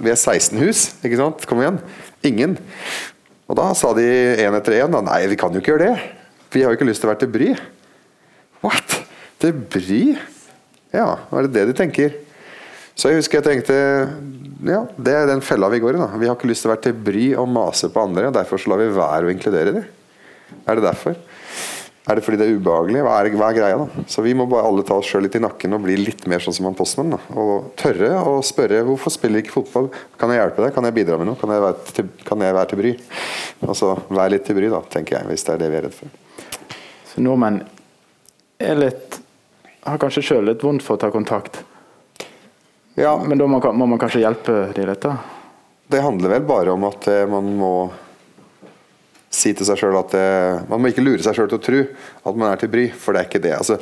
Vi 0.00 0.08
er 0.08 0.16
16 0.16 0.56
hus, 0.62 0.78
ikke 1.04 1.18
sant? 1.18 1.42
Kom 1.44 1.60
igjen. 1.60 1.76
Ingen. 2.24 2.54
Og 3.44 3.58
da 3.58 3.66
sa 3.76 3.90
de 3.92 4.06
én 4.40 4.56
etter 4.56 4.78
én 4.78 4.96
nei, 5.04 5.18
vi 5.28 5.36
kan 5.36 5.52
jo 5.52 5.60
ikke 5.60 5.74
gjøre 5.74 5.90
det. 5.90 6.06
Vi 6.54 6.62
har 6.64 6.72
jo 6.72 6.78
ikke 6.78 6.88
lyst 6.88 7.04
til 7.04 7.10
å 7.10 7.12
være 7.12 7.20
til 7.26 7.32
bry. 7.34 7.50
What? 8.64 8.96
Til 9.44 9.52
bry? 9.52 10.00
Ja, 10.96 11.10
er 11.28 11.44
det 11.44 11.52
det 11.58 11.66
de 11.68 11.76
tenker? 11.76 12.16
Så 12.94 13.10
jeg 13.10 13.20
husker 13.20 13.40
jeg 13.40 13.46
tenkte 13.48 13.76
ja, 14.64 14.84
det 14.96 15.12
er 15.12 15.28
den 15.28 15.42
fella 15.44 15.68
vi 15.72 15.82
går 15.82 15.98
i. 15.98 16.00
da. 16.00 16.08
Vi 16.16 16.28
har 16.30 16.38
ikke 16.38 16.48
lyst 16.48 16.64
til 16.64 16.70
å 16.70 16.74
være 16.74 16.86
til 16.86 16.98
bry 17.06 17.26
og 17.40 17.48
mase 17.52 17.90
på 17.92 18.00
andre, 18.00 18.30
og 18.30 18.36
derfor 18.36 18.60
så 18.60 18.70
lar 18.72 18.80
vi 18.80 18.92
være 18.94 19.28
å 19.28 19.32
inkludere 19.34 19.74
dem. 19.76 19.88
Er 20.64 20.78
det 20.78 20.86
derfor? 20.86 21.18
Er 22.04 22.18
det 22.18 22.24
fordi 22.24 22.36
det 22.36 22.46
er 22.46 22.58
ubehagelig? 22.60 23.00
Hva 23.04 23.12
er, 23.16 23.28
hva 23.40 23.46
er 23.48 23.56
greia, 23.56 23.76
da? 23.80 24.04
Så 24.12 24.24
vi 24.24 24.34
må 24.36 24.44
bare 24.48 24.68
alle 24.68 24.84
ta 24.84 24.96
oss 25.00 25.08
sjøl 25.08 25.24
litt 25.24 25.36
i 25.38 25.42
nakken 25.42 25.76
og 25.76 25.84
bli 25.86 25.96
litt 26.00 26.26
mer 26.28 26.42
sånn 26.44 26.56
som 26.56 26.68
han 26.68 26.76
postmann. 26.76 27.16
Og 27.32 27.70
tørre 27.80 28.10
å 28.28 28.38
spørre 28.44 28.82
hvorfor 28.88 29.12
spiller 29.12 29.40
ikke 29.40 29.56
fotball? 29.56 29.88
Kan 30.20 30.32
jeg 30.32 30.42
hjelpe 30.42 30.66
deg? 30.66 30.74
Kan 30.76 30.88
jeg 30.88 30.96
bidra 31.00 31.16
med 31.20 31.30
noe? 31.30 31.40
Kan 31.40 31.52
jeg 31.52 31.64
være 31.64 31.94
til, 31.96 32.10
jeg 32.20 32.58
være 32.60 32.70
til 32.72 32.82
bry? 32.82 32.94
Altså 33.64 33.94
vær 34.12 34.32
litt 34.32 34.44
til 34.48 34.60
bry, 34.60 34.68
da, 34.72 34.82
tenker 34.92 35.18
jeg, 35.18 35.30
hvis 35.32 35.48
det 35.48 35.54
er 35.56 35.62
det 35.64 35.70
vi 35.72 35.80
er 35.80 35.86
redd 35.88 35.96
for. 35.96 36.16
Så 37.08 37.24
nordmenn 37.24 37.62
er 38.60 38.80
litt 38.80 39.20
har 39.84 40.00
kanskje 40.00 40.24
sjøl 40.24 40.46
litt 40.48 40.62
vondt 40.64 40.84
for 40.84 40.96
å 40.96 41.00
ta 41.00 41.10
kontakt 41.12 41.60
Ja, 42.94 43.16
Men 43.26 43.38
da 43.38 43.46
må, 43.50 43.58
må 43.74 43.86
man 43.90 43.98
kanskje 43.98 44.22
hjelpe 44.22 44.68
de 44.74 44.86
litt, 44.86 45.02
da? 45.02 45.16
Det 45.90 46.02
handler 46.02 46.36
vel 46.36 46.44
bare 46.48 46.74
om 46.74 46.84
at 46.88 47.06
eh, 47.10 47.24
man 47.28 47.48
må 47.58 47.70
si 49.34 49.50
til 49.56 49.66
seg 49.66 49.80
sjøl 49.80 49.96
at 49.98 50.14
eh, 50.16 50.60
Man 50.70 50.80
må 50.80 50.92
ikke 50.92 51.02
lure 51.02 51.22
seg 51.24 51.36
sjøl 51.36 51.50
til 51.50 51.58
å 51.58 51.64
tro 51.64 51.80
at 52.30 52.38
man 52.38 52.52
er 52.52 52.60
til 52.60 52.70
bry, 52.72 52.86
for 52.94 53.14
det 53.14 53.24
er 53.24 53.28
ikke 53.28 53.42
det. 53.44 53.56
altså 53.58 53.80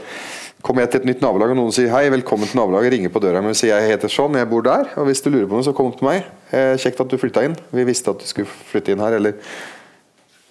Kommer 0.65 0.85
jeg 0.85 0.93
til 0.93 1.03
et 1.03 1.09
nytt 1.11 1.23
nabolag 1.25 1.53
og 1.53 1.59
noen 1.59 1.75
sier 1.75 1.91
hei, 1.91 2.07
velkommen 2.15 2.47
til 2.49 2.61
nabolaget, 2.61 2.95
ringer 2.95 3.13
på 3.13 3.21
døra 3.23 3.43
mi 3.43 3.51
og 3.51 3.59
sier 3.59 3.75
jeg 3.75 3.97
heter 3.97 4.13
sånn, 4.13 4.39
jeg 4.39 4.49
bor 4.51 4.63
der, 4.63 4.93
og 4.95 5.09
hvis 5.09 5.23
du 5.25 5.29
lurer 5.33 5.49
på 5.51 5.59
noe, 5.59 5.67
så 5.67 5.75
kom 5.75 5.91
opp 5.91 5.99
til 5.99 6.07
meg. 6.07 6.29
Eh, 6.55 6.77
kjekt 6.79 7.03
at 7.03 7.11
du 7.11 7.19
flytta 7.19 7.43
inn. 7.49 7.57
Vi 7.75 7.85
visste 7.89 8.15
at 8.15 8.23
du 8.23 8.29
skulle 8.31 8.47
flytte 8.71 8.95
inn 8.95 9.03
her, 9.03 9.17
eller 9.19 9.35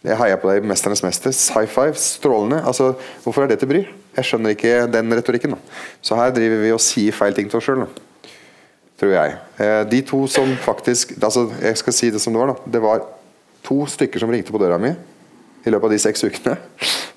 jeg 0.04 0.18
heier 0.20 0.40
på 0.42 0.50
deg, 0.52 0.68
'Mesternes 0.68 1.04
mester'. 1.06 1.32
High 1.56 1.70
five, 1.70 1.96
strålende. 1.96 2.60
Altså, 2.68 2.92
hvorfor 3.24 3.46
er 3.46 3.54
det 3.54 3.60
til 3.62 3.72
bry? 3.72 3.86
Jeg 4.18 4.28
skjønner 4.28 4.56
ikke 4.58 4.92
den 4.92 5.14
retorikken. 5.16 5.56
Da. 5.56 5.80
Så 6.04 6.20
her 6.20 6.34
driver 6.36 6.64
vi 6.66 6.72
og 6.76 6.84
sier 6.84 7.16
feil 7.16 7.38
ting 7.38 7.48
til 7.48 7.62
oss 7.62 7.70
sjøl, 7.70 7.86
tror 9.02 9.16
jeg. 9.16 9.38
Eh, 9.58 9.82
de 9.90 10.02
to 10.06 10.22
som 10.30 10.52
faktisk 10.62 11.16
altså, 11.18 11.48
Jeg 11.62 11.80
skal 11.82 11.96
si 11.98 12.12
det 12.14 12.22
som 12.22 12.34
det 12.34 12.42
var. 12.42 12.54
da. 12.54 12.72
Det 12.78 12.82
var 12.84 13.08
to 13.66 13.86
stykker 13.90 14.22
som 14.22 14.30
ringte 14.30 14.54
på 14.54 14.62
døra 14.62 14.78
mi 14.82 14.94
i 15.66 15.70
løpet 15.70 15.90
av 15.90 15.94
de 15.94 16.02
seks 16.02 16.24
ukene. 16.26 16.58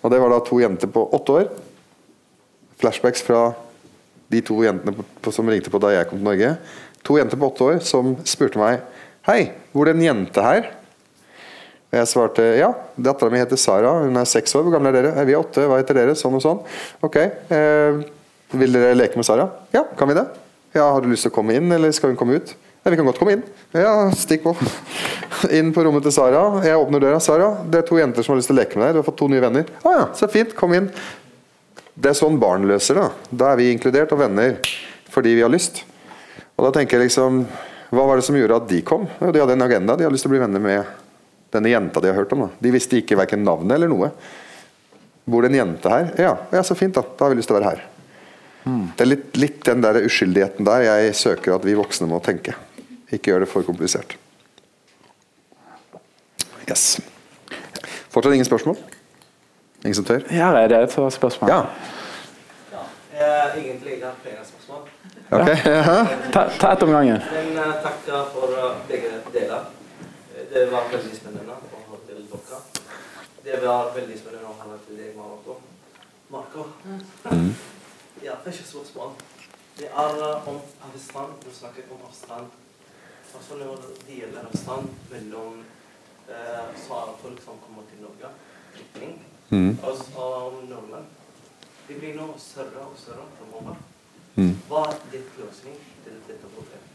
Og 0.03 0.11
det 0.13 0.21
var 0.21 0.33
da 0.33 0.41
to 0.45 0.61
jenter 0.61 0.91
på 0.93 1.05
åtte 1.17 1.39
år 1.41 1.53
flashbacks 2.81 3.23
fra 3.25 3.55
de 4.33 4.41
to 4.45 4.59
jentene 4.65 4.93
på, 5.23 5.33
som 5.33 5.49
ringte 5.49 5.71
på 5.73 5.81
da 5.81 5.93
jeg 5.95 6.09
kom 6.09 6.19
til 6.19 6.27
Norge. 6.27 6.51
To 7.07 7.17
jenter 7.21 7.41
på 7.41 7.49
åtte 7.49 7.69
år 7.69 7.79
som 7.85 8.17
spurte 8.29 8.61
meg 8.61 8.83
Hei, 9.25 9.55
bor 9.73 9.89
det 9.89 9.95
en 9.95 10.05
jente 10.05 10.43
her? 10.45 10.67
Og 11.89 11.97
jeg 11.97 12.09
svarte 12.11 12.45
ja. 12.59 12.75
Dattera 13.01 13.33
mi 13.33 13.41
heter 13.41 13.57
Sara, 13.57 13.95
hun 14.05 14.21
er 14.21 14.29
seks 14.29 14.53
år. 14.53 14.67
Hvor 14.67 14.75
gamle 14.75 14.93
er 14.93 14.99
dere? 14.99 15.25
Vi 15.25 15.33
er 15.33 15.41
åtte. 15.41 15.65
Hva 15.71 15.79
heter 15.81 15.97
dere? 15.97 16.17
Sånn 16.19 16.37
og 16.37 16.45
sånn. 16.45 16.61
Ok. 17.07 17.17
Eh, 17.23 18.03
vil 18.53 18.77
dere 18.77 18.93
leke 18.99 19.17
med 19.17 19.25
Sara? 19.25 19.47
Ja, 19.73 19.87
kan 19.97 20.11
vi 20.11 20.19
det? 20.19 20.27
Ja, 20.75 20.91
Har 20.91 21.05
du 21.05 21.07
lyst 21.07 21.23
til 21.23 21.31
å 21.31 21.35
komme 21.37 21.55
inn, 21.55 21.71
eller 21.71 21.93
skal 21.95 22.11
hun 22.11 22.19
komme 22.19 22.41
ut? 22.41 22.51
Ja, 22.83 22.91
vi 22.91 22.97
kan 22.99 23.07
godt 23.07 23.21
komme 23.21 23.37
inn. 23.37 23.43
Ja, 23.73 24.11
stikk 24.19 24.43
på. 24.45 24.53
Inn 25.57 25.71
på 25.73 25.85
rommet 25.87 26.03
til 26.05 26.13
Sara. 26.13 26.41
Jeg 26.67 26.77
åpner 26.77 27.01
døra. 27.01 27.21
Sara, 27.23 27.47
det 27.71 27.79
er 27.81 27.87
to 27.87 27.97
jenter 28.01 28.27
som 28.27 28.35
har 28.35 28.41
lyst 28.41 28.51
til 28.51 28.57
å 28.57 28.59
leke 28.59 28.77
med 28.81 28.89
deg. 28.89 28.97
Du 28.97 29.01
har 29.01 29.07
fått 29.07 29.17
to 29.23 29.29
nye 29.31 29.41
venner. 29.45 29.71
Å 29.71 29.87
ah, 29.89 29.95
ja, 30.01 30.09
så 30.19 30.29
fint. 30.29 30.53
Kom 30.59 30.75
inn. 30.77 30.91
Det 31.95 32.11
er 32.11 32.19
sånn 32.19 32.41
barn 32.43 32.67
løser 32.67 32.99
det. 32.99 33.07
Da 33.31 33.53
er 33.53 33.63
vi 33.63 33.71
inkludert 33.71 34.13
og 34.13 34.21
venner 34.21 34.59
fordi 35.15 35.37
vi 35.39 35.47
har 35.47 35.53
lyst. 35.55 35.85
Og 36.59 36.67
da 36.67 36.75
tenker 36.75 36.99
jeg 36.99 37.09
liksom 37.09 37.45
Hva 37.95 38.09
var 38.09 38.19
det 38.19 38.27
som 38.27 38.35
gjorde 38.35 38.59
at 38.59 38.69
de 38.69 38.83
kom? 38.83 39.07
De 39.23 39.31
hadde 39.39 39.55
en 39.55 39.67
agenda. 39.69 39.95
De 39.95 40.05
hadde 40.05 40.19
lyst 40.19 40.27
til 40.27 40.33
å 40.33 40.35
bli 40.35 40.43
venner 40.43 40.63
med 40.63 40.91
denne 41.55 41.71
jenta 41.71 42.03
de 42.03 42.11
har 42.11 42.19
hørt 42.19 42.35
om. 42.35 42.49
Da. 42.49 42.51
De 42.67 42.75
visste 42.75 42.99
ikke 42.99 43.23
verken 43.23 43.47
navnet 43.47 43.79
eller 43.79 43.95
noe. 43.95 44.11
Bor 45.25 45.47
det 45.47 45.55
en 45.55 45.61
jente 45.63 45.93
her? 45.93 46.11
Ja, 46.19 46.37
ja, 46.51 46.67
så 46.67 46.75
fint, 46.75 46.99
da. 46.99 47.07
Da 47.07 47.29
har 47.29 47.33
vi 47.33 47.39
lyst 47.39 47.49
til 47.49 47.57
å 47.57 47.63
være 47.63 47.77
her. 47.77 47.85
Hmm. 48.65 48.87
Det 48.97 49.05
er 49.05 49.11
litt, 49.11 49.27
litt, 49.37 49.59
den 49.67 49.83
der 49.85 50.01
uskyldigheten 50.07 50.65
der 50.65 50.87
jeg 50.87 51.17
søker 51.21 51.59
at 51.59 51.67
vi 51.69 51.77
voksne 51.77 52.09
må 52.09 52.21
tenke. 52.25 52.57
Ikke 53.13 53.33
gjør 53.33 53.45
det 53.45 53.51
for 53.51 53.67
komplisert. 53.67 54.17
Yes. 56.65 56.97
Fortsatt 58.09 58.33
ingen 58.33 58.49
spørsmål? 58.49 58.79
Ingen 59.85 59.99
som 59.99 60.07
tør? 60.09 60.25
Ja, 60.33 60.49
er 60.57 60.69
det 60.73 60.81
et 60.87 60.95
spørsmål. 61.13 61.51
Ja. 61.51 61.61
ja 63.19 63.35
egentlig 63.53 63.99
har 64.01 64.17
flere 64.23 64.47
spørsmål. 64.49 64.89
Okay. 65.31 65.57
Ja. 65.65 66.07
ta, 66.33 66.49
ta 66.61 66.73
ett 66.73 66.83
om 66.83 66.91
gangen. 66.91 67.21
Men 67.33 67.59
uh, 67.59 67.75
takk 67.85 68.09
for 68.33 68.57
uh, 68.57 68.81
begge 68.89 69.13
deler. 69.33 69.69
Det 70.55 70.67
var 70.73 70.89
veldig 70.93 71.17
spennende 71.17 71.53
å 71.53 71.85
høre 71.91 72.01
til 72.09 72.25
dere. 72.33 72.63
Det 73.45 73.61
var 73.67 73.93
veldig 73.97 74.19
spennende 74.19 74.49
å 74.49 74.59
høre 74.63 74.81
til 74.87 75.01
deg, 75.01 75.15
Marco. 75.19 75.61
Marco. 76.33 76.69
Mm. 77.29 77.51
Ja, 78.25 78.33
første 78.45 78.65
spørsmål. 78.65 79.09
Det 79.79 79.87
er 79.87 80.43
om 80.51 80.59
avstand. 80.87 81.31
Du 81.45 81.51
snakker 81.61 81.83
om 81.95 82.01
avstand. 82.09 82.47
Altså 83.37 83.53
når 83.61 83.77
det 84.07 84.15
gjelder 84.21 84.47
avstand 84.49 84.87
mellom 85.11 85.53
eh, 86.29 86.71
folk 87.23 87.39
som 87.45 87.61
kommer 87.65 87.83
til 87.91 88.01
Norge, 88.07 88.31
flyktning 88.75 89.13
mm. 89.51 89.79
om 90.17 90.55
nordmenn. 90.71 91.07
Det 91.89 91.99
blir 92.01 92.17
nå 92.17 92.31
større 92.39 92.87
og 92.89 92.97
større 92.97 93.29
framover. 93.37 93.77
Mm. 94.41 94.57
Hva 94.69 94.87
er 94.89 95.05
din 95.13 95.29
løsning 95.43 95.77
til 96.05 96.17
dette 96.29 96.53
problemet? 96.57 96.91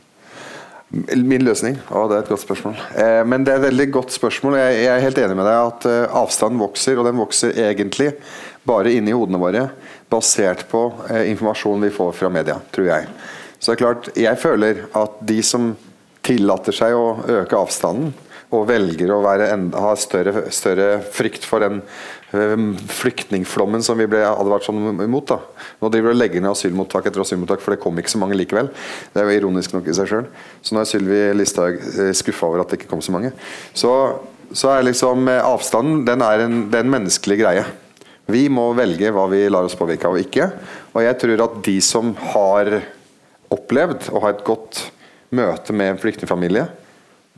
Min 1.29 1.45
løsning? 1.45 1.77
Å, 1.93 2.07
det 2.09 2.17
er 2.17 2.23
et 2.25 2.33
godt 2.33 2.47
spørsmål. 2.47 2.79
Eh, 2.97 3.21
men 3.29 3.45
det 3.45 3.53
er 3.53 3.61
et 3.61 3.67
veldig 3.69 3.91
godt 3.93 4.17
spørsmål. 4.17 4.57
Jeg, 4.63 4.81
jeg 4.87 4.93
er 4.95 5.05
helt 5.05 5.21
enig 5.21 5.37
med 5.37 5.45
deg 5.45 5.61
at 5.67 5.91
eh, 5.93 6.21
avstanden 6.23 6.65
vokser, 6.65 6.97
og 6.97 7.05
den 7.05 7.21
vokser 7.21 7.53
egentlig 7.69 8.15
bare 8.65 8.97
inni 8.97 9.13
hodene 9.13 9.39
våre, 9.41 9.67
basert 10.09 10.65
på 10.71 10.85
eh, 11.09 11.29
informasjon 11.31 11.85
vi 11.87 11.93
får 11.93 12.15
fra 12.17 12.31
media, 12.33 12.57
tror 12.73 12.89
jeg. 12.89 13.09
Så 13.59 13.71
det 13.71 13.75
er 13.75 13.83
klart, 13.83 14.09
jeg 14.17 14.39
føler 14.39 14.85
at 14.97 15.19
de 15.27 15.41
som 15.45 15.73
tillater 16.25 16.75
seg 16.75 16.95
å 16.95 17.19
øke 17.41 17.59
avstanden, 17.59 18.13
og 18.49 18.63
velger 18.65 19.11
å 19.13 19.19
være, 19.21 19.51
ha 19.77 19.89
større, 19.99 20.47
større 20.49 21.03
frykt 21.13 21.43
for 21.45 21.61
den 21.61 21.83
Ehm, 22.31 22.75
flyktningflommen 22.77 23.81
som 23.81 23.97
vi 23.97 24.05
ble 24.09 24.21
advart 24.21 24.67
sånn 24.67 25.01
imot. 25.01 25.31
da. 25.31 25.39
Nå 25.81 25.89
driver 25.89 26.11
de 26.11 26.15
og 26.15 26.19
legger 26.19 26.41
ned 26.41 26.51
asylmottak 26.51 27.07
etter 27.09 27.21
asylmottak, 27.21 27.61
for 27.61 27.73
det 27.73 27.81
kom 27.81 27.97
ikke 27.97 28.13
så 28.13 28.21
mange 28.21 28.37
likevel. 28.37 28.69
Det 29.13 29.21
er 29.21 29.25
jo 29.25 29.39
ironisk 29.39 29.73
nok 29.73 29.87
i 29.87 29.95
seg 29.97 30.11
sjøl. 30.11 30.27
Så 30.61 30.75
nå 30.75 30.81
er 30.81 30.89
Sylvi 30.89 31.21
Listhaug 31.33 31.79
eh, 31.81 32.13
skuffa 32.13 32.45
over 32.45 32.61
at 32.61 32.69
det 32.69 32.79
ikke 32.79 32.91
kom 32.91 33.01
så 33.01 33.15
mange. 33.15 33.33
Så, 33.73 33.91
så 34.53 34.75
er 34.75 34.85
liksom 34.85 35.25
eh, 35.27 35.41
avstanden 35.41 36.05
den 36.05 36.21
er 36.21 36.45
en, 36.45 36.59
det 36.69 36.77
er 36.77 36.85
en 36.85 36.93
menneskelig 36.93 37.39
greie. 37.41 37.65
Vi 38.29 38.45
må 38.53 38.67
velge 38.77 39.09
hva 39.13 39.25
vi 39.31 39.41
lar 39.49 39.65
oss 39.65 39.77
påvirke 39.77 40.09
av 40.09 40.17
og 40.17 40.21
ikke. 40.21 40.51
Og 40.93 41.01
jeg 41.05 41.17
tror 41.23 41.45
at 41.47 41.57
de 41.65 41.77
som 41.81 42.13
har 42.33 42.75
opplevd 43.49 44.11
å 44.13 44.21
ha 44.21 44.33
et 44.33 44.45
godt 44.45 44.85
møte 45.33 45.73
med 45.73 45.93
en 45.93 46.01
flyktningfamilie, 46.01 46.67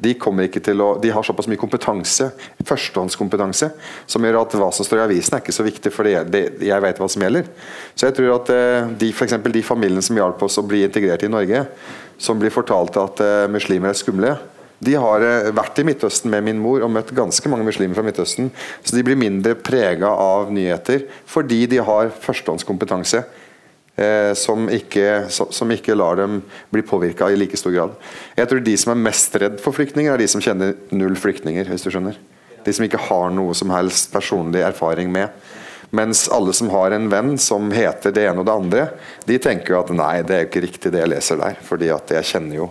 de, 0.01 0.15
å, 0.17 0.87
de, 0.97 1.11
har 1.13 1.25
såpass 1.25 1.45
mye 1.51 1.59
kompetanse, 1.61 2.31
førstehåndskompetanse, 2.65 3.69
som 4.09 4.25
gjør 4.25 4.39
at 4.39 4.55
hva 4.57 4.71
som 4.73 4.87
står 4.87 5.03
i 5.03 5.03
avisen 5.03 5.37
er 5.37 5.43
ikke 5.43 5.53
så 5.53 5.65
viktig, 5.67 5.91
for 5.93 6.09
jeg 6.09 6.81
vet 6.85 7.01
hva 7.01 7.09
som 7.11 7.21
gjelder. 7.21 7.49
Så 7.93 8.07
jeg 8.07 8.17
tror 8.17 8.33
at 8.39 8.49
eh, 8.55 8.89
de, 9.03 9.11
for 9.13 9.51
de 9.53 9.63
familiene 9.65 10.01
som 10.05 10.17
hjalp 10.17 10.41
oss 10.47 10.57
å 10.57 10.65
bli 10.65 10.81
integrert 10.87 11.27
i 11.27 11.29
Norge, 11.29 11.67
som 12.21 12.41
blir 12.41 12.53
fortalt 12.53 12.97
at 13.01 13.21
uh, 13.25 13.47
muslimer 13.49 13.89
er 13.89 13.97
skumle, 13.97 14.35
de 14.81 14.95
har 14.97 15.21
uh, 15.21 15.51
vært 15.53 15.77
i 15.81 15.85
Midtøsten 15.85 16.31
med 16.33 16.45
min 16.47 16.61
mor 16.61 16.81
og 16.81 16.91
møtt 16.93 17.13
ganske 17.15 17.51
mange 17.51 17.67
muslimer 17.67 17.97
fra 17.97 18.05
Midtøsten. 18.05 18.49
Så 18.81 18.97
de 18.97 19.05
blir 19.05 19.19
mindre 19.19 19.53
prega 19.57 20.09
av 20.09 20.49
nyheter 20.53 21.05
fordi 21.29 21.63
de 21.69 21.81
har 21.85 22.09
førstehåndskompetanse 22.23 23.21
eh, 24.01 24.33
som, 24.37 24.65
ikke, 24.73 25.27
som, 25.29 25.71
ikke, 25.71 25.95
lar 25.97 26.17
dem 26.19 26.41
bli 26.73 26.83
påvirka 26.87 27.29
i 27.29 27.37
like 27.37 27.59
stor 27.59 27.75
grad. 27.75 27.95
Jeg 28.37 28.49
tror 28.49 28.65
de 28.65 28.75
som 28.83 28.93
er 28.95 29.03
mest 29.05 29.37
redd 29.41 29.61
for 29.63 29.77
flyktninger, 29.77 30.13
er 30.13 30.21
de 30.21 30.29
som 30.31 30.43
kjenner 30.43 30.75
null 30.95 31.17
flyktninger. 31.19 31.69
hvis 31.69 31.85
du 31.85 31.91
skjønner. 31.93 32.17
De 32.65 32.73
som 32.73 32.85
ikke 32.85 33.05
har 33.09 33.31
noe 33.33 33.53
som 33.57 33.73
helst 33.73 34.11
personlig 34.13 34.65
erfaring 34.65 35.11
med. 35.13 35.29
Mens 35.91 36.27
alle 36.31 36.53
som 36.55 36.69
har 36.71 36.95
en 36.95 37.09
venn 37.11 37.35
som 37.41 37.67
heter 37.73 38.13
det 38.15 38.23
ene 38.29 38.41
og 38.41 38.47
det 38.47 38.57
andre, 38.57 38.83
de 39.27 39.37
tenker 39.43 39.75
jo 39.75 39.81
at 39.81 39.91
nei, 39.91 40.21
det 40.23 40.35
er 40.35 40.45
jo 40.45 40.49
ikke 40.49 40.65
riktig 40.65 40.91
det 40.93 41.01
jeg 41.03 41.11
leser 41.11 41.41
der. 41.41 41.57
fordi 41.67 41.91
at 41.91 42.13
jeg 42.15 42.29
kjenner 42.31 42.61
jo 42.61 42.69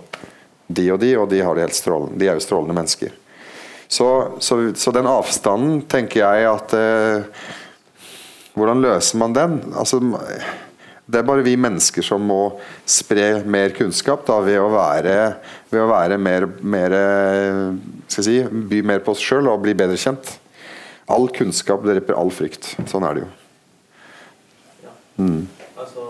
de 0.70 0.86
og 0.94 1.00
de, 1.02 1.14
og 1.18 1.28
de, 1.30 1.40
har 1.44 1.56
det 1.56 1.66
helt 1.66 1.78
strålende. 1.78 2.18
de 2.20 2.28
er 2.28 2.38
jo 2.38 2.44
strålende 2.44 2.76
mennesker. 2.76 3.14
Så, 3.90 4.08
så, 4.38 4.58
så 4.78 4.92
den 4.94 5.08
avstanden 5.10 5.80
tenker 5.90 6.22
jeg 6.22 6.46
at 6.46 6.76
eh, 6.78 7.46
Hvordan 8.54 8.82
løser 8.82 9.18
man 9.18 9.34
den? 9.34 9.52
Altså 9.78 10.00
det 11.10 11.20
er 11.20 11.26
bare 11.26 11.42
vi 11.46 11.56
mennesker 11.58 12.04
som 12.04 12.22
må 12.26 12.58
spre 12.86 13.42
mer 13.48 13.72
kunnskap 13.74 14.22
da, 14.26 14.36
ved 14.44 14.58
å 14.62 14.68
være, 14.74 15.14
ved 15.70 15.82
å 15.82 15.88
være 15.90 16.18
mer, 16.22 16.46
mer 16.62 16.94
skal 18.10 18.26
si, 18.26 18.36
By 18.70 18.82
mer 18.86 19.02
på 19.06 19.14
oss 19.14 19.22
sjøl 19.24 19.50
og 19.50 19.62
bli 19.64 19.74
bedre 19.78 19.98
kjent. 19.98 20.34
All 21.10 21.26
kunnskap 21.34 21.82
dreper 21.86 22.18
all 22.18 22.30
frykt. 22.34 22.74
Sånn 22.90 23.06
er 23.06 23.16
det 23.16 23.24
jo. 23.24 23.30
Mm. 25.20 25.40
Altså, 25.76 26.04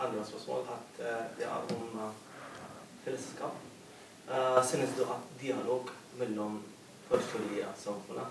andre 0.00 0.22
spørsmål 0.24 0.62
at 0.72 1.00
uh, 1.02 1.24
det 1.36 1.48
er 1.48 1.74
om 1.74 1.98
uh, 2.00 2.12
fellesskap. 3.04 3.58
Uh, 4.56 4.64
synes 4.64 4.90
du 4.96 5.02
at 5.04 5.24
dialog 5.40 5.90
mellom 6.16 6.60
forskjellige 7.10 7.66
samfunn 7.76 8.22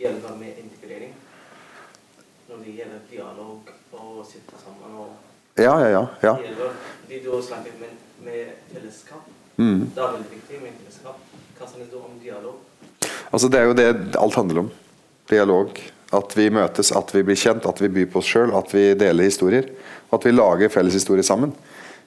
hjelper 0.00 0.36
med 0.40 0.56
integrering? 0.62 1.10
Når 2.48 2.62
det 2.64 2.72
gjelder 2.78 3.02
dialog 3.10 3.72
og 3.92 4.22
sitte 4.24 4.56
sammen 4.62 4.96
og 4.96 5.12
ja, 5.60 5.74
ja, 5.84 5.90
ja. 5.92 6.06
ja. 6.22 6.32
Det 7.08 7.20
du 7.22 7.42
snakker 7.42 7.76
med, 7.78 7.92
med 8.24 8.54
fellesskap. 8.72 9.28
Mm. 9.56 9.90
Det 9.94 10.00
er 10.02 10.16
veldig 10.16 10.30
viktig 10.30 10.62
med 10.62 10.72
fellesskap. 10.80 11.20
Hva 11.58 11.68
synes 11.70 11.92
du 11.92 11.98
om 12.00 12.16
dialog? 12.22 12.56
Altså, 13.30 13.48
det 13.52 13.60
er 13.60 13.68
jo 13.68 13.76
det 13.78 14.16
alt 14.18 14.40
handler 14.40 14.62
om. 14.64 14.72
Dialog. 15.30 15.78
At 16.14 16.34
vi 16.38 16.48
møtes, 16.50 16.90
at 16.96 17.12
vi 17.14 17.22
blir 17.28 17.38
kjent, 17.38 17.68
at 17.70 17.84
vi 17.84 17.92
byr 17.92 18.08
på 18.10 18.22
oss 18.22 18.32
sjøl, 18.32 18.56
at 18.56 18.72
vi 18.74 18.86
deler 18.98 19.28
historier. 19.28 19.68
At 20.10 20.26
vi 20.26 20.32
lager 20.34 20.72
felles 20.72 20.96
historier 20.96 21.26
sammen. 21.26 21.54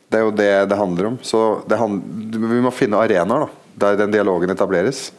Det 0.09 0.19
er 0.19 0.27
jo 0.27 0.35
det 0.35 0.51
det 0.73 0.81
handler 0.81 1.13
om. 1.13 1.21
Så 1.21 1.61
hand 1.77 2.35
vi 2.35 2.61
må 2.65 2.73
finne 2.75 2.99
arenaer 3.05 3.47
der 3.77 3.97
den 3.99 4.13
dialogen 4.13 4.51
etableres. 4.53 5.11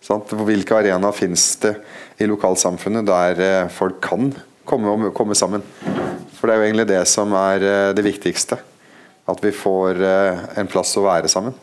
Sant? 0.00 0.32
Hvilke 0.32 0.76
arenaer 0.76 1.16
finnes 1.16 1.44
det 1.62 1.74
i 2.22 2.28
lokalsamfunnet 2.28 3.06
der 3.08 3.40
eh, 3.42 3.68
folk 3.72 4.00
kan 4.04 4.30
komme, 4.64 5.10
komme 5.16 5.34
sammen? 5.34 5.64
For 6.36 6.48
det 6.48 6.54
er 6.54 6.60
jo 6.60 6.66
egentlig 6.68 6.88
det 6.92 7.02
som 7.10 7.32
er 7.36 7.64
eh, 7.64 7.92
det 7.96 8.04
viktigste. 8.06 8.58
At 9.26 9.42
vi 9.42 9.50
får 9.50 10.02
eh, 10.06 10.44
en 10.60 10.70
plass 10.70 10.94
å 11.00 11.04
være 11.06 11.30
sammen. 11.32 11.56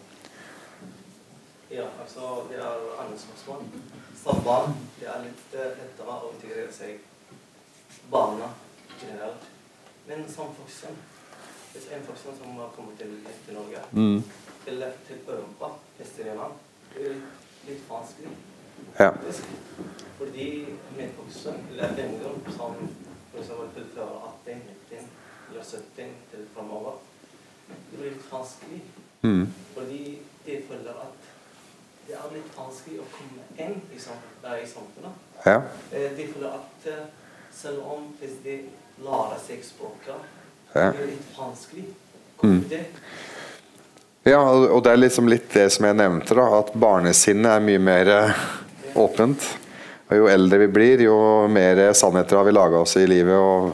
Ja, 1.72 1.88
altså 2.04 2.44
det 2.50 2.60
er 2.60 2.84
andre 3.00 3.22
spørsmål. 3.22 3.64
Stadbarn, 4.20 4.44
barn 4.46 4.78
det 5.00 5.10
er 5.12 5.24
litt 5.24 5.56
lettere 5.56 6.20
å 6.20 6.34
integrere 6.34 6.74
seg 6.76 7.00
barna 8.12 8.52
generelt. 9.00 9.50
Men 10.08 10.28
som 10.30 10.52
voksen 10.60 11.02
Hvis 11.74 11.88
en 11.90 12.04
voksen 12.06 12.36
som 12.38 12.58
har 12.60 12.68
kommet 12.76 13.00
til, 13.02 13.16
til 13.48 13.56
Norge, 13.58 13.80
eller 14.70 14.92
til 15.08 15.24
Europa, 15.26 15.72
Det 16.18 17.08
er 17.08 17.16
litt 17.68 17.86
vanskelig. 17.90 18.30
Ja. 19.00 19.10
Fordi 20.18 20.66
med 20.98 21.10
voksen, 21.18 21.56
eller 21.72 22.06
ungdom 22.06 22.54
som 22.58 22.76
f.eks. 23.34 23.48
fra 23.96 24.08
18, 24.46 24.62
19 24.92 25.08
17 25.64 26.12
til 26.32 26.46
framover, 26.56 26.92
det 27.92 28.00
blir 28.00 28.12
litt 28.12 28.28
vanskelig. 28.32 28.82
Mm. 29.24 29.48
Fordi 29.74 30.20
de 30.46 30.60
føler 30.68 31.02
at 31.02 31.30
det 32.08 32.16
er 32.20 32.34
litt 32.36 32.56
vanskelig 32.58 33.00
å 33.00 33.10
komme 33.16 33.46
inn 33.64 33.78
i, 33.96 34.00
samfunnet. 34.68 35.20
ja. 35.46 35.62
Eh, 35.92 36.18
De 36.18 36.28
føler 36.34 36.50
at 36.60 36.88
eh, 36.92 37.06
selv 37.56 37.86
om 37.88 38.10
hvis 38.20 38.38
de 38.44 38.58
lærer 39.06 39.40
seg 39.48 39.64
språket, 39.64 40.20
Ja. 40.76 40.92
det 40.92 40.96
blir 40.98 41.06
litt 41.16 41.38
vanskelig 41.38 41.86
Kommer 42.38 42.38
komme 42.38 42.54
Mm. 42.60 42.70
dit. 42.70 43.02
Ja, 44.24 44.40
og 44.40 44.80
det 44.86 44.94
er 44.94 45.02
liksom 45.02 45.28
litt 45.28 45.50
det 45.52 45.66
som 45.76 45.84
jeg 45.84 46.00
nevnte, 46.00 46.36
da, 46.38 46.46
at 46.62 46.72
barnesinnet 46.80 47.58
er 47.58 47.66
mye 47.66 47.82
mer 47.84 48.12
åpent. 48.96 49.44
Og 50.08 50.22
jo 50.22 50.30
eldre 50.32 50.62
vi 50.62 50.70
blir, 50.72 51.04
jo 51.10 51.18
mer 51.52 51.82
sannheter 51.98 52.40
har 52.40 52.48
vi 52.48 52.56
laga 52.56 52.84
oss 52.86 52.96
i 53.02 53.08
livet 53.10 53.36
og, 53.36 53.74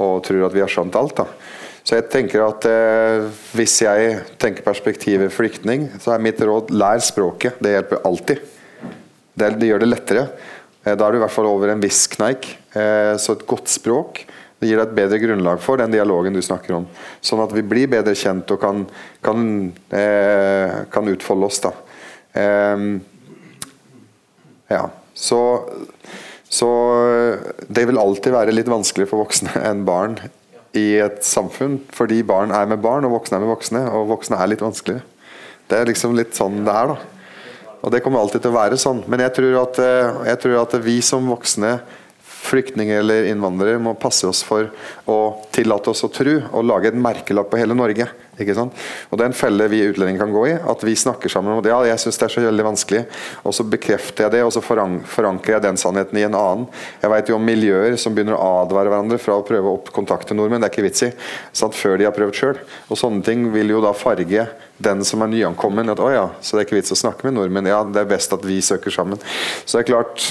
og 0.00 0.22
tror 0.24 0.46
at 0.46 0.56
vi 0.56 0.62
har 0.64 0.72
skjønt 0.72 0.96
alt. 0.96 1.20
da. 1.20 1.26
Så 1.88 1.96
jeg 1.96 2.08
tenker 2.12 2.44
at 2.44 2.64
eh, 2.68 3.28
hvis 3.56 3.78
jeg 3.80 4.18
tenker 4.40 4.66
perspektivet 4.66 5.32
flyktning, 5.32 5.86
så 6.00 6.12
er 6.14 6.24
mitt 6.24 6.40
råd 6.44 6.72
lær 6.76 7.00
språket. 7.04 7.60
Det 7.64 7.72
hjelper 7.72 8.02
alltid. 8.08 8.42
Det, 9.32 9.52
det 9.56 9.70
gjør 9.70 9.84
det 9.84 9.88
lettere. 9.88 10.24
Eh, 10.84 10.92
da 10.92 11.06
er 11.06 11.12
du 11.12 11.20
i 11.20 11.22
hvert 11.22 11.32
fall 11.32 11.48
over 11.48 11.72
en 11.72 11.80
viss 11.80 12.02
kneik. 12.12 12.50
Eh, 12.76 13.14
så 13.16 13.36
et 13.36 13.46
godt 13.48 13.72
språk 13.72 14.24
det 14.58 14.66
gir 14.66 14.80
deg 14.80 14.88
et 14.88 14.96
bedre 14.96 15.20
grunnlag 15.22 15.60
for 15.62 15.78
den 15.78 15.92
dialogen 15.94 16.34
du 16.34 16.42
snakker 16.42 16.74
om. 16.80 16.86
Sånn 17.22 17.42
at 17.44 17.52
vi 17.54 17.62
blir 17.62 17.90
bedre 17.90 18.14
kjent 18.18 18.50
og 18.50 18.58
kan, 18.62 18.86
kan, 19.22 19.44
eh, 19.94 20.80
kan 20.90 21.10
utfolde 21.10 21.46
oss. 21.46 21.60
da. 21.62 21.72
Eh, 22.34 22.88
ja, 24.74 24.82
så, 25.14 25.40
så 26.48 26.70
det 27.68 27.86
vil 27.88 28.02
alltid 28.02 28.34
være 28.34 28.56
litt 28.56 28.70
vanskeligere 28.70 29.12
for 29.12 29.24
voksne 29.24 29.54
enn 29.70 29.86
barn 29.88 30.18
i 30.76 30.88
et 31.02 31.22
samfunn. 31.26 31.78
Fordi 31.94 32.20
barn 32.26 32.50
er 32.54 32.66
med 32.70 32.82
barn, 32.84 33.06
og 33.06 33.14
voksne 33.18 33.38
er 33.38 33.46
med 33.46 33.54
voksne. 33.54 33.84
Og 33.94 34.10
voksne 34.10 34.40
er 34.40 34.50
litt 34.50 34.64
vanskeligere. 34.64 35.06
Det 35.68 35.78
er 35.78 35.88
liksom 35.90 36.16
litt 36.16 36.36
sånn 36.36 36.62
det 36.66 36.74
er, 36.74 36.94
da. 36.94 37.14
Og 37.78 37.92
det 37.94 38.00
kommer 38.02 38.22
alltid 38.24 38.42
til 38.42 38.50
å 38.50 38.58
være 38.58 38.78
sånn. 38.80 39.04
Men 39.06 39.22
jeg 39.22 39.36
tror 39.36 39.60
at, 39.62 39.78
eh, 39.82 40.20
jeg 40.32 40.42
tror 40.42 40.60
at 40.64 40.76
vi 40.82 40.98
som 41.04 41.28
voksne 41.30 41.76
flyktninger 42.48 43.02
eller 43.02 43.28
innvandrere 43.30 43.80
må 43.82 43.92
passe 44.00 44.26
oss 44.28 44.40
for 44.46 44.70
å 45.08 45.18
tillate 45.54 45.92
oss 45.92 46.04
å 46.06 46.10
tro 46.12 46.38
og 46.48 46.64
lage 46.66 46.90
et 46.90 46.96
merkelapp 46.98 47.50
på 47.52 47.60
hele 47.60 47.76
Norge. 47.76 48.08
Ikke 48.38 48.54
sant? 48.54 48.74
Og 49.10 49.18
Det 49.18 49.24
er 49.24 49.30
en 49.32 49.34
felle 49.34 49.66
vi 49.70 49.80
utlendinger 49.88 50.20
kan 50.22 50.30
gå 50.32 50.44
i. 50.46 50.52
At 50.70 50.84
vi 50.86 50.92
snakker 50.94 51.30
sammen 51.32 51.56
om 51.56 51.62
det. 51.64 51.72
Ja, 51.72 51.80
jeg 51.88 51.98
syns 51.98 52.20
det 52.20 52.28
er 52.28 52.34
så 52.36 52.44
veldig 52.44 52.66
vanskelig. 52.68 53.00
Og 53.42 53.56
så 53.56 53.66
bekrefter 53.66 54.24
jeg 54.28 54.36
det, 54.36 54.42
og 54.46 54.52
så 54.54 54.62
foran- 54.62 55.00
forankrer 55.10 55.56
jeg 55.56 55.64
den 55.64 55.80
sannheten 55.80 56.20
i 56.20 56.22
en 56.28 56.36
annen. 56.38 56.68
Jeg 57.02 57.10
vet 57.10 57.32
jo 57.32 57.34
om 57.34 57.44
miljøer 57.48 57.98
som 57.98 58.14
begynner 58.14 58.38
å 58.38 58.62
advare 58.62 58.92
hverandre 58.92 59.18
fra 59.18 59.40
å 59.40 59.44
prøve 59.46 59.74
å 59.74 59.82
kontakte 59.90 60.38
nordmenn. 60.38 60.62
Det 60.62 60.70
er 60.70 60.76
ikke 60.76 60.86
vits 60.86 61.02
i. 61.08 61.12
Sant? 61.52 61.74
Før 61.74 61.98
de 61.98 62.06
har 62.06 62.14
prøvd 62.14 62.38
sjøl. 62.38 62.62
Og 62.86 63.00
sånne 63.02 63.26
ting 63.26 63.48
vil 63.54 63.74
jo 63.74 63.82
da 63.82 63.90
farge 63.92 64.46
den 64.78 65.02
som 65.02 65.26
er 65.26 65.34
nyankommen. 65.34 65.90
At 65.90 65.98
å 65.98 66.12
ja, 66.14 66.28
så 66.40 66.54
det 66.54 66.62
er 66.62 66.68
ikke 66.70 66.78
vits 66.78 66.94
å 66.94 67.02
snakke 67.02 67.26
med 67.26 67.34
nordmenn. 67.40 67.66
Ja, 67.66 67.82
det 67.82 68.04
er 68.04 68.12
best 68.14 68.32
at 68.38 68.46
vi 68.46 68.60
søker 68.62 68.94
sammen. 68.94 69.18
Så 69.66 69.80
det 69.80 69.88
er 69.88 69.94
klart 69.96 70.28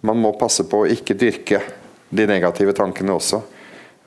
man 0.00 0.20
må 0.22 0.32
passe 0.38 0.66
på 0.68 0.84
å 0.84 0.90
ikke 0.90 1.16
dyrke 1.18 1.62
de 2.08 2.26
negative 2.28 2.74
tankene 2.76 3.16
også. 3.16 3.40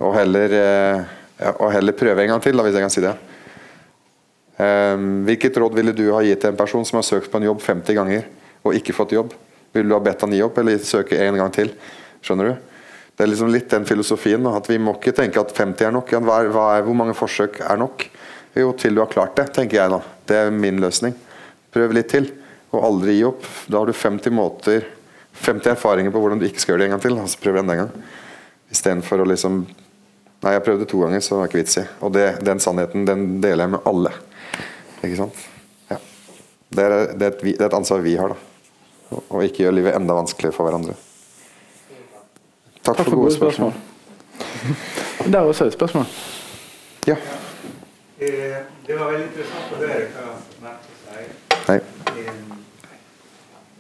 Og 0.02 0.16
heller, 0.16 0.56
eh, 0.58 1.52
og 1.58 1.72
heller 1.74 1.98
prøve 1.98 2.24
en 2.24 2.34
gang 2.34 2.42
til, 2.44 2.58
da, 2.58 2.66
hvis 2.66 2.78
jeg 2.78 2.86
kan 2.86 2.94
si 2.94 3.04
det. 3.04 3.14
Ehm, 4.62 5.24
hvilket 5.26 5.58
råd 5.58 5.78
ville 5.78 5.94
du 5.96 6.08
ha 6.14 6.22
gitt 6.26 6.42
til 6.44 6.52
en 6.52 6.60
person 6.60 6.86
som 6.86 7.00
har 7.00 7.08
søkt 7.08 7.32
på 7.32 7.40
en 7.40 7.48
jobb 7.50 7.62
50 7.64 7.98
ganger 7.98 8.28
og 8.64 8.76
ikke 8.78 8.96
fått 8.96 9.16
jobb? 9.16 9.34
Ville 9.74 9.90
du 9.90 9.96
ha 9.96 10.04
bedt 10.04 10.22
han 10.26 10.34
gi 10.36 10.42
opp, 10.44 10.58
eller 10.60 10.82
søke 10.86 11.18
en 11.18 11.40
gang 11.40 11.54
til? 11.56 11.72
Skjønner 12.22 12.52
du? 12.52 12.56
Det 13.16 13.26
er 13.26 13.32
liksom 13.32 13.52
litt 13.54 13.70
den 13.72 13.86
filosofien. 13.86 14.46
At 14.50 14.70
Vi 14.70 14.78
må 14.82 14.96
ikke 14.98 15.16
tenke 15.16 15.40
at 15.40 15.54
50 15.56 15.88
er 15.88 15.96
nok. 15.96 16.12
Hva 16.12 16.42
er, 16.42 16.52
hva 16.52 16.66
er, 16.76 16.86
hvor 16.86 16.98
mange 16.98 17.16
forsøk 17.18 17.62
er 17.62 17.80
nok? 17.80 18.06
Jo, 18.58 18.74
til 18.76 18.96
du 18.96 19.02
har 19.02 19.12
klart 19.12 19.36
det, 19.38 19.48
tenker 19.56 19.78
jeg 19.78 19.92
nå. 19.94 20.02
Det 20.28 20.36
er 20.36 20.52
min 20.52 20.82
løsning. 20.82 21.16
Prøv 21.72 21.94
litt 21.96 22.10
til, 22.12 22.28
og 22.74 22.84
aldri 22.84 23.16
gi 23.20 23.28
opp. 23.28 23.46
Da 23.72 23.80
har 23.80 23.88
du 23.88 23.96
50 23.96 24.36
måter 24.36 24.88
50 25.34 25.72
erfaringer 25.72 26.12
på 26.12 26.20
hvordan 26.22 26.40
du 26.42 26.46
ikke 26.48 26.60
skal 26.62 26.74
gjøre 26.76 26.84
det 26.84 26.90
en 26.90 26.96
gang 26.98 27.02
til. 27.06 27.18
Altså 27.22 27.40
prøv 27.42 27.56
enda 27.62 27.74
en 27.78 27.84
gang. 27.86 28.04
Istedenfor 28.72 29.24
å 29.24 29.30
liksom 29.32 29.64
Nei, 30.42 30.56
jeg 30.56 30.64
prøvde 30.66 30.86
to 30.90 30.98
ganger, 31.04 31.20
så 31.22 31.36
det 31.36 31.38
var 31.38 31.50
ikke 31.52 31.60
vits 31.60 31.76
i. 31.78 31.82
Og 32.02 32.14
det, 32.16 32.24
den 32.42 32.58
sannheten 32.64 33.04
den 33.06 33.26
deler 33.44 33.68
jeg 33.68 33.72
med 33.76 33.84
alle. 33.86 34.10
Ikke 35.06 35.18
sant? 35.20 35.38
Ja. 35.92 35.98
Det, 36.74 36.82
er, 36.82 36.96
det, 37.14 37.28
er 37.28 37.36
et, 37.36 37.44
det 37.46 37.52
er 37.62 37.68
et 37.68 37.76
ansvar 37.78 38.02
vi 38.02 38.16
har, 38.18 38.34
da. 38.34 39.20
Å- 39.22 39.44
ikke 39.46 39.62
gjøre 39.68 39.76
livet 39.78 39.94
enda 40.00 40.16
vanskeligere 40.18 40.56
for 40.56 40.66
hverandre. 40.66 40.96
Takk, 42.82 42.96
Takk 42.98 43.04
for 43.12 43.20
gode 43.22 43.36
spørsmål. 43.36 43.76
Der 45.30 45.38
er 45.44 45.46
også 45.52 45.68
et 45.70 45.78
spørsmål. 45.78 46.10
Ja. 47.06 47.20
Eh, 48.18 48.58
Det 48.88 48.98
var 48.98 49.12
veldig 49.14 49.28
interessant 49.30 49.78
å 49.78 49.84
høre 49.84 50.10
hva 50.16 50.26
Marco 50.66 50.98
sier. 51.04 51.30
Hei. 51.70 51.78
Eh, 52.18 52.34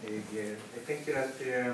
Jeg, 0.05 0.21
eh, 0.37 0.53
jeg 0.77 0.80
tenker 0.91 1.21
at 1.21 1.41
eh, 1.47 1.73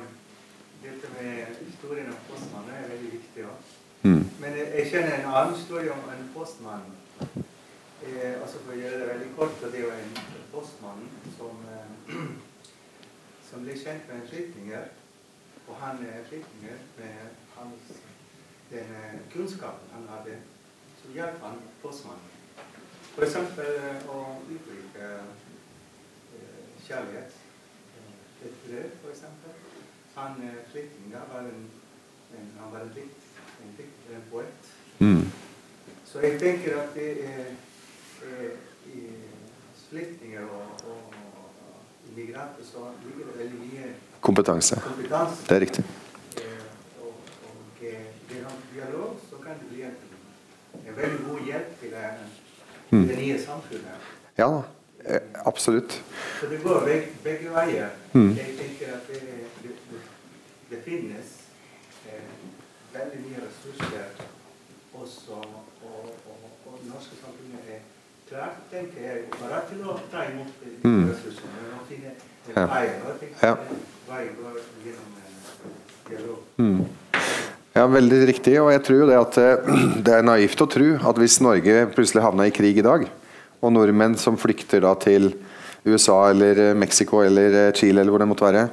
dette 0.84 1.09
med 1.18 1.45
historien 1.65 2.09
om 2.13 2.24
postmannen 2.30 2.74
er 2.76 2.89
veldig 2.91 3.11
viktig. 3.11 3.45
òg. 3.45 3.76
Mm. 4.03 4.24
Men 4.41 4.57
jeg, 4.57 4.68
jeg 4.78 4.89
kjenner 4.91 5.15
en 5.15 5.30
annen 5.32 5.55
historie 5.55 5.91
om 5.91 6.09
en 6.13 6.30
postmann. 6.36 6.86
Eh, 8.05 8.36
altså 8.41 8.61
For 8.61 8.76
å 8.76 8.78
gjøre 8.78 8.99
det 9.01 9.09
veldig 9.09 9.32
kort, 9.39 9.63
og 9.63 9.74
det 9.74 9.86
var 9.88 9.97
en 10.03 10.20
postmann 10.51 11.07
som, 11.38 11.63
eh, 11.74 12.20
som 13.49 13.65
ble 13.65 13.80
kjent 13.80 14.05
med 14.09 14.20
en 14.20 14.30
flyktninger. 14.30 14.93
Og 15.68 15.82
han 15.82 16.05
er 16.05 16.28
flyktninger 16.30 16.86
med 16.99 17.41
hans, 17.57 17.89
den 18.70 18.93
kunnskapen 19.34 19.91
han 19.95 20.05
hadde, 20.13 20.38
som 21.01 21.11
hjalp 21.15 21.41
han 21.43 21.59
postmannen. 21.82 22.34
For 23.15 23.26
eksempel 23.26 24.05
å 24.13 24.22
uttrykke 24.45 25.09
eh, 25.18 26.72
kjærlighet. 26.86 27.43
Eh, 28.41 28.47
Et 28.47 28.53
brev, 28.67 28.91
eksempel. 29.11 29.51
Han 30.15 30.31
eh, 30.43 30.59
flyktninger 30.71 31.19
var 31.33 31.39
en, 31.39 31.63
en, 32.38 32.47
han 32.59 32.71
var 32.73 32.79
en 32.85 32.91
dikt, 32.95 33.19
en 33.63 33.73
dikt, 33.77 33.97
en 34.15 34.23
poet. 34.31 34.71
Mm. 34.99 35.31
Så 36.05 36.19
jeg 36.19 36.39
tenker 36.39 36.77
at 36.81 36.93
det 36.95 37.25
er, 37.25 37.45
er 38.25 38.49
i 38.93 39.03
flyktninger 39.89 40.41
og, 40.41 40.67
og, 40.88 41.13
immigranter 42.11 42.63
så 42.65 42.85
ligger 43.05 43.31
det 43.31 43.39
veldig 43.39 43.59
mye 43.59 43.93
Kompetanse. 44.21 44.79
kompetanse. 44.83 45.43
Det 45.49 45.55
er 45.55 45.59
riktig. 45.59 45.83
Eh, 46.38 46.65
og, 47.01 47.13
og 47.49 47.83
eh, 47.85 48.05
gjennom 48.31 48.61
dialog 48.73 49.19
så 49.29 49.35
kan 49.43 49.59
det 49.61 49.67
bli 49.69 49.81
en, 49.81 49.97
en 50.88 50.95
veldig 50.97 51.19
god 51.29 51.39
hjelp 51.45 51.79
til 51.79 51.91
det, 51.91 52.11
Mm. 52.91 53.07
det 53.07 53.17
nye 53.17 53.39
samfunnet. 53.43 54.03
Ja 54.38 54.45
da. 54.47 54.61
Eh, 55.08 55.20
Absolutt. 55.47 56.01
Så 56.39 56.47
det 56.51 56.60
går 56.64 56.82
begge, 56.86 57.08
begge 57.24 57.49
veier. 57.55 57.89
Mm. 58.14 58.32
Jeg 58.38 58.55
tenker 58.60 58.93
at 58.97 59.08
det, 59.08 59.22
det, 59.64 59.72
det, 60.72 60.80
finnes 60.86 61.30
eh, 62.10 62.26
veldig 62.93 63.20
mye 63.26 63.43
ressurser 63.45 64.26
også, 64.97 65.38
og, 65.38 65.62
og, 65.88 66.10
og 66.68 66.80
det 66.82 66.89
norske 66.91 67.16
samfunnet 67.22 67.72
er 67.78 67.80
klart, 68.30 68.58
tenker 68.72 68.99
jeg, 69.05 69.22
bare 69.39 69.62
til 69.70 69.84
å 69.88 69.99
ta 70.12 70.26
imot 70.32 70.53
Mm. 70.84 71.08
ressursene. 71.10 71.51
Men 71.58 71.80
å 71.80 71.86
finne 71.89 72.12
en 72.12 72.53
Ja. 72.55 72.66
vei. 72.68 72.84
Og 73.01 73.08
jeg 73.12 73.20
tenker 73.20 73.47
Ja. 73.47 73.55
veien 74.10 74.36
går 74.41 74.60
gjennom 74.86 75.12
en 75.20 75.72
dialog. 76.10 76.39
Mm. 76.58 76.86
Ja, 77.76 77.88
Veldig 77.88 78.28
riktig. 78.28 78.60
og 78.62 78.72
jeg 78.72 78.84
tror 78.84 78.99
jo 78.99 79.08
det 79.08 79.18
at 79.20 79.38
eh, 79.38 79.55
det 80.05 80.14
er 80.14 80.22
naivt 80.22 80.62
å 80.62 80.68
tro 80.70 80.88
at 81.10 81.16
hvis 81.18 81.39
Norge 81.41 81.86
plutselig 81.95 82.24
havna 82.24 82.47
i 82.47 82.51
krig 82.51 82.78
i 82.78 82.82
dag, 82.86 83.08
og 83.62 83.74
nordmenn 83.74 84.18
som 84.20 84.38
flykter 84.39 84.84
da 84.86 84.93
til 85.01 85.32
USA 85.88 86.30
eller 86.32 86.62
eh, 86.70 86.78
Mexico 86.78 87.24
eller 87.24 87.68
eh, 87.68 87.74
Chile 87.76 88.01
eller 88.01 88.14
hvor 88.14 88.24
det 88.24 88.30
måtte 88.30 88.47
være, 88.47 88.68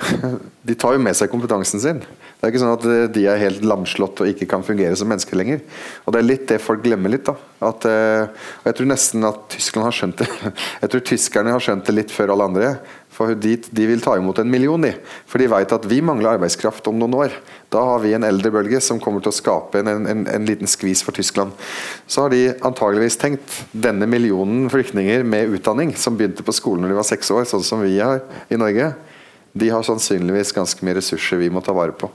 de 0.68 0.76
tar 0.80 0.96
jo 0.96 1.02
med 1.02 1.16
seg 1.16 1.28
kompetansen 1.32 1.82
sin. 1.82 1.98
Det 2.00 2.46
er 2.46 2.52
ikke 2.52 2.62
sånn 2.62 2.76
at 2.76 2.86
eh, 2.88 3.06
de 3.12 3.26
er 3.28 3.42
helt 3.42 3.66
lamslått 3.66 4.22
og 4.22 4.30
ikke 4.30 4.48
kan 4.48 4.64
fungere 4.64 4.96
som 4.96 5.10
mennesker 5.10 5.38
lenger. 5.38 5.60
Og 6.04 6.14
Det 6.14 6.22
er 6.22 6.28
litt 6.28 6.46
det 6.52 6.60
folk 6.62 6.84
glemmer 6.86 7.12
litt. 7.12 7.26
da. 7.28 7.36
At, 7.60 7.84
og 7.84 8.70
Jeg 8.70 8.78
tror 8.78 8.88
nesten 8.88 9.26
at 9.28 9.42
Tyskland 9.52 9.88
har 9.90 9.98
skjønt 9.98 10.22
det. 10.22 10.30
Jeg 10.84 10.92
tror 10.94 11.06
tyskerne 11.10 11.56
har 11.56 11.66
skjønt 11.66 11.90
det 11.90 11.96
litt 11.98 12.14
før 12.14 12.32
alle 12.34 12.48
andre. 12.48 12.72
For 13.20 13.36
de, 13.36 13.50
de 13.60 13.84
vil 13.84 14.00
ta 14.00 14.14
imot 14.16 14.38
en 14.40 14.48
million, 14.48 14.80
de. 14.80 14.94
For 15.28 15.42
de 15.42 15.48
vet 15.52 15.72
at 15.76 15.84
vi 15.90 15.98
mangler 16.00 16.38
arbeidskraft 16.38 16.86
om 16.88 16.96
noen 16.96 17.18
år. 17.18 17.34
Da 17.68 17.82
har 17.84 18.00
vi 18.00 18.14
en 18.16 18.24
eldrebølge 18.24 18.80
som 18.80 19.00
kommer 19.02 19.20
til 19.20 19.28
å 19.28 19.36
skape 19.36 19.82
en, 19.82 19.90
en, 20.08 20.22
en 20.24 20.46
liten 20.48 20.70
skvis 20.70 21.04
for 21.04 21.12
Tyskland. 21.12 21.52
Så 22.08 22.24
har 22.24 22.32
de 22.32 22.54
antageligvis 22.64 23.20
tenkt 23.20 23.58
denne 23.76 24.08
millionen 24.08 24.70
flyktninger 24.72 25.26
med 25.28 25.52
utdanning, 25.58 25.92
som 26.00 26.16
begynte 26.16 26.46
på 26.46 26.56
skolen 26.56 26.86
når 26.86 26.94
de 26.94 26.98
var 27.02 27.10
seks 27.10 27.32
år, 27.36 27.44
sånn 27.50 27.66
som 27.66 27.84
vi 27.84 27.98
har 28.00 28.24
i 28.48 28.56
Norge, 28.60 28.94
de 29.52 29.68
har 29.68 29.84
sannsynligvis 29.84 30.54
ganske 30.56 30.86
mye 30.86 30.96
ressurser 30.96 31.42
vi 31.42 31.52
må 31.52 31.60
ta 31.60 31.76
vare 31.76 31.92
på. 31.92 32.08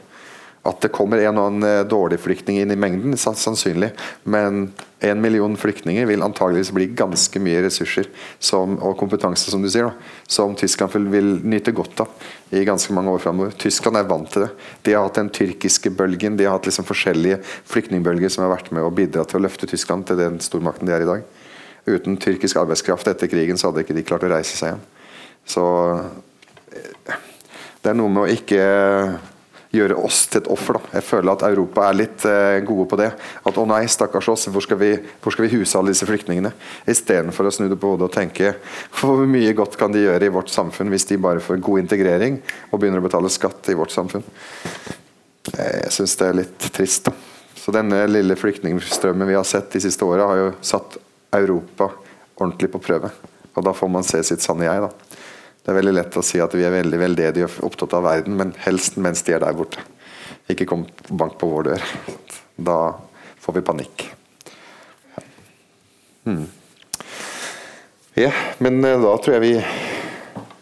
At 0.65 0.81
det 0.81 0.89
kommer 0.95 1.21
en 1.21 1.37
og 1.37 1.47
annen 1.51 1.67
eh, 1.67 1.83
dårlig 1.85 2.17
flyktning 2.23 2.57
inn 2.57 2.73
i 2.73 2.79
mengden, 2.79 3.13
sannsynlig. 3.19 3.91
Men 4.23 4.71
en 5.05 5.21
million 5.21 5.53
flyktninger 5.57 6.07
vil 6.09 6.23
antageligvis 6.25 6.71
bli 6.73 6.87
ganske 6.97 7.41
mye 7.43 7.61
ressurser 7.67 8.07
som, 8.39 8.79
og 8.81 8.95
kompetanse, 8.97 9.51
som 9.51 9.61
du 9.61 9.69
sier, 9.69 9.91
da, 9.91 10.15
som 10.25 10.55
Tyskland 10.57 10.95
vil 11.13 11.35
nyte 11.45 11.73
godt 11.75 12.01
av 12.01 12.31
i 12.55 12.63
ganske 12.65 12.95
mange 12.97 13.13
år 13.13 13.21
framover. 13.21 13.53
Tyskland 13.61 13.99
er 13.99 14.07
vant 14.09 14.31
til 14.33 14.47
det. 14.47 14.49
De 14.87 14.95
har 14.95 15.05
hatt 15.05 15.19
den 15.19 15.29
tyrkiske 15.35 15.93
bølgen, 15.93 16.39
de 16.39 16.47
har 16.49 16.57
hatt 16.57 16.65
liksom 16.69 16.87
forskjellige 16.87 17.37
flyktningbølger 17.69 18.33
som 18.33 18.47
har 18.47 18.55
vært 18.55 18.73
med 18.73 18.87
å 18.87 18.93
bidra 18.93 19.27
til 19.29 19.41
å 19.41 19.45
løfte 19.45 19.69
Tyskland 19.69 20.07
til 20.09 20.17
den 20.21 20.41
stormakten 20.41 20.89
de 20.89 20.97
er 20.97 21.05
i 21.05 21.11
dag. 21.11 21.29
Uten 21.85 22.17
tyrkisk 22.17 22.57
arbeidskraft 22.63 23.13
etter 23.13 23.29
krigen 23.29 23.61
så 23.61 23.69
hadde 23.69 23.85
ikke 23.85 23.99
de 23.99 24.07
klart 24.07 24.25
å 24.25 24.33
reise 24.33 24.57
seg 24.57 24.73
igjen. 24.73 24.83
Så 25.45 25.65
eh, 26.73 27.15
det 27.85 27.93
er 27.93 27.97
noe 28.01 28.09
med 28.09 28.25
å 28.25 28.33
ikke 28.33 28.65
gjøre 29.75 29.97
oss 30.07 30.23
til 30.31 30.41
et 30.41 30.49
offer. 30.51 30.79
Da. 30.79 30.91
Jeg 30.97 31.05
føler 31.07 31.33
at 31.33 31.45
Europa 31.47 31.85
er 31.85 31.97
litt 31.99 32.25
eh, 32.29 32.59
gode 32.65 32.87
på 32.91 32.99
det. 32.99 33.11
At 33.45 33.59
å 33.59 33.65
nei, 33.69 33.83
stakkars 33.91 34.29
oss, 34.33 34.47
hvor 34.51 34.63
skal 34.63 34.79
vi, 34.81 34.91
hvor 35.23 35.35
skal 35.35 35.47
vi 35.47 35.59
huse 35.59 35.77
alle 35.79 35.93
disse 35.93 36.07
flyktningene? 36.09 36.53
Istedenfor 36.91 37.49
å 37.49 37.53
snu 37.53 37.67
det 37.71 37.79
på 37.81 37.93
hodet 37.93 38.09
og 38.09 38.15
tenke 38.15 38.55
hvor 38.95 39.23
mye 39.29 39.53
godt 39.57 39.77
kan 39.79 39.93
de 39.93 40.05
gjøre 40.05 40.27
i 40.27 40.33
vårt 40.33 40.51
samfunn 40.53 40.91
hvis 40.93 41.07
de 41.11 41.19
bare 41.21 41.43
får 41.43 41.61
god 41.65 41.83
integrering 41.83 42.39
og 42.71 42.79
begynner 42.79 43.03
å 43.03 43.07
betale 43.07 43.31
skatt 43.33 43.71
i 43.71 43.77
vårt 43.77 43.93
samfunn. 43.95 44.25
Eh, 45.53 45.77
jeg 45.85 45.93
syns 45.99 46.17
det 46.19 46.29
er 46.29 46.39
litt 46.41 46.69
trist. 46.75 47.11
da. 47.11 47.15
Så 47.65 47.73
denne 47.73 48.03
lille 48.07 48.35
flyktningstrømmen 48.37 49.27
vi 49.27 49.37
har 49.37 49.47
sett 49.47 49.71
de 49.73 49.81
siste 49.81 50.05
åra, 50.05 50.27
har 50.29 50.41
jo 50.41 50.51
satt 50.61 50.99
Europa 51.33 51.89
ordentlig 52.35 52.69
på 52.73 52.83
prøve. 52.83 53.09
Og 53.55 53.63
da 53.63 53.71
får 53.73 53.89
man 53.89 54.05
se 54.05 54.19
sitt 54.27 54.43
sanne 54.43 54.67
jeg, 54.67 54.83
da. 54.83 55.04
Det 55.65 55.73
er 55.73 55.79
veldig 55.79 55.95
lett 55.97 56.17
å 56.19 56.21
si 56.21 56.37
at 56.43 56.53
vi 56.53 56.61
er 56.61 56.73
veldig 56.75 56.99
veldedige 57.01 57.47
og 57.49 57.71
opptatt 57.71 57.95
av 57.97 58.05
verden, 58.05 58.35
men 58.37 58.53
helst 58.67 58.99
mens 59.01 59.25
de 59.25 59.33
er 59.33 59.41
der 59.41 59.57
borte. 59.57 59.81
Ikke 60.45 60.67
kom 60.69 60.85
bank 61.09 61.39
på 61.41 61.49
vår 61.49 61.71
dør. 61.71 61.87
Da 62.55 62.77
får 63.41 63.57
vi 63.57 63.65
panikk. 63.65 64.05
Hmm. 66.25 66.45
Ja, 68.13 68.31
men 68.57 68.85
eh, 68.85 69.01
da 69.01 69.17
tror 69.17 69.35
jeg 69.35 69.41
vi 69.43 69.55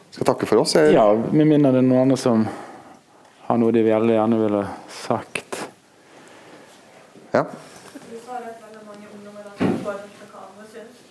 skal 0.09 0.25
takke 0.31 0.47
for 0.47 0.63
oss. 0.63 0.77
Jeg... 0.79 0.95
Ja, 0.95 1.05
med 1.13 1.51
mindre 1.51 1.75
det 1.75 1.83
er 1.83 1.85
noen 1.85 2.07
andre 2.07 2.17
som 2.19 2.47
har 3.45 3.59
noe 3.59 3.75
de 3.75 3.83
veldig 3.83 4.15
gjerne 4.15 4.39
ville 4.39 4.63
sagt. 5.03 5.59
Ja. 7.35 7.43
Du 7.43 8.15
sa 8.23 8.39
det 8.39 8.55
at 8.55 8.63
veldig 8.63 8.83
mange 8.87 9.11
ungdommer 9.11 9.45
har 9.47 9.55
påvirket 9.59 10.31
hva 10.31 10.47
andre 10.47 10.67
syns. 10.71 11.03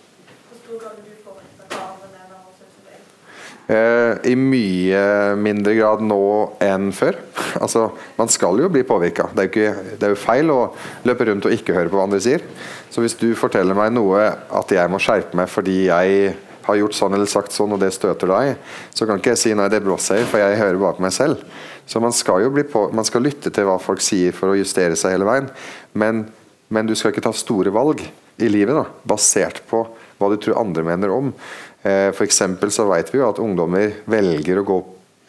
Hvor 0.49 0.61
stor 0.63 0.81
grad 0.81 0.97
er 0.97 1.05
du 1.05 1.13
påvirket 1.25 1.63
av 1.63 1.77
hva 1.77 1.87
andre 1.93 2.11
mener 2.17 2.41
og 2.41 2.53
syns 2.57 2.75
om 2.81 2.89
deg? 2.89 2.99
Eh, 2.99 3.52
I 3.63 4.33
mye 4.35 5.01
mindre 5.39 5.71
grad 5.77 6.01
nå 6.03 6.23
enn 6.63 6.89
før. 6.95 7.15
Altså, 7.63 7.85
Man 8.17 8.31
skal 8.33 8.59
jo 8.59 8.67
bli 8.73 8.81
påvirka. 8.83 9.29
Det, 9.37 9.47
det 9.53 10.03
er 10.03 10.11
jo 10.11 10.19
feil 10.19 10.49
å 10.51 10.73
løpe 11.07 11.29
rundt 11.29 11.47
og 11.47 11.53
ikke 11.55 11.75
høre 11.77 11.91
på 11.91 11.95
hva 11.95 12.07
andre 12.09 12.19
sier. 12.23 12.43
Så 12.91 13.01
hvis 13.01 13.15
du 13.17 13.29
forteller 13.39 13.77
meg 13.77 13.93
noe 13.95 14.25
at 14.33 14.73
jeg 14.73 14.91
må 14.91 14.99
skjerpe 15.01 15.37
meg 15.37 15.47
fordi 15.53 15.85
jeg 15.85 16.33
har 16.63 16.79
gjort 16.79 16.95
sånn 16.95 17.15
eller 17.15 17.29
sagt 17.29 17.55
sånn, 17.55 17.73
og 17.75 17.81
det 17.81 17.91
støter 17.95 18.29
deg, 18.31 18.53
så 18.95 19.07
kan 19.07 19.19
ikke 19.19 19.33
jeg 19.33 19.41
si 19.41 19.55
nei, 19.57 19.69
det 19.71 19.83
blåser, 19.83 20.23
for 20.29 20.39
jeg 20.39 20.59
hører 20.59 20.79
bare 20.81 20.97
på 20.99 21.05
meg 21.05 21.15
selv. 21.15 21.41
Så 21.89 21.99
man 22.03 22.15
skal 22.15 22.45
jo 22.45 22.51
på, 22.71 22.85
man 22.95 23.07
skal 23.07 23.25
lytte 23.25 23.51
til 23.53 23.67
hva 23.67 23.79
folk 23.81 24.03
sier 24.03 24.35
for 24.35 24.53
å 24.53 24.59
justere 24.59 24.95
seg 24.99 25.17
hele 25.17 25.27
veien. 25.27 25.49
Men, 25.99 26.25
men 26.71 26.87
du 26.87 26.95
skal 26.95 27.11
ikke 27.11 27.25
ta 27.25 27.33
store 27.35 27.73
valg 27.75 28.05
i 28.41 28.49
livet 28.49 28.77
da, 28.77 28.87
basert 29.07 29.61
på 29.69 29.83
hva 30.17 30.29
du 30.31 30.37
tror 30.39 30.61
andre 30.61 30.85
mener 30.87 31.11
om. 31.13 31.33
Eh, 31.83 32.09
eksempel 32.23 32.71
så 32.71 32.85
vet 32.87 33.11
vi 33.11 33.19
jo 33.19 33.27
at 33.27 33.41
ungdommer 33.43 33.97
velger 34.07 34.61
å 34.61 34.67
gå 34.67 34.79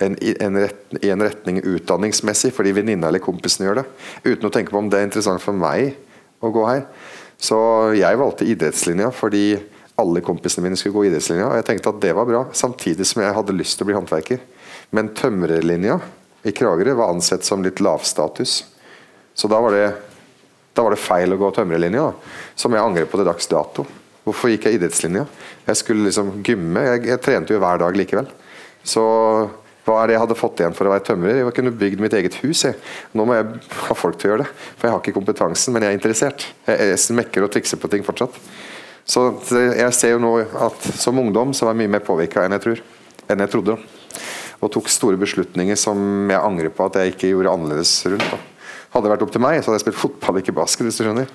en, 0.04 0.14
en 0.14 0.58
retning, 0.62 1.00
i 1.02 1.10
en 1.10 1.22
retning 1.22 1.60
utdanningsmessig 1.62 2.52
fordi 2.54 2.74
venninna 2.76 3.10
eller 3.10 3.22
kompisen 3.22 3.66
gjør 3.66 3.80
det, 3.80 3.84
uten 4.24 4.48
å 4.48 4.52
tenke 4.54 4.74
på 4.74 4.78
om 4.78 4.90
det 4.90 5.00
er 5.00 5.08
interessant 5.08 5.42
for 5.42 5.56
meg 5.56 5.96
å 6.42 6.50
gå 6.54 6.64
her. 6.66 6.84
Så 7.38 7.58
jeg 7.98 8.20
valgte 8.20 8.46
idrettslinja 8.46 9.10
fordi 9.14 9.46
alle 10.00 10.22
kompisene 10.26 10.66
mine 10.66 10.78
skulle 10.78 10.96
gå 10.96 11.08
idrettslinja, 11.08 11.48
og 11.50 11.58
jeg 11.58 11.66
tenkte 11.68 11.90
at 11.92 12.00
det 12.02 12.14
var 12.16 12.26
bra, 12.26 12.44
samtidig 12.54 13.06
som 13.06 13.22
jeg 13.22 13.34
hadde 13.34 13.54
lyst 13.54 13.78
til 13.78 13.86
å 13.86 13.90
bli 13.90 13.98
håndverker. 13.98 14.40
Men 14.94 15.12
tømrerlinja 15.14 15.98
i 16.46 16.54
Kragerø 16.54 16.96
var 16.98 17.14
ansett 17.14 17.46
som 17.46 17.62
litt 17.62 17.82
lavstatus. 17.82 18.56
Så 19.34 19.50
da 19.50 19.60
var 19.62 19.74
det, 19.74 19.86
da 20.74 20.86
var 20.86 20.94
det 20.94 21.02
feil 21.02 21.34
å 21.34 21.38
gå 21.38 21.50
tømrerlinja, 21.54 22.08
som 22.58 22.74
jeg 22.74 22.82
angrer 22.82 23.06
på 23.10 23.20
til 23.20 23.30
dags 23.30 23.50
dato. 23.50 23.86
Hvorfor 24.24 24.52
gikk 24.52 24.68
jeg 24.68 24.78
idrettslinja? 24.78 25.26
Jeg 25.66 25.80
skulle 25.80 26.08
liksom 26.08 26.38
gymme. 26.46 26.86
Jeg, 26.88 27.04
jeg 27.12 27.22
trente 27.24 27.52
jo 27.52 27.60
hver 27.62 27.82
dag 27.82 27.96
likevel. 27.98 28.30
Så 28.84 29.04
hva 29.84 29.98
er 30.00 30.08
det 30.08 30.14
jeg 30.14 30.22
hadde 30.22 30.36
fått 30.38 30.60
igjen 30.62 30.76
for 30.76 30.88
å 30.88 30.94
være 30.94 31.04
tømrer? 31.04 31.42
Jeg 31.42 31.56
kunne 31.58 31.74
bygd 31.76 32.00
mitt 32.00 32.14
eget 32.16 32.38
hus. 32.40 32.62
Jeg. 32.64 32.78
Nå 33.12 33.26
må 33.28 33.36
jeg 33.36 33.58
ha 33.84 33.96
folk 33.98 34.16
til 34.16 34.30
å 34.30 34.32
gjøre 34.32 34.46
det. 34.46 34.52
For 34.78 34.88
jeg 34.88 34.94
har 34.94 35.02
ikke 35.02 35.16
kompetansen, 35.18 35.74
men 35.76 35.84
jeg 35.84 35.92
er 35.92 35.98
interessert. 35.98 36.46
Jeg, 36.64 36.88
jeg 36.94 37.02
smekker 37.04 37.44
og 37.44 37.52
trikser 37.52 37.80
på 37.80 37.90
ting 37.92 38.06
fortsatt. 38.06 38.38
Så 39.04 39.26
jeg 39.52 39.90
ser 39.92 40.14
jo 40.14 40.22
nå 40.24 40.32
at 40.40 40.88
som 40.96 41.20
ungdom 41.20 41.52
så 41.52 41.68
var 41.68 41.74
jeg 41.74 41.82
mye 41.82 41.92
mer 41.98 42.04
påvirka 42.06 42.46
enn. 42.46 42.56
Enn 42.56 43.44
jeg 43.44 43.52
trodde. 43.52 43.76
Og 44.64 44.72
tok 44.72 44.88
store 44.88 45.20
beslutninger 45.20 45.76
som 45.76 46.00
jeg 46.32 46.40
angrer 46.40 46.72
på 46.72 46.88
at 46.88 46.96
jeg 47.02 47.12
ikke 47.12 47.34
gjorde 47.34 47.52
annerledes 47.52 47.92
rundt. 48.08 48.24
Da. 48.32 48.40
Hadde 48.94 49.04
det 49.04 49.12
vært 49.12 49.26
opp 49.26 49.34
til 49.34 49.44
meg, 49.44 49.58
så 49.58 49.68
hadde 49.68 49.82
jeg 49.82 49.84
spilt 49.84 50.00
fotball, 50.00 50.40
ikke 50.40 50.56
basket. 50.56 50.88
hvis 50.88 50.96
du 50.96 51.04
skjønner. 51.04 51.28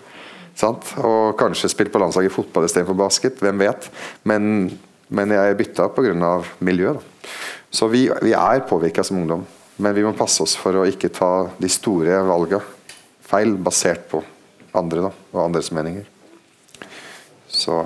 Sant? 0.58 0.93
Og 1.04 1.38
kanskje 1.39 1.72
spilt 1.72 1.93
på 1.93 2.02
landslaget 2.02 2.32
i 2.32 2.34
fotball 2.34 2.68
istedenfor 2.68 2.97
basket. 2.97 3.39
Hvem 3.43 3.62
vet. 3.62 3.89
Men, 4.30 4.70
men 5.10 5.36
jeg 5.36 5.58
bytta 5.60 5.89
pga. 5.93 6.34
miljø. 6.60 6.93
Da. 6.97 7.30
Så 7.70 7.88
vi, 7.88 8.08
vi 8.22 8.34
er 8.34 8.66
påvirka 8.70 9.04
som 9.04 9.22
ungdom. 9.22 9.45
Men 9.80 9.95
vi 9.95 10.04
må 10.04 10.12
passe 10.18 10.43
oss 10.43 10.58
for 10.60 10.76
å 10.76 10.88
ikke 10.89 11.12
ta 11.14 11.50
de 11.58 11.70
store 11.72 12.20
valga 12.28 12.60
feil 13.30 13.56
basert 13.62 14.08
på 14.12 14.22
andre 14.78 15.06
da, 15.08 15.12
og 15.34 15.43
andres 15.43 15.72
meninger. 15.76 16.08
Så 17.50 17.82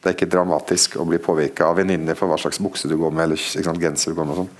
det 0.00 0.10
er 0.10 0.16
ikke 0.16 0.30
dramatisk 0.32 0.96
å 1.00 1.06
bli 1.08 1.20
påvirka 1.22 1.68
av 1.68 1.78
venninner 1.80 2.16
for 2.16 2.30
hva 2.30 2.38
slags 2.40 2.60
bukse 2.62 2.88
du 2.88 2.96
går 3.00 3.12
med, 3.12 3.28
eller 3.28 3.40
sant, 3.40 3.80
genser 3.80 4.12
du 4.12 4.18
går 4.18 4.28
med. 4.28 4.40
sånn. 4.40 4.50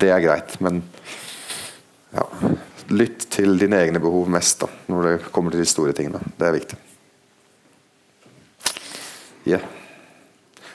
Det 0.00 0.10
er 0.12 0.24
greit, 0.24 0.56
men 0.64 0.82
ja, 2.14 2.24
lytt 2.90 3.26
til 3.32 3.58
dine 3.60 3.80
egne 3.82 4.00
behov 4.02 4.28
mest 4.32 4.62
da, 4.62 4.68
når 4.88 5.08
det 5.08 5.32
kommer 5.32 5.54
til 5.54 5.62
de 5.62 5.68
store 5.68 5.94
tingene. 5.96 6.20
Det 6.38 6.46
er 6.48 6.56
viktig. 6.56 6.78
Yeah. 9.48 9.64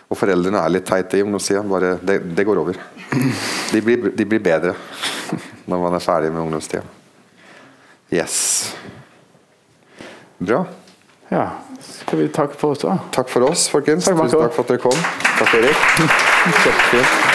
Og 0.09 0.18
foreldrene 0.18 0.61
er 0.61 0.74
litt 0.74 0.86
teite 0.86 1.18
i 1.18 1.24
ungdomstida. 1.26 1.64
Bare, 1.66 1.95
det, 2.05 2.20
det 2.38 2.45
går 2.45 2.61
over. 2.61 2.78
De 3.74 3.82
blir, 3.82 4.11
de 4.14 4.26
blir 4.30 4.41
bedre 4.45 4.76
når 5.70 5.84
man 5.86 5.97
er 5.97 6.03
ferdig 6.03 6.32
med 6.34 6.43
ungdomstida. 6.45 6.84
Yes. 8.14 8.38
Bra. 10.37 10.66
Ja, 11.33 11.47
skal 11.82 12.20
vi 12.20 12.28
takke 12.29 12.58
for 12.59 12.75
oss, 12.75 12.83
da? 12.83 13.00
Takk 13.16 13.32
for 13.32 13.50
oss, 13.50 13.66
folkens. 13.74 14.05
Takk, 14.05 14.20
Tusen 14.21 14.43
takk 14.43 14.54
for 14.54 14.67
at 14.67 14.74
dere 14.75 14.83
kom. 14.83 15.05
Takk, 15.39 15.55
Erik. 15.63 15.87
Kjempefint. 16.62 17.33